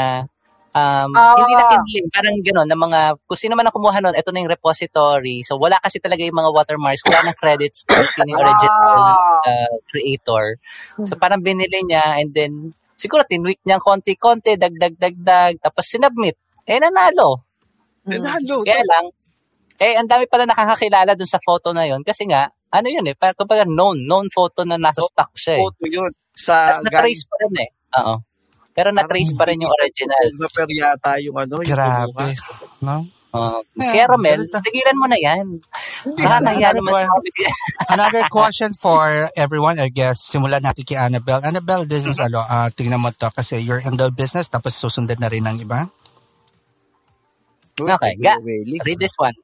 [0.73, 1.33] um, Ah.
[1.37, 4.39] hindi na kinling, parang gano'n, ng mga, kung sino man ang kumuha nun, ito na
[4.43, 5.41] yung repository.
[5.45, 9.41] So, wala kasi talaga yung mga watermarks, wala nang credits kung sino yung original Ah.
[9.45, 10.57] uh, creator.
[11.05, 16.35] So, parang binili niya, and then, siguro tinweak niya konti-konti, dagdag-dagdag, tapos sinubmit.
[16.67, 17.41] Eh, nanalo.
[18.05, 18.61] Nanalo.
[18.61, 19.05] Kaya lang,
[19.79, 22.03] eh, ang dami pala nakakakilala dun sa photo na yun.
[22.03, 25.61] Kasi nga, ano yun eh, parang kumbaga known, known photo na nasa stock siya eh.
[25.63, 26.11] Photo yun.
[26.35, 27.69] Sa Tapos na-trace pa rin eh.
[28.03, 28.15] Oo.
[28.79, 30.23] Pero na-trace pa rin yung original.
[30.39, 32.15] Photographer yata yung ano, yung Grabe.
[32.15, 32.31] kumuha.
[32.79, 32.95] No?
[33.29, 34.57] Uh, Yeah, kaya Romel, ganito.
[34.63, 35.45] tigilan mo na yan.
[36.23, 37.05] Ano, ano naman?
[37.91, 40.23] Another question for everyone, I guess.
[40.23, 41.43] Simulan natin kay Annabelle.
[41.43, 45.19] Annabelle, this is ano, uh, tingnan mo to kasi you're in the business tapos susundan
[45.19, 45.91] na rin ng iba.
[47.75, 49.35] Okay, ga, read this one.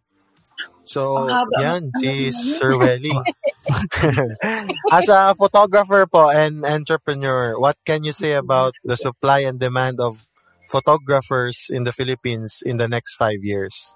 [0.85, 1.57] So, Ang haba.
[1.61, 3.11] yan, si Sir Welly.
[4.91, 9.99] As a photographer po and entrepreneur, what can you say about the supply and demand
[9.99, 10.29] of
[10.69, 13.93] photographers in the Philippines in the next five years?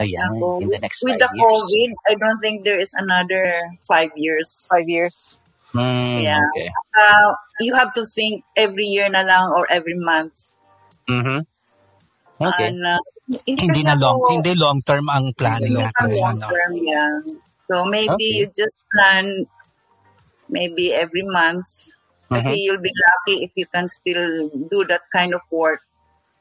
[0.00, 1.44] Ayan, Ako, in the next with five the years.
[1.44, 4.48] COVID, I don't think there is another five years.
[4.72, 5.36] Five years.
[5.76, 6.40] Mm, Yeah.
[6.56, 6.72] Okay.
[6.96, 7.28] Uh,
[7.60, 10.56] you have to think every year na lang or every month.
[11.04, 11.44] Mm-hmm.
[12.40, 12.72] Okay.
[12.72, 12.98] And, uh,
[13.46, 16.08] Hindi na long, ako- hindi long term ang planning Hindi natin.
[16.18, 16.46] long Ano.
[16.50, 17.14] term, yeah.
[17.70, 18.36] So maybe Okay.
[18.42, 19.46] you just plan
[20.50, 21.94] maybe every month.
[22.26, 22.62] Kasi Mhm.
[22.62, 25.82] you'll be lucky if you can still do that kind of work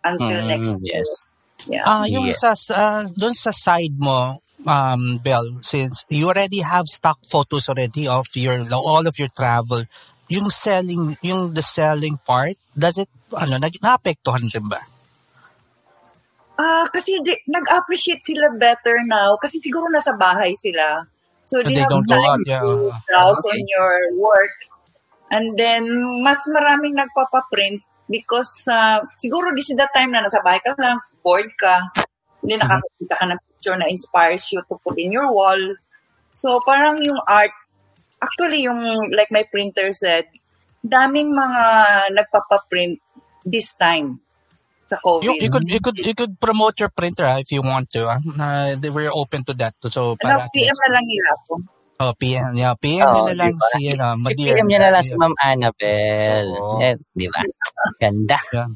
[0.02, 1.02] until Mm, next year.
[1.02, 1.10] yes.
[1.68, 1.84] Yeah.
[1.86, 2.38] Ah, yung Yeah.
[2.38, 8.08] sa uh, doon sa side mo, um, Bell, since you already have stock photos already
[8.08, 9.84] of your all of your travel,
[10.30, 14.80] yung selling, yung the selling part, does it ano, nag naapektuhan din ba?
[16.60, 21.08] Ah, kasi di- nag-appreciate sila better now kasi siguro nasa bahay sila.
[21.48, 22.60] So, they, they have don't go time out, yeah.
[22.62, 23.56] to browse Okay.
[23.56, 24.56] on your work.
[25.32, 25.88] And then,
[26.22, 27.80] mas maraming nagpapaprint
[28.12, 31.90] because uh, siguro this is the time na nasa bahay ka lang, bored ka,
[32.44, 32.68] hindi Mm-hmm.
[32.68, 35.60] nakakita ka ng picture na inspires you to put in your wall.
[36.36, 37.56] So, parang yung art,
[38.20, 38.80] actually yung,
[39.16, 40.28] like my printer said,
[40.84, 41.64] daming mga
[42.16, 43.00] nagpapaprint
[43.48, 44.20] this time
[44.90, 45.24] sa COVID.
[45.24, 48.10] You, you could you could you could promote your printer ah, if you want to.
[48.10, 48.20] Ah.
[48.38, 49.78] Na they were open to that.
[49.88, 51.54] So Ano, para at PM na lang nila ako.
[52.02, 53.68] oh, PM, yeah, PM Oh, nila lang diba?
[53.72, 54.56] si ano, Madir.
[54.56, 56.52] PM niya na lang si Ma'am Annabelle.
[56.56, 56.80] Oo.
[56.82, 57.42] Eh, di ba?
[58.02, 58.40] Ganda.
[58.52, 58.70] Yeah.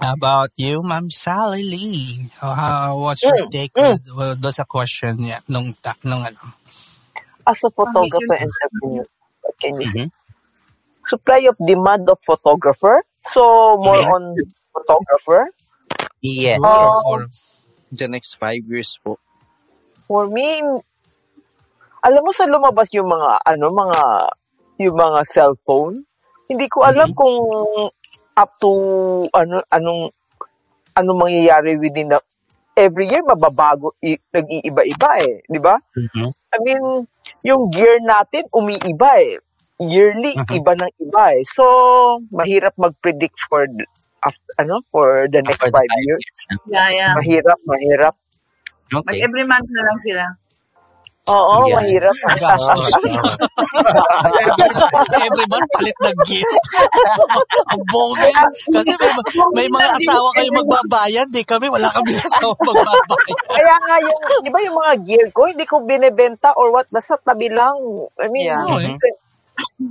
[0.00, 2.28] How about you, Ma'am Sally Lee?
[2.42, 3.96] Oh, how, what's your Mm, take mm.
[3.96, 6.40] with, well, doon sa question yeah, nung, ta- nung ano?
[7.46, 9.06] As a photographer and entrepreneur,
[9.42, 10.04] what can you say?
[10.04, 10.10] Mhm.
[11.06, 13.02] Supply of demand of photographer.
[13.32, 14.12] So, more Yeah.
[14.12, 14.22] on
[14.72, 15.50] photographer.
[16.20, 16.60] Yes.
[16.62, 17.26] Or,
[17.86, 19.14] The next five years po.
[20.02, 20.58] For me,
[22.02, 24.00] alam mo sa lumabas yung mga, ano, mga,
[24.82, 26.02] yung mga cellphone,
[26.50, 27.16] hindi ko alam Mhm.
[27.16, 27.38] kung
[28.36, 28.70] up to,
[29.30, 30.10] ano, anong,
[30.94, 32.18] anong mangyayari within the,
[32.74, 35.78] every year mababago, i, nag-iiba-iba eh, di ba?
[35.94, 36.28] Mhm.
[36.28, 36.82] I mean,
[37.46, 39.38] yung gear natin umiiba eh.
[39.76, 40.56] Yearly, Mhm.
[40.56, 41.44] iba ng iba eh.
[41.46, 41.64] So,
[42.32, 43.86] mahirap mag-predict for, the-
[44.22, 46.24] af- ano, for the next the five five years.
[46.24, 46.38] years.
[46.66, 47.12] Yeah, yeah.
[47.12, 48.14] Mahirap, mahirap.
[48.88, 49.20] Mag Okay.
[49.20, 50.24] every month na lang sila.
[51.26, 51.82] Oo, Yeah.
[51.82, 52.14] mahirap.
[52.38, 52.86] gastos.
[55.18, 56.50] Every month, palit ng gear.
[57.74, 58.46] Ang bongga.
[58.46, 59.12] Kasi may,
[59.52, 61.26] may mga asawa kayo magbabayad.
[61.28, 63.38] Di kami, wala kami asawa magbabayad.
[63.50, 67.18] Kaya nga yung, di ba yung mga gear ko, hindi ko binebenta or what, basta
[67.20, 67.74] tabi lang.
[68.16, 68.62] I mean, Yeah.
[68.62, 68.94] Oo, eh.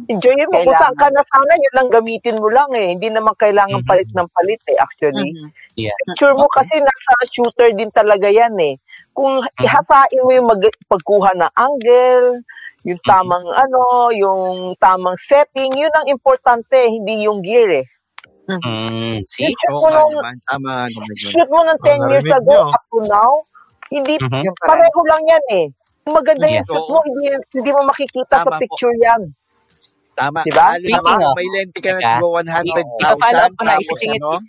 [0.07, 0.55] Enjoyin mo.
[0.55, 0.81] Kung Kailangan.
[0.81, 2.87] saan ka na sana, yun lang gamitin mo lang eh.
[2.93, 3.87] Hindi naman kailangan Mhm.
[3.87, 5.29] palit ng palit eh, actually.
[5.31, 5.49] Mhm.
[5.75, 5.95] Yeah.
[6.05, 8.75] Picture mo kasi nasa shooter din talaga yan eh.
[9.11, 12.43] Kung ihasain mo yung mag- pagkuha ng angle,
[12.83, 14.43] yung tamang ano, yung
[14.77, 17.85] tamang setting, yun ang importante, hindi yung gear eh.
[18.45, 19.49] Mm, see?
[19.49, 20.37] Yung shoot Oo mo naman.
[20.45, 20.71] Tama
[21.17, 23.41] shoot mo ng 10 years ago up to now,
[23.89, 24.43] hindi, Mhm.
[24.45, 24.69] Yung pala.
[24.77, 25.65] pareho lang yan eh.
[26.05, 26.69] Kung maganda yung Yeah.
[26.69, 28.61] shoot mo, hindi, hindi mo makikita sa Tama po.
[28.61, 29.21] picture yan.
[30.15, 30.39] Tama.
[30.41, 30.63] Diba?
[30.65, 32.87] Lalo Speaking naman, of- may lente ka na go 100,000.
[32.97, 34.39] Ipa-follow up ko na, isisingit ano,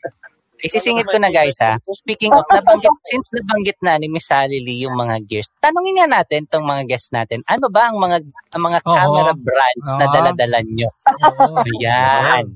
[0.57, 1.77] Isisingit ko na guys ha.
[1.85, 6.09] Speaking of, nabanggit, since nabanggit na ni Miss Sally Lee yung mga gears, tanongin nga
[6.09, 8.25] natin tong mga guests natin, ano ba ang mga
[8.57, 8.97] ang mga Oo.
[8.97, 10.15] camera brands na Oo.
[10.17, 10.89] daladala nyo?
[11.36, 11.61] Oo.
[11.61, 12.49] Ayan.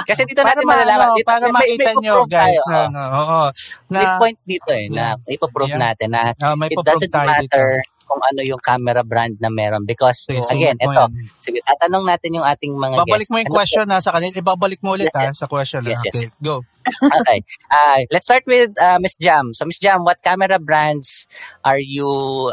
[0.00, 1.06] Kasi dito Para, natin ma, malalaman.
[1.06, 2.88] ano, Dito, para may- may makita nyo, ipoprove guys, tayo, na, oh.
[2.88, 3.40] na, oo,
[3.86, 5.82] na, May point dito eh, na ipoprove Yeah.
[5.84, 7.36] natin na ah, may it paprove doesn't tayo dito.
[7.36, 7.68] matter
[8.10, 11.10] kung ano yung camera brand na meron because Sige, again, ito, yan.
[11.38, 13.30] sige, tatanong natin yung ating mga Babalik guests.
[13.30, 14.34] mo yung Ano question na sa kanila.
[14.34, 15.38] Ibabalik mo ulit Yes, ha, yes.
[15.38, 15.86] sa question.
[15.86, 16.10] Yes, ha?
[16.10, 16.66] yes, Okay, go.
[17.22, 17.38] okay.
[17.70, 19.54] Uh, let's start with uh, Miss Jam.
[19.54, 21.28] So Miss Jam, what camera brands
[21.62, 22.08] are you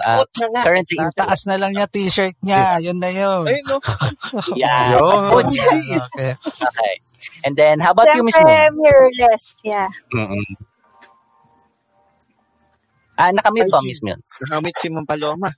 [0.06, 0.22] uh,
[0.54, 2.78] na currently Yung taas na lang niya t-shirt niya.
[2.78, 3.50] Yun na yun.
[3.50, 3.78] Ayun, no?
[4.60, 4.94] Yeah.
[5.00, 5.48] Yun.
[5.48, 6.36] Okay.
[6.44, 6.94] Okay.
[7.48, 8.46] And then, how about you, Miss Moon?
[8.52, 9.56] Siyempre, mirrorless.
[9.64, 9.88] Yeah.
[10.14, 10.44] Mm-mm.
[13.18, 13.82] Ah, nakamute po.
[13.82, 14.22] Miss Moon.
[14.46, 15.50] Nakamit si Ma'am Paloma.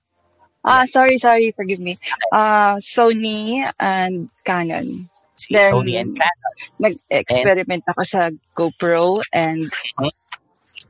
[0.63, 1.95] Ah, sorry, sorry, forgive me.
[2.31, 5.07] Uh, Sony and Canon.
[5.35, 6.53] Si Then- Sony and Canon.
[6.79, 10.11] Nag-experiment ako sa GoPro and Mhm.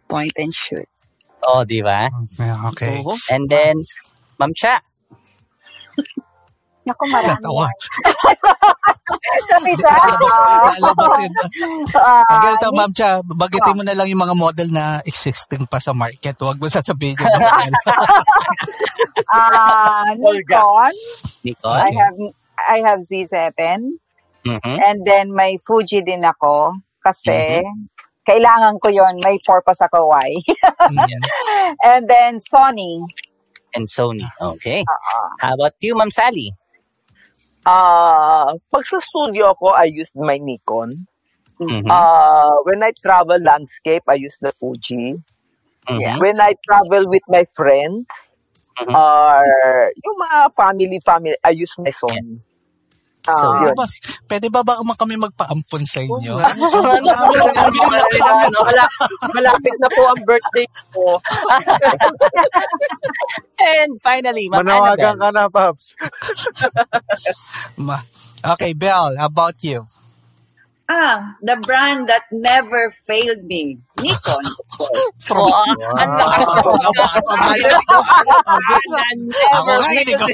[0.09, 0.89] point and shoot.
[1.45, 2.09] Oh, di ba?
[2.37, 2.99] Yeah, okay.
[3.05, 3.13] Oo.
[3.29, 3.77] And then,
[4.41, 4.81] Ma'am Cha.
[6.89, 7.65] Naku, marami Natawa.
[7.65, 7.77] yan.
[9.49, 10.35] Sabi sa Lalabas,
[10.77, 11.31] lalabasin.
[11.95, 15.77] Ah, Ang ganito, ma'am Cha, bagitin mo na lang yung mga model na existing pa
[15.77, 16.33] sa market.
[16.35, 17.73] Huwag mo sasabihin yung mga model.
[19.29, 20.93] Ah, Nikon.
[21.43, 21.79] Nikon.
[21.79, 22.17] I have
[22.59, 23.53] I have Z7
[24.39, 24.75] Mhm.
[24.79, 26.71] and then may Fuji din ako
[27.03, 27.59] kasi
[28.23, 30.29] kailangan ko yon may purpose ako why.
[30.95, 31.21] Yan.
[31.83, 33.03] and then Sony.
[33.75, 34.23] And Sony.
[34.39, 34.81] Okay.
[35.39, 36.49] How about you, Ma'am Sally?
[37.69, 40.89] Ah, pag sa studio ako, I used my Nikon.
[41.61, 41.85] Mhm.
[41.85, 45.21] Ah, when I travel landscape, I use the Fuji.
[45.85, 46.17] Mhm.
[46.17, 48.09] When I travel with my friends,
[48.79, 48.95] Mhm.
[48.95, 49.43] or
[49.93, 52.41] yung mga family, family, I use my Sony.
[53.19, 53.75] So, Ah, Pwede yun.
[53.75, 53.85] ba,
[54.31, 56.39] pwede ba ba kami magpaampon sa inyo?
[58.63, 58.93] Mala-
[59.35, 61.19] malapit na po ang birthday ko.
[63.59, 65.21] And finally, Ma'am Manawagan Annabelle.
[65.21, 65.85] ka na, Paps.
[67.75, 68.07] Ma-
[68.55, 69.83] okay, Belle, how about you?
[70.89, 73.77] Ah, the brand that never failed me.
[73.95, 75.05] Nikon, of course.
[75.29, 76.63] Wow, ang lakas Wow.
[76.65, 76.73] mo.
[76.81, 77.77] Nabasa nga yan.
[79.53, 80.25] Ako nga, hindi ko.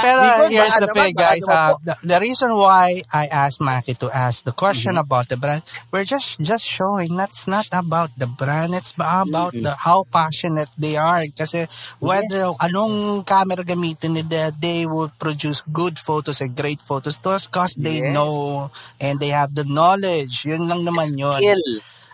[0.00, 1.48] Pero here's the thing, guys.
[1.48, 5.62] Uh, the, the reason why I asked Maki to ask the question about the brand,
[5.92, 8.74] we're just just showing that's not about the brand.
[8.74, 11.24] It's about the how passionate they are.
[11.34, 11.66] Kasi
[12.00, 17.18] whether anong camera gamitin nila, they will produce good photos and great photos.
[17.18, 18.14] Those because they Yes.
[18.14, 20.44] know and they have the knowledge.
[20.44, 21.40] Yun lang naman yun.
[21.40, 21.64] Skill.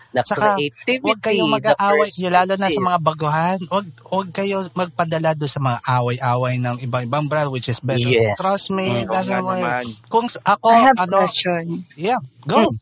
[0.09, 1.05] The Saka, creativity.
[1.05, 5.61] Huwag kayong the mag-aaway, lalo na sa mga baguhan, huwag, huwag kayo magpadala doon sa
[5.61, 8.09] mga away-away ng ibang-ibang brand which is better.
[8.09, 8.41] Yes.
[8.41, 9.85] Trust me, Oo doesn't work.
[10.09, 11.85] Kung ako, I have a ano, question.
[11.93, 12.17] yeah,
[12.49, 12.73] go.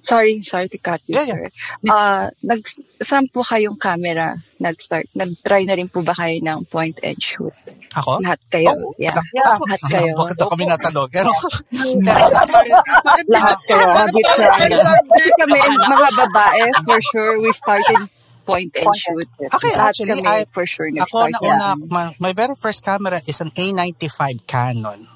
[0.00, 1.34] Sorry, sorry to cut you, Yeah, yeah.
[1.36, 1.44] sir.
[1.92, 2.64] Ah, nag
[3.00, 5.08] saan po kayong camera nag-start?
[5.12, 7.52] Nag-try na rin po ba kayo ng point and shoot?
[7.96, 8.20] Ako?
[8.24, 8.72] Lahat kayo?
[8.76, 9.16] Oh, yeah.
[9.36, 9.56] Yeah.
[9.60, 10.12] Lahat kayo.
[10.16, 11.08] Bakit kami natanong?
[11.12, 11.32] Pero,
[13.28, 13.86] Lahat kayo.
[14.14, 14.72] You tried?
[14.72, 18.00] Kasi kami, mga babae, for sure, we started
[18.48, 19.28] point and shoot.
[19.36, 23.20] Okay, Lahat actually, kami, I- for sure, ako na una, my, my very first camera
[23.26, 25.09] is an A95 Canon.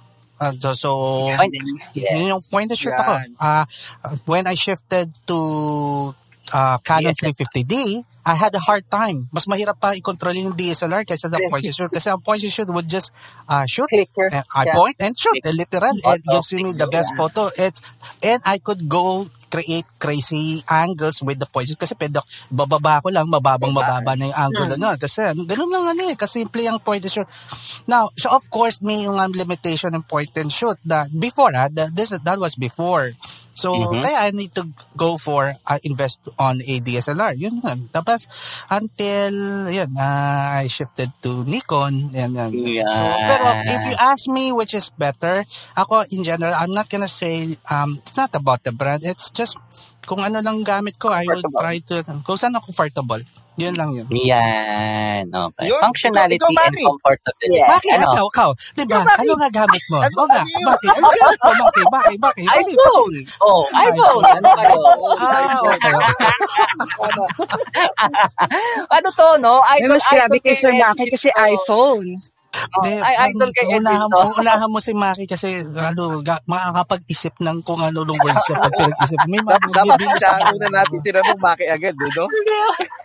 [0.45, 0.91] Uh, so, so
[1.37, 2.49] Point and- yes.
[2.53, 3.17] point and shoot ako.
[3.41, 3.65] Uh,
[4.29, 5.39] when I shifted to
[6.53, 7.21] uh, Canon Yes.
[7.25, 9.29] 350D, I had a hard time.
[9.29, 11.93] Mas mahirap pa i-control yung DSLR kaysa the point and shoot.
[11.93, 13.13] Kasi ang point and shoot would just
[13.45, 14.33] uh, shoot Clicker.
[14.33, 14.77] and I Yeah.
[14.77, 15.37] point and shoot.
[15.45, 15.93] Eh, literal.
[15.93, 17.21] It gives me the best Yeah.
[17.21, 17.53] photo.
[17.53, 17.85] It's,
[18.25, 21.77] and I could go create crazy angles with the point and.
[21.77, 24.73] Kasi pwede, bababa ko lang, mababang mababa na yung angle.
[24.81, 26.17] Ano, kasi ano, ganun lang ano eh.
[26.17, 27.29] Kasimple ang point and shoot.
[27.85, 30.81] Now, so of course, may yung um, limitation ng point and shoot.
[30.89, 33.13] That before, ah, that, this, that was before.
[33.55, 34.03] So, Mhm.
[34.03, 34.67] kaya I need to
[34.99, 37.33] go for, uh, invest on a DSLR.
[37.39, 37.87] Yun yun.
[37.89, 38.27] Tapos,
[38.69, 39.35] until,
[39.71, 42.11] yun, uh, I shifted to Nikon.
[42.13, 42.51] Yan, yan.
[42.51, 43.27] So, Yeah.
[43.31, 47.55] pero if you ask me which is better, ako, in general, I'm not gonna say,
[47.71, 49.07] um, it's not about the brand.
[49.07, 49.55] It's just,
[50.05, 53.23] kung ano lang gamit ko, I will try to, kung saan ako comfortable.
[53.55, 54.03] Yun lang yun.
[54.11, 55.31] Yan.
[55.31, 55.71] Okay.
[55.71, 55.79] Yun.
[55.79, 57.55] Functionality Ikaw, and comfortability.
[57.55, 57.71] Yeah.
[57.71, 57.95] Bakit?
[57.95, 58.11] Ano?
[58.11, 58.51] Ikaw, ikaw.
[58.75, 58.99] Diba?
[58.99, 59.23] Ikaw.
[59.23, 60.03] Ano nga gamit mo?
[60.03, 60.67] Ano, nga, ano yun?
[60.67, 60.91] Maki.
[60.91, 61.55] Ano gamit mo?
[61.55, 62.43] Maki, Maki, Maki.
[62.51, 63.15] iPhone!
[63.39, 64.27] Oh, iPhone!
[64.27, 64.75] Ano kayo?
[65.23, 65.95] Ah, okay.
[68.99, 69.63] ano to, no?
[69.71, 72.19] Ay, Idol, mas grabe kay Sir Maki kasi iPhone.
[72.75, 74.21] Oh, Hindi, ay, idol kay unahan, Edwin, no?
[74.39, 78.75] unahan mo si Maki kasi ano, ga, makakapag-isip ng kung ano nung words siya pag
[78.75, 79.21] pinag-isip.
[79.27, 79.59] May mga
[80.23, 82.27] sa muna natin tinanong Maki agad, eh, no?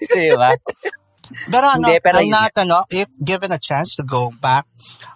[0.10, 0.50] Diba?
[1.54, 4.66] Pero ano, Hindi, pero I'm not, ano, if given a chance to go back,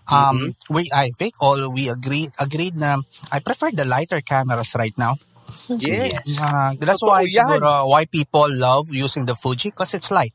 [0.06, 0.70] um, Mm-hmm.
[0.70, 3.02] we, I think all we agreed, agreed na
[3.34, 5.18] I prefer the lighter cameras right now.
[5.74, 6.38] Yes.
[6.38, 7.50] Uh, that's Totoo why, yan.
[7.50, 10.34] siguro, why people love using the Fuji because it's light.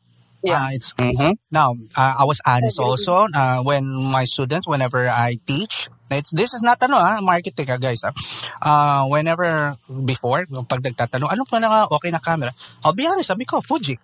[0.52, 1.36] Uh, it's Mhm.
[1.51, 6.55] Now, uh, I was honest also uh, when my students, whenever I teach, it's, this
[6.55, 8.01] is not ano ah, marketing ah, guys.
[8.05, 8.12] Ah.
[8.60, 9.73] Uh, whenever
[10.05, 12.52] before, yung pag nagtatanong, ano pa na okay na camera?
[12.85, 14.01] I'll be honest, sabi ko, Fuji.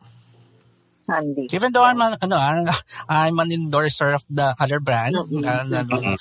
[1.05, 1.53] Handy.
[1.53, 6.17] Even though I'm an, ano, ah, I'm an endorser of the other brand, uh, ano,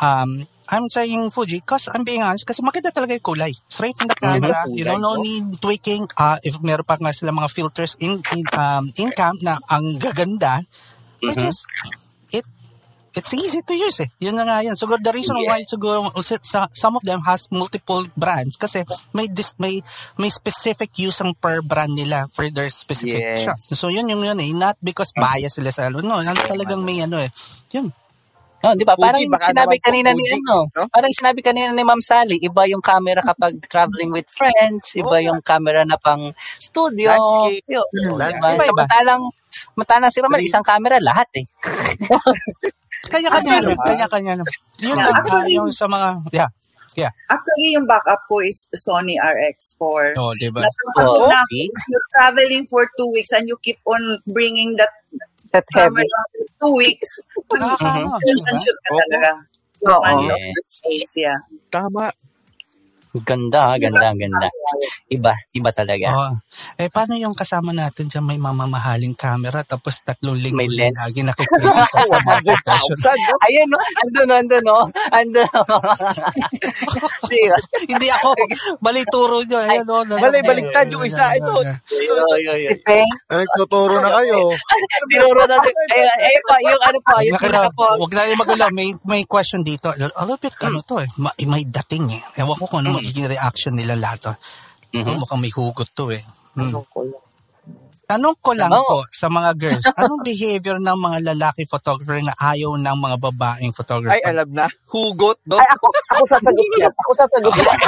[0.00, 3.52] um, I'm saying Fuji because I'm being honest kasi maganda talaga yung kulay.
[3.68, 4.66] Straight from the camera.
[4.66, 6.08] You know, no need tweaking.
[6.18, 9.98] Uh, if meron pa nga sila mga filters in, in, um, in cam na ang
[9.98, 10.66] gaganda,
[11.22, 11.46] it's Mhm.
[11.46, 11.62] just,
[12.30, 12.44] it,
[13.14, 14.10] it's easy to use eh.
[14.20, 14.74] Yun na nga yun.
[14.74, 16.10] Siguro the reason why siguro
[16.74, 19.80] some of them has multiple brands kasi may dis, may
[20.18, 23.46] may specific use ang per brand nila for their specific Yes.
[23.46, 23.72] shots.
[23.72, 24.52] So yun yung yun eh.
[24.52, 26.04] Not because bias sila sa ano.
[26.04, 27.30] No, ano talagang may ano eh.
[27.72, 27.88] Yun.
[28.64, 28.96] Oh, di ba?
[28.96, 30.82] Fuji, Parang baka sinabi kanina ni Fuji, ano, no?
[30.88, 35.44] parang sinabi kanina ni Ma'am Sally, iba yung camera kapag traveling with friends, iba yung
[35.44, 37.12] camera na pang studio.
[37.12, 37.64] Landscape.
[37.68, 38.08] Yun, Mm.
[38.08, 38.16] ba?
[38.26, 38.56] Landscape.
[38.56, 38.82] Iba-iba.
[38.86, 39.22] Samantalang
[39.72, 41.44] Mata si Romel, isang camera, lahat eh.
[43.12, 43.84] Kanya-kanya, naman, ba?
[43.88, 44.32] kanya-kanya.
[44.40, 44.52] naman.
[44.82, 46.50] Yun ah, actually- yung sa mga, yeah,
[46.96, 47.12] yeah.
[47.30, 50.16] Actually, yung backup ko is Sony RX4.
[50.18, 50.64] Oh, di ba?
[50.64, 51.68] Napapagod Oh, na okay.
[51.88, 54.90] you're traveling for two weeks and you keep on bringing that
[55.56, 56.04] That heavy.
[56.04, 57.08] camera for two weeks.
[57.56, 58.52] Nakakama, Shoot di ba?
[58.52, 59.00] and shoot ka Oo.
[59.00, 59.32] talaga.
[59.88, 60.14] Oo.
[60.28, 61.16] Yes.
[61.16, 61.38] yeah.
[61.72, 62.12] Tama.
[63.22, 63.74] Ganda, ha?
[63.78, 64.48] ganda, ganda.
[65.06, 66.06] Iba, iba talaga.
[66.10, 66.32] Oo.
[66.76, 70.98] Eh, paano yung kasama natin dyan may mamamahaling camera tapos tatlong linggo May lens.
[70.98, 73.14] lagi nakikinig sa sa mga professional.
[73.14, 73.34] 100,000, no?
[73.46, 73.78] Ayun, no?
[73.78, 74.34] Ando, no?
[74.34, 74.76] Ando, no?
[75.12, 75.42] Ando.
[77.86, 78.28] Hindi ako,
[78.80, 79.58] mali turo nyo.
[79.62, 81.36] Ayan, oh, na- Mali, baliktad yung isa.
[81.38, 81.54] Ito.
[83.30, 84.50] Nagtuturo na kayo.
[85.10, 85.40] Tinuro.
[85.46, 87.86] Ayun, ayun po, yung ano po, yung na, po.
[88.02, 88.66] huwag na yung magala.
[88.72, 89.92] May, may question dito.
[89.92, 91.08] A little bit, ano to eh.
[91.22, 92.22] Ma- may dating eh.
[92.42, 94.34] Ewan ko kung ano magiging reaction nila lahat.
[94.34, 94.36] Oh.
[94.90, 95.18] Ito Mhm.
[95.22, 96.22] mukhang may hugot to eh.
[96.58, 96.72] Hmm.
[96.72, 97.22] ano ko lang.
[98.06, 98.86] Tanong ko lang Ano?
[98.86, 103.74] po sa mga girls, anong behavior ng mga lalaki photographer na ayaw ng mga babaeng
[103.74, 104.14] photographer?
[104.14, 104.70] Ay, alam na.
[104.86, 105.58] Hugot, no?
[105.58, 106.92] Ay, ako, ako sasagot yan.
[106.94, 107.78] Ako sasagot yan.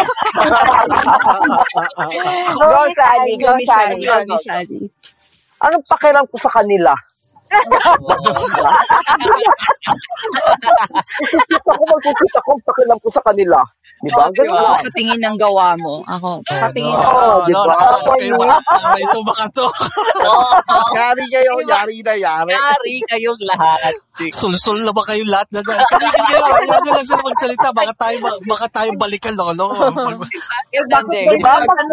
[2.59, 2.83] go,
[3.63, 4.03] Sally.
[4.03, 4.79] Go, Sally.
[5.63, 6.93] Anong pakiram ko sa kanila?
[11.69, 13.59] Ako magkukit ako, pakiram ko sa kanila.
[14.05, 14.29] Di ba?
[14.31, 14.79] Ganun lang.
[14.81, 16.05] sa tingin ng gawa mo.
[16.07, 17.09] Ako, sa tingin ko.
[17.49, 17.77] No, di ba?
[18.39, 19.67] mga tanga ito, baka to.
[20.99, 21.53] Yari kayo.
[21.65, 22.53] Yari na yari.
[22.53, 23.95] Yari kayong lahat.
[24.35, 25.79] Sulsul na ba kayo lahat na na?
[25.79, 28.17] Tumigil kayo, ayaw nyo lang sila magsalita, baka tayo,
[28.51, 29.71] baka tayo balikan, ano,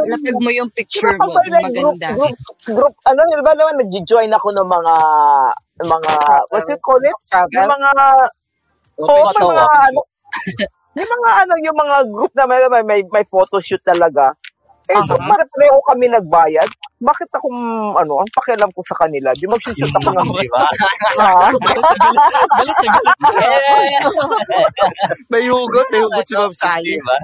[0.02, 1.38] Lapag mo yung picture mo.
[1.38, 2.18] Maganda.
[2.18, 4.96] group, group, ano, di ba naman, nag-join ako ng mga,
[5.84, 6.14] mga,
[6.48, 7.18] what you call it?
[7.52, 7.92] Yung mga,
[9.04, 10.00] oo, may mga, ano,
[11.00, 14.32] yung mga, ano, yung mga group na may, may, may, may photoshoot talaga.
[14.86, 16.70] Eh, so, bakit pareho kami nagbayad?
[17.02, 17.48] Bakit ako,
[17.98, 19.34] ano, ang pakialam ko sa kanila?
[19.34, 20.62] Di mag-shoot ako ng, Di ba?
[20.62, 21.50] ha?
[22.62, 23.14] Galit na galit.
[25.34, 25.90] May hugot.
[25.90, 27.02] May hugot si Ma'am Sally.
[27.02, 27.18] Diba?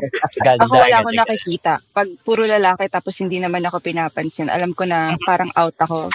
[0.57, 1.77] Ako wala akong nakikita.
[1.93, 6.09] Pag puro lalaki tapos hindi naman ako pinapansin, alam ko na parang out ako.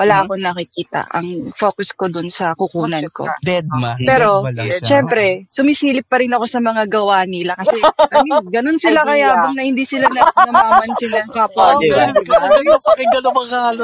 [0.00, 1.04] Wala akong nakikita.
[1.12, 3.28] Ang focus ko dun sa kukunan ko.
[3.44, 3.92] Dead ma.
[4.00, 4.80] Pero, Dead.
[4.80, 7.76] Siyempre, sumisilip pa rin ako sa mga gawa nila kasi
[8.16, 9.36] I mean, ganun sila Idea.
[9.36, 11.76] kayabang na hindi sila na, namamansin ng kapwa.
[11.76, 12.00] Oh, diba?
[12.00, 12.36] galing ka.
[12.40, 13.82] Galing pakinggan ng mga ano.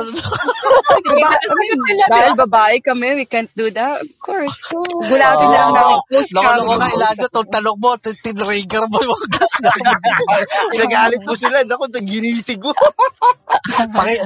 [1.04, 1.30] Diba?
[2.08, 4.00] Dahil babae kami, we can't do that.
[4.00, 4.56] Of course.
[4.72, 5.04] So, Oo.
[5.04, 6.00] bulati lang namin.
[6.08, 9.70] Post Loko-loko ka, Elijah, itong talong mo, tin- tinrigger mo yung gas na.
[10.80, 11.60] Nagalit mo sila.
[11.60, 12.72] Naku, ginisig mo.
[13.96, 14.16] Paki...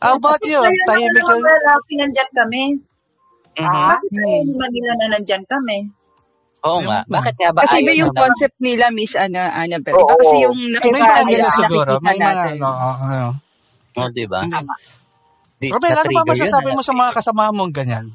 [0.00, 0.60] How about you?
[0.60, 1.34] Tahimik naman ka.
[1.36, 2.62] ang lalaki nandyan kami.
[3.60, 3.68] Mhm.
[3.68, 4.24] Bakit sa
[4.56, 5.78] Manila na nandyan kami?
[6.60, 6.98] Oo nga.
[7.04, 9.96] Bakit nga ba Kasi ayaw ba yung na- concept nila, Miss Ana, Annabelle?
[9.96, 10.08] Oo.
[10.08, 10.58] Iba kasi yung
[10.92, 11.90] mga nila, siguro.
[11.96, 12.54] nakikita May mga, natin.
[12.56, 13.28] ano, ano.
[13.90, 14.40] Oh, di ba?
[15.60, 18.06] Di, ano ba masasabi yun, mo sa mga kasama mong ganyan?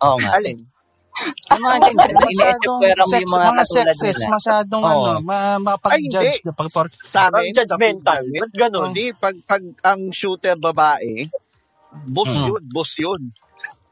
[0.00, 0.30] Oo nga.
[0.36, 0.64] Alin?
[1.16, 4.32] Yung mga ganyan, Masyadong sex, yung mga mga sexist, nila.
[4.32, 4.92] masyadong Oo.
[5.08, 8.20] ano, ma, mapag-judge na pag por Sa amin, judgmental.
[8.22, 8.90] Ba't ganun?
[8.90, 11.24] Hindi, pag, pag ang shooter babae,
[12.06, 12.46] boss Mm.
[12.46, 13.22] yun, boss yun.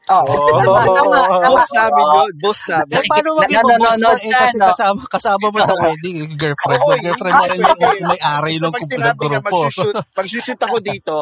[0.05, 0.37] Oo.
[1.49, 2.93] Boss namin yun, boss namin.
[2.93, 3.85] Eh, paano maging Na- boss mo?
[3.89, 4.65] nanonood Eh, ka, kasi no?
[4.69, 6.77] kasama, kasama mo sa wedding, yung girlfriend.
[6.79, 9.57] Oo, Girlfriend mo rin yung may-ari ng Pag ng sinabi ka, grupo.
[9.65, 11.15] mag-shoot, pag-shoot ako dito,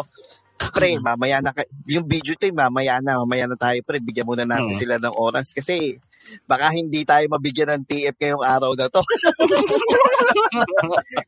[0.71, 1.51] pre, mamaya na,
[1.89, 4.79] yung video tape, mamaya na, mamaya na tayo, pre, bigyan muna natin Hmm.
[4.79, 5.99] sila ng oras kasi
[6.47, 9.03] baka hindi tayo mabigyan ng TF ngayong araw na to.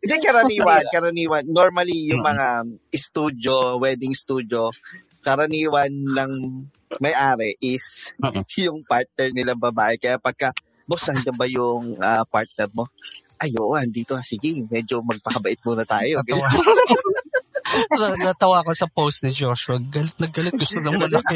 [0.03, 1.43] hindi, karaniwan, karaniwan.
[1.49, 2.63] Normally, yung mga
[2.95, 4.71] studio, wedding studio,
[5.25, 6.31] karaniwan ng
[7.01, 8.13] may-ari is
[8.61, 9.99] yung partner nilang babae.
[9.99, 10.53] Kaya pagka,
[10.85, 12.85] boss, nandiyan ba yung ah, partner mo?
[13.41, 14.15] Ay, oo, andito.
[14.23, 16.23] Sige, medyo magpakabait muna tayo.
[16.23, 16.47] Natawa.
[18.21, 19.81] Natawa ko sa post ni Joshua.
[19.81, 20.53] Galit na galit.
[20.55, 21.35] Gusto nang malaki.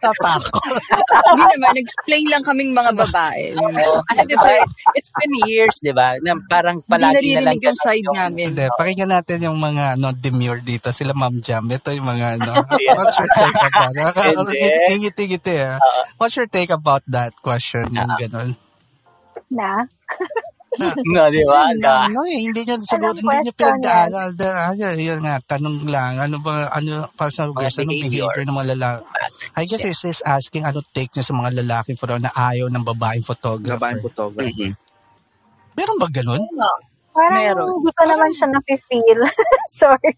[0.00, 0.58] Tatako.
[0.64, 3.54] Hindi naman, nag-explain lang kaming mga babae.
[3.58, 4.00] Oo.
[4.08, 4.50] Kasi di ba,
[4.96, 8.46] it's been years, di ba, na parang Hindi palagi na lang naririnig yung side namin.
[8.54, 10.90] Hindi, pakinggan natin yung mga ano, demure dito.
[10.90, 11.68] Sila Ma'am Jam.
[11.68, 12.52] Ito yung mga ano.
[12.98, 14.34] What's your take about that?
[14.34, 14.58] Hindi.
[15.04, 15.78] Ngiti-ngiti ah.
[16.18, 17.86] What's your take about that question?
[17.92, 18.56] Yung ganun.
[19.54, 19.86] Na?
[21.06, 21.70] No, di ba?
[21.78, 24.28] Na, ano eh, hindi nyo siguro, Anong hindi nyo pinagdaanan.
[24.34, 28.42] Da- Ano, yun nga, tanong lang, ano ba, ano, para sa Mga girls, anong behavior.
[28.42, 29.02] ng mga lalaki?
[29.54, 32.82] I guess it's just asking, ano take nyo sa mga lalaki for na ayaw ng
[32.84, 33.78] babaeng photographer.
[33.78, 34.50] Gabahan photographer.
[34.50, 34.74] Mhm.
[35.74, 36.42] Meron ba ganun?
[37.14, 37.70] Parang Meron.
[37.78, 39.20] hindi ko naman siya nafe-feel.
[39.78, 40.14] Sorry.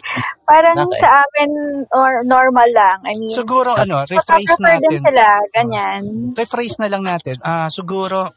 [0.48, 1.00] Parang Okay.
[1.04, 1.50] sa amin
[1.92, 3.04] or normal lang.
[3.04, 5.00] I mean, Siguro, ano, rephrase din natin.
[5.04, 6.00] sila, ganyan.
[6.32, 7.36] Rephrase na lang natin.
[7.44, 8.32] Ah, siguro,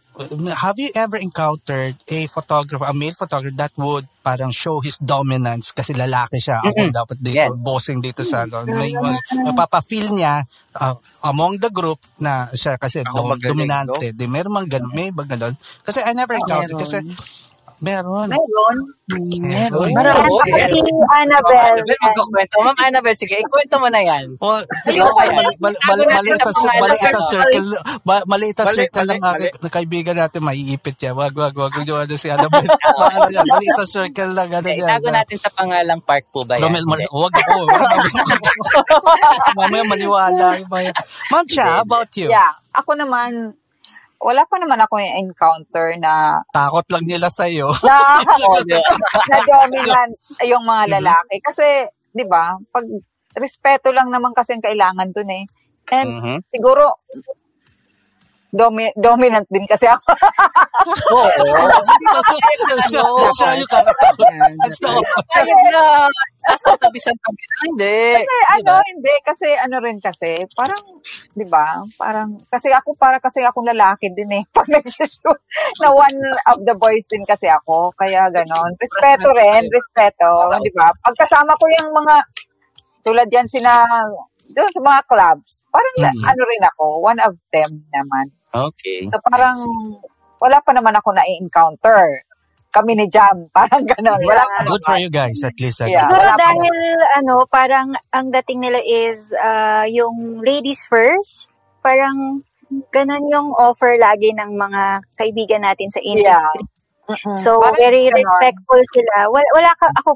[0.55, 5.73] have you ever encountered a photographer, a male photographer that would parang show his dominance
[5.73, 6.61] kasi lalaki siya.
[6.61, 6.93] Ako Mm-mm.
[6.93, 7.57] dapat dito, Yes.
[7.57, 8.63] bossing dito sa ano.
[8.69, 10.45] May, may, mapapa-feel niya
[10.77, 14.13] uh, among the group na siya kasi Ako dom- dominante.
[14.13, 15.57] Di, meron mang ganun, may ba ganun?
[15.81, 17.01] Kasi I never encountered kasi
[17.81, 18.27] meron.
[18.29, 18.77] Meron.
[19.11, 19.89] Meron.
[19.91, 20.49] Yan, ako si
[21.11, 21.83] Annabelle.
[21.83, 22.55] Magkukwento.
[22.63, 24.39] Ma'am Annabelle, sige, ikwento mo na yan.
[24.39, 25.35] Well, Ayun, mali, ayan.
[25.35, 27.27] mali, mali, Tago mali, natin ito, sa pangalan, mali ito ano?
[27.27, 27.67] circle,
[28.01, 31.13] ma- mali ito Mali, circle ng aking kaibigan natin, maiipit yan.
[31.13, 32.69] Wag, wag, wag, yung ano si Annabelle.
[32.71, 34.87] ano yan, mali ito circle lang, ano Okay, yan.
[34.87, 36.71] itago natin sa pangalang park po ba yan?
[36.71, 37.57] Romel, wag ako.
[39.59, 40.47] Mamaya maniwala.
[41.31, 42.29] Ma'am Cha, how about you?
[42.31, 42.55] Yeah.
[42.71, 43.59] Ako naman,
[44.21, 47.73] wala pa naman ako yung encounter na Takot lang nila sa'yo.
[47.87, 48.61] na, Oh,
[49.27, 50.13] na dominant
[50.45, 50.95] yung mga Mm-hmm.
[51.01, 51.35] lalaki.
[51.41, 51.65] Kasi,
[52.11, 52.85] di ba, pag
[53.33, 55.45] respeto lang naman kasi ang kailangan dun eh.
[55.89, 56.37] And Mhm.
[56.47, 57.01] siguro,
[58.51, 60.11] domi- dominant din kasi ako.
[62.91, 63.03] Siya
[63.37, 64.33] siya yung kakatakot.
[64.59, 64.91] That's the
[65.39, 65.83] Ayun na.
[66.41, 67.55] Sasantabi-santabi na.
[67.69, 67.99] Hindi.
[68.17, 69.13] Kasi ano, hindi.
[69.21, 70.81] Kasi ano rin kasi, parang,
[71.37, 74.43] di ba, parang, kasi ako, para kasi akong lalaki din eh.
[74.55, 75.21] Pag nag-shoot,
[75.79, 76.17] na one
[76.49, 77.93] of the boys din kasi ako.
[77.93, 78.73] Kaya ganon.
[78.81, 80.29] Respeto rin, respeto.
[80.59, 80.89] Di ba?
[81.05, 82.15] Pagkasama ko yung mga,
[83.05, 83.81] tulad yan sina,
[84.51, 86.23] doon sa mga clubs, parang Mm.
[86.27, 88.27] ano rin ako, one of them naman.
[88.51, 89.07] Okay.
[89.07, 89.57] So parang,
[90.37, 92.23] wala pa naman ako na-encounter.
[92.71, 94.19] Kami ni Jam, parang ganon.
[94.23, 95.83] Wala pa Good for you guys, at least.
[95.83, 96.07] Yeah.
[96.07, 96.75] Siguro Wala pa dahil,
[97.19, 101.51] ano, parang ang dating nila is ah, yung ladies first.
[101.83, 102.43] Parang
[102.95, 106.15] ganun yung offer lagi ng mga kaibigan natin sa Yeah.
[106.15, 106.63] industry.
[107.11, 107.35] Mm-mm.
[107.43, 108.15] So, Parang very ganon.
[108.23, 109.27] respectful sila.
[109.27, 110.09] Wala, wala ka, ako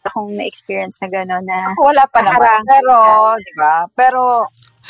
[0.00, 2.40] akong na-experience na gano'n na Ako wala pa naman.
[2.40, 2.64] Harang.
[2.64, 2.96] Pero,
[3.36, 3.74] di ba?
[3.92, 4.20] Pero,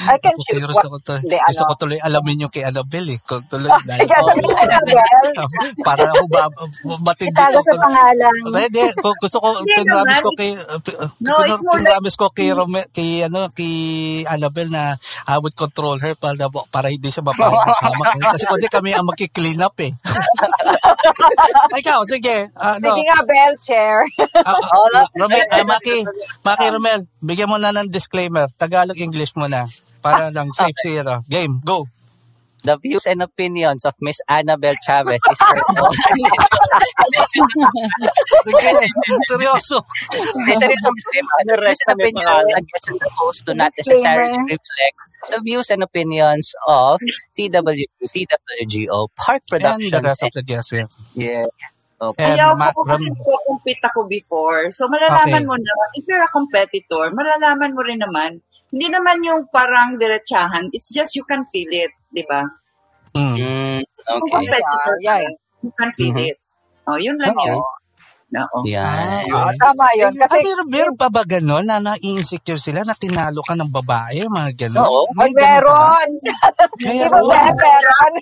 [0.06, 1.70] I can Ako, choose gusto what, ko, to, hindi, gusto ano.
[1.70, 3.18] ko tuloy alamin yung kay Annabelle eh.
[3.20, 4.22] Kung tuloy, dahil, Kaya,
[4.62, 5.02] Annabelle,
[5.88, 6.50] para hubab,
[7.02, 7.82] matindi itago sa ako.
[7.84, 8.34] pangalan.
[8.54, 10.24] Hindi, kung gusto ko, pinramis naman.
[10.24, 10.80] ko kay, uh,
[11.18, 13.72] No, it's more pinramis ko kay, Rome, kay, ano, kay
[14.24, 14.94] Annabelle na
[15.26, 16.38] I would control her para,
[16.70, 18.14] para hindi siya mapahamak.
[18.16, 19.90] Kasi kundi kami ang magki-clean up eh.
[21.80, 22.50] Ikaw, sige.
[22.54, 23.96] Ano, Sige nga, Bell, chair.
[24.46, 25.96] Ah, ah, Romel, ah, Maki,
[26.42, 28.46] Maki Romel, bigyan mo na ng disclaimer.
[28.56, 29.66] Tagalog English mo na.
[30.02, 31.20] Para lang safe zero.
[31.28, 31.86] Game, go.
[32.62, 35.96] The views and opinions of Miss Annabelle Chavez is her own.
[38.44, 38.68] Sige,
[39.28, 39.78] seryoso.
[40.44, 41.40] May seryoso disclaimer.
[41.48, 44.94] The views and opinions and guests and the host do not necessarily reflect
[45.30, 47.00] the views and opinions of
[47.36, 50.04] TW, TWGO, Park And the Productions.
[50.04, 50.88] rest of the guests here.
[51.14, 51.46] Yeah.
[52.00, 52.32] Okay.
[52.56, 54.72] Ma- ako kasi Rom- compete ako before.
[54.72, 55.44] So, malalaman Okay.
[55.44, 60.70] mo na, if you're a competitor, malalaman mo rin naman, hindi naman yung parang diretsahan,
[60.70, 62.42] it's just you can feel it, di ba?
[63.12, 63.34] Mm.
[63.36, 64.32] Mm, Kung okay.
[64.32, 66.30] competitor Yeah, ka, you can feel Mhm.
[66.30, 66.36] it.
[66.86, 67.50] Oh, yun lang Okay.
[67.50, 67.62] yun.
[68.30, 68.62] Oo.
[68.62, 69.26] Yan.
[69.26, 70.14] Oo, tama yun.
[70.14, 74.22] Kasi, Ah, meron, meron pa ba gano'n na na-insecure sila na tinalo ka ng babae?
[74.22, 74.86] Mga gano'n?
[74.86, 75.02] Oo.
[75.18, 76.08] Ay, May meron.
[76.78, 77.26] Meron.
[77.26, 78.12] meron?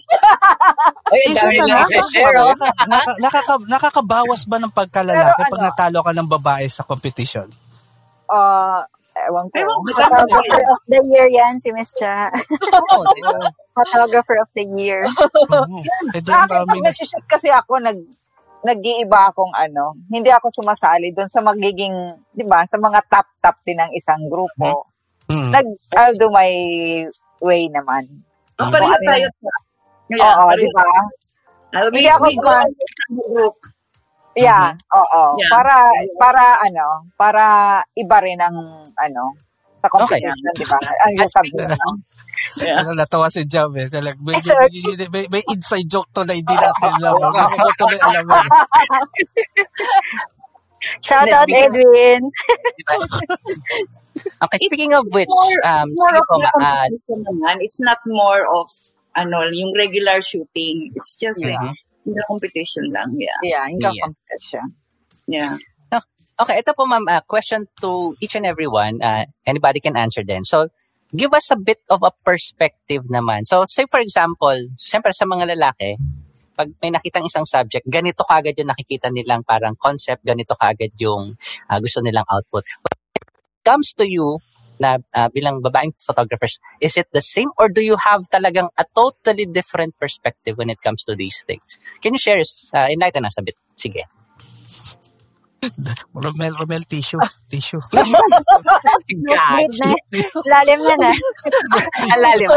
[1.13, 2.57] Ay, Isa i-share, oh.
[2.57, 5.69] Nakaka- naka- nakaka- nakakabawas ba ng pagkalalaki Pero pag ano?
[5.69, 7.49] natalo ka ng babae sa competition?
[8.33, 8.89] Ah,
[9.27, 9.57] ewan ko.
[9.59, 12.31] Ewan ko, Photographer of the year yan, si Miss Cha.
[12.95, 13.51] Oo, ba?
[13.75, 15.03] Photographer of the year.
[15.05, 15.59] Oo.
[16.15, 17.99] Eh, dami pag na- nag-shoot kasi ako, nag,
[18.61, 21.95] nag-iiba akong ano, hindi ako sumasali doon sa magiging,
[22.31, 24.91] di ba, sa mga top-top din ng isang grupo.
[25.31, 25.51] Mm.
[25.53, 26.51] Nag, I'll do my
[27.39, 28.09] way naman.
[28.59, 29.27] Oh, pareho Ano tayo.
[30.11, 30.19] yun?
[30.19, 30.85] Oo, di ba?
[31.69, 32.55] Uh, we, Hindi ako we go
[33.29, 33.57] group.
[34.39, 35.23] Yeah, oo.
[35.39, 35.51] Yeah.
[35.51, 35.75] Para,
[36.19, 36.87] para ano,
[37.19, 37.43] para
[37.95, 38.55] iba rin ang,
[38.95, 39.23] ano,
[39.79, 40.79] sa competition, di ba?
[41.07, 41.63] Ang sabi mo.
[42.75, 43.87] Ano, natawa si Jam eh.
[43.87, 47.15] Talag, may, may, may, may, may inside joke to na hindi natin alam.
[47.15, 48.27] Hindi ko tuloy alam.
[48.27, 48.43] eh.
[51.03, 51.47] Shout out.
[51.51, 52.23] Edwin.
[54.19, 56.27] Okay, speaking of which, More, um, it's more sige of
[56.59, 57.55] competition naman.
[57.63, 58.67] It's not more of,
[59.15, 60.91] ano, yung regular shooting.
[60.99, 61.39] It's just,
[62.09, 62.17] Mhm.
[62.17, 63.13] the competition lang.
[63.21, 63.39] Yeah.
[63.45, 64.05] Yeah, yung Yes.
[64.09, 64.65] competition.
[65.29, 65.57] Yeah.
[66.39, 69.03] Okay, ito po ma'am, uh, question to each and everyone.
[69.03, 70.47] Uh, anybody can answer then.
[70.47, 70.71] So,
[71.11, 73.43] give us a bit of a perspective naman.
[73.43, 75.99] So, say for example, siyempre sa mga lalaki,
[76.55, 81.35] pag may nakitang isang subject, ganito kagad yung nakikita nilang parang concept, ganito kagad yung
[81.67, 82.63] uh, gusto nilang output.
[83.27, 84.39] When it comes to you,
[84.81, 88.85] na uh, bilang babaeng photographers, is it the same or do you have talagang a
[88.95, 91.79] totally different perspective when it comes to these things?
[92.03, 92.41] Can you share,
[92.75, 93.57] uh, enlighten us a bit?
[93.77, 94.03] Sige.
[96.15, 97.19] Romel, Romel, tissue.
[97.51, 97.83] Tissue.
[97.91, 99.91] Bleed na.
[100.47, 101.11] Lalim na na.
[102.15, 102.49] Ang lalim.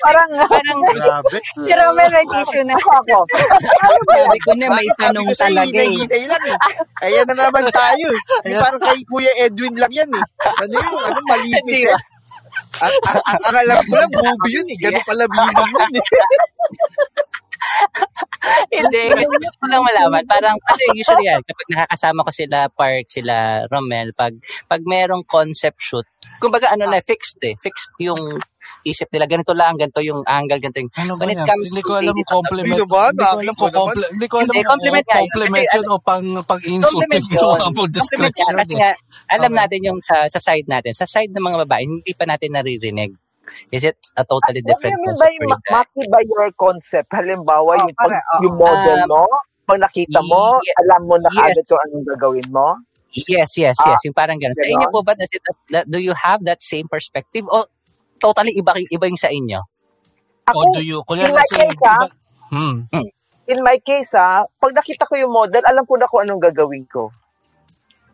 [0.00, 1.38] Parang, Parang, Grabe.
[1.60, 2.74] si Romel may tissue na.
[2.80, 3.28] ako.
[3.28, 5.92] Sabi ko na may tanong ko sa'yo, talaga eh.
[5.92, 6.56] hinay-hinay lang eh.
[7.04, 8.08] Ayan na naman tayo.
[8.48, 8.56] eh.
[8.56, 10.24] Parang kay Kuya Edwin lang yan eh.
[10.56, 10.92] Ano yun?
[11.04, 11.96] Ano malipis eh.
[12.80, 12.96] Ang,
[13.56, 14.76] alam ko lang, movie yun eh.
[14.80, 16.04] Ganun pala meaning yun eh.
[18.74, 20.22] Hindi, kasi gusto ko lang malaman.
[20.26, 23.34] Parang, kasi usually yan, kapag nakakasama ko sila, Park, sila,
[23.70, 24.34] Romel, pag,
[24.66, 26.06] pag merong concept shoot,
[26.38, 27.54] kumbaga ano na, fixed eh.
[27.58, 28.18] Fixed yung
[28.86, 29.26] isip nila.
[29.30, 30.92] Ganito lang, ganito yung angle, ganito yung...
[30.98, 31.46] Ano ba yan?
[31.46, 32.78] Hindi ko alam compliment.
[32.78, 34.10] Hindi ko alam compliment.
[34.10, 35.16] Hindi ko alam compliment yun.
[35.26, 37.90] compliment yun o pang, pang insulting Compliment yung yun.
[37.90, 38.52] description.
[38.58, 38.80] Kasi eh.
[38.80, 38.90] nga,
[39.30, 40.92] alam natin yung sa, sa side natin.
[40.94, 43.12] Sa side ng mga babae, hindi pa natin naririnig.
[43.70, 46.18] Is it a totally different Ano yun ba concept yung for you ma- maki ba
[46.22, 47.08] your concept?
[47.10, 48.40] Halimbawa, Oh, yung, pag, pare- oh.
[48.46, 49.22] yung model Um, mo,
[49.62, 51.36] pag nakita mo, ye- alam mo na yes.
[51.36, 52.66] kaagad kung anong gagawin mo?
[53.12, 54.00] Yes, yes, Ah, yes.
[54.08, 54.56] Yung parang gano'n.
[54.56, 57.44] Sa inyo po ba, does it, that- do you have that same perspective?
[57.46, 57.68] O
[58.16, 59.60] totally iba, iba yung sa inyo?
[60.48, 62.08] Ako, O do you, kunya in my let's say, case, ah, iba,
[62.48, 62.76] hmm.
[63.46, 66.82] in my case, ha, pag nakita ko yung model, alam ko na kung anong gagawin
[66.88, 67.12] ko.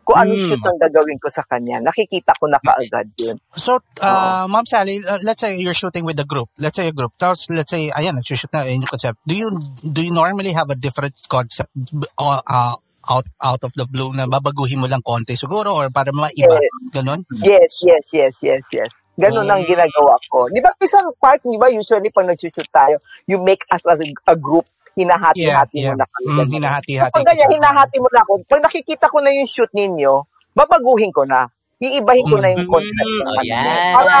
[0.09, 0.49] Kung anong Mm.
[0.49, 1.77] shoot ang gagawin ko sa kanya.
[1.85, 3.37] Nakikita ko na kaagad yun.
[3.53, 6.49] So, uh, Ma'am Sally, let's say you're shooting with a group.
[6.57, 7.13] Let's say a group.
[7.13, 9.21] Tapos, let's say, ayan, nagsushoot na yung concept.
[9.21, 9.53] Do you
[9.85, 11.69] do you normally have a different concept
[12.17, 12.73] uh, uh,
[13.05, 16.57] out out of the blue na babaguhin mo lang konti siguro or para maiba?
[16.89, 17.29] Ganon?
[17.37, 18.89] Yes, yes, yes, yes, yes.
[19.19, 19.67] Ganun ang Mm.
[19.67, 20.47] ginagawa ko.
[20.47, 24.07] Di ba isang part, di ba, usually pag nag-shoot tayo, you make us as a,
[24.31, 24.63] a group,
[24.97, 25.93] hinahati-hati Yeah, yeah.
[25.93, 26.25] mo na kami.
[26.29, 30.13] Mm, hinahati-hati Kapag ganyan, hinahati mo na ako, pag nakikita ko na yung shoot ninyo,
[30.53, 31.45] babaguhin ko na.
[31.79, 33.07] Iibahin ko na yung concept.
[33.07, 33.95] Mm, oh, yan.
[33.95, 34.15] Para,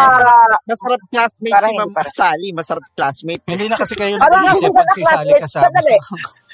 [0.63, 2.07] Masarap classmate Para si Ma'am para.
[2.07, 2.49] Sally.
[2.55, 3.43] Masarap classmate.
[3.51, 5.67] Hindi na kasi kayo Para nag-iisip pag si Sally kasama.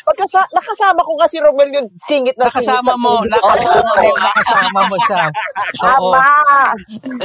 [0.06, 3.06] Pagkasa, nakasama ko kasi Romel yung singit na Nakasama singit.
[3.06, 5.24] mo, nakasama mo, nakasama mo siya.
[5.82, 6.10] Oo.
[6.14, 6.26] Tama.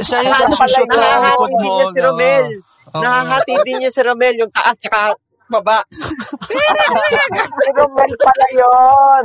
[0.00, 1.72] Siya yung nagsushoot sa likod mo.
[1.92, 2.44] Nakahati din niya si Romel.
[2.92, 4.34] Nakahati din niya si Romel.
[4.44, 5.16] Yung taas tsaka
[5.50, 5.84] baba.
[6.46, 9.24] Si Romel pala yun.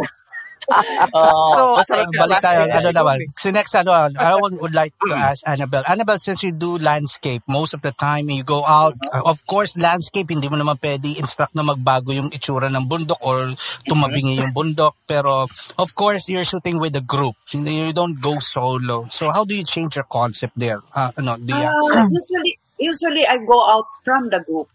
[1.14, 2.66] Oh, So, Masarap uh, balik tayo.
[2.66, 3.22] Ano naman?
[3.38, 5.86] Si next, ano, I would, would like to ask Annabelle.
[5.86, 9.78] Annabelle, since you do landscape, most of the time you go out, uh, of course,
[9.78, 13.54] landscape, hindi mo naman pwede instruct na magbago yung itsura ng bundok or
[13.86, 14.98] tumabingi yung bundok.
[15.06, 15.46] Pero,
[15.78, 17.38] of course, you're shooting with a group.
[17.54, 19.06] Hindi- You don't go solo.
[19.14, 20.82] So, how do you change your concept there?
[20.98, 24.66] Uh, ano, do you, Uh, usually, usually I go out from the group.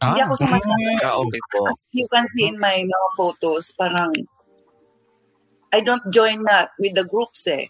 [0.00, 0.96] Hindi ah, ako sumasama.
[1.04, 1.58] Ah, okay po.
[1.68, 4.08] As you can see in my mga photos, parang
[5.70, 7.68] I don't join na with the groups eh.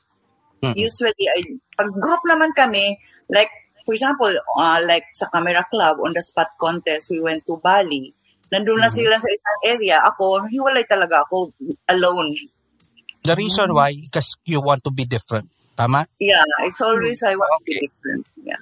[0.63, 0.79] Mhm.
[0.79, 1.43] Usually, I,
[1.75, 2.97] pag group naman kami,
[3.29, 3.51] like,
[3.83, 8.15] for example, uh, like sa Camera Club, on the spot contest, we went to Bali.
[8.55, 8.97] Nandun na Mhm.
[9.03, 9.99] sila sa isang area.
[10.07, 11.51] Ako, hiwalay talaga ako
[11.91, 12.33] alone.
[13.21, 15.45] the reason why, because you want to be different.
[15.77, 16.09] Tama?
[16.19, 18.25] Yeah, it's always I want to be different.
[18.41, 18.61] Yeah.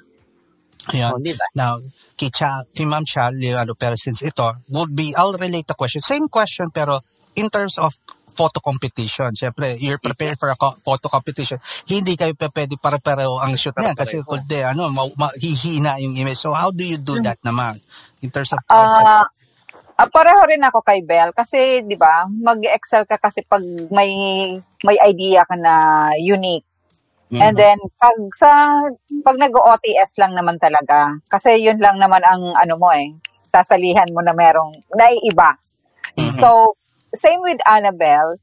[0.94, 1.12] Ayan.
[1.15, 1.47] oh, di ba?
[1.55, 1.78] Now,
[2.16, 6.00] kay Cha, kay Ma'am Cha, ano, pero since ito, would be, I'll relate the question.
[6.00, 7.02] Same question, pero
[7.36, 7.94] in terms of
[8.39, 9.34] photo competition.
[9.34, 11.58] Siyempre, you're prepared for a co- photo competition.
[11.90, 14.47] Hindi kayo pwede para-pareho ang shoot niyan kasi Para-pareho.
[14.47, 16.39] kundi, ano, ma- mahihina yung image.
[16.39, 17.82] So, how do you do that naman?
[18.23, 19.02] In terms of concept?
[19.02, 19.26] Ah,
[19.98, 24.10] ah, pareho rin ako kay Belle kasi 'di ba, mag-excel ka kasi pag may
[24.86, 25.74] may idea ka na
[26.15, 26.67] unique.
[27.28, 28.50] And then pag sa
[29.20, 33.12] pag nag-OTS lang naman talaga kasi yun lang naman ang ano mo eh,
[33.52, 35.57] sasalihan mo na merong naiiba.
[36.40, 36.73] So,
[37.12, 38.40] same with Annabelle,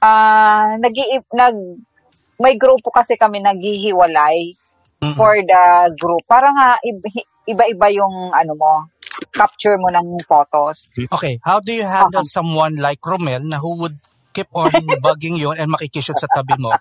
[0.00, 0.96] ah nag
[1.32, 1.56] nag
[2.40, 4.56] may grupo kasi kami naghihiwalay
[5.02, 5.14] Mhm.
[5.18, 5.64] for the
[5.98, 6.22] group.
[6.26, 8.86] Para nga ib- iba-iba yung ano mo,
[9.34, 10.90] capture mo ng photos.
[11.10, 13.98] Okay, how do you handle someone like Romel na who would
[14.32, 16.72] keep on bugging you and makikishoot sa tabi mo?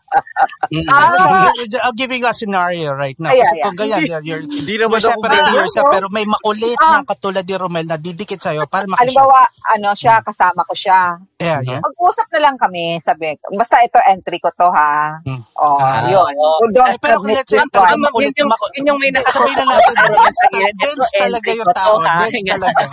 [0.88, 1.52] Ah,
[1.84, 3.30] I'm giving a scenario right now.
[3.30, 7.04] Kasi kung ganyan, you're, you're, Hindi you're naman ako separating yourself, pero may makulit na
[7.04, 9.12] katulad ni Romel na didikit sa'yo para makishoot.
[9.14, 9.40] halimbawa,
[9.70, 11.20] ano siya, kasama ko siya.
[11.38, 11.82] Yeah, yeah.
[11.82, 15.18] Mag-usap na lang kami, sabi, basta ito entry ko to ha.
[15.22, 15.42] Hmm.
[15.58, 16.32] Oh, Ah, yun.
[16.32, 19.10] Kung don't Eh, pero kung let's say, talaga makulit, Yun yung- maku- yun yung may
[19.10, 20.44] Hindi, nakasuot sabihin na natin, dense,
[20.82, 21.94] dense talaga yung tao.
[21.98, 22.16] ha?
[22.22, 22.84] Dense talaga.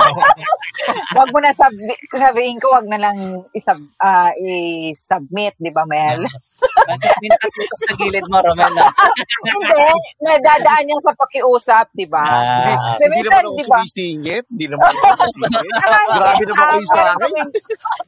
[1.17, 1.77] Wag mo na sabi,
[2.11, 3.17] sabihin ko, wag na lang
[3.53, 6.25] isab, ah, i-submit, di ba, Mel?
[6.59, 8.73] Bakit may nakatutok sa gilid mo, Romel?
[8.73, 8.89] na?
[9.47, 9.85] Hindi,
[10.25, 12.25] nadadaan yan sa pakiusap, di ba?
[12.25, 13.79] Ah, Hindi naman ako di ba?
[13.85, 14.45] sumisingit.
[14.49, 15.75] Hindi naman ako sumisingit.
[16.19, 17.47] Grabe naman kayo sa akin.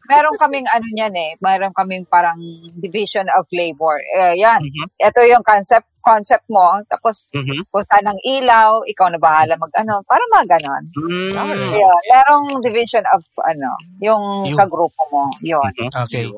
[0.08, 2.38] meron kaming ano niyan eh, meron kaming parang
[2.80, 4.00] division of labor.
[4.16, 4.64] Eh, yan.
[4.64, 4.86] Mhm.
[4.98, 7.68] Ito yung concept, concept mo, tapos Mhm.
[7.68, 10.82] kung saan ang ilaw, ikaw na bahala mag ano, para mga ganon.
[10.96, 11.32] Mm.
[11.76, 13.70] Yun, merong division of ano,
[14.00, 15.28] yung Yung- kagrupo mo.
[15.40, 15.70] Yun.
[15.88, 16.28] Okay.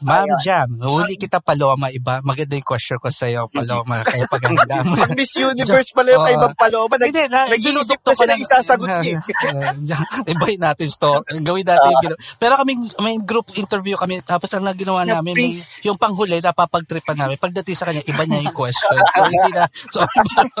[0.00, 0.40] Ma'am Ayun.
[0.40, 2.24] Jam, huli kita Paloma, iba.
[2.24, 4.00] Maganda yung question ko sa'yo, Paloma.
[4.00, 4.96] Kaya paghanda mo.
[5.04, 8.88] Pag Miss Universe pala yung kay Ma'am Paloma, nag, Hindi, na, nag-iisip ko ng isasagot
[9.04, 9.20] niya.
[10.32, 11.20] Ibahin natin store.
[11.44, 12.18] Gawin natin ginawa.
[12.40, 12.72] Pero kami,
[13.04, 14.24] may group interview kami.
[14.24, 15.52] Tapos ang naginawa Na namin, may,
[15.84, 17.36] yung panghuli, napapagtripan namin.
[17.36, 18.96] Pagdating sa kanya, iba niya yung question.
[19.12, 19.64] So, hindi na.
[19.92, 20.00] So,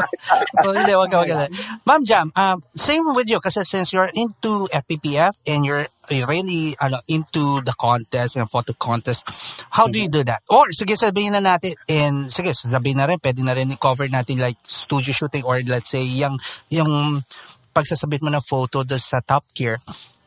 [0.62, 1.48] so hindi, wag ka, wag.
[1.88, 3.40] Ma'am Jam, um, same with you.
[3.40, 9.22] Kasi since you're into FPPF and you're really ano, into the contest and photo contest,
[9.70, 10.42] how do you do that?
[10.50, 14.42] Or, sige, sabihin na natin, and sige, sabihin na rin, pwede na rin i-cover natin
[14.42, 17.22] like studio shooting or let's say, yung, yung
[17.70, 19.78] pagsasabit mo ng photo doon sa top gear.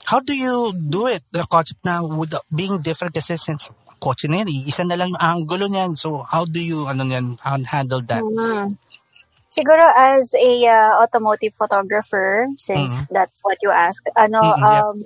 [0.08, 1.24] How do you do it?
[1.32, 3.68] The concept na with being different kasi since
[4.00, 5.96] kotse na yan, eh, isa na lang yung angulo niyan.
[5.96, 8.24] So, how do you, ano yan, handle that?
[8.24, 8.76] Mm.
[9.54, 13.14] Siguro as a uh, automotive photographer, since Mhm.
[13.14, 14.82] that's what you asked, ano, Mhm, yeah.
[14.82, 14.98] um,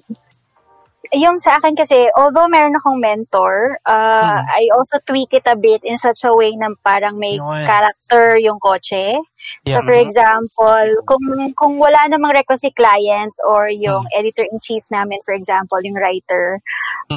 [1.13, 4.45] yung sa akin kasi, although meron akong mentor, uh, Mhm.
[4.51, 7.63] I also tweak it a bit in such a way na parang may Yun.
[7.65, 9.19] character yung kotse.
[9.63, 9.79] Yeah.
[9.79, 11.23] So for example, kung
[11.55, 16.59] kung wala namang request si client or yung editor-in-chief namin, for example, yung writer,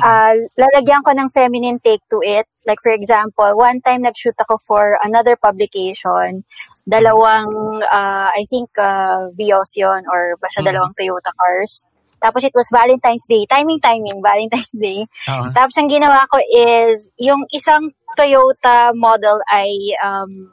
[0.06, 2.46] ah lalagyan ko ng feminine take to it.
[2.68, 6.46] Like for example, one time nag-shoot ako for another publication,
[6.86, 7.50] dalawang,
[7.90, 10.66] ah, I think, uh, Vios yun or basta Mhm.
[10.70, 11.82] dalawang Toyota cars.
[12.20, 13.48] Tapos it was Valentine's Day.
[13.48, 15.08] Timing, timing, Valentine's Day.
[15.28, 15.48] Oo.
[15.56, 19.70] Tapos ang ginawa ko is, yung isang Toyota model ay
[20.04, 20.52] um,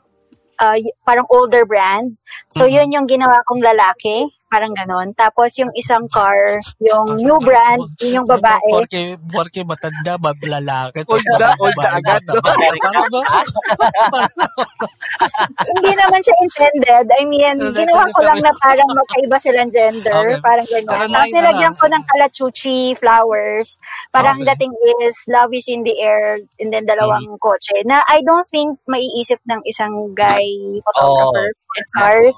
[0.62, 2.18] uh, parang older brand.
[2.54, 2.74] So, Mhm.
[2.74, 4.30] yun yung ginawa kong lalaki.
[4.48, 5.11] Parang ganon.
[5.11, 8.72] Tapos yung isang car, yung new brand, yun yung babae.
[8.72, 11.03] Porque, porque matanda, bablalaki.
[11.03, 12.24] Old na, old na agad?
[15.67, 17.06] Hindi naman siya intended.
[17.11, 20.38] I mean, ginawa ko lang na parang magkaiba silang gender.
[20.38, 20.42] Okay.
[20.42, 21.09] Parang ganyan.
[21.11, 23.77] Tapos nilagyan ko ng kalachuchi, flowers.
[24.11, 24.53] Parang Okay.
[24.53, 27.42] dating is love is in the air and then dalawang Mm-hmm.
[27.42, 27.82] kotse.
[27.84, 30.45] Na I don't think maiisip ng isang guy
[30.85, 32.35] photographer Oh, cars.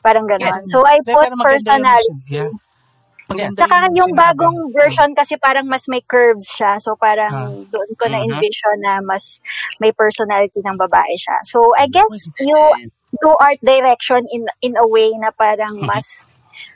[0.00, 0.64] Parang ganon.
[0.64, 2.14] So I Hindi, put maganda yung- personality.
[2.28, 2.50] Yeah.
[3.26, 4.18] Maganda Saka yung sinabi.
[4.18, 6.76] bagong version kasi parang mas may curves siya.
[6.76, 7.46] So parang Ah.
[7.64, 8.12] doon ko Mhm.
[8.12, 9.38] na-envision na mas
[9.78, 11.38] may personality ng babae siya.
[11.44, 12.58] So I guess you
[13.12, 16.26] do art direction in in a way na parang mas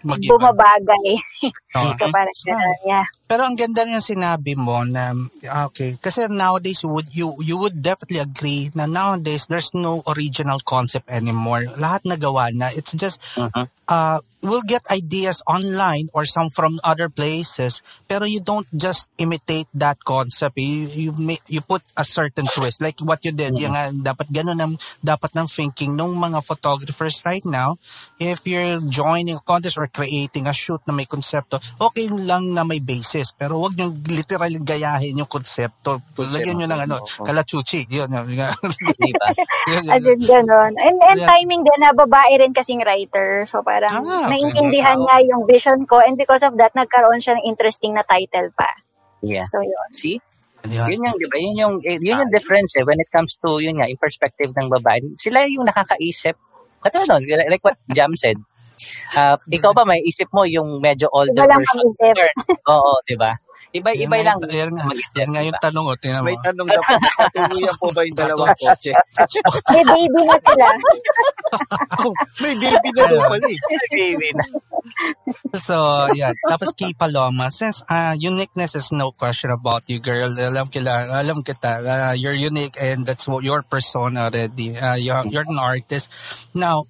[0.03, 0.31] Mag-iba.
[0.31, 1.19] bumabagay.
[1.75, 1.91] Oo.
[1.99, 3.07] so parang ganun, yeah.
[3.27, 5.11] Pero ang ganda rin yung sinabi mo na
[5.51, 9.99] ah, okay kasi nowadays you would you you would definitely agree na nowadays there's no
[10.07, 11.67] original concept anymore.
[11.75, 12.71] Lahat nagawa na.
[12.71, 13.67] It's just Mhm.
[13.91, 19.65] uh we'll get ideas online or some from other places pero you don't just imitate
[19.73, 23.73] that concept you you, ma- you put a certain twist like what you did yung
[23.73, 27.81] nga, dapat ganun ang dapat ng thinking ng mga photographers right now
[28.21, 32.63] if you're joining a contest or creating a shoot na may konsepto okay lang na
[32.63, 38.09] may basis pero wag niyo literal gayahin yung konsepto lagyan niyo ng ano kalachuchi yun
[38.25, 39.17] yun, yun,
[39.71, 40.73] yun, As in ganun.
[40.77, 41.31] And, and Yeah.
[41.31, 43.47] timing din na babae rin kasing writer.
[43.47, 44.37] So parang Ah, okay.
[44.37, 48.51] naiintindihan niya yung vision ko and because of that, nagkaroon siya ng interesting na title
[48.53, 48.69] pa.
[49.23, 49.47] Yeah.
[49.49, 49.89] So yun.
[49.95, 50.19] See?
[50.69, 50.89] Yeah.
[50.89, 51.37] Yun yung, di ba?
[51.39, 54.51] Yun yung, eh, yun yung difference eh, when it comes to, yun nga, yung perspective
[54.53, 55.01] ng babae.
[55.21, 56.37] Sila yung nakakaisip.
[56.85, 58.37] Katulad nun, like what Jam said.
[59.15, 61.79] Ah, ikaw ba may isip mo yung medyo older Iba lang version?
[61.81, 62.17] ang isip.
[62.67, 63.33] Oo, di ba?
[63.75, 64.39] Iba, Yan iba nga lang.
[64.55, 64.85] yan nga,
[65.19, 68.15] yan nga yung tanong o tingnan mo May tanong na po, katuluyan po ba yung
[68.15, 68.95] dalawang kotse?
[69.67, 70.67] May baby na sila.
[72.39, 73.59] May baby na doon pala eh.
[73.91, 74.45] Baby na.
[75.59, 75.75] So,
[76.15, 76.31] yeah.
[76.47, 80.31] Tapos kay Paloma, since uh, uniqueness is no question about you, girl.
[80.31, 81.83] Alam kita, alam kita.
[81.83, 84.79] Uh, you're unique and that's what your persona already.
[84.79, 86.07] Uh, you're, you're an artist.
[86.55, 86.87] Now,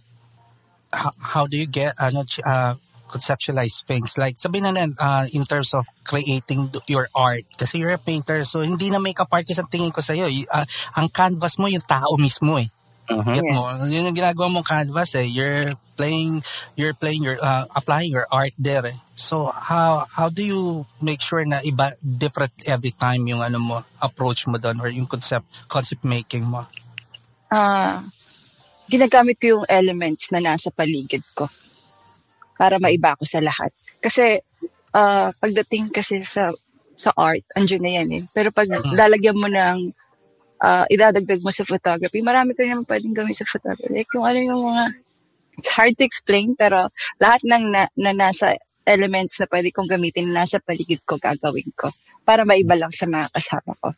[0.94, 2.74] how, how do you get ano, uh,
[3.10, 4.18] conceptualize things?
[4.18, 7.46] Like, sabihin na lang, uh, in terms of creating your art.
[7.54, 10.26] Kasi you're a painter, so hindi na makeup artist ang tingin ko sa'yo.
[10.26, 10.66] Y- Uh,
[10.98, 12.66] ang canvas mo, yung tao mismo eh.
[13.04, 13.34] Mhm.
[13.36, 13.68] Get mo?
[13.84, 15.28] Yun yung ginagawa mong canvas eh.
[15.28, 16.40] You're playing,
[16.74, 18.96] you're playing your, uh, applying your art there eh.
[19.14, 23.76] So, how, how do you make sure na iba, different every time yung ano mo,
[24.00, 26.64] approach mo doon or yung concept, concept making mo?
[27.52, 28.02] Ah,
[28.88, 31.48] ginagamit ko yung elements na nasa paligid ko
[32.58, 33.70] para maiba ko sa lahat.
[34.00, 34.38] Kasi
[34.94, 36.52] ah, pagdating kasi sa
[36.94, 38.22] sa art, andyan na yan eh.
[38.30, 39.78] Pero pag lalagyan mo ng
[40.62, 43.90] ah, idadagdag mo sa photography, marami ka naman pwedeng gawin sa photography.
[43.90, 44.84] Like yung ano yung mga,
[45.58, 46.86] it's hard to explain, pero
[47.18, 48.54] lahat ng na, na nasa
[48.84, 51.88] elements na pwede kong gamitin na nasa paligid ko, gagawin ko.
[52.22, 53.90] Para maiba lang sa mga kasama ko.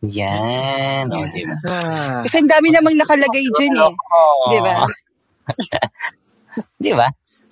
[0.00, 1.12] Yan.
[1.12, 1.56] O, di ba?
[1.68, 2.20] Ah.
[2.24, 3.92] Kasi ang dami namang nakalagay dyan eh.
[4.48, 4.74] Di ba?
[6.82, 7.06] Di ba?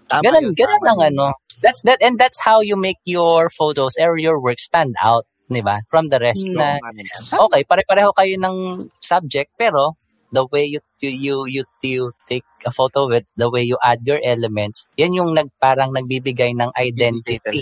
[0.08, 1.26] Tama Ganun, yun, ganun lang ano.
[1.60, 5.60] That's that and that's how you make your photos or your work stand out, 'di
[5.60, 5.82] ba?
[5.92, 6.56] From the rest Hmm.
[6.56, 7.22] na Ano yan?
[7.50, 9.98] okay, pare-pareho kayo ng subject pero
[10.30, 14.00] the way you you you you, you take a photo with the way you add
[14.06, 17.60] your elements, yan yung nag parang nagbibigay ng identity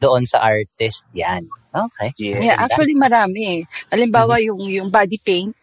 [0.00, 1.06] doon sa artist.
[1.14, 1.46] Yan.
[1.70, 2.10] Okay.
[2.18, 2.40] Yeah.
[2.42, 3.60] Yeah, actually marami eh.
[3.88, 5.54] Halimbawa yung, yung body paint,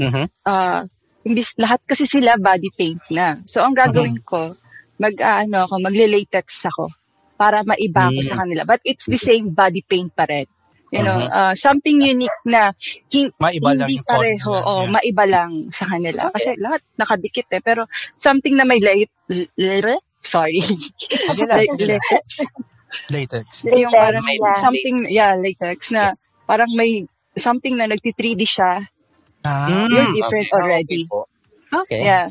[0.00, 0.24] Mhm.
[0.48, 0.84] ah
[1.20, 3.36] imbis lahat kasi sila body paint na.
[3.44, 4.56] So ang gagawin ko,
[4.96, 6.88] mag ah, ano ako, magle-latex ako
[7.36, 8.28] para maiba ko Mm.
[8.28, 8.62] sa kanila.
[8.64, 10.48] But it's the same body paint pa rin.
[10.90, 11.30] You know, Mhm.
[11.30, 12.72] ah, something unique na
[13.06, 14.90] hin- Maiba lang hindi content pareho, oh, yeah.
[14.90, 16.32] maiba lang sa kanila.
[16.32, 17.62] Kasi lahat nakadikit eh.
[17.62, 17.84] Pero
[18.16, 19.46] something na may light, l-
[20.20, 20.60] sorry.
[21.38, 22.02] Lang, sige lang.
[23.08, 23.62] Latex.
[23.62, 23.78] Latex.
[23.78, 24.58] yung parang may yeah.
[24.58, 26.10] something, yeah, latex na
[26.44, 28.82] parang may something na nagti-3D siya.
[29.40, 29.88] Ah, Mm.
[29.88, 31.00] You're different Okay, already.
[31.72, 32.00] okay.
[32.04, 32.28] Yeah.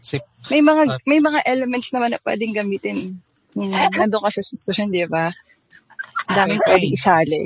[0.00, 0.16] si,
[0.48, 0.98] May mga Ah.
[1.04, 3.18] may mga elements naman na pwedeng gamitin.
[3.52, 5.28] Hmm, nandun ka sa sitwasyon, di ba?
[6.26, 7.38] Daming Hey, pwedeng isali.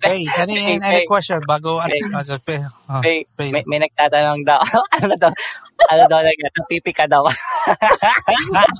[0.00, 1.06] hey, any, any, any Hey.
[1.06, 2.00] question bago, ano, Hey.
[2.06, 2.56] ano, pe,
[2.88, 4.62] ah, May, pe- may, may nagtatanong daw.
[5.04, 5.32] ano daw?
[5.76, 6.40] Ano daw nag
[6.72, 7.22] pipi ka daw.
[7.28, 8.72] ayaw,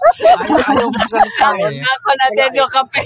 [0.65, 1.77] ayaw magsalita eh.
[1.85, 3.03] Ako natin yung kape.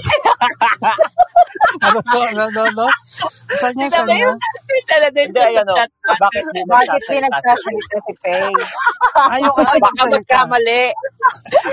[1.83, 2.85] Ano po, ano, ano, ano?
[3.59, 4.31] Saan niya, saan niya?
[5.11, 5.75] din Hindi, sa ayan o.
[6.17, 8.51] Bakit mo Bakit pinagsasalita si Faye?
[9.31, 10.83] Ayaw kasi Baka magkamali.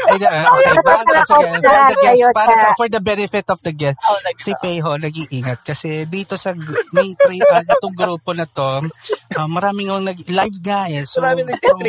[0.08, 2.60] Ay, uh, okay, but once again, for the guest, para ta.
[2.60, 6.52] sa, for the benefit of the guest, Oh, nag- si Peho nag-iingat kasi dito sa
[6.92, 8.84] may three, uh, itong grupo na to,
[9.36, 11.04] uh, maraming yung nag, live nga eh.
[11.04, 11.44] So, Marami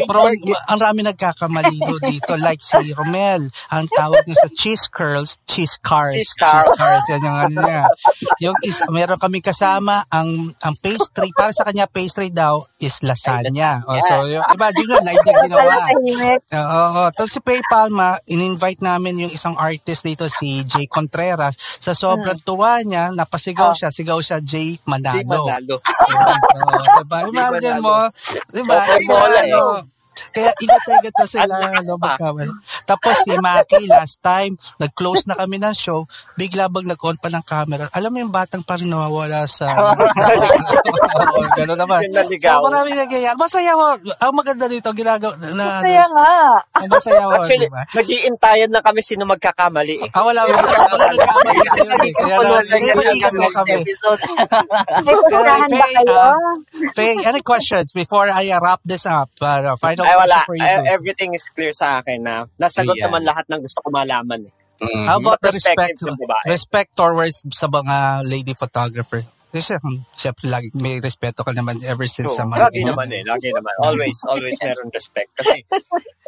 [0.07, 0.31] pro,
[0.67, 2.35] ang rami nagkakamali dito.
[2.39, 6.15] Like si Romel, ang tawag niya sa cheese curls, cheese cars.
[6.15, 6.63] Cheese car.
[6.75, 7.83] cars, yan yung ano niya.
[8.39, 13.83] Yung is, meron kami kasama, ang ang pastry, para sa kanya pastry daw is lasagna.
[13.83, 15.75] O, so, yung, imagine nyo, live na ginawa.
[16.55, 16.79] Oo.
[16.95, 17.03] oo.
[17.11, 21.59] Tapos si PayPal, ma, in-invite namin yung isang artist dito, si Jay Contreras.
[21.83, 23.91] Sa sobrang tuwa niya, napasigaw siya.
[23.91, 25.43] Sigaw siya, Jay Manalo.
[25.43, 25.75] manalo.
[26.63, 27.17] Oo, diba?
[27.27, 28.07] Imagine mo,
[28.55, 28.77] diba?
[29.03, 29.98] Bola, Ano,
[30.29, 31.53] Kaya ingat na na sila.
[31.79, 32.15] Ano, pa.
[32.15, 32.51] magkamali.
[32.85, 37.43] Tapos si Maki, last time, nag-close na kami ng show, bigla bang nag-on pa ng
[37.43, 37.85] camera.
[37.93, 39.67] Alam mo yung batang parang nawawala sa...
[41.55, 42.01] Gano'n naman.
[42.39, 43.35] So, marami nangyayari.
[43.37, 43.95] Masaya mo.
[43.95, 45.81] Ang maganda dito, ginagawa na...
[45.81, 46.31] Kaya nga.
[46.79, 47.83] Ang masaya mo, Actually, di ba?
[47.91, 49.95] nag-iintayan lang kami sino magkakamali.
[50.05, 50.09] eh.
[50.13, 50.45] Ah, wala.
[50.45, 51.93] Wala, wala nagkamali sa'yo.
[51.99, 52.13] eh.
[52.15, 53.71] Kaya na, kaya maingat mo kami.
[53.81, 54.19] episode.
[55.03, 56.13] May pustahan ba kayo?
[56.15, 56.55] ah,
[56.95, 59.29] Faye, any questions before I uh, wrap this up?
[59.39, 60.37] Uh, final Ay, wala.
[60.43, 60.63] for you.
[60.63, 60.91] Ay, two.
[60.91, 63.07] everything is clear sa akin na nasagot Yeah.
[63.07, 64.47] naman lahat ng gusto ko malaman.
[64.47, 64.53] eh.
[64.79, 65.05] Mm.
[65.07, 66.45] How about the respect babae.
[66.47, 69.19] respect towards sa mga lady photographer?
[69.49, 69.75] Kasi
[70.15, 73.25] syempre lagi may respeto ka naman ever since sa mga lagi naman eh.
[73.25, 73.73] Lagi naman.
[73.81, 75.29] Always, always meron respect.
[75.35, 75.65] Kasi,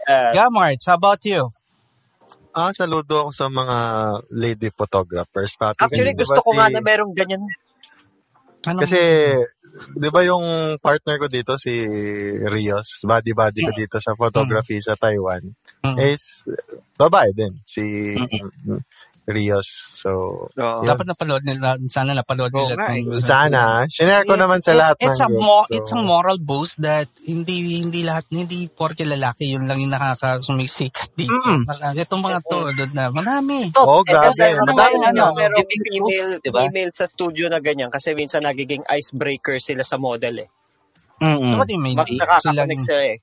[0.10, 1.48] uh, Gamarts, how about you?
[2.52, 3.78] Ah, saludo ako sa mga
[4.36, 5.56] lady photographers.
[5.56, 7.40] Papi, actually, gusto ko si- nga na merong ganyan.
[8.68, 9.00] Anong, Kasi,
[9.96, 11.72] di ba yung partner ko dito, si
[12.48, 15.44] Rios, body-body ko dito sa photography sa Taiwan,
[15.82, 15.98] Mm.
[16.14, 16.46] is
[16.94, 18.14] babae din, si
[19.24, 19.70] Rios.
[19.96, 20.10] So,
[20.50, 20.82] Oo.
[20.82, 22.74] dapat napanood nila, sana napanood Oo nila.
[22.74, 23.06] nga eh.
[23.06, 25.40] itong- sana, share ko It's- naman sa it's- lahat it's ng a group.
[25.40, 29.78] mo, So, it's a moral boost that hindi hindi lahat hindi porke lalaki yun lang
[29.78, 31.38] yung nakakasumisikat dito.
[31.38, 31.64] Mm.
[31.64, 33.60] Marami- Itong mga to doon na marami.
[33.76, 34.34] Oh, grabe.
[34.36, 36.60] Meron Madami ngayon, ano, merong female, diba?
[36.66, 40.50] female sa studio na ganyan kasi minsan nagiging icebreaker sila sa model eh.
[41.22, 41.54] Mm-mm.
[41.56, 41.94] What do you mean?
[41.96, 43.18] Sila Nakaka-connect sila eh.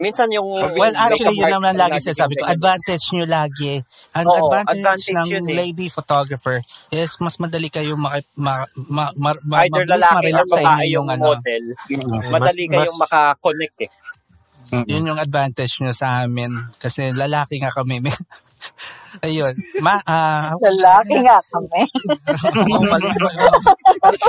[0.00, 0.48] Minsan yung...
[0.48, 2.48] Well, actually, yun naman lagi sinasabi ko.
[2.48, 3.84] Advantage nyo lagi.
[4.16, 5.56] Ang Oo, advantage, advantage ng yun eh.
[5.60, 10.40] lady photographer is mas madali kayo maki, ma, ma, ma, ma, Either mabilis lalaki or
[10.48, 11.24] sa babae inyo yung ano.
[11.36, 11.64] model.
[11.92, 12.20] Mm-mm.
[12.32, 13.90] Madali Mas- kayong mas- makakonect eh.
[14.70, 16.54] Yun yung advantage nyo sa amin.
[16.78, 18.00] Kasi lalaki nga kami.
[19.20, 19.54] Ayun.
[19.82, 21.82] Ma, ah, Lalaki nga kami.
[22.70, 22.86] oh.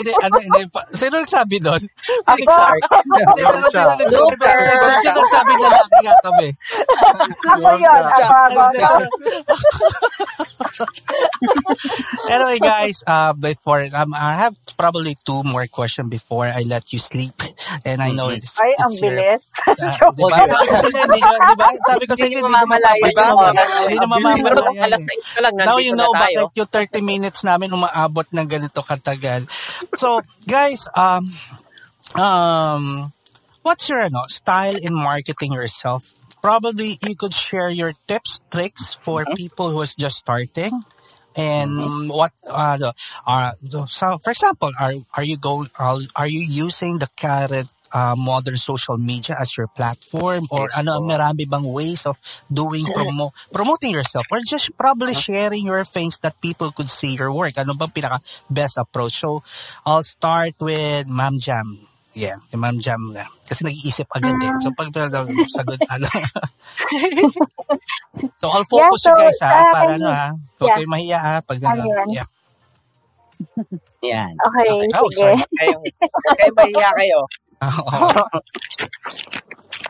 [0.01, 0.61] Hindi, ano, hindi,
[0.91, 1.81] Sino nagsabi doon?
[2.25, 2.41] Ako.
[3.37, 4.05] Sino nagsabi-
[4.41, 4.61] pero
[5.05, 6.47] Sino nagsabi lalaki nga kami?
[7.45, 8.03] Ako yun.
[8.09, 8.61] Ako.
[12.29, 16.99] anyway, guys, uh, before um, I have probably two more questions before I let you
[16.99, 17.35] sleep,
[17.85, 19.41] and I know it's Ay, ang it's your- bilis.
[19.67, 20.37] Uh, di ba?
[20.47, 21.69] Sabi ko sa inyo, hindi nyo- di ba?
[21.85, 23.41] Sabi ko sa inyo, Hindi hindi nyo nyo mamalayan mapapagbago.
[23.41, 23.67] yung oras.
[23.91, 25.15] Hindi nyo Ang Alas eh.
[25.19, 29.47] 6 pa lang, Now you know bakit yung 30 minutes namin umaabot ng ganito katagal.
[29.97, 31.27] So, guys, um,
[32.15, 33.13] um,
[33.63, 36.03] what's your ano, style in marketing yourself?
[36.41, 39.37] Probably you could share your tips, tricks for Mm-hmm.
[39.37, 40.73] people who is just starting.
[41.37, 42.93] And what uh, the-
[43.23, 43.53] are
[43.87, 48.57] so for example, are are you going are, are you using the current uh, modern
[48.57, 51.07] social media as your platform or Yes ano po.
[51.11, 52.17] marami bang ways of
[52.51, 57.31] doing promo promoting yourself or just probably sharing your things that people could see your
[57.31, 57.55] work?
[57.59, 59.19] Ano bang pinaka best approach?
[59.19, 59.43] So
[59.85, 61.87] I'll start with Ma'am Jam.
[62.11, 64.51] Yeah yung Ma'am Jam na kasi nag-iisip agad eh.
[64.59, 64.91] So pag
[65.55, 66.07] sagot ano.
[68.41, 70.29] So I'll Yeah, focus so, you guys ha uh, para ano ha.
[70.59, 70.75] Huwag yeah.
[70.75, 72.27] kayong mahiya ha pag Ano yeah.
[74.01, 74.33] Yan.
[74.33, 75.17] Okay, oh sige.
[75.21, 75.37] sorry.
[75.61, 75.83] Kayong,
[76.37, 77.19] kayo mahiya kayo.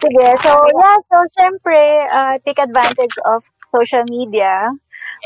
[0.01, 1.79] Sige, so yeah, so syempre,
[2.11, 4.71] uh, take advantage of social media.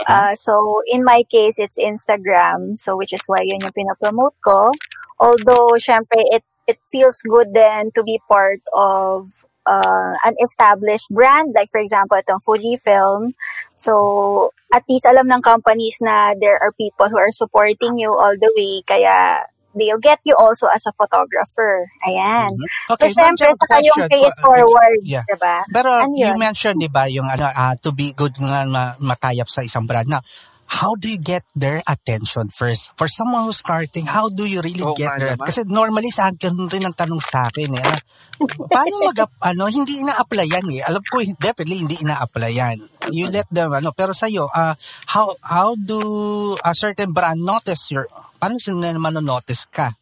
[0.07, 4.71] Uh, so in my case, it's Instagram, so which is why yun yung pinapromote ko.
[5.19, 11.53] Although, syempre, it, it feels good then to be part of uh, an established brand,
[11.55, 13.33] like for example, itong Fujifilm.
[13.73, 18.35] So, at least alam ng companies na there are people who are supporting you all
[18.35, 21.85] the way, kaya they'll get you also as a photographer.
[22.07, 22.55] Ayan.
[22.89, 24.09] Okay, so, syempre, saka yung question.
[24.09, 25.23] pay it Uh, forward, yeah.
[25.27, 25.57] diba?
[25.69, 26.39] Pero Ano you yun?
[26.39, 30.07] mentioned, di ba, yung ano, ah, to be good nga ma- matayap sa isang brand.
[30.07, 30.23] Now,
[30.75, 32.91] how do you get their attention first?
[32.99, 35.47] For someone who's starting, how do you really Oo get their naman.
[35.47, 37.85] Kasi normally sa akin rin ang tanong sa akin eh.
[37.87, 37.95] Ano,
[38.67, 40.83] paano mag ano, hindi ina-applyan eh.
[40.83, 42.83] Alam ko, definitely hindi ina-applyan.
[43.07, 44.75] You let them, ano, pero sa'yo, ah,
[45.15, 49.95] how, how do a certain brand notice your, paano sila naman notice ka?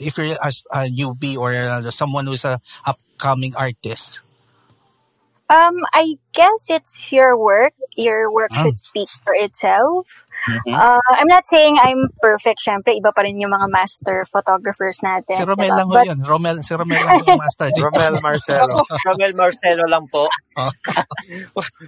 [0.00, 4.23] If you're a, a newbie or uh, someone who's a upcoming artist.
[5.52, 7.74] Um, I guess it's your work.
[7.96, 8.64] Your work Ah.
[8.64, 10.08] should speak for itself.
[10.44, 10.76] Mhm.
[10.76, 12.60] Uh, I'm not saying I'm perfect.
[12.60, 15.36] Syempre, iba pa rin yung mga master photographers natin.
[15.36, 15.78] Si Romel diba?
[15.80, 16.20] lang ho But, yun.
[16.20, 17.68] Romel, si Romel lang yung master.
[17.88, 18.76] Romel Marcelo.
[19.08, 20.28] Romel Marcelo lang po.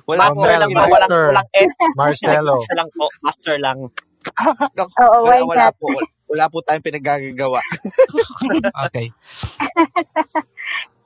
[0.09, 0.81] Wala po Master Romel lang po.
[0.81, 1.23] walang, Walang, Master.
[1.29, 1.73] walang S.
[1.97, 2.55] Marcelo.
[2.57, 3.05] Master lang po.
[3.21, 3.79] Master lang.
[5.05, 5.87] oo, wala, why wala po.
[6.27, 7.61] Wala po tayong pinagagagawa.
[8.89, 9.13] Okay.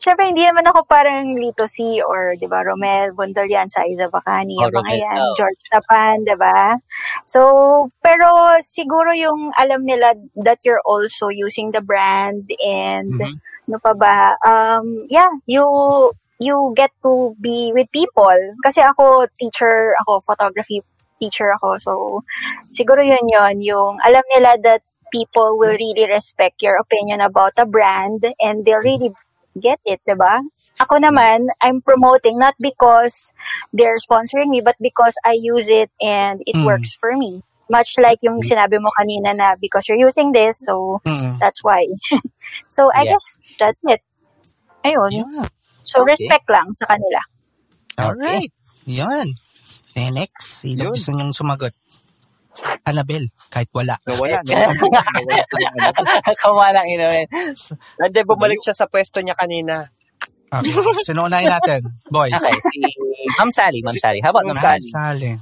[0.00, 4.64] Syempre, hindi naman ako parang Lito C or, di ba, Romel, Bundolian, Saiza Bacani, Oh,
[4.64, 5.34] yung mga Romel, yan, oh.
[5.36, 6.72] George Tapan, di ba?
[7.28, 7.40] So,
[8.00, 13.36] pero siguro yung alam nila that you're also using the brand and Mhm.
[13.68, 15.62] ano pa ba, um, yeah, you,
[16.40, 18.40] you get to be with people.
[18.64, 20.80] Kasi ako, teacher, ako, photography
[21.20, 21.76] teacher ako.
[21.76, 21.92] So,
[22.72, 24.80] siguro yun yun, yung alam nila that
[25.12, 29.12] people will really respect your opinion about a brand and they'll really
[29.58, 30.42] get it, diba?
[30.80, 33.32] Ako naman, I'm promoting not because
[33.72, 36.64] they're sponsoring me, but because I use it and it Mm.
[36.66, 37.42] works for me.
[37.70, 41.38] Much like yung sinabi mo kanina na because you're using this, so Mm.
[41.38, 41.86] that's why.
[42.68, 43.14] so I Yes.
[43.14, 43.26] guess
[43.58, 44.02] that's it.
[44.86, 45.12] Ayun.
[45.22, 45.46] Yeah.
[45.86, 46.14] So Okay.
[46.16, 47.20] respect lang sa kanila.
[48.00, 48.50] Alright.
[48.86, 49.34] Yan.
[49.94, 50.62] Eh, next.
[50.64, 50.94] Sino Yun.
[50.96, 51.74] gusto niyong sumagot?
[52.84, 53.94] Annabelle, kahit wala.
[54.04, 54.42] Nawala.
[54.46, 54.74] Nawala.
[54.74, 55.68] Nawala sila.
[55.70, 56.34] Ano.
[56.34, 57.26] Kawalang inumin.
[58.00, 59.86] Hindi, bumalik siya sa pwesto niya kanina.
[60.50, 60.74] Okay.
[61.06, 61.78] Sino unahin natin?
[62.10, 62.34] Boys.
[62.34, 62.82] Okay, si
[63.38, 63.86] Ma'am Sally.
[63.86, 64.18] Ma'am Sally.
[64.18, 64.90] How about Ma'am Ma'am Sally?
[64.90, 65.32] Sally.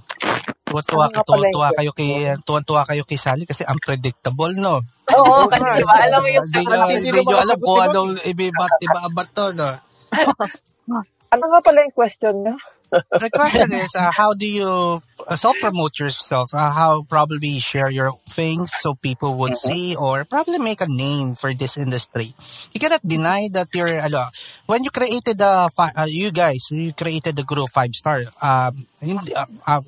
[0.68, 2.10] Tuwa-tuwa, Ano nga pala yung tuwa kayo kay
[2.44, 4.84] tuwa kayo kay Sally kasi unpredictable, no?
[5.08, 9.22] Oo, kasi diba, alam mo yung Hindi nyo, hindi nyo alam kung anong iba-iba iba
[9.32, 9.70] to, no?
[11.28, 12.56] Ano nga pala yung question niya?
[12.88, 16.56] The question is, uh, how do you uh, self-promote yourself?
[16.56, 21.36] Uh, how probably share your things so people would see or probably make a name
[21.36, 22.32] for this industry?
[22.72, 24.32] You cannot deny that you're, ano,
[24.64, 29.36] when you created the, uh, you guys, you created the group Five Star, um, hindi,
[29.36, 29.84] uh, uh,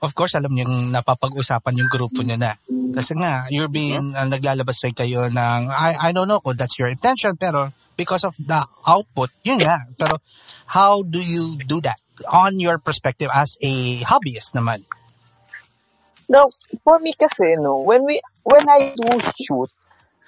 [0.00, 2.56] of course, alam niyo yung napapag-usapan yung grupo niyo na.
[2.96, 6.80] Kasi nga, you're being, uh, naglalabas rin kayo ng, I, I don't know kung that's
[6.80, 7.68] your intention, pero
[8.00, 9.84] because of the output, yun nga.
[10.00, 10.16] Pero
[10.72, 12.00] how do you do that
[12.32, 14.88] on your perspective as a hobbyist naman?
[16.32, 16.48] No,
[16.80, 19.68] for me kasi, no, when we, when I do shoot,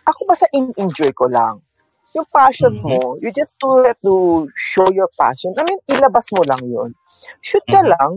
[0.04, 1.64] ako basta in-enjoy ko lang.
[2.12, 2.84] Yung passion Mhm.
[2.84, 5.56] mo, you just do have to show your passion.
[5.56, 6.92] I mean, ilabas mo lang yun.
[7.40, 7.94] Shoot ka Mhm.
[7.96, 8.12] lang.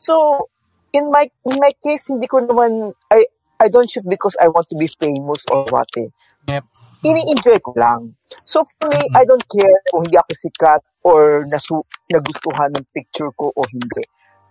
[0.00, 0.48] So,
[0.90, 3.28] in my in my case, hindi ko naman, I,
[3.60, 6.10] I don't shoot because I want to be famous or what eh.
[6.48, 6.64] Yep.
[7.06, 8.18] Ini-enjoy ko lang.
[8.42, 9.14] So, for me, Mhm.
[9.14, 11.78] I don't care kung hindi ako sikat or nasu,
[12.10, 14.02] nagustuhan ng picture ko o hindi.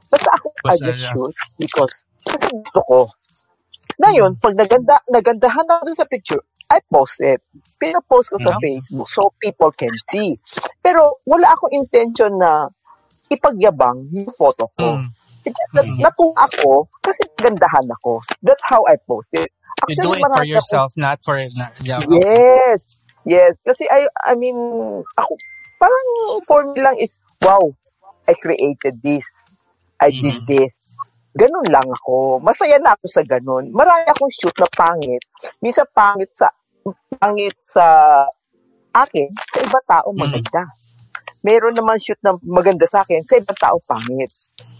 [0.07, 1.11] Basta ako, I Basta just lang.
[1.11, 2.99] shoot because kasi gusto ko.
[3.99, 7.39] Ngayon, pag naganda, nagandahan ako dun sa picture, I post it.
[7.77, 8.61] Pinapost ko sa Yeah.
[8.63, 10.35] Facebook so people can see.
[10.81, 12.67] Pero wala akong intention na
[13.29, 14.97] ipagyabang yung photo ko.
[14.97, 15.07] Mm.
[15.45, 16.01] It's just that Mm.
[16.01, 18.19] natuwa ako kasi gandahan ako.
[18.41, 19.53] That's how I post it.
[19.85, 21.37] You do Actually, it for yourself, not for...
[21.37, 22.17] Na, yeah, okay.
[22.17, 22.79] Yes.
[23.23, 23.53] Yes.
[23.61, 24.57] Kasi I, I mean,
[25.13, 25.31] ako,
[25.77, 26.07] parang
[26.49, 27.61] for me lang is, wow,
[28.25, 29.27] I created this.
[30.01, 30.47] I did Mhm.
[30.49, 30.73] this.
[31.35, 32.39] Ganun lang ako.
[32.39, 33.69] Masaya na ako sa ganun.
[33.69, 35.21] Marami akong shoot na pangit.
[35.59, 36.47] Minsan pangit sa
[37.19, 37.85] pangit sa
[38.95, 40.63] akin, sa iba tao maganda.
[41.43, 44.31] Meron naman shoot na maganda sa akin, sa ibang tao pangit.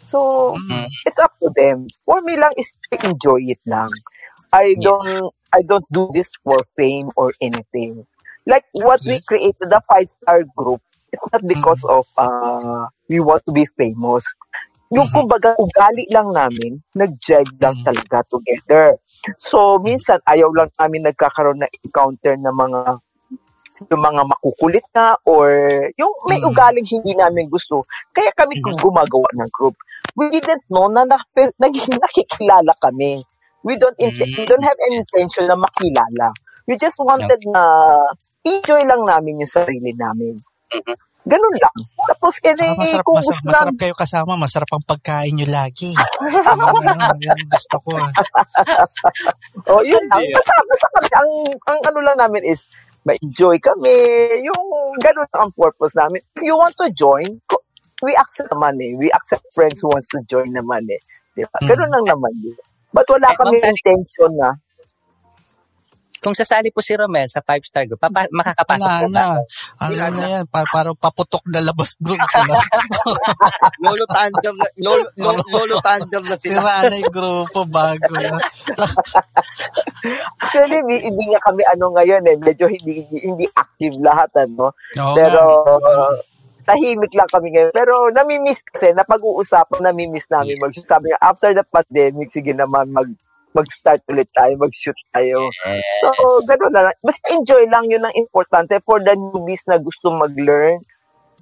[0.05, 0.53] So,
[1.05, 1.87] it's up to them.
[2.05, 3.89] For me lang is to enjoy it lang.
[4.53, 8.05] I don't I don't do this for fame or anything.
[8.45, 13.43] Like what we created the five star group, it's not because of uh we want
[13.49, 14.23] to be famous.
[14.93, 18.95] Yung kumbaga ugali lang namin, nag-jive lang talaga together.
[19.41, 23.01] So minsan ayaw lang namin nagkakaroon na encounter ng mga
[23.91, 25.47] yung mga makukulit na or
[25.99, 27.83] yung may ugaling hindi namin gusto.
[28.15, 29.75] Kaya kami gumagawa ng group.
[30.15, 31.19] We didn't know na na,
[31.63, 33.23] naging nakikilala kami.
[33.65, 36.31] We don't int- we don't have any intention na makilala.
[36.69, 37.63] We just wanted na
[38.45, 40.37] enjoy lang namin yung sarili namin.
[41.25, 41.77] Ganun lang.
[42.05, 44.31] Tapos, eh, Saka masarap, kung masarap, masarap kayo kasama.
[44.37, 45.89] Masarap ang pagkain nyo lagi.
[47.25, 47.97] Yan ang gusto ko.
[47.97, 48.09] ah.
[49.73, 50.21] oh, yun lang.
[50.21, 51.29] Basta, basta kami, ang,
[51.65, 52.69] ang ano lang namin is,
[53.05, 53.95] ma-enjoy kami.
[54.43, 54.65] Yung
[54.99, 56.21] ganun ang purpose namin.
[56.35, 57.39] If you want to join,
[58.01, 58.97] we accept naman eh.
[58.97, 61.01] We accept friends who wants to join naman eh.
[61.37, 61.57] Di ba?
[61.63, 62.57] Ganun lang naman yun.
[62.91, 64.57] But wala kami intention na.
[66.25, 69.25] Kung sasali po si Romel sa five-star group, papa, makakapasok Wala po na.
[69.29, 69.37] ba?
[69.77, 70.43] Ano na yan?
[70.49, 72.57] Pa- parang paputok na labas group sila.
[73.85, 76.57] Lolo Thunder, na- Lolo, Lolo, Lolo Thunder na sila.
[76.57, 78.09] Sira na yung grupo bago.
[80.41, 82.37] Actually, hindi, hindi nga kami ano ngayon eh.
[82.37, 84.73] Medyo hindi, hindi active lahat ano.
[84.73, 85.41] Oo Pero,
[85.77, 86.09] nga.
[86.65, 87.69] tahimik lang kami ngayon.
[87.69, 90.57] Pero namimiss kasi, napag-uusapan, namimiss namin.
[90.57, 93.09] Mag, sabi nga, after the pandemic, sige naman, mag,
[93.55, 95.47] mag-start ulit tayo, mag-shoot tayo.
[96.03, 96.97] So, gano'n na lang.
[96.99, 100.83] Basta enjoy lang yun ang importante for the newbies na gusto mag-learn.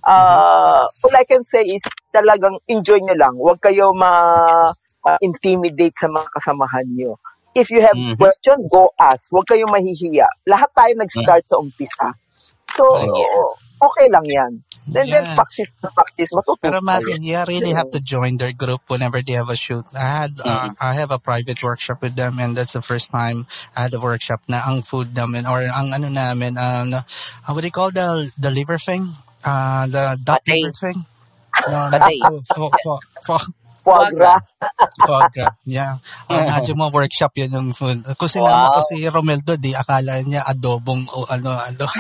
[0.03, 1.82] Uh, all I can say is
[2.14, 3.33] talagang enjoy nyo lang.
[3.40, 7.17] Huwag kayo ma-intimidate sa mga kasamahan nyo.
[7.53, 8.17] If you have Mhm.
[8.17, 9.30] question, go ask.
[9.30, 10.25] Huwag kayong mahihiya.
[10.50, 12.09] Lahat tayo nag-start sa umpisa.
[12.77, 12.85] So,
[13.82, 14.64] okay lang yan.
[14.88, 15.35] Then, then Yeah.
[15.35, 16.30] practice na practice.
[16.34, 16.82] Matututo Pero kayo.
[16.82, 19.85] Matthew, you really have to join their group whenever they have a shoot.
[19.95, 23.48] I had, uh, I have a private workshop with them and that's the first time
[23.76, 27.03] I had a workshop na ang food namin or ang ano namin, um, uh,
[27.52, 29.08] what do you call the, the liver thing?
[29.43, 30.61] Uh, the duck Patay.
[30.64, 31.06] liver thing?
[31.68, 32.18] No, Patay.
[32.19, 33.38] no, fo, fo, fo,
[33.84, 34.40] Foie gras.
[34.40, 34.52] Foie
[35.33, 35.56] gras.
[35.66, 35.98] Yeah.
[36.30, 38.03] Oh, imagine mo, workshop yun yung food.
[38.24, 38.80] Sinama Wow.
[38.80, 41.85] ko si Romeldo, di akala niya adobong o ano, ano.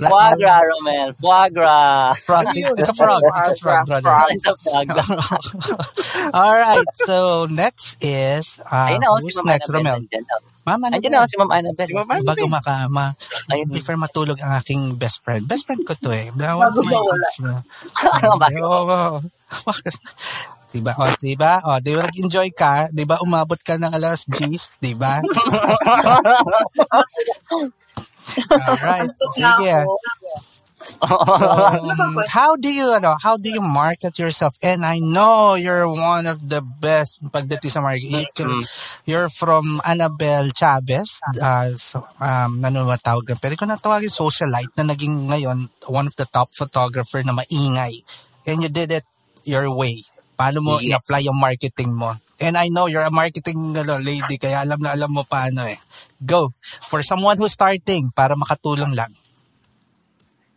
[0.00, 1.10] Foie gras, Romel.
[1.18, 2.14] Foie gras.
[2.24, 2.46] Frog.
[2.54, 3.22] It's a frog.
[3.22, 4.14] It's a frog, brother.
[4.30, 4.86] It's a frog.
[6.36, 6.86] All right.
[7.06, 9.82] So next is uh, Ayun na, oh, si who's Ma'am next, Annabelle.
[9.82, 10.00] Romel?
[10.06, 10.36] Nandiyan na.
[10.66, 11.92] Mama, Nandiyan na oh, si Ma'am Annabelle.
[12.26, 13.04] Bago makama,
[13.50, 13.68] Ayun.
[13.70, 15.46] before matulog ang aking best friend.
[15.46, 16.30] Best friend ko to eh.
[16.34, 17.28] Bago Bago mawala.
[20.76, 20.92] Diba?
[20.98, 21.52] O, diba?
[21.64, 22.92] O, di ba nag-enjoy ka?
[22.92, 24.76] Di ba umabot ka ng alas 10?
[24.82, 25.22] Di ba?
[28.68, 29.14] Alright.
[29.32, 29.76] Sige.
[30.86, 34.54] So, um, how do you ano, how do you market yourself?
[34.62, 38.28] And I know you're one of the best pagdating sa market.
[39.08, 41.18] You're from Annabelle Chavez.
[41.42, 43.34] Uh, so, um, ano ba tawag?
[43.40, 48.04] Pero ko na tawagin socialite na naging ngayon one of the top photographer na maingay.
[48.46, 49.08] And you did it
[49.46, 50.02] your way.
[50.36, 50.92] Paano mo Yes.
[50.92, 52.18] in-apply yung marketing mo?
[52.36, 55.80] And I know you're a marketing ano, lady, kaya alam na alam mo paano eh.
[56.20, 56.52] Go.
[56.84, 59.16] For someone who's starting, para makatulong lang.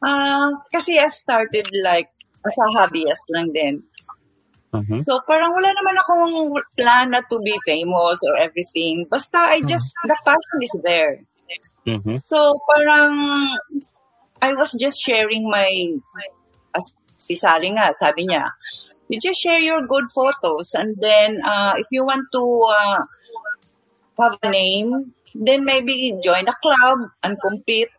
[0.03, 2.11] Ah, kasi I started like
[2.43, 3.75] as a hobbyist lang din.
[5.01, 6.33] So parang wala naman akong
[6.77, 9.07] plan na to be famous or everything.
[9.09, 11.25] Basta I just, the passion is there.
[11.89, 12.21] Mhm.
[12.21, 13.15] So parang
[14.39, 15.67] I was just sharing my,
[16.75, 18.45] as si Sally nga, sabi niya,
[19.09, 22.99] you just share your good photos and then uh, if you want to uh,
[24.21, 27.89] have a name, then maybe join a club and compete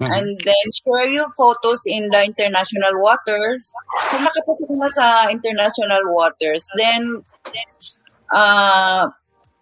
[0.00, 3.72] and then share your photos in the international waters.
[4.10, 7.22] Kung nakapasok na sa international waters, then
[8.30, 9.10] uh,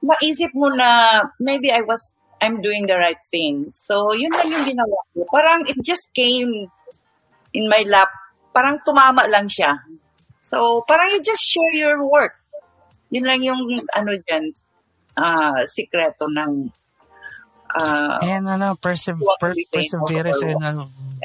[0.05, 3.73] maisip mo na maybe I was I'm doing the right thing.
[3.73, 5.25] So, yun lang yung ginawa ko.
[5.33, 6.69] Parang it just came
[7.57, 8.13] in my lap.
[8.53, 9.73] Parang tumama lang siya.
[10.47, 12.33] So, parang you just share your work.
[13.11, 13.61] Yun lang yung
[13.95, 14.51] ano dyan,
[15.19, 16.71] ah, sikreto ng
[17.77, 20.83] ah, And ano, perse- per- perseverance and ano,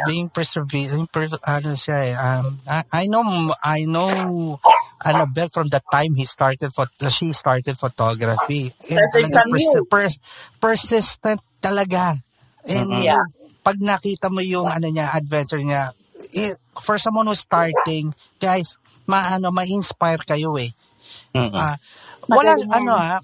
[0.07, 3.23] being persevering, per- ano siya eh, um, I, I know,
[3.61, 4.57] I know
[5.05, 8.73] Annabelle from the time he started, pho- she started photography.
[8.89, 9.85] And from you.
[9.89, 10.21] pers-
[10.59, 12.17] persistent talaga.
[12.65, 13.03] And Mhm.
[13.05, 13.25] Yeah.
[13.61, 15.93] pag nakita mo yung ano niya, adventure niya,
[16.33, 18.77] eh, for someone who's starting, guys,
[19.11, 20.71] ma, ano, ma-inspire kayo eh.
[21.35, 21.51] Mm-mm.
[21.51, 21.75] Ah,
[22.31, 23.19] wala, ano ah,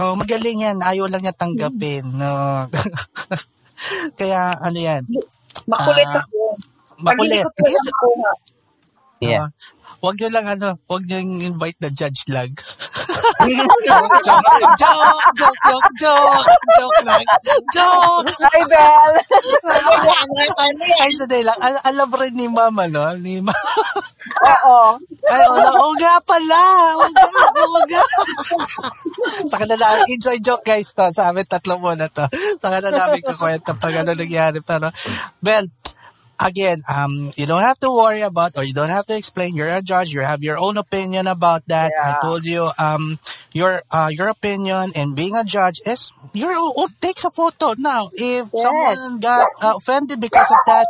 [0.00, 0.80] oh, magaling yan.
[0.80, 2.08] Ayaw lang niya tanggapin.
[2.16, 2.64] No.
[4.18, 5.04] Kaya, ano yan,
[5.68, 6.56] Makulit Ah, ako.
[7.02, 7.04] makulit.
[7.04, 8.30] Pag hindi ko talaga nakuha.
[9.20, 9.44] Yeah.
[9.44, 9.50] Ah,
[9.96, 12.52] Huwag nyo lang ano, huwag nyo yung invite na judge lag.
[13.42, 16.46] joke, joke, joke, joke, joke,
[16.78, 17.24] joke lang.
[17.72, 18.28] Joke!
[18.38, 19.12] Hi, Bel!
[19.66, 20.98] ano yan?
[21.00, 21.58] Ay, sandali lang.
[21.58, 23.02] Al- alam rin ni Mama, no?
[23.16, 23.56] Ni Ma-
[24.36, 25.00] Oo.
[25.26, 25.68] Ay, wala.
[25.74, 26.60] Oo nga pala.
[26.98, 27.24] Oo nga,
[27.56, 28.02] oo nga.
[29.48, 31.08] Saka na namin, inside joke guys to.
[31.10, 32.26] Sa amin, tatlo muna to.
[32.60, 34.60] Saka na namin kakwenta pag ano nangyari.
[34.60, 34.92] Pero,
[35.40, 35.66] Bel,
[36.40, 39.54] again, um, you don't have to worry about or you don't have to explain.
[39.54, 40.12] You're a judge.
[40.12, 41.92] You have your own opinion about that.
[41.96, 42.20] I Yeah.
[42.22, 43.18] told you, um,
[43.52, 46.88] your uh, your opinion and being a judge is your own.
[47.00, 48.10] Takes a photo now.
[48.14, 48.62] If Yes.
[48.62, 50.86] someone got uh, offended because of that,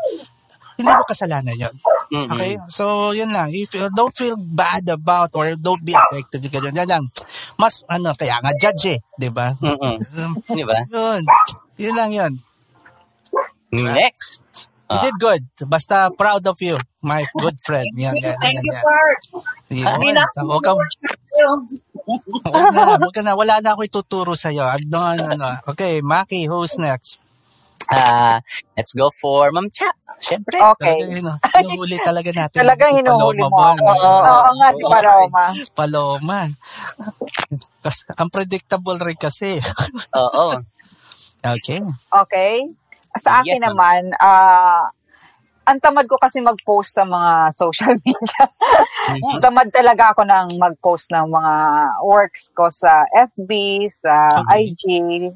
[0.77, 1.75] hindi mo kasalanan yun.
[2.13, 2.31] Mm-mm.
[2.37, 2.55] Okay?
[2.69, 3.51] So, yun lang.
[3.51, 7.05] If you don't feel bad about or don't be affected, ganyan, yan lang.
[7.59, 8.99] Mas, ano, kaya nga judge eh.
[9.19, 9.51] Di ba?
[9.59, 9.97] Mm-mm.
[10.21, 10.79] Um, Di ba?
[10.87, 11.23] yun.
[11.81, 12.33] Yun lang yun.
[13.73, 14.69] Next.
[14.87, 15.43] You did good.
[15.67, 17.91] Basta proud of you, my good friend.
[17.99, 18.77] Yan, yan, Thank yan, you.
[18.87, 19.21] Bart.
[19.75, 19.99] Yun.
[20.47, 20.79] Huwag kang,
[22.47, 23.35] huwag na, huwag ka na.
[23.35, 24.63] Wala na ako ituturo sa'yo.
[24.63, 25.59] I'm done, ano.
[25.75, 27.19] Okay, Maki, who's next?
[27.91, 28.43] Ah,
[28.75, 29.91] let's go for Ma'am Cha.
[30.19, 30.59] Siyempre.
[30.59, 31.23] Okay.
[31.55, 32.59] Hinuhuli talaga natin.
[32.67, 33.71] Talagang Si hinuhuli Paloma mo ba?
[33.75, 33.91] ako.
[34.27, 35.45] Oo nga, si Paloma.
[35.77, 36.39] Paloma.
[37.83, 39.59] Kasi, unpredictable rin kasi.
[40.15, 40.47] Oo.
[41.47, 41.79] Okay.
[42.11, 42.55] Okay?
[43.23, 44.87] Sa akin Yes, naman, ah,
[45.67, 48.45] ang tamad ko kasi mag-post sa mga social media.
[49.11, 49.39] Mhm.
[49.43, 51.55] tamad talaga ako ng mag-post ng mga
[52.03, 53.51] works ko sa FB,
[53.91, 54.71] sa Okay.
[54.71, 54.83] IG.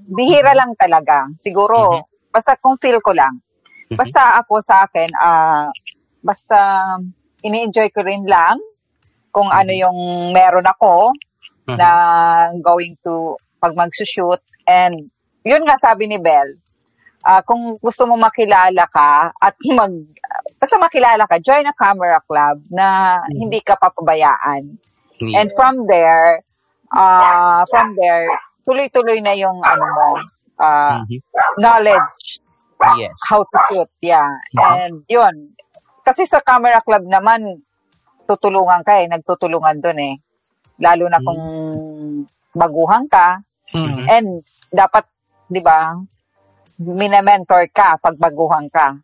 [0.06, 1.26] Bihira lang talaga.
[1.42, 3.42] Siguro, basta kung feel ko lang.
[3.90, 3.98] Mhm.
[3.98, 5.66] Basta ako sa akin, ah,
[6.22, 6.58] basta
[7.42, 8.60] ini-enjoy ko rin lang
[9.30, 11.10] kung ano yung meron ako
[11.66, 11.76] Mhm.
[11.78, 11.90] na
[12.62, 14.38] going to pag magsushoot.
[14.64, 14.94] And
[15.42, 16.54] yun nga sabi ni Belle,
[17.24, 19.92] ah, kung gusto mo makilala ka at mag,
[20.56, 24.76] basta makilala ka, join a camera club na hindi ka papabayaan.
[25.20, 25.56] And Yes.
[25.56, 26.40] from there,
[26.90, 28.24] ah from there,
[28.64, 30.10] tuloy-tuloy na yung ano mo,
[30.56, 31.20] ah, Mhm.
[31.60, 32.40] knowledge
[32.96, 33.12] Yes.
[33.28, 34.24] how to shoot, yeah.
[34.56, 35.52] And yun.
[36.00, 37.60] Kasi sa camera club naman,
[38.24, 40.16] tutulungan ka eh, nagtutulungan dun eh.
[40.80, 41.42] Lalo na kung
[42.56, 43.36] baguhan ka.
[43.76, 44.04] Mhm.
[44.08, 44.28] And
[44.72, 45.04] dapat,
[45.44, 45.92] di ba,
[46.80, 48.96] minamentor ka pag baguhan ka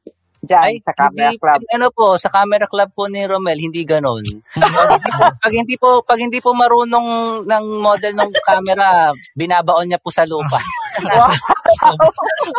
[0.46, 1.60] dyan sa camera hindi, club.
[1.74, 4.22] ano po, sa camera club po ni Romel, hindi ganon.
[5.42, 7.06] pag hindi po pag hindi po marunong
[7.42, 10.62] ng model ng camera, binabaon niya po sa lupa.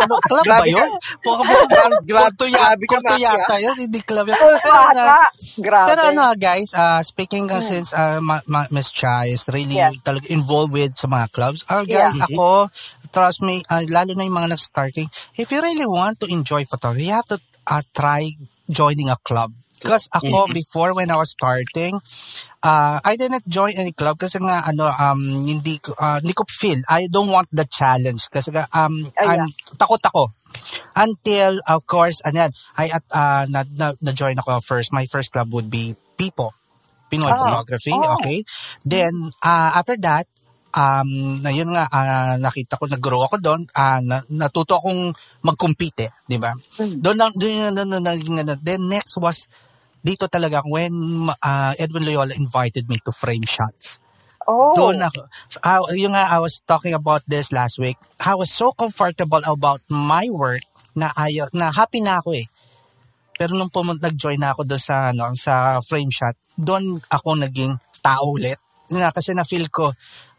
[0.04, 0.84] ano, club ba Grabe yun?
[0.84, 1.00] ka.
[1.24, 4.36] Baka baka Grabe, grabe Maki, yata yun, hindi club yun.
[4.36, 5.20] Pero, ano, bata.
[5.58, 5.88] Grabe.
[5.88, 9.96] pero ano guys, uh, speaking uh, since uh, Ma- Ma- Miss Cha is really Yeah.
[10.04, 11.64] talaga involved with sa mga clubs.
[11.72, 12.28] Uh, guys, Yeah.
[12.28, 12.68] ako,
[13.18, 17.10] trust me, uh, lalo na yung mga nag-starting, if you really want to enjoy photography,
[17.10, 18.30] you have to uh, try
[18.70, 19.50] joining a club.
[19.82, 22.02] Because ako, before when I was starting,
[22.66, 26.46] uh, I didn't join any club kasi nga, ano, um, hindi ko, uh, hindi ko
[26.50, 26.82] feel.
[26.90, 28.26] I don't want the challenge.
[28.30, 29.46] Kasi nga, um, Ay, I'm,
[29.78, 30.34] takot ako.
[30.98, 34.90] Until, of course, ano yan, I, at, uh, na, na, na-join ako first.
[34.94, 36.58] My first club would be People.
[37.14, 37.38] Pinoy Ah.
[37.38, 38.18] Photography, Oh.
[38.18, 38.42] okay?
[38.82, 40.26] Then, uh, after that,
[40.74, 45.14] um, na yun nga, ah, nakita ko, nag-grow ako doon, ah, na, natuto akong
[45.44, 46.52] mag-compete, eh, di ba?
[46.80, 47.00] Mm.
[47.00, 48.54] Doon lang, doon yung naging ano.
[48.60, 49.48] Then next was,
[50.02, 54.00] dito talaga when ah, Edwin Loyola invited me to frame shots.
[54.48, 54.72] Oh.
[54.72, 55.28] Doon ako.
[55.60, 58.00] Ah, yung nga, I was talking about this last week.
[58.24, 60.64] I was so comfortable about my work
[60.96, 62.48] na ayaw, na happy na ako eh.
[63.38, 67.76] Pero nung pumunta, nag-join na ako doon sa, ano, sa frame shot, doon ako naging
[68.00, 68.58] tao ulit.
[68.88, 69.92] Nga, kasi na-feel ko,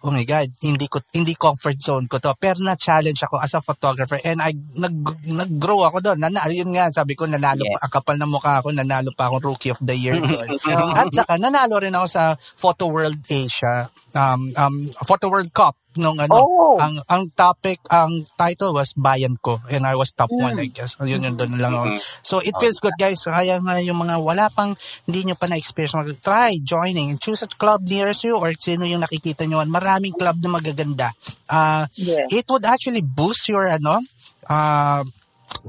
[0.05, 2.31] oh my God, hindi ko hindi comfort zone ko to.
[2.39, 4.95] Pero na-challenge ako as a photographer and I nag,
[5.27, 6.19] nag-grow ako doon.
[6.23, 7.83] Nana, yun nga, sabi ko, nanalo Yes.
[7.83, 10.55] pa, kapal na mukha ako, nanalo pa akong Rookie of the Year doon.
[10.95, 16.17] At saka, nanalo rin ako sa Photo World Asia, um, um, Photo World Cup nung
[16.17, 16.79] ano, Oh.
[16.79, 20.95] ang ang topic, ang title was Bayan Ko and I was top one, I guess.
[21.03, 21.87] Yun yun doon lang ako.
[22.23, 23.21] So it feels good guys.
[23.21, 27.43] Kaya nga yung mga wala pang hindi nyo pa na-experience, mag- try joining and choose
[27.43, 29.61] a club nearest you or sino yung nakikita nyo.
[29.67, 31.11] Maraming club na magaganda.
[31.45, 32.31] Uh, Yeah.
[32.31, 33.99] It would actually boost your ano,
[34.47, 35.03] uh,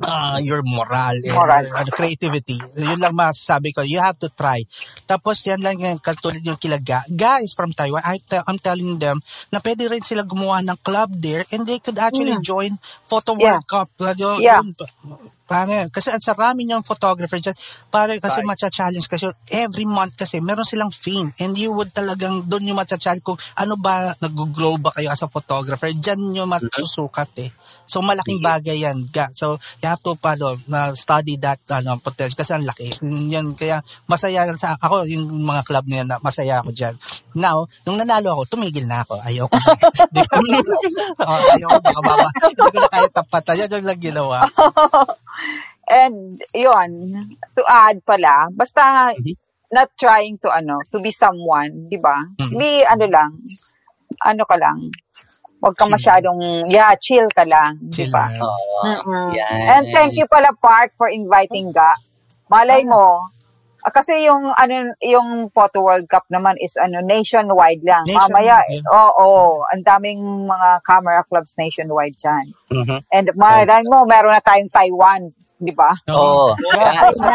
[0.03, 1.65] uh, your moral and Moral.
[1.73, 2.59] uh, creativity.
[2.75, 3.81] Yun lang masasabi ko.
[3.81, 4.63] You have to try.
[5.05, 7.03] Tapos yan lang yung katulad yung kilaga.
[7.09, 11.09] Guys from Taiwan, I te- I'm telling them na pwede rin sila gumawa ng club
[11.17, 13.41] there and they could actually join Photo Mm.
[13.41, 13.51] Yeah.
[13.59, 13.89] World Cup.
[13.99, 14.61] Uh, yun- Yeah.
[14.61, 14.75] yun.
[15.49, 17.57] Pare, kasi ang sarami niyang photographer dyan.
[17.89, 18.49] Pare, kasi Right.
[18.53, 23.25] matcha-challenge kasi every month kasi meron silang theme and you would talagang doon yung matcha-challenge
[23.25, 25.89] kung ano ba, nag-grow ba kayo as a photographer.
[25.89, 27.49] Dyan yung masusukat eh.
[27.89, 29.09] So, malaking bagay yan.
[29.33, 33.01] So, you have to palo, na study that ano, potential kasi ang laki.
[33.33, 36.93] Yan, kaya masaya sa ako, yung mga club na yan, masaya ako dyan.
[37.33, 39.17] Now, nung nanalo ako, tumigil na ako.
[39.25, 39.73] Ayoko na.
[41.19, 42.29] Oh, ayoko, baka baba.
[42.37, 43.55] Hindi ko na kaya tapatan.
[43.59, 44.37] Yan yung lang ginawa.
[45.89, 46.89] And yun,
[47.57, 49.09] to add pala, basta
[49.73, 52.17] not trying to ano, to be someone, 'di ba?
[52.53, 53.31] Be ano lang,
[54.21, 54.89] ano ka lang.
[55.59, 55.93] Huwag ka Chill.
[55.97, 56.39] masyadong,
[56.71, 58.29] yeah, chill ka lang, 'di Chill ba?
[58.29, 59.33] Mm-mm.
[59.33, 59.59] Yan.
[59.65, 61.93] And thank you pala Park for inviting Ga.
[62.49, 63.29] Malay mo,
[63.91, 68.05] kasi yung ano yung Photo World Cup naman is ano nationwide lang.
[68.05, 68.83] Nationwide, Mamaya, yeah.
[68.89, 72.45] oo, ang daming mga camera clubs nationwide diyan.
[72.71, 72.97] Mhm.
[73.11, 75.91] And malay mo, meron na tayong Taiwan, 'di ba?
[76.09, 76.55] Oo.
[76.55, 77.11] Ga, Yan.
[77.11, 77.27] isa,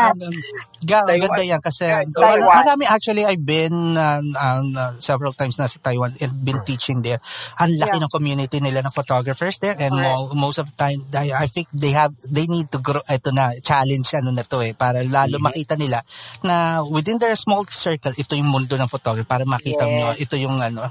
[0.80, 2.48] ga, ganda yan kasi Taiwan.
[2.64, 7.04] marami actually I've been uh, um, uh, several times na sa Taiwan and been teaching
[7.04, 7.20] there.
[7.60, 8.02] Ang laki Yeah.
[8.08, 11.68] ng community nila ng photographers there and mo, most of the time I, I think
[11.70, 15.36] they have they need to grow ito na challenge ano na to eh para lalo
[15.38, 16.00] makita nila
[16.40, 19.92] na within their small circle ito yung mundo ng photography para makita Yes.
[19.92, 20.88] nyo ito yung ano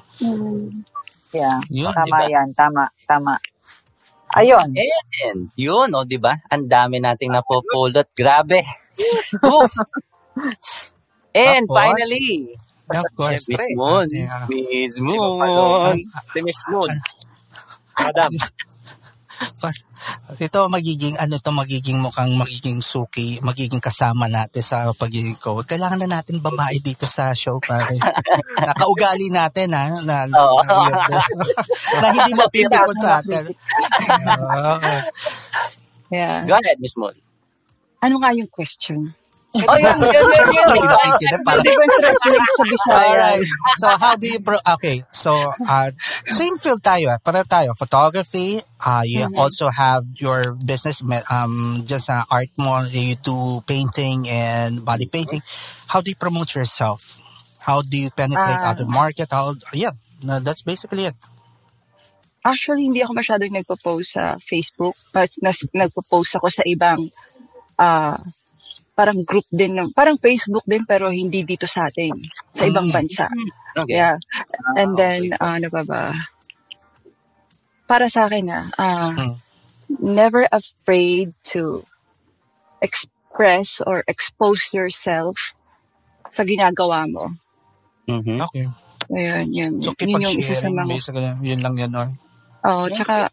[1.34, 1.58] Yeah.
[1.66, 2.30] yun Tama diba?
[2.30, 3.34] yan, tama, tama.
[4.34, 4.74] Ayun.
[5.26, 6.38] And yun, o, di ba?
[6.50, 8.10] Ang dami nating napupulot.
[8.18, 8.66] Grabe.
[11.34, 12.54] And Tapos, finally,
[12.94, 14.10] of course Miss Moon.
[14.50, 16.06] Miss Moon.
[16.34, 16.92] Si Miss Moon.
[18.02, 18.32] Madam.
[20.40, 26.04] Ito magiging ano to magiging mukhang magiging suki magiging kasama natin sa pagiging co kailangan
[26.04, 27.96] na natin babae dito sa show pare
[28.68, 30.62] nakaugali natin ha na, na, Oo.
[30.62, 31.20] na,
[32.02, 33.48] na hindi mapipikot sa atin
[34.52, 34.74] Oo.
[36.14, 36.46] Yeah.
[36.46, 37.18] Go ahead, Miss Moon.
[38.06, 39.10] Ano nga yung question?
[39.54, 41.40] Oh, yun, yun, yun, yun.
[42.02, 43.06] Translate sa Bisaya.
[43.06, 43.48] Alright.
[43.78, 45.32] So how do you pro okay, so
[45.70, 45.92] uh
[46.26, 47.20] same field tayo, ah.
[47.22, 49.38] para tayo photography, uh you Mhm.
[49.38, 55.42] also have your business um just uh, art mo, you do painting and body painting.
[55.88, 57.22] How do you promote yourself?
[57.62, 58.74] How do you penetrate Ah.
[58.74, 59.30] other market?
[59.32, 59.94] How yeah,
[60.26, 61.18] no, that's basically it.
[62.44, 64.92] Actually, hindi ako masyadong nagpo-post sa Facebook.
[65.16, 67.00] Mas, nas, nagpo-post ako sa ibang
[67.80, 68.20] ah
[68.94, 69.74] parang group din.
[69.74, 72.14] ng- Parang Facebook din pero hindi dito sa atin.
[72.54, 72.94] Sa ibang Mm.
[72.94, 73.26] bansa.
[73.74, 73.98] Okay.
[73.98, 74.18] Yeah.
[74.78, 76.14] And then, ah, ano pa ba?
[77.90, 79.36] Para sa akin, ah, ah, Mm.
[80.00, 81.82] never afraid to
[82.80, 85.58] express or expose yourself
[86.30, 87.30] sa ginagawa mo.
[88.06, 88.40] Mhm.
[88.50, 88.66] Okay.
[89.14, 89.74] Ayun, yun.
[89.84, 91.92] So yun yung isa sa mga basically, yun lang yan.
[91.94, 92.10] Oh.
[92.64, 93.28] Oo, tsaka,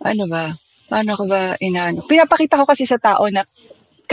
[0.00, 0.48] ano ba,
[0.88, 2.02] paano ko ba inaano?
[2.08, 3.44] Pinapakita ko kasi sa tao na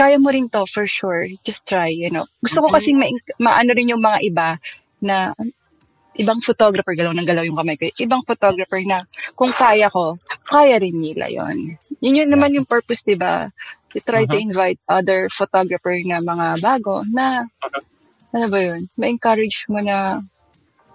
[0.00, 1.28] kaya mo rin to for sure.
[1.44, 2.24] Just try, you know.
[2.40, 4.48] Gusto ko kasi ma- maano rin yung mga iba
[5.04, 5.36] na
[6.16, 7.84] ibang photographer, galaw ng galaw yung kamay ko.
[7.92, 9.04] Ibang photographer na
[9.36, 10.16] kung kaya ko,
[10.48, 11.76] kaya rin nila yon.
[12.00, 13.52] Yun yun naman yung purpose, di ba?
[13.92, 17.44] You try to invite other photographer na mga bago na,
[18.32, 20.24] ano ba yun, ma-encourage mo na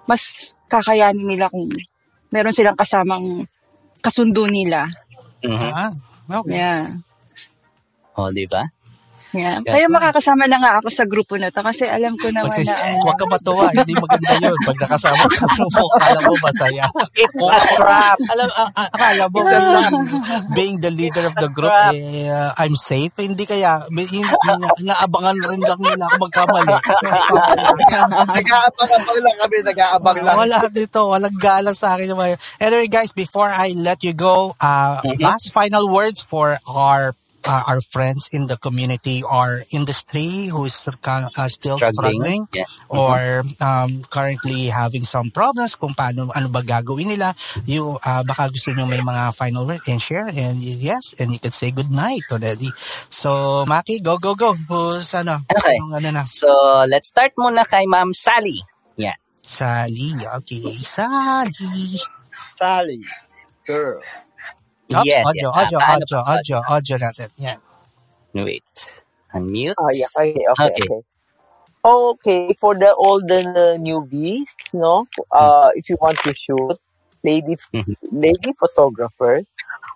[0.10, 1.70] mas kakayanin nila kung
[2.34, 3.46] meron silang kasamang
[4.02, 4.90] kasundo nila.
[5.46, 5.70] Mhm.
[5.74, 5.94] Ah,
[6.42, 6.58] okay.
[6.58, 6.86] Yeah.
[8.16, 8.64] O, di ba?
[9.36, 9.60] Yeah.
[9.62, 9.74] Yeah.
[9.76, 12.76] Kaya makakasama na nga ako sa grupo na to kasi alam ko naman Kasi, na
[12.80, 14.56] ang huwag ka matuwa, hindi maganda yun.
[14.64, 16.86] Pag nakasama sa grupo, akala mo masaya.
[17.14, 18.18] It's a trap.
[18.32, 19.40] Alam, akala mo,
[20.56, 23.12] being the leader of the group, eh, uh, I'm safe.
[23.20, 26.76] Hindi kaya, may- hindi, na- naabangan rin lang nila ako magkamali.
[28.40, 30.36] Nag-aabang-abang lang kami, nag-aabang lang.
[30.40, 32.16] Wala dito, walang galang sa akin.
[32.64, 37.14] Anyway, guys, before I let you go, uh, last final words for our
[37.48, 42.66] uh, our friends in the community or industry who is uh, still struggling, Yeah.
[42.90, 47.34] or um, currently having some problems kung paano ano ba gagawin nila
[47.66, 51.40] you uh, baka gusto niyo may mga final word and share and yes and you
[51.40, 52.70] can say good night already
[53.10, 55.78] so Maki go go go who's ano Okay.
[55.78, 56.50] anong ano na So,
[56.90, 58.60] let's start muna kay Ma'am Sally.
[58.98, 59.16] Yeah.
[59.46, 62.02] Sally okay Sally
[62.56, 63.02] Sally.
[63.66, 64.02] Girl.
[64.94, 65.56] Oops, yes, audio, yes.
[65.58, 67.28] audio, paano audio, pa- audio, audio natin.
[67.42, 67.60] Yan.
[68.36, 68.70] Wait.
[69.34, 69.76] Unmute.
[69.82, 70.06] Oh, yeah.
[70.16, 70.86] Okay, okay, Okay.
[70.86, 71.02] okay.
[71.86, 75.06] Okay, for the old and uh, newbies, no?
[75.32, 76.78] Uh, if you want to shoot,
[77.22, 77.94] lady, Mhm.
[78.10, 79.42] lady photographer,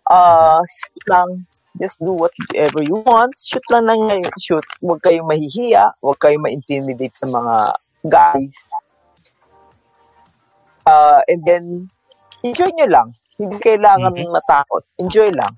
[0.06, 1.46] uh, shoot lang.
[1.82, 3.34] Just do whatever you want.
[3.42, 4.34] Shoot lang lang ngayon.
[4.38, 4.66] Shoot.
[4.82, 5.94] Huwag kayong mahihiya.
[6.02, 7.56] Huwag kayong ma-intimidate sa mga
[8.06, 8.54] guys.
[10.86, 11.90] Uh, and then,
[12.44, 13.08] enjoy nyo lang.
[13.40, 14.32] Hindi kailangan Mhm.
[14.32, 14.84] matakot.
[15.00, 15.54] Enjoy lang.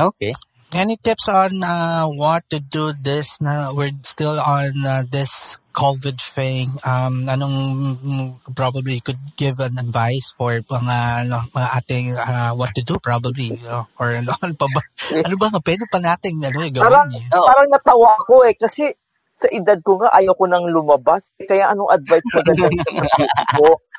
[0.00, 0.32] Okay.
[0.72, 6.22] any tips on uh, what to do this na we're still on uh, this COVID
[6.22, 6.78] thing?
[6.86, 12.70] Um, anong mm, probably could give an advice for mga, ano, mga ating uh, what
[12.78, 14.82] to do probably you know, or ano, ano pa ba?
[15.26, 17.34] Ano ba nga pwede pa nating ano, eh, Parang, gawin eh?
[17.34, 18.54] parang natawa ko eh.
[18.54, 18.94] Kasi
[19.34, 21.34] sa edad ko nga, ayaw ko nang lumabas.
[21.50, 23.74] Kaya anong advice mo ko?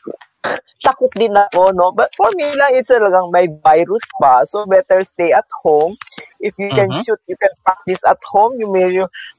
[0.81, 1.93] Takot din ako, no?
[1.93, 4.41] But for me lang, it's talagang may virus pa.
[4.49, 5.93] So, better stay at home.
[6.41, 7.05] If you can Mhm.
[7.05, 8.57] shoot, you can practice at home.
[8.57, 8.89] You may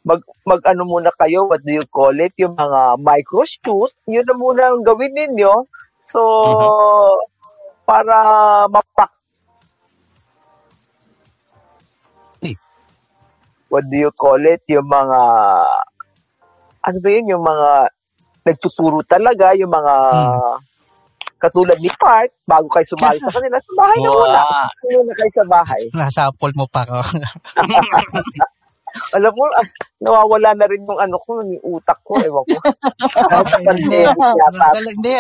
[0.07, 2.31] mag, mag ano muna kayo, what do you call it?
[2.39, 3.91] Yung mga micro shoot.
[4.07, 5.67] Yun na muna ang gawin ninyo.
[6.07, 6.23] So,
[7.83, 8.15] para
[8.71, 9.11] mapak
[13.73, 14.61] what do you call it?
[14.69, 15.21] Yung mga,
[16.85, 17.33] ano ba yun?
[17.33, 17.89] Yung mga
[18.45, 19.95] nagtuturo talaga, yung mga
[21.43, 24.43] katulad ni Park, bago kayo sumali sa kanila, sa bahay na muna.
[24.47, 25.03] Wow.
[25.03, 25.83] Muna kayo sa bahay.
[25.91, 27.03] Nasample mo pa ko.
[29.17, 29.69] Alam mo, ah,
[30.03, 32.59] nawawala na rin yung ano ko, yung utak ko, ewan ko.
[33.73, 34.01] hindi,
[34.75, 35.17] hindi.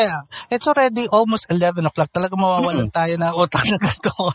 [0.52, 2.10] It's already almost 11 o'clock.
[2.12, 4.12] Talaga mawawalan tayo na utak na ganito.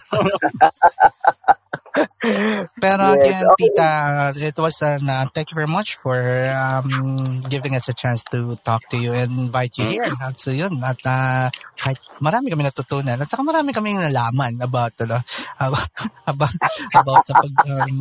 [2.77, 3.69] Pero Yes, again, okay.
[3.73, 3.91] Tita,
[4.37, 6.17] it was an, uh, thank you very much for
[6.53, 10.13] um, giving us a chance to talk to you and invite you here.
[10.21, 14.93] At so yun, at uh, kahit marami kami natutunan at saka marami kami nalaman about,
[15.01, 15.17] ano,
[15.65, 15.89] about,
[16.27, 16.55] about,
[16.93, 17.97] about sa pag, um,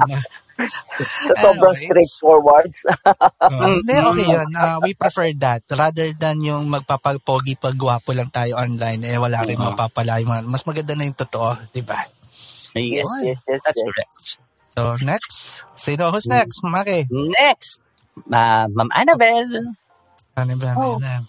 [1.42, 2.72] Sobrang straightforward.
[3.40, 4.48] Oh, Hindi, okay yun.
[4.52, 5.62] Uh, we prefer that.
[5.70, 9.76] Rather than yung magpapagpogi pagwapo lang tayo online, eh wala rin Mhm.
[9.76, 10.16] mapapala.
[10.18, 12.00] Yung mga- Mas maganda na yung totoo, di ba?
[12.76, 13.84] Yes, yes, yes, that's yes.
[13.84, 14.16] correct.
[14.76, 15.64] So, next.
[15.74, 16.60] Sino who's next?
[16.60, 17.08] Maki.
[17.08, 17.80] Next,
[18.28, 19.72] uh, Ma'am Annabelle.
[20.36, 20.70] Ano ba?
[20.76, 21.00] Oh.
[21.00, 21.24] Ano?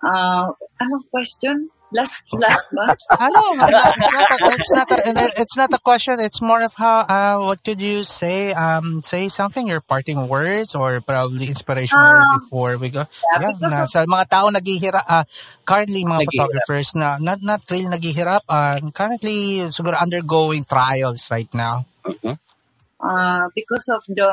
[0.00, 1.68] Ah, anong question?
[1.92, 3.00] Last, last month.
[3.18, 3.40] Ano?
[3.58, 4.98] It's not, a, it's not a,
[5.42, 6.20] it's not a question.
[6.20, 8.52] It's more of how, uh, what could you say?
[8.54, 13.04] Um, say something, your parting words or probably inspirational Ah, before we go.
[13.34, 15.24] yeah, Yeah, na, of- sa mga tao naghihirap, uh,
[15.66, 16.30] currently mga Naghihirap.
[16.30, 21.86] photographers na not, not really naghihirap, uh, currently siguro undergoing trials right now.
[23.02, 24.30] Uh, because of the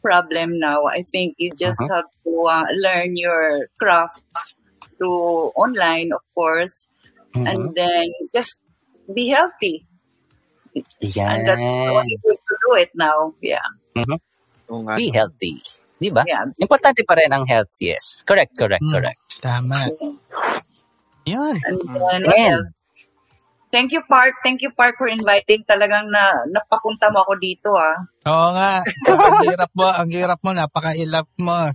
[0.00, 1.92] problem now, I think you just Mhm.
[1.92, 4.24] have to uh, learn your craft
[5.02, 6.86] through online, of course,
[7.34, 7.50] Mhm.
[7.50, 8.62] and then just
[9.10, 9.82] be healthy.
[11.18, 13.34] And that's the only way to do it now.
[13.42, 13.66] Yeah.
[13.98, 14.94] Nga.
[14.94, 15.58] Be healthy.
[15.98, 16.22] Di ba?
[16.22, 16.46] Yeah.
[16.62, 18.22] Importante pa rin ang health, yes.
[18.22, 18.94] Correct, correct, Mm.
[18.94, 19.20] correct.
[19.42, 19.90] Tama.
[21.26, 21.58] Yan.
[21.66, 22.62] And then, what And?
[23.72, 24.44] Thank you, Park.
[24.44, 25.64] Thank you, Park, for inviting.
[25.64, 27.96] Talagang na, napapunta mo ako dito, ah.
[28.28, 28.84] Oo nga.
[29.08, 31.72] ang hirap mo, ang hirap mo, napaka-ilap mo.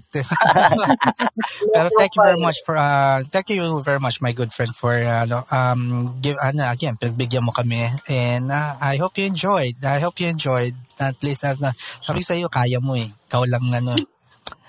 [1.74, 4.93] Pero thank you very much for, uh, thank you very much, my good friend, for,
[4.93, 7.90] uh, ano, um, give, ano, again, pagbigyan mo kami.
[8.06, 9.82] And uh, I hope you enjoyed.
[9.82, 10.77] I hope you enjoyed.
[11.01, 11.58] At least, uh,
[12.06, 13.09] sabi sa'yo, kaya mo eh.
[13.09, 13.98] Ikaw lang, ano,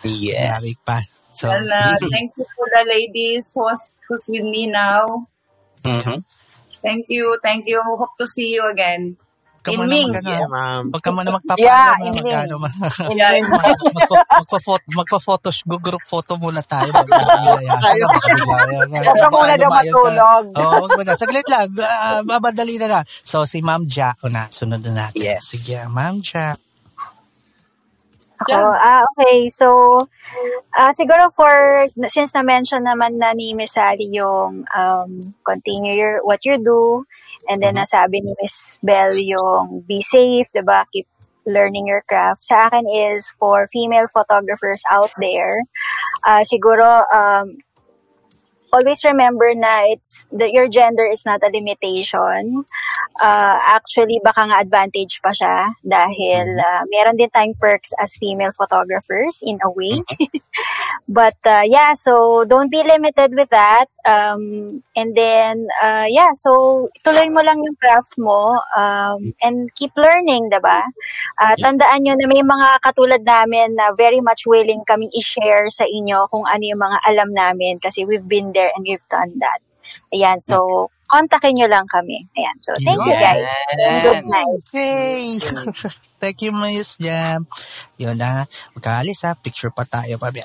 [0.00, 0.64] yes.
[0.80, 1.04] pa.
[1.36, 5.28] So, and uh, thank you for the ladies who's, who's with me now.
[5.84, 6.24] Mhm.
[6.88, 7.36] Thank you.
[7.44, 7.84] Thank you.
[7.84, 9.20] Hope to see you again.
[9.58, 10.08] Huwag ka In Ming.
[10.14, 10.82] mag, ano, Yeah, ma'am.
[10.88, 11.66] huwag ka muna magpapaalam.
[11.68, 12.40] Yeah, ah, in mag, Ming.
[12.40, 12.78] ano, mag-
[13.12, 13.70] Yeah, magpa,
[14.40, 15.48] magpa-photo, magpa-photo,
[15.82, 16.88] group photo muna tayo.
[16.88, 18.04] Tayo.
[18.08, 20.44] Huwag ka muna daw matulog.
[20.56, 21.14] Oo, wag mo na.
[21.18, 21.68] Saglit lang.
[21.74, 23.00] Uh, mabadali na na.
[23.04, 25.20] So, si Ma'am Ja, una, sunod na natin.
[25.20, 25.52] Yes.
[25.52, 26.56] Sige, Ma'am Ja.
[28.38, 29.48] Ako, ah, okay.
[29.50, 29.66] So,
[30.76, 36.44] ah, siguro for, since na-mention naman na ni Miss Sally yung um, continue your, what
[36.44, 37.04] you do,
[37.48, 40.86] and then nasabi ni Miss Bell yung be safe, diba?
[40.92, 41.06] Keep
[41.48, 42.44] learning your craft.
[42.44, 45.58] Sa akin is for female photographers out there,
[46.22, 47.58] ah, siguro, um,
[48.72, 52.64] always remember na it's that your gender is not a limitation.
[53.20, 58.52] Uh, actually, baka nga advantage pa siya dahil uh, meron din tayong perks as female
[58.52, 60.04] photographers in a way.
[61.08, 63.86] but uh, yeah, so don't be limited with that.
[64.06, 69.92] Um, and then, uh, yeah, so tuloy mo lang yung craft mo um, and keep
[69.96, 70.84] learning, diba?
[71.40, 75.84] Uh, tandaan nyo na may mga katulad namin na very much willing kaming i-share sa
[75.84, 79.62] inyo kung ano yung mga alam namin kasi we've been there and we've done that.
[80.10, 82.26] Ayan, so kontakin nyo lang kami.
[82.34, 83.46] Ayan, so thank you guys.
[83.78, 84.60] And good night.
[84.74, 85.38] Hey!
[86.18, 87.46] Thank you, Miss Jam.
[87.94, 88.42] Yun na.
[88.74, 89.38] Magkaalis ha.
[89.38, 90.34] Picture pa tayo pa.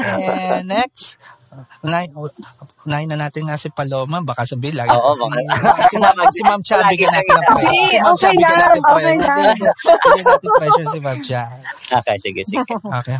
[0.00, 1.20] And next.
[1.84, 2.08] Unahin,
[2.88, 4.24] unahin na natin nga si Paloma.
[4.24, 4.88] Baka sabihin lang.
[4.88, 7.68] Oo, si, baka- si, Ma'am, si Ma'am Cha, bigyan natin ng pressure.
[7.68, 9.72] Hindi, Si Ma'am Cha, okay bigyan lang, natin okay pressure.
[10.00, 11.42] Hindi, natin pressure si Ma'am Cha.
[12.00, 12.64] Okay, sige, sige.
[12.72, 13.18] Okay.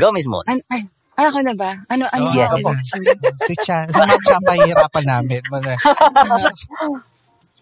[0.00, 0.48] Go, Miss Moon.
[0.48, 1.70] An- ay, ay, ako na ba?
[1.90, 2.30] Ano, ano?
[2.30, 2.70] Oo, Yes, ako.
[3.42, 5.42] Si Cha, si Ma'am Cha, pahihirapan namin.
[5.50, 5.74] Mga-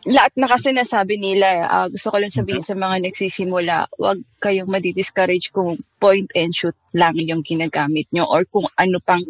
[0.07, 4.71] lahat na kasi nasabi nila, ah, gusto ko lang sabihin sa mga nagsisimula, huwag kayong
[4.71, 9.25] madi-discourage kung point and shoot lang yung ginagamit nyo or kung ano pang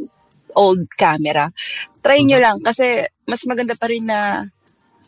[0.52, 1.48] old camera.
[2.02, 2.84] Try nyo lang kasi
[3.24, 4.44] mas maganda pa rin na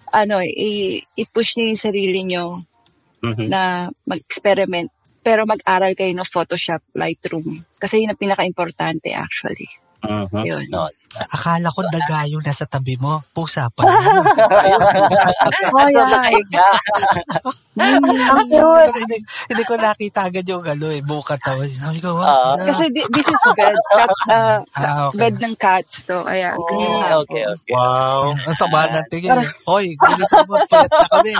[0.08, 2.64] ano, i- i-push nyo yung sarili nyo
[3.20, 3.44] Mhm.
[3.52, 3.62] na
[4.08, 4.88] mag-experiment
[5.22, 7.62] pero mag-aral kayo ng Photoshop, Lightroom.
[7.78, 9.68] Kasi yun ang pinaka-importante actually.
[10.04, 10.42] Mhm.
[10.46, 10.64] Yun.
[10.70, 10.88] No.
[11.08, 13.24] Akala ko daga yung nasa tabi mo.
[13.32, 13.82] Pusa pa.
[15.70, 16.34] Oh, yeah.
[17.78, 18.02] Ang
[18.50, 18.90] cute.
[18.98, 21.62] hindi, hindi ko nakita agad yung ano eh, buka tawa.
[21.62, 22.50] Sabi ko, Ah.
[22.50, 22.66] what?
[22.66, 25.18] Kasi di- this is bed, cat, uh, Ah, okay.
[25.20, 26.26] bed ng cats to.
[26.26, 27.70] Ganyan nga Okay, okay.
[27.70, 28.34] Wow.
[28.34, 29.38] Ang sama ng tingin.
[29.62, 31.32] Hoy, bilisan mo, pilat na kami.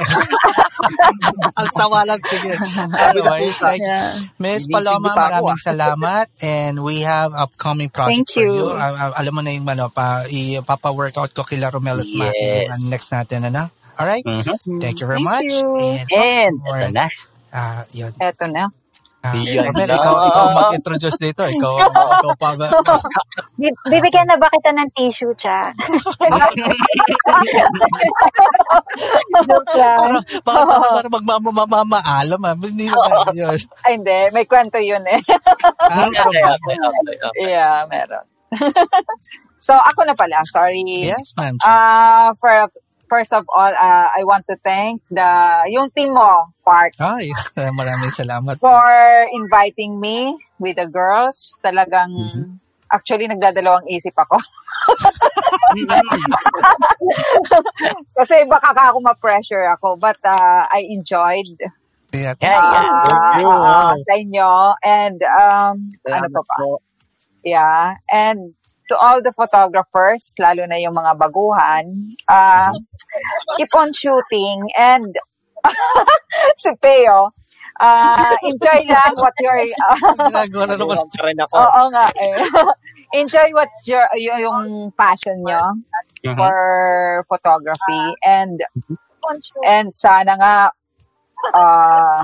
[1.58, 2.58] Ang sama ng tingin.
[2.94, 4.14] Anyway, like, Yeah.
[4.38, 6.30] Miss Paloma, maraming salamat.
[6.38, 8.54] And we have upcoming projects Thank for you.
[8.54, 8.78] you.
[8.78, 12.08] Ah, ah, alam mo na yung ano, pa, ipapa-workout ko kila Romel at.
[12.08, 12.70] Yes.
[12.70, 13.66] Ang next natin, ano?
[13.94, 14.22] Alright?
[14.22, 14.78] Mhm.
[14.78, 15.50] Thank you very Thank much.
[15.50, 15.66] you.
[15.74, 17.06] And, And, ito na.
[17.50, 18.12] ah, yun.
[18.14, 18.70] Eto na.
[19.18, 19.98] Ah, Yan Romel, na.
[19.98, 21.42] ikaw, ikaw mag-introduce dito.
[21.42, 21.72] Ikaw,
[22.22, 22.70] ikaw pa ba?
[23.58, 25.74] Bi- Bibigyan na ba kita ng tissue, cha?
[29.28, 32.40] Parang, parang, parang magmamamaalam.
[32.40, 32.54] Ah.
[32.56, 32.86] Hindi
[33.34, 33.58] yun.
[33.84, 34.18] Ay, hindi.
[34.32, 35.20] May kwento yun eh.
[35.82, 36.54] Ah, Okay, ba?
[37.36, 38.24] yeah, meron.
[39.60, 40.44] So, ako na pala.
[40.46, 40.82] Sorry.
[40.86, 41.56] Yes, ma'am.
[41.64, 42.68] Uh, for
[43.08, 45.24] first of all, uh, I want to thank the
[45.72, 47.32] yung team mo, Park, Ay,
[47.80, 48.60] maraming salamat.
[48.60, 48.84] for
[49.32, 51.56] inviting me with the girls.
[51.64, 52.12] Talagang,
[52.92, 54.36] actually, nagdadalawang isip ako.
[58.18, 59.96] Kasi baka ka ako ma-pressure ako.
[59.96, 61.58] But uh, I enjoyed
[62.08, 62.88] Yeah, Yeah, yeah.
[62.88, 63.92] uh, Thank you, uh, wow.
[64.00, 64.50] sa inyo.
[64.80, 65.74] And, um,
[66.08, 66.56] ano pa ba?
[67.44, 68.00] Yeah.
[68.08, 68.56] And
[68.88, 71.86] to all the photographers, lalo na yung mga baguhan,
[72.28, 72.72] uh,
[73.56, 75.12] keep on shooting and
[76.62, 77.30] si Peo,
[77.80, 79.62] uh, enjoy lang what you're,
[80.30, 80.96] Ginagawa na naman.
[81.12, 81.54] Pa rin ako.
[81.58, 82.34] oo nga eh.
[83.20, 85.60] enjoy what your, y- yung passion nyo
[86.18, 86.34] Mhm.
[86.36, 86.56] for
[87.30, 88.58] photography and
[89.64, 90.54] and sana nga
[91.54, 92.20] uh,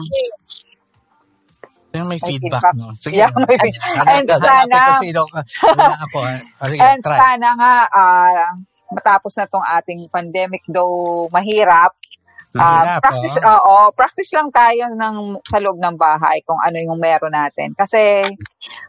[1.94, 2.74] Yung may May feedback, feedback.
[2.74, 2.90] no?
[2.98, 3.14] Sige.
[3.16, 5.20] Yeah, may feed- And sana- ko sino.
[5.31, 6.18] Wala ako.
[6.20, 6.39] ah.
[6.58, 7.16] Ah, Sige, And try.
[7.16, 8.50] sana nga, ah,
[8.90, 11.94] matapos na tong ating pandemic, though mahirap,
[12.55, 13.47] ah, Mahirap, practice, oo.
[13.47, 17.70] oo, practice lang tayo ng, sa loob ng bahay kung ano yung meron natin.
[17.73, 18.26] Kasi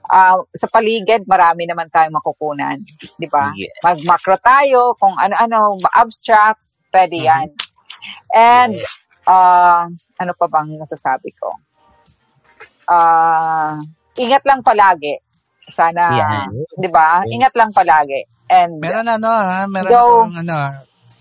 [0.08, 2.78] ah, sa paligid, marami naman tayong makukunan.
[3.16, 3.54] Di ba?
[3.54, 3.70] Yes.
[3.82, 7.30] Mag-macro tayo, kung ano-ano, abstract, pwede Mm-hmm.
[7.32, 7.48] yan.
[8.32, 8.74] And,
[9.26, 9.86] ah,
[10.16, 11.54] ano pa bang nasasabi ko?
[12.86, 13.74] Ah,
[14.16, 15.18] ingat lang palagi.
[15.66, 16.50] Sana, Yan.
[16.78, 17.26] di ba?
[17.26, 18.22] Ingat lang palagi.
[18.46, 19.98] And, Meron ano ha, meron Go.
[19.98, 20.58] akong ano,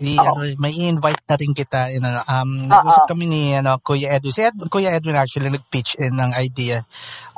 [0.05, 0.37] i- Oo.
[0.37, 1.89] ano, may invite na rin kita.
[1.89, 4.37] You know, um, nag-usap kami ni ano, Kuya Edwin.
[4.37, 6.85] Si Ed, Kuya Edwin actually nag-pitch in ng idea.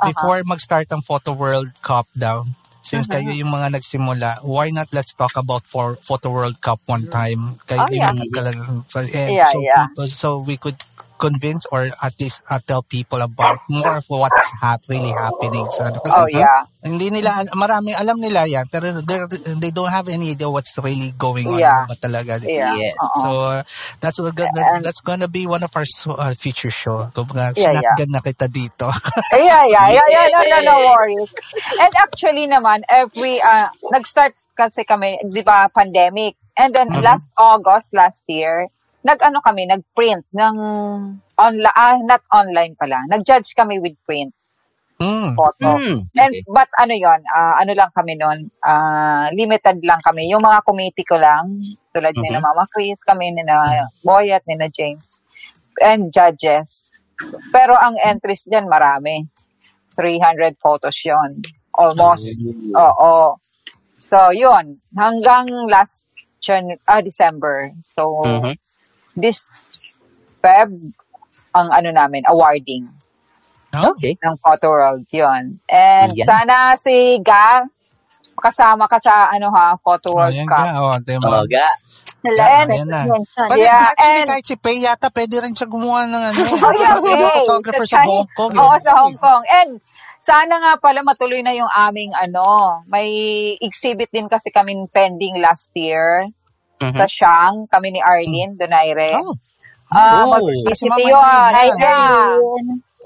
[0.03, 2.43] Before mag-start ang Photo World Cup daw,
[2.83, 7.07] since kayo yung mga nagsimula, why not let's talk about for Photo World Cup one
[7.07, 7.55] time?
[7.63, 8.11] Kayo Oh, yeah.
[8.11, 8.83] yung
[9.31, 9.87] Yeah, so, yeah.
[9.87, 10.75] people, so we could
[11.17, 15.89] convince or at least uh, tell people about more of what's hap- really happening sa
[15.91, 15.99] ano.
[16.01, 16.63] Kasi oh yeah.
[16.85, 18.93] hindi nila, marami alam nila yan, pero
[19.59, 21.59] they don't have any idea what's really going on.
[21.59, 21.83] Yeah.
[21.83, 22.39] Ano ba talaga?
[22.45, 22.73] Yeah.
[22.77, 22.95] Yes.
[22.95, 23.19] Oo.
[23.21, 23.61] So, uh,
[23.99, 25.85] that's, what- that, And- that's gonna be one of our
[26.17, 27.09] uh, future show.
[27.11, 27.81] Kumbaga, Yeah, yeah.
[27.97, 28.87] shotgun na kita dito.
[29.33, 31.33] yeah, yeah, yeah, yeah, no, no, no worries.
[31.81, 36.37] And actually naman, every, uh, nag-start kasi kami, di ba, pandemic.
[36.57, 37.03] And then Mhm.
[37.05, 38.69] last August, last year,
[39.03, 40.55] nag-ano kami, nag-print ng,
[41.37, 43.01] online, ah, not online pala.
[43.09, 44.33] Nag-judge kami with print
[44.99, 45.37] mm.
[45.37, 45.77] photo.
[45.77, 45.97] Hmm.
[46.17, 50.29] And, but ano yon ah, ano lang kami nun, ah, limited lang kami.
[50.29, 51.61] Yung mga committee ko lang,
[51.93, 55.21] tulad ni na Mama Chris, kami ni na Boyat, ni na James,
[55.81, 56.89] and judges.
[57.49, 59.25] Pero ang entries dyan, marami.
[59.97, 61.41] 300 photos yon
[61.73, 62.37] Almost.
[62.73, 63.37] Oo.
[63.97, 64.77] So, yun.
[64.93, 66.05] Hanggang last
[66.37, 67.73] Jan- ah, December.
[67.81, 68.53] So, Mhm.
[69.17, 69.41] This
[70.37, 70.69] Feb,
[71.51, 72.85] ang ano namin, awarding
[73.73, 74.15] Okay.
[74.17, 75.03] ng Photo World.
[75.11, 75.59] Yun.
[75.67, 76.25] And Yan.
[76.25, 77.65] sana si Ga,
[78.33, 80.57] kasama ka sa ano ha, Photo World yan Cup.
[80.57, 80.65] ka.
[80.77, 81.27] Oh, diba?
[81.27, 81.67] Oh, ga.
[82.17, 82.73] Salamat.
[82.73, 83.01] Yan na.
[83.45, 86.39] Pwede, Yeah, actually, and- kahit si Pei yata, pwede rin siya gumawa ng ano.
[86.63, 87.37] Oh, yeah, okay.
[87.43, 88.53] photographer Sa sa Hong Kong.
[88.53, 88.59] eh.
[88.59, 89.43] Oo, sa Hong Kong.
[89.47, 89.71] And
[90.21, 93.09] sana nga pala matuloy na yung aming ano, may
[93.57, 96.25] exhibit din kasi kami pending last year
[96.77, 96.93] Mhm.
[96.93, 99.17] sa Shang, kami ni Arlene Donaire.
[99.17, 99.33] Oh.
[99.89, 101.23] Ah, Oh, multiplicity yun.
[101.79, 102.35] Yeah.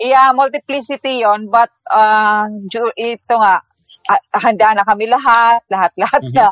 [0.02, 2.50] Yeah, multiplicity yon but uh,
[2.98, 3.62] ito nga,
[4.10, 6.50] ah, handa na kami lahat, lahat-lahat na.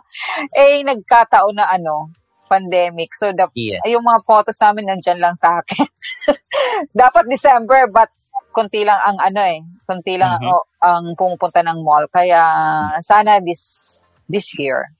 [0.53, 2.13] Eh, nagkataon na ano,
[2.45, 3.09] pandemic.
[3.17, 3.81] So, the, Yes.
[3.89, 5.81] yung mga photos namin nandyan lang sa akin.
[6.93, 8.09] Dapat December, but
[8.53, 9.61] konti lang ang ano eh.
[9.85, 10.45] Konti lang Mhm.
[10.45, 12.05] ang, ang pumupunta ng mall.
[12.09, 12.41] Kaya,
[13.01, 13.61] sana this
[14.29, 14.93] this year.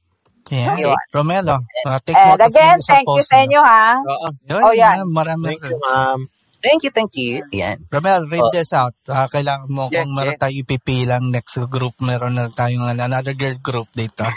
[0.50, 0.76] Yeah.
[0.82, 0.98] Yun.
[1.14, 4.02] Romelo, uh, take And again, thank you sa inyo ha.
[4.02, 4.28] Oo.
[4.50, 5.06] Yun, Oh, yan.
[5.06, 5.14] yan.
[5.14, 5.54] Marami.
[5.54, 6.20] Thank you, ma'am.
[6.60, 7.34] Thank you, thank you.
[7.56, 7.78] Yan.
[7.88, 8.52] Romel, read Oh.
[8.52, 8.92] this out.
[9.08, 10.42] Ah, kailangan mo Yes, kung meron yes.
[10.42, 14.26] tayo ipipilang next group, meron na tayong another girl group dito.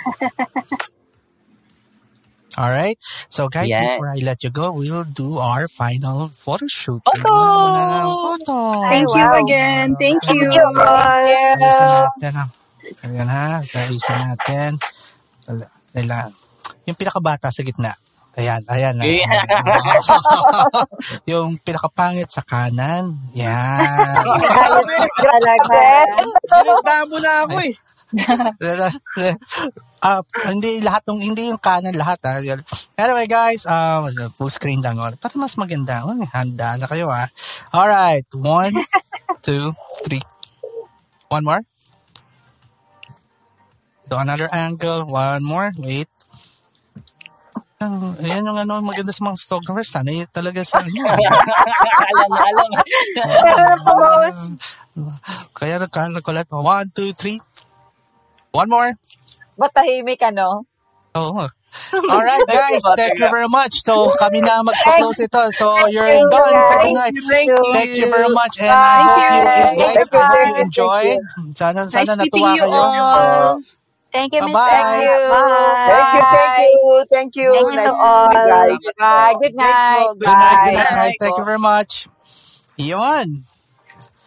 [2.53, 3.01] Alright?
[3.33, 3.97] So guys, Yes.
[3.97, 7.01] before I let you go, we'll do our final photo shoot.
[7.01, 7.33] Photo!
[8.37, 8.85] Photo.
[8.93, 9.41] Thank you wow.
[9.41, 9.97] again.
[9.97, 10.53] Thank you.
[10.53, 12.33] Ayusin natin.
[12.37, 12.49] ah.
[13.09, 13.65] Ayan ha.
[13.65, 14.71] Ayusin natin.
[15.93, 16.33] Kailangan.
[16.89, 17.93] Yung pinakabata sa gitna.
[18.33, 18.97] Ayan, ayan.
[18.97, 19.05] ah.
[19.05, 19.45] Yeah.
[21.37, 23.21] yung pinakapangit sa kanan.
[23.37, 24.25] Yan.
[26.49, 26.93] Talaga.
[27.05, 27.75] Mo na ako eh.
[30.03, 30.19] Ah,
[30.51, 32.43] hindi lahat ng hindi yung kanan lahat ah.
[32.99, 35.15] Anyway guys, um full screen lang oh.
[35.15, 36.03] Para mas maganda.
[36.03, 37.31] Oh, handa na kayo ah.
[37.71, 38.27] All right.
[38.35, 38.83] One,
[39.47, 39.71] two,
[40.03, 40.27] three.
[41.31, 41.63] One more.
[44.13, 45.09] So another angle.
[45.09, 45.73] One more.
[45.81, 46.05] Wait.
[47.81, 49.89] Ang- Ayan yung ano, maganda sa mga photographers.
[49.89, 51.01] Sana yun talaga sa inyo.
[51.01, 52.69] alam na, alam.
[55.57, 56.53] Kaya nagkalat.
[56.53, 57.41] One, two, three.
[58.53, 58.93] One more.
[59.57, 60.69] Ba't tahimik ano?
[61.17, 61.49] Oo.
[61.97, 63.81] Alright guys, thank you very much.
[63.81, 65.41] So kami na magpo-close ito.
[65.57, 67.17] So you're done for tonight.
[67.17, 67.65] Thank you.
[67.73, 69.41] Thank you very much and I Thank hope you.
[69.41, 70.65] you guys, I hope you Thank you.
[70.69, 71.21] enjoyed.
[71.57, 72.77] Sana Nice sana meeting natuwa you kayo.
[72.77, 73.57] all.
[74.13, 74.69] Thank you, Miss Bye-bye.
[74.69, 75.19] Thank Thank you.
[75.33, 75.89] Bye.
[75.89, 77.51] Thank you, thank you, thank you.
[77.53, 78.69] Thank you Nice to you guys.
[78.69, 78.77] Bye.
[78.77, 79.37] Good night.
[79.41, 80.37] Good night, good Bye.
[80.37, 81.15] night guys.
[81.19, 81.93] Thank you very much.
[82.77, 83.27] Yun.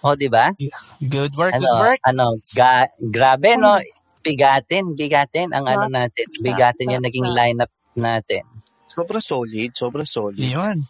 [0.06, 0.54] O, di ba?
[1.02, 2.00] Good work, Ano, good work.
[2.06, 3.82] ano, ga, grabe, no?
[4.22, 6.26] Bigatin, bigatin ang ano natin.
[6.42, 8.42] Bigatin yung naging lineup natin.
[8.90, 10.38] Sobrang solid, sobrang solid.
[10.38, 10.86] Yun.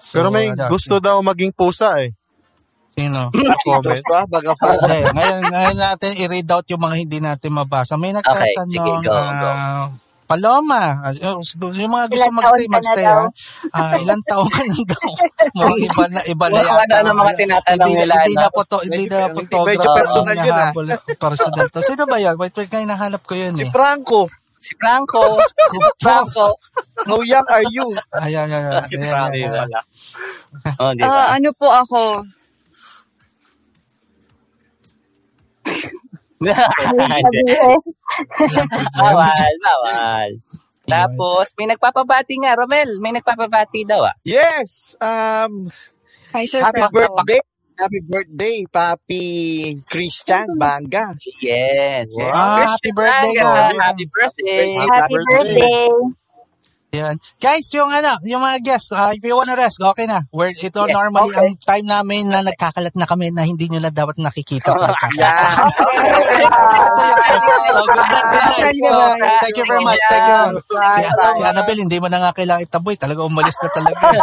[0.00, 2.12] So, Pero may ano, gusto daw maging pusa eh.
[2.94, 3.20] Sino?
[3.66, 4.02] Comment.
[4.06, 4.20] Ba?
[4.24, 7.98] Baga fa- Hindi, ngayon, ngayon natin i-read out yung mga hindi natin mabasa.
[7.98, 9.10] May Okay, nagtatanong, sige, go, go.
[9.12, 9.90] ah,
[10.24, 13.28] Paloma, ah, yung mga gusto Ilang magstay, magstay ha.
[13.70, 15.08] Ah, ilang taon ka na daw?
[15.60, 16.80] Mga iba na, iba na Mga yata.
[16.80, 19.76] ano, ano, mga tinatanong hindi, nila, Hindi na, photo, hindi Medyo- na medyo- photographer.
[19.76, 20.56] medyo personal yun, ah.
[20.56, 20.86] nahabol.
[21.20, 21.80] Personal to.
[21.84, 22.34] Sino ba yan?
[22.34, 23.70] Wait, wait, kayo nahanap ko yun Si eh.
[23.70, 24.20] Franco.
[24.56, 25.20] Si Franco.
[26.00, 26.46] Franco.
[27.04, 27.84] How young are you?
[28.16, 28.84] Ayan, ayan, ayan.
[28.88, 29.44] Si Franco.
[30.80, 30.92] Oh?
[31.04, 32.24] Ah, ano po ako?
[38.98, 40.30] bawal, bawal.
[40.84, 43.00] Tapos, may nagpapabati nga, Romel.
[43.00, 44.14] May nagpapabati daw ah.
[44.24, 44.96] Yes.
[45.00, 45.72] Um,
[46.36, 47.40] Hi, Sir happy birthday.
[47.74, 49.24] Happy birthday, Papi
[49.88, 51.10] Christian Banga.
[51.42, 52.14] Yes.
[52.14, 52.76] Wow.
[52.76, 53.34] Happy birthday.
[53.34, 53.72] Banga, ah.
[53.90, 54.68] Happy birthday.
[54.78, 55.88] Happy birthday.
[56.94, 57.16] Yan.
[57.42, 60.22] Guys, yung ano, yung mga guests, ah, if you wanna rest, okay na.
[60.30, 61.42] Where ito Yeah, normally okay.
[61.42, 65.42] ang time namin na nagkakalat na kami na hindi nyo na dapat nakikita pag Yeah.
[67.34, 68.78] Ito yung so, good night, good night.
[68.84, 68.98] So,
[69.42, 70.02] thank you very much.
[70.06, 70.42] Thank you.
[70.70, 71.00] Si,
[71.34, 72.94] si Annabelle, hindi mo na nga kailangan itaboy.
[72.94, 73.98] Talaga umalis na talaga.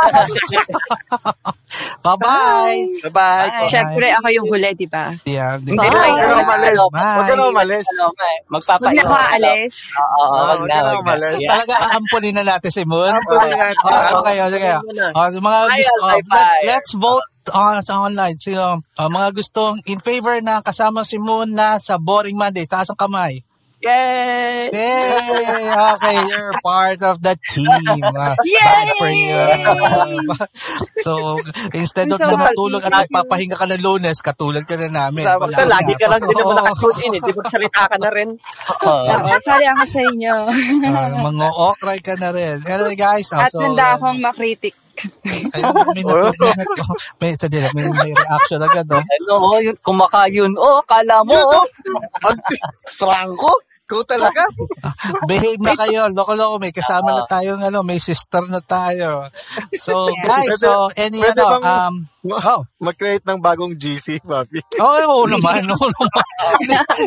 [2.04, 2.80] Bye-bye.
[3.08, 3.48] Bye-bye.
[3.48, 3.70] Bye.
[3.72, 5.16] Siyempre, ako yung huli, di ba?
[5.24, 6.78] Yeah, di Hindi ka na umalis.
[6.92, 7.16] Bye.
[7.16, 7.86] Huwag ka na umalis.
[7.96, 9.74] Ano, may- Huwag na ako aalis.
[9.96, 11.38] Oo, oo, wag huwag na, umalis.
[11.40, 11.52] Yeah.
[11.56, 13.10] Talaga aampunin na natin si Moon.
[13.10, 13.90] Aampunin natin.
[13.90, 14.72] Ah, okay, sige.
[15.18, 18.38] Oh, mga gusto, bye, let, let's vote on sa online.
[18.38, 22.70] Sino, ah, mga gustong in favor na kasama si Moon na sa Boring Monday.
[22.70, 23.42] Taas ang kamay.
[23.82, 24.70] Yay!
[24.70, 25.66] Yay!
[25.74, 27.68] Okay, you're part of the team.
[27.98, 28.62] Uh, Yay!
[28.62, 29.42] bad for you.
[31.06, 31.14] so,
[31.74, 35.26] instead of so na natulog at nagpapahinga ka ng lunes, katulad ka na namin.
[35.26, 36.60] Wala ka, lagi ka lang din naman Oo.
[36.62, 37.22] nakatune in eh.
[37.26, 38.30] Di magsalita ka na rin.
[38.86, 39.02] Oo.
[39.02, 40.36] Oo, sorry ako sa inyo.
[40.86, 42.62] Ah, mga okray ka na rin.
[42.62, 43.34] Anyway, guys.
[43.34, 44.78] ah, At so, handa akong makritik.
[45.26, 45.50] Ay,
[45.98, 48.86] may, natu- may, natu- may, sadili, may, may reaction agad.
[48.92, 49.02] Oh.
[49.02, 50.54] Ano, oh, yun, kumakayon.
[50.54, 51.66] Oh, kala mo, oh.
[52.22, 53.50] Ante, Franco?
[53.92, 54.48] Ikaw talaga?
[55.30, 56.08] Behave na kayo.
[56.16, 56.64] Loko-loko.
[56.64, 57.60] May kasama na tayo.
[57.60, 59.28] Ano, may sister na tayo.
[59.76, 60.56] So, guys.
[60.64, 61.60] So, any Pwede ano.
[61.60, 61.96] bang- Um,
[62.32, 62.64] oh.
[62.80, 64.64] Mag-create ng bagong GC, papi.
[64.80, 65.68] Oo, oo naman.
[65.68, 66.24] Oo naman.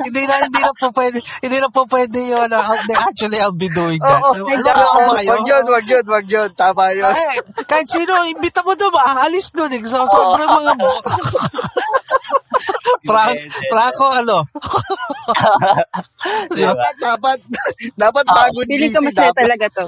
[0.04, 2.48] hindi, na, hindi na po pwede, hindi na po pwede yun.
[2.52, 4.20] Uh, actually, I'll be doing that.
[4.20, 5.30] Oo, Alam ko ba kayo?
[5.32, 6.48] wag yun, wag yun, wag yun.
[6.52, 7.08] Tama yun.
[7.08, 9.72] Ay, kahit sino, imbita mo doon, aalis doon.
[9.72, 9.80] Eh.
[9.88, 10.72] So, sobrang mga...
[13.04, 13.36] Frank,
[13.68, 14.38] Franco, ano?
[16.54, 17.38] Dapat, dapat,
[17.94, 19.42] dapat bagong Feeling ko GC masaya dapat.
[19.44, 19.86] talaga to.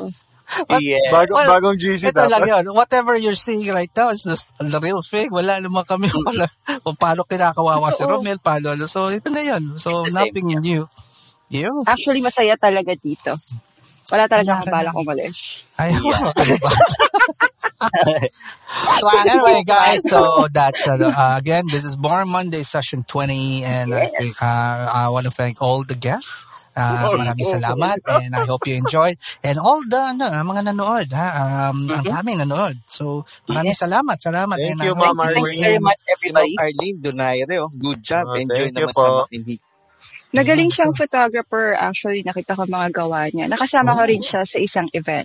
[0.79, 1.11] Yeah.
[1.11, 2.51] Bagong, Well, bagong GC Ito lang dapat.
[2.53, 2.65] yun.
[2.71, 5.27] Whatever you're seeing right now is the, the real thing.
[5.35, 6.47] Wala naman kami wala,
[6.87, 8.79] kung paano kinakawawa si Romel, paano.
[8.79, 8.87] ano.
[8.87, 9.75] So, ito na yun.
[9.81, 10.87] So, the same, nothing new.
[11.49, 11.83] You?
[11.87, 13.35] Actually, masaya talaga dito.
[14.07, 15.67] Wala talaga akong balak umalis.
[15.75, 15.95] Ay,
[18.99, 23.95] so anyway, guys, so that's uh, uh, again, this is Born Monday session 20, and
[23.95, 26.45] I think uh, I want to thank all the guests.
[26.77, 31.73] Uh, maraming salamat and I hope you enjoyed and all the ano, mga nanood ha
[31.73, 33.79] um ang daming nanood so maraming Yes.
[33.79, 36.57] salamat salamat Thank and you, I Ma'am hope Thank you very much, Si Ma'am everybody.
[36.59, 37.71] Arlene Donaire, oh.
[37.79, 38.29] good job.
[38.29, 39.13] Oh, Enjoy thank you naman sa po.
[39.13, 39.61] makinig.
[40.37, 41.73] Nagaling siyang photographer.
[41.75, 43.49] Actually, nakita ko mga gawa niya.
[43.49, 45.25] Nakasama ko rin siya sa isang event.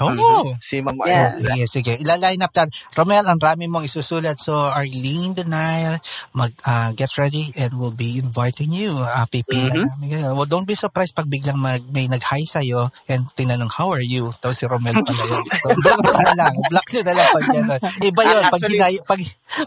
[0.00, 1.34] oh Si Ma'am Yeah.
[1.36, 1.36] Arlene.
[1.36, 1.92] Sige, sige.
[2.00, 2.72] Ila-line up natin.
[2.96, 4.40] Romel, ang rami mong isusulat.
[4.40, 6.00] So, Arlene Denial,
[6.32, 8.96] mag, uh, get ready and we'll be inviting you.
[8.96, 9.84] Uh, pipila Mhm.
[9.84, 10.32] namin kayo.
[10.32, 14.32] Well, don't be surprised pag biglang mag, may nag-hi sa'yo and tinanong, how are you?
[14.40, 15.44] Tapos si Romel pala yun.
[15.44, 16.54] So, block nyo na lang.
[16.72, 17.80] Block nyo na lang pag gano'n.
[18.00, 18.42] Iba yun.
[18.42, 19.20] Pag, Actually, ginay, pag,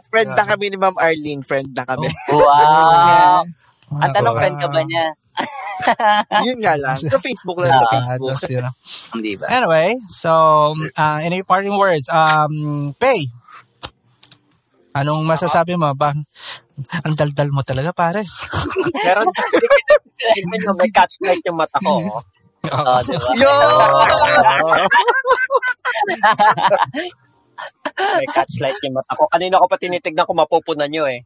[0.09, 1.43] Friend na kami ni Ma'am Arlene.
[1.45, 2.09] Friend na kami.
[2.33, 3.45] Wow.
[4.01, 5.05] Ang tanong, Ako, friend ka ba niya?
[6.47, 6.95] Yun nga lang.
[6.97, 7.75] Sa Facebook lang.
[7.75, 8.29] Sa Ah, Facebook.
[8.31, 8.73] that's, you know.
[9.13, 9.45] Hindi ba?
[9.51, 10.31] Anyway, so,
[10.95, 12.07] uh, any parting words?
[12.07, 13.27] Um, Pay,
[14.93, 15.91] anong masasabi mo?
[15.93, 16.15] Ba,
[17.03, 18.23] ang daldal mo talaga, pare.
[19.05, 19.27] Meron,
[20.15, 21.99] tignan nyo, may catch light yung mata ko.
[22.01, 22.23] oh.
[22.65, 23.29] Oh, diba?
[23.37, 23.53] Yo!
[27.95, 29.29] May catch light yung mata ko.
[29.29, 31.23] Kanina ko pa tinitignan kung mapupunan nyo eh.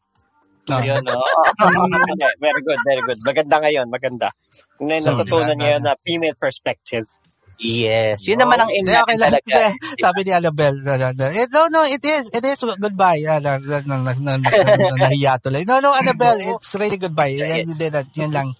[0.78, 1.18] Yun, no?
[1.58, 3.20] Hindi, very good, very good.
[3.26, 4.28] Maganda ngayon, maganda.
[4.78, 7.10] Ngayon, So, natutunan na- niya na female perspective.
[7.60, 8.24] Yes.
[8.24, 9.32] Yun naman ang aim Hindi, okay natin lang.
[9.36, 9.52] talaga.
[9.52, 13.20] Kasi sabi ni Annabelle, na, na, na, eh, no, no, it is, it is goodbye.
[13.28, 15.68] Ah, na, na, na, na, na, na, nahiya tuloy.
[15.68, 17.36] No, no, Annabelle, it's really goodbye.
[17.36, 17.68] Yan,
[18.16, 18.56] yan, lang.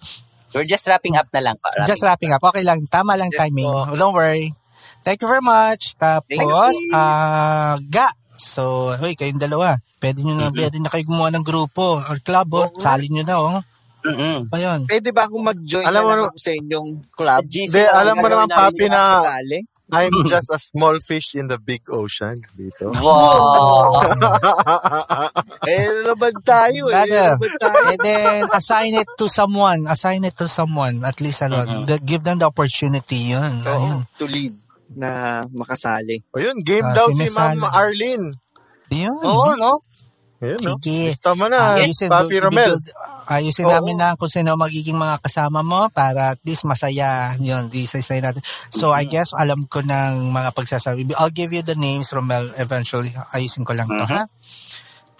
[0.52, 1.56] We're just wrapping up na lang.
[1.56, 1.86] Pa.
[1.88, 2.42] Just wrapping up.
[2.44, 2.84] Okay lang.
[2.92, 3.70] Tama lang Yes timing.
[3.72, 3.88] po.
[3.96, 4.52] Don't worry.
[5.00, 5.96] Thank you very much.
[5.96, 8.12] Tapos, ah, ga.
[8.36, 9.80] So, hoy, kayong dalawa.
[10.00, 12.72] Pwede nyo na, pwede na kayo gumawa ng grupo or club, oh.
[12.80, 13.60] Salin nyo na, oh.
[14.00, 14.48] Mm-mm.
[14.48, 14.88] Pa yun.
[14.88, 17.42] Pwede ba akong mag-join Alam na mo, ako sa inyong club?
[17.44, 19.60] GC Hindi, na alam mo naman, papi, na Kasali?
[19.90, 22.94] I'm just a small fish in the big ocean dito.
[23.02, 24.06] Wow.
[25.66, 26.94] Eh, naman tayo eh.
[26.94, 27.34] Tayo.
[27.90, 29.90] And then, assign it to someone.
[29.90, 31.02] Assign it to someone.
[31.02, 31.84] At least, ano, Mhm.
[31.90, 33.34] the- give them the opportunity.
[33.34, 33.66] Yun.
[33.66, 34.06] Ayun.
[34.06, 34.54] Oo, to lead
[34.94, 36.22] na makasali.
[36.30, 37.58] O yun, game Ah, daw si Ma'am.
[37.66, 38.30] Arlene.
[38.94, 39.18] Yun.
[39.22, 39.78] Oo, no?
[40.40, 40.74] Ayun, no?
[40.80, 41.12] Sige.
[41.12, 42.80] Lista mo na, Ayusin, Papi Romel.
[43.28, 43.72] ayusin Oo.
[43.76, 48.00] namin na kung sino magiging mga kasama mo para at least masaya yun, di say
[48.24, 48.40] natin.
[48.72, 49.12] So, I Mm-hmm.
[49.12, 51.12] guess alam ko ng mga pagsasabi.
[51.20, 53.12] I'll give you the names, Romel, eventually.
[53.30, 54.10] Ayusin ko lang to, Mhm.
[54.10, 54.24] ha?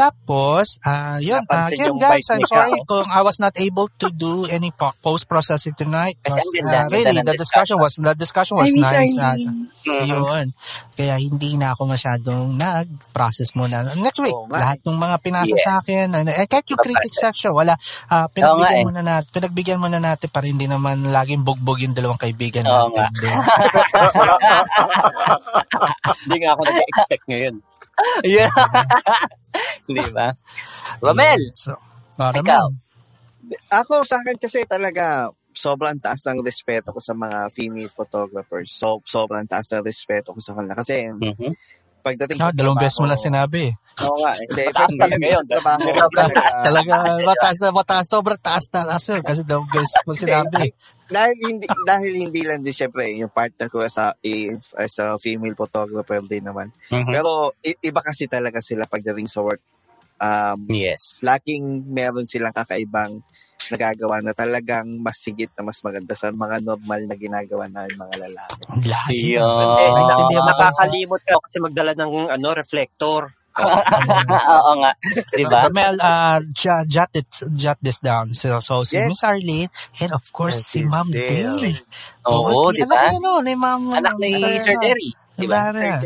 [0.00, 4.48] Tapos, ah yun, Napansin again guys, I'm sorry kung I was not able to do
[4.48, 6.16] any po- post-processing tonight.
[6.24, 9.12] Kasi ganda really, the discussion was, the discussion was I miss nice.
[9.20, 9.68] Arlene.
[9.84, 10.08] Mhm.
[10.08, 10.46] yun.
[10.96, 13.84] Kaya hindi na ako masyadong nag-process muna.
[14.00, 15.64] Next week, nga lahat ng mga pinasa Yes.
[15.64, 17.76] sa akin, ano, eh, kahit yung critic section, wala.
[18.08, 18.86] nga pinagbigyan eh.
[18.88, 23.36] muna natin, pinagbigyan muna natin para hindi naman laging bugbog yung dalawang kaibigan Oo natin.
[26.20, 27.54] Hindi nga ako nag-expect ngayon.
[28.24, 28.50] Yeah.
[29.88, 30.30] Di ba?
[31.02, 31.74] Romel, So,
[32.16, 32.64] para Ikaw.
[32.70, 32.78] man.
[33.72, 38.70] Ako sa akin kasi talaga sobrang taas ng respeto ko sa mga female photographers.
[38.76, 40.78] So, sobrang taas ng respeto ko sa kanila.
[40.78, 41.52] Kasi Mhm.
[42.00, 43.74] pagdating Ah, dalawang beses mo na sinabi.
[44.00, 44.32] Oo nga.
[44.38, 44.46] eh.
[44.46, 45.44] Hindi, Mataas first talaga yun.
[45.44, 46.94] sa trabaho Talaga, talaga.
[47.28, 50.70] mataas na mataas, sobrang taas na kasi, kasi dalawang beses mo sinabi.
[51.10, 55.18] Dahil hindi dahil hindi lang din syempre yung partner ko as a, if- as a
[55.18, 56.70] female photographer din naman.
[56.88, 57.10] Mhm.
[57.10, 59.60] Pero i- iba kasi talaga sila pagdating sa work.
[60.16, 61.16] Um, Yes.
[61.20, 63.24] laking meron silang kakaibang
[63.68, 68.16] nagagawa na talagang mas sigit na mas maganda sa mga normal na ginagawa ng mga
[68.18, 68.60] lalaki.
[68.84, 69.36] Lagi.
[69.36, 69.44] Yun.
[70.06, 73.32] Kasi nakakalimot ko kasi magdala ng ano reflector.
[74.54, 74.90] Oo nga.
[75.34, 75.66] Di ba?
[75.74, 78.30] Mel, uh, jot, jot, it, jot this down.
[78.32, 79.10] So, so si Yes.
[79.10, 79.70] Miss Arlene
[80.00, 81.58] and of course And si Ma'am Dale.
[81.58, 81.72] Dale.
[82.30, 83.10] Oo, di di ba?
[83.10, 83.32] Anak niya, no?
[83.42, 83.82] Ni Ma'am.
[83.98, 84.30] Anak ni
[84.62, 85.10] Sir Derry.
[85.34, 85.74] Di ba?
[85.74, 85.98] Diba?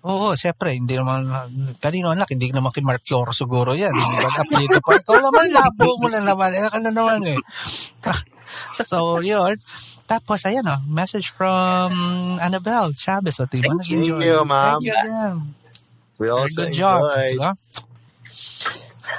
[0.00, 1.28] Oo, syempre, hindi naman,
[1.76, 3.92] kanino anak, hindi naman kay Mark Fioro siguro yan.
[3.92, 4.96] Hindi ba, apelido pa.
[4.96, 6.56] Ikaw naman, labo mo na naman.
[6.56, 7.36] Eh, ano naman eh.
[8.88, 9.60] so, yun.
[10.08, 11.92] Tapos, ayan o, message from
[12.40, 13.36] Annabelle Chavez.
[13.38, 14.80] O, mo, Thank you, ma'am.
[14.80, 15.59] Thank you again.
[16.20, 17.00] We Very also good job.
[17.00, 17.32] enjoyed.
[17.40, 17.52] Diba?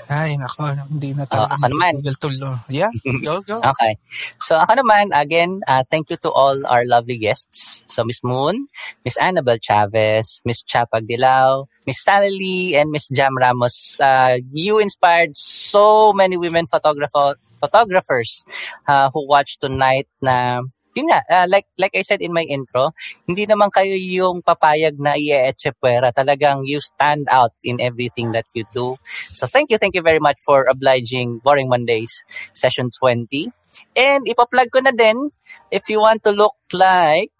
[0.08, 1.94] Ay, nako, hindi na talaga ako naman.
[2.00, 2.50] matigil tulo.
[2.72, 2.92] Yeah,
[3.28, 3.60] go, go.
[3.60, 3.98] Okay.
[4.40, 7.84] So ako naman, again, uh, thank you to all our lovely guests.
[7.92, 8.68] So Miss Moon,
[9.04, 14.00] Miss Annabel Chavez, Miss Chapag Dilao, Miss Sally Lee, and Miss Jam Ramos.
[14.00, 18.46] Uh, you inspired so many women photographer photographers
[18.88, 20.62] uh, who watched tonight na
[20.95, 22.92] yun nga, uh, like like I said in my intro,
[23.28, 26.11] hindi naman kayo yung papayag na i-eche puwera.
[26.11, 28.95] Talagang you stand out in everything that you do.
[29.36, 32.11] So thank you, thank you very much for obliging Boring Mondays
[32.53, 33.52] session 20.
[33.95, 35.32] And ipa-plug ko na din,
[35.72, 37.32] if you want to look like,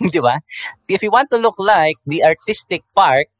[0.12, 0.42] di ba?
[0.90, 3.30] If you want to look like the artistic part,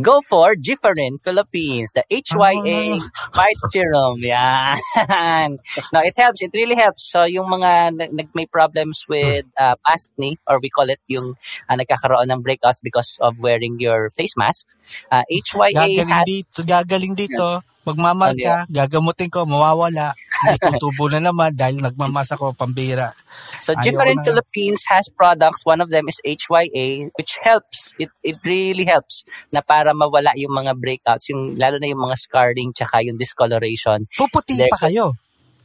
[0.00, 2.98] go for Giferin Philippines, the HYA
[3.34, 4.18] White Serum.
[4.22, 5.58] Yan.
[5.92, 6.42] no, it helps.
[6.42, 7.10] It really helps.
[7.10, 11.34] So, yung mga nag, may problems with uh, acne, or we call it yung
[11.68, 14.66] uh, nagkakaroon ng breakouts because of wearing your face mask,
[15.10, 16.26] uh, HYA Gagaling has...
[16.26, 17.62] dito, gagaling dito.
[17.88, 20.12] Magmamahal ka, gagamutin ko, mawawala.
[20.44, 23.10] May tutubo na naman dahil nagmamasa ko pambira.
[23.58, 24.26] So Ayaw different na.
[24.26, 25.66] Philippines has products.
[25.66, 27.90] One of them is HYA, which helps.
[27.98, 32.16] It it really helps na para mawala yung mga breakouts, yung lalo na yung mga
[32.16, 34.06] scarring tsaka yung discoloration.
[34.14, 35.18] Puputi There- pa kayo.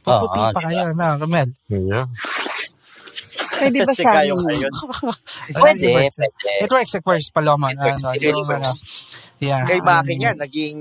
[0.04, 0.68] Puputi Oo, pa diba?
[0.68, 1.48] kayo na, Romel.
[1.70, 2.04] Yeah.
[3.54, 4.60] Pwede ba sa amin?
[5.56, 6.16] Pwede, it works.
[6.18, 6.50] pwede.
[6.60, 7.70] It works, it works, Paloma.
[7.72, 8.70] It works, Ano, it really ano,
[9.40, 9.62] yeah.
[9.64, 10.78] Kay um, Maki yan, naging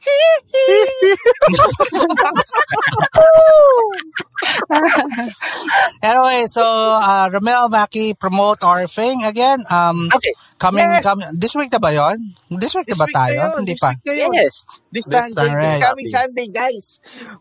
[6.02, 6.64] Anyway, so
[6.96, 9.64] uh, Romel, Maki, promote our thing again.
[9.68, 10.32] Um, Okay.
[10.58, 11.02] coming, Yes.
[11.04, 12.16] coming, this week na ba yon?
[12.50, 13.36] This week na ba This na tayo?
[13.36, 13.90] yun, Hindi pa.
[14.04, 14.54] Yes.
[14.90, 15.60] This This Sunday, Sunday.
[15.60, 16.86] this coming Sunday, guys.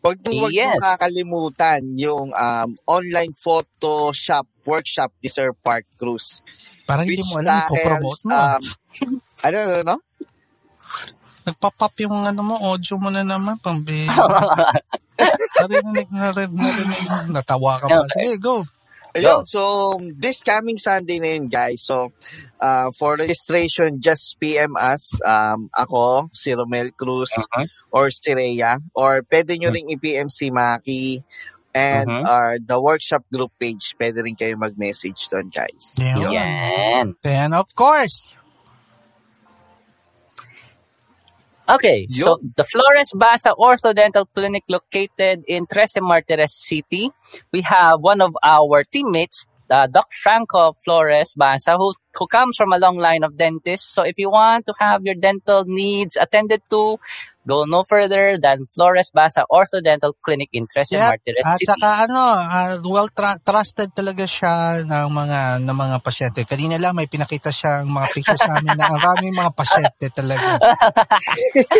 [0.04, 0.80] Huwag niyo huwag niyo Yes.
[0.84, 6.44] kakalimutan yung um, online Photoshop workshop ni Sir Park Cruz.
[6.86, 8.36] Parang hindi mo alam kung promote mo.
[8.36, 8.62] um,
[9.48, 9.96] ano, ano, ano?
[11.50, 14.14] Nagpa-pop yung ano mo, audio mo na naman, pambira.
[15.60, 18.06] narinig, narinig, narinig, natawa ka pa.
[18.14, 18.62] Sige, go.
[19.18, 21.82] Ayun, so this coming Sunday na yun, guys.
[21.82, 22.14] So,
[22.62, 25.18] uh, for registration, just PM us.
[25.26, 27.66] Um, ako, si Romel Cruz, Uh-huh.
[27.90, 28.78] or si Rhea.
[28.94, 31.26] Or pwede nyo ring i-PM si Maki.
[31.74, 32.22] And Mhm.
[32.26, 35.98] uh, the workshop group page, pwede rin kayo mag-message doon, guys.
[35.98, 36.30] Yun.
[36.30, 37.06] Yan.
[37.26, 38.38] Then, of course,
[41.70, 47.12] Okay, so the Flores Basa Ortho Dental Clinic located in Trece Martires City.
[47.52, 52.74] We have one of our teammates, uh, Doc Franco Flores Basa, who, who comes from
[52.74, 53.88] a long line of dentists.
[53.88, 56.98] So if you want to have your dental needs attended to,
[57.50, 61.02] go no further than Flores Basa Ortho Dental Clinic in Trece Yep.
[61.10, 61.66] Martires At City.
[61.66, 66.46] saka ano, ah, well tra- trusted talaga siya ng mga ng mga pasyente.
[66.46, 70.62] Kanina lang may pinakita siyang mga pictures sa amin na ang raming mga pasyente talaga.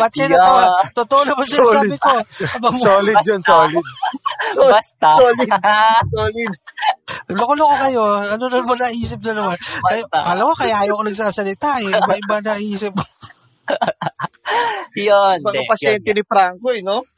[0.00, 0.28] Ba't Yeah.
[0.34, 0.82] natawa?
[0.92, 2.10] Totoo naman sinasabi ko.
[2.58, 3.84] Abang mo, Solid yun, solid.
[4.56, 5.08] Basta.
[5.14, 5.48] Solid.
[6.16, 6.52] Solid.
[7.30, 8.02] loko-loko kayo.
[8.34, 9.56] Ano na naman naisip na naman?
[9.90, 11.92] Ay, alam mo, kaya ayaw ko nagsasalita eh.
[11.92, 12.94] Iba-iba naisip.
[14.96, 15.42] Yun.
[15.42, 17.02] Mga de, pasyente ni Franco, eh, no?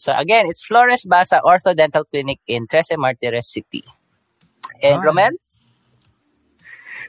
[0.00, 3.84] So again, it's Flores Basa Ortho Dental Clinic in Trece Martires City.
[4.80, 5.04] And Ah.
[5.04, 5.36] Romel?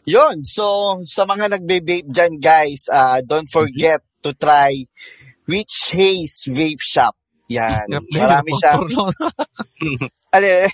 [0.03, 0.43] Yun.
[0.43, 4.75] So, sa mga nagbe-vape dyan, guys, uh, don't forget to try
[5.47, 7.15] Witch Haze Vape Shop.
[7.47, 7.87] Yan.
[8.11, 8.83] Marami siyang
[10.35, 10.67] Ali,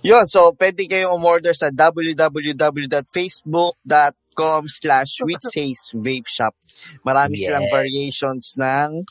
[0.00, 5.18] yun, so pwede kayong umorder sa www.facebook.com slash
[5.98, 6.54] vape shop.
[7.02, 7.72] Marami silang Yes.
[7.74, 9.04] variations ng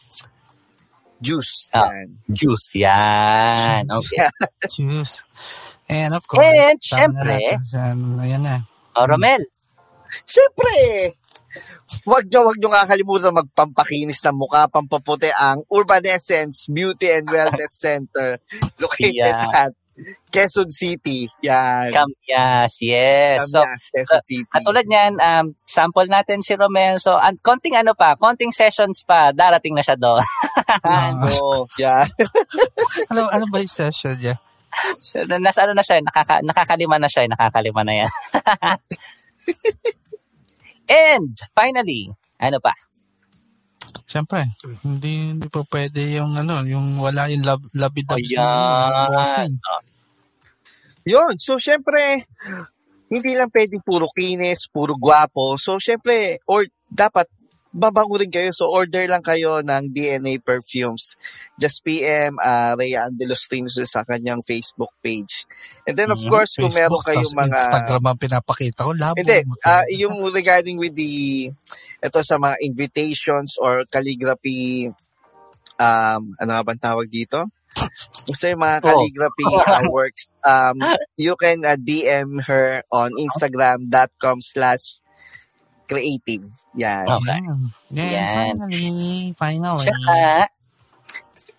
[1.20, 1.70] juice.
[1.74, 1.90] Ah.
[1.92, 2.08] Yan.
[2.30, 2.70] Juice.
[2.78, 3.88] Yan.
[3.98, 4.30] Okay.
[4.70, 5.24] Juice.
[5.90, 8.60] And of course, And, na syempre, natin sa- ayan na.
[8.96, 9.44] O, Romel.
[10.24, 10.72] Siyempre,
[12.06, 17.76] wag nyo, wag nyo kakalimutan magpampakinis ng mukha, pampaputi ang Urban Essence Beauty and Wellness
[17.84, 18.40] Center
[18.80, 19.68] located Yeah.
[19.68, 19.72] at
[20.30, 21.26] Quezon City.
[21.42, 21.90] Yan.
[21.90, 22.78] Kamyas.
[22.86, 23.50] Yes.
[23.50, 24.38] So, Kamyas, Quezon City.
[24.46, 27.02] katulad niyan, um, sample natin si Romel.
[27.02, 30.22] So, an- konting ano pa, konting sessions pa, darating na siya doon.
[31.42, 32.06] Oh, yan.
[33.14, 34.36] Ano, ano ba yung session niya?
[35.40, 38.12] Nasa ano na siya, nakaka, nakakalima na siya, nakakalima na yan.
[40.88, 42.72] And, finally, ano pa?
[44.08, 44.48] Siyempre,
[44.84, 48.40] hindi, hindi pa pwede yung ano, yung wala yung lab, labidabs Ayan.
[48.40, 49.56] na bossing.
[51.08, 51.34] Yun.
[51.40, 52.28] So, syempre,
[53.08, 55.56] hindi lang pwedeng puro kinis, puro gwapo.
[55.56, 57.32] So, syempre, or dapat
[57.72, 58.50] babango rin kayo.
[58.52, 61.16] So, order lang kayo ng DNA perfumes.
[61.56, 65.46] Just PM uh, Rhea Andelos Reynoso sa kanyang Facebook page.
[65.86, 66.28] And then, of Mhm.
[66.32, 67.56] course, kung meron Facebook, kayong mga...
[67.60, 69.20] Instagram ang pinapakita ko, labo.
[69.20, 69.94] Hindi, ah, talaga.
[69.94, 71.52] yung regarding with the,
[71.98, 74.90] ito sa mga invitations or calligraphy,
[75.78, 77.46] um, ano nga bang tawag dito?
[78.34, 78.86] Sa yung mga Oh.
[78.90, 80.82] calligraphy uh, works, um,
[81.16, 84.98] you can uh, DM her on instagram.com slash
[85.88, 86.44] creative.
[86.76, 87.06] Yan.
[87.08, 87.40] Okay.
[87.96, 88.12] Yan.
[88.12, 88.56] Yan.
[88.60, 89.36] finally.
[89.38, 89.86] Finally.
[89.88, 90.18] Tsaka,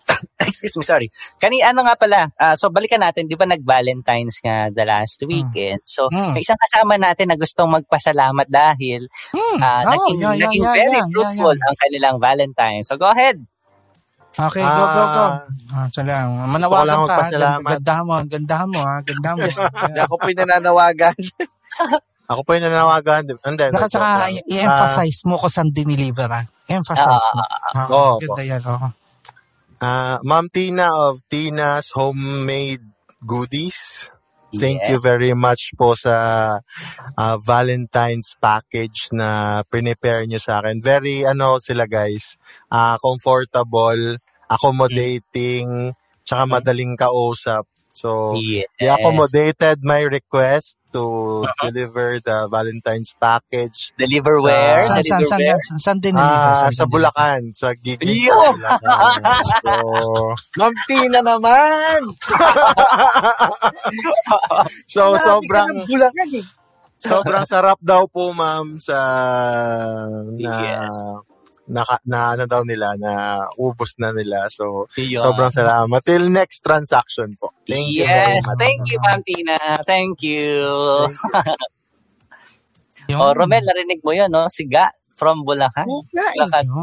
[0.41, 1.07] excuse me, sorry.
[1.37, 5.81] Kani, ano nga pala, ah, so balikan natin, di ba nag-Valentine's nga the last weekend?
[5.85, 6.33] So, Mm.
[6.33, 9.57] may isang kasama natin na gustong magpasalamat dahil Hmm.
[9.59, 11.65] ah, Oh, naging, yeah, yeah, naging yeah, very yeah, yeah, fruitful yeah.
[11.65, 12.81] ang kanilang Valentine.
[12.81, 13.37] So, go ahead.
[14.31, 15.25] Okay, go, go, go.
[15.25, 15.41] Ah,
[15.73, 16.25] Ah, salam.
[16.47, 17.15] Gusto ko lang Manawagan ka.
[17.27, 18.95] Ganda- Gandahan mo, gandahan mo, ha?
[19.01, 19.45] Gandahan mo.
[20.05, 21.17] Ako po yung nananawagan.
[22.29, 23.21] ako po yung nananawagan.
[23.25, 24.09] Hindi, Saka, saka
[24.45, 26.45] i-emphasize mo kung saan diniliver, ha?
[26.69, 27.41] Emphasize mo.
[27.73, 28.87] Ah, Oo, ganda yan, oo.
[29.79, 32.83] Ah, Ma'am Tina of Tina's Homemade
[33.23, 34.09] Goodies.
[34.49, 35.05] Thank you Yes.
[35.05, 36.15] very much po sa
[37.15, 40.81] ah, Valentine's package na prepare niyo sa akin.
[40.81, 42.35] Very ano sila guys,
[42.73, 44.17] ah, comfortable,
[44.49, 45.93] accommodating,
[46.25, 47.69] tsaka madaling kausap.
[47.93, 48.67] So, Yes.
[48.79, 53.93] they accommodated my request to deliver the Valentine's package.
[53.97, 54.85] Deliver where?
[54.85, 55.61] Saan, Deliver saan, where?
[55.61, 56.49] saan, saan diniliver?
[56.49, 56.85] Ah, Saan sa?
[56.89, 58.35] Bulacan, sa Giging Yo!
[59.63, 59.73] So,
[60.57, 62.01] Ma'am Tina naman!
[64.93, 66.45] so sobrang Bulacan eh.
[66.99, 68.97] sobrang sarap daw po ma'am sa
[70.35, 70.95] na Yes.
[71.69, 74.49] Na, na ano daw nila na ubos na nila.
[74.49, 75.21] So Yun.
[75.21, 77.53] sobrang salamat till next transaction po.
[77.63, 78.57] Thank you very Yes, much.
[78.57, 79.57] thank you, Ma'am Tina.
[79.85, 80.49] Thank you.
[83.09, 83.19] Yun.
[83.21, 84.49] oh, Romel, narinig mo yun, no?
[84.49, 85.85] Siga from Bulacan.
[85.85, 86.01] Eh.
[86.09, 86.65] Bulacan.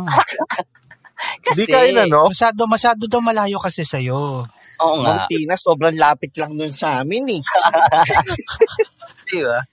[1.16, 2.28] Kasi, Di kayo na no?
[2.28, 4.44] Masyado, masyado daw malayo kasi sa'yo.
[4.84, 5.26] Oo Ma'am nga.
[5.32, 7.42] Tina, sobrang lapit lang nun sa amin eh.
[9.32, 9.64] Di ba?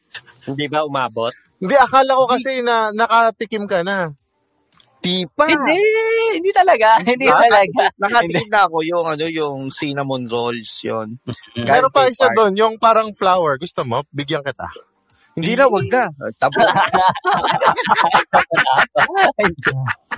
[0.47, 1.35] Hindi ba umabot?
[1.59, 4.15] Hindi akala ko kasi na nakatikim ka na.
[5.03, 5.51] Di pa.
[5.51, 5.75] Hindi,
[6.39, 6.95] hindi talaga.
[7.03, 7.91] Hindi Ah, talaga.
[7.99, 11.19] Nakatikim na ako yung ano yung cinnamon rolls yon.
[11.59, 13.59] Pero pa isa doon, yung parang flower.
[13.59, 14.07] Gusto mo?
[14.15, 14.71] Bigyan kita.
[15.33, 16.03] Hindi na, wag na.
[16.37, 16.61] Tabo.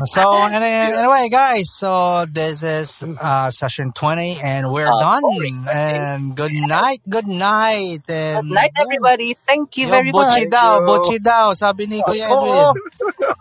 [0.03, 5.23] So, anyway, anyway, guys, so this is uh, session 20 and we're Oh, done.
[5.23, 5.63] boring.
[5.71, 8.03] And good night, good night.
[8.11, 9.37] And, Good night, everybody.
[9.47, 10.51] Thank you very Butchi much.
[10.51, 12.75] daw, Butchi daw, sabi ni Kuya Oo.
[12.75, 12.75] Edwin.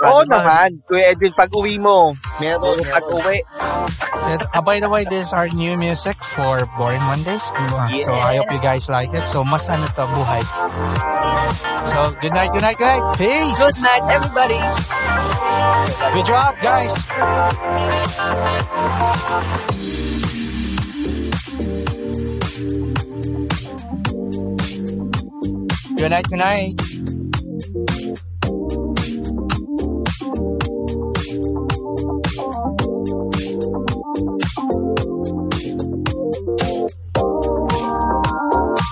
[0.06, 0.78] Oo naman.
[0.86, 3.42] Kuya Edwin, pag uwi mo, meron pag uwi.
[4.30, 7.42] And, uh, by the way, this is our new music for Boring Mondays.
[7.50, 9.26] Uh, So I hope you guys like it.
[9.26, 10.42] So mas ano to, buhay.
[11.64, 13.16] So good night, good night, good night.
[13.16, 13.58] Peace.
[13.58, 14.60] Good night, everybody.
[16.14, 16.94] Good job, guys.
[25.96, 26.80] Good night, good night.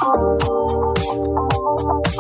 [0.03, 0.62] Thank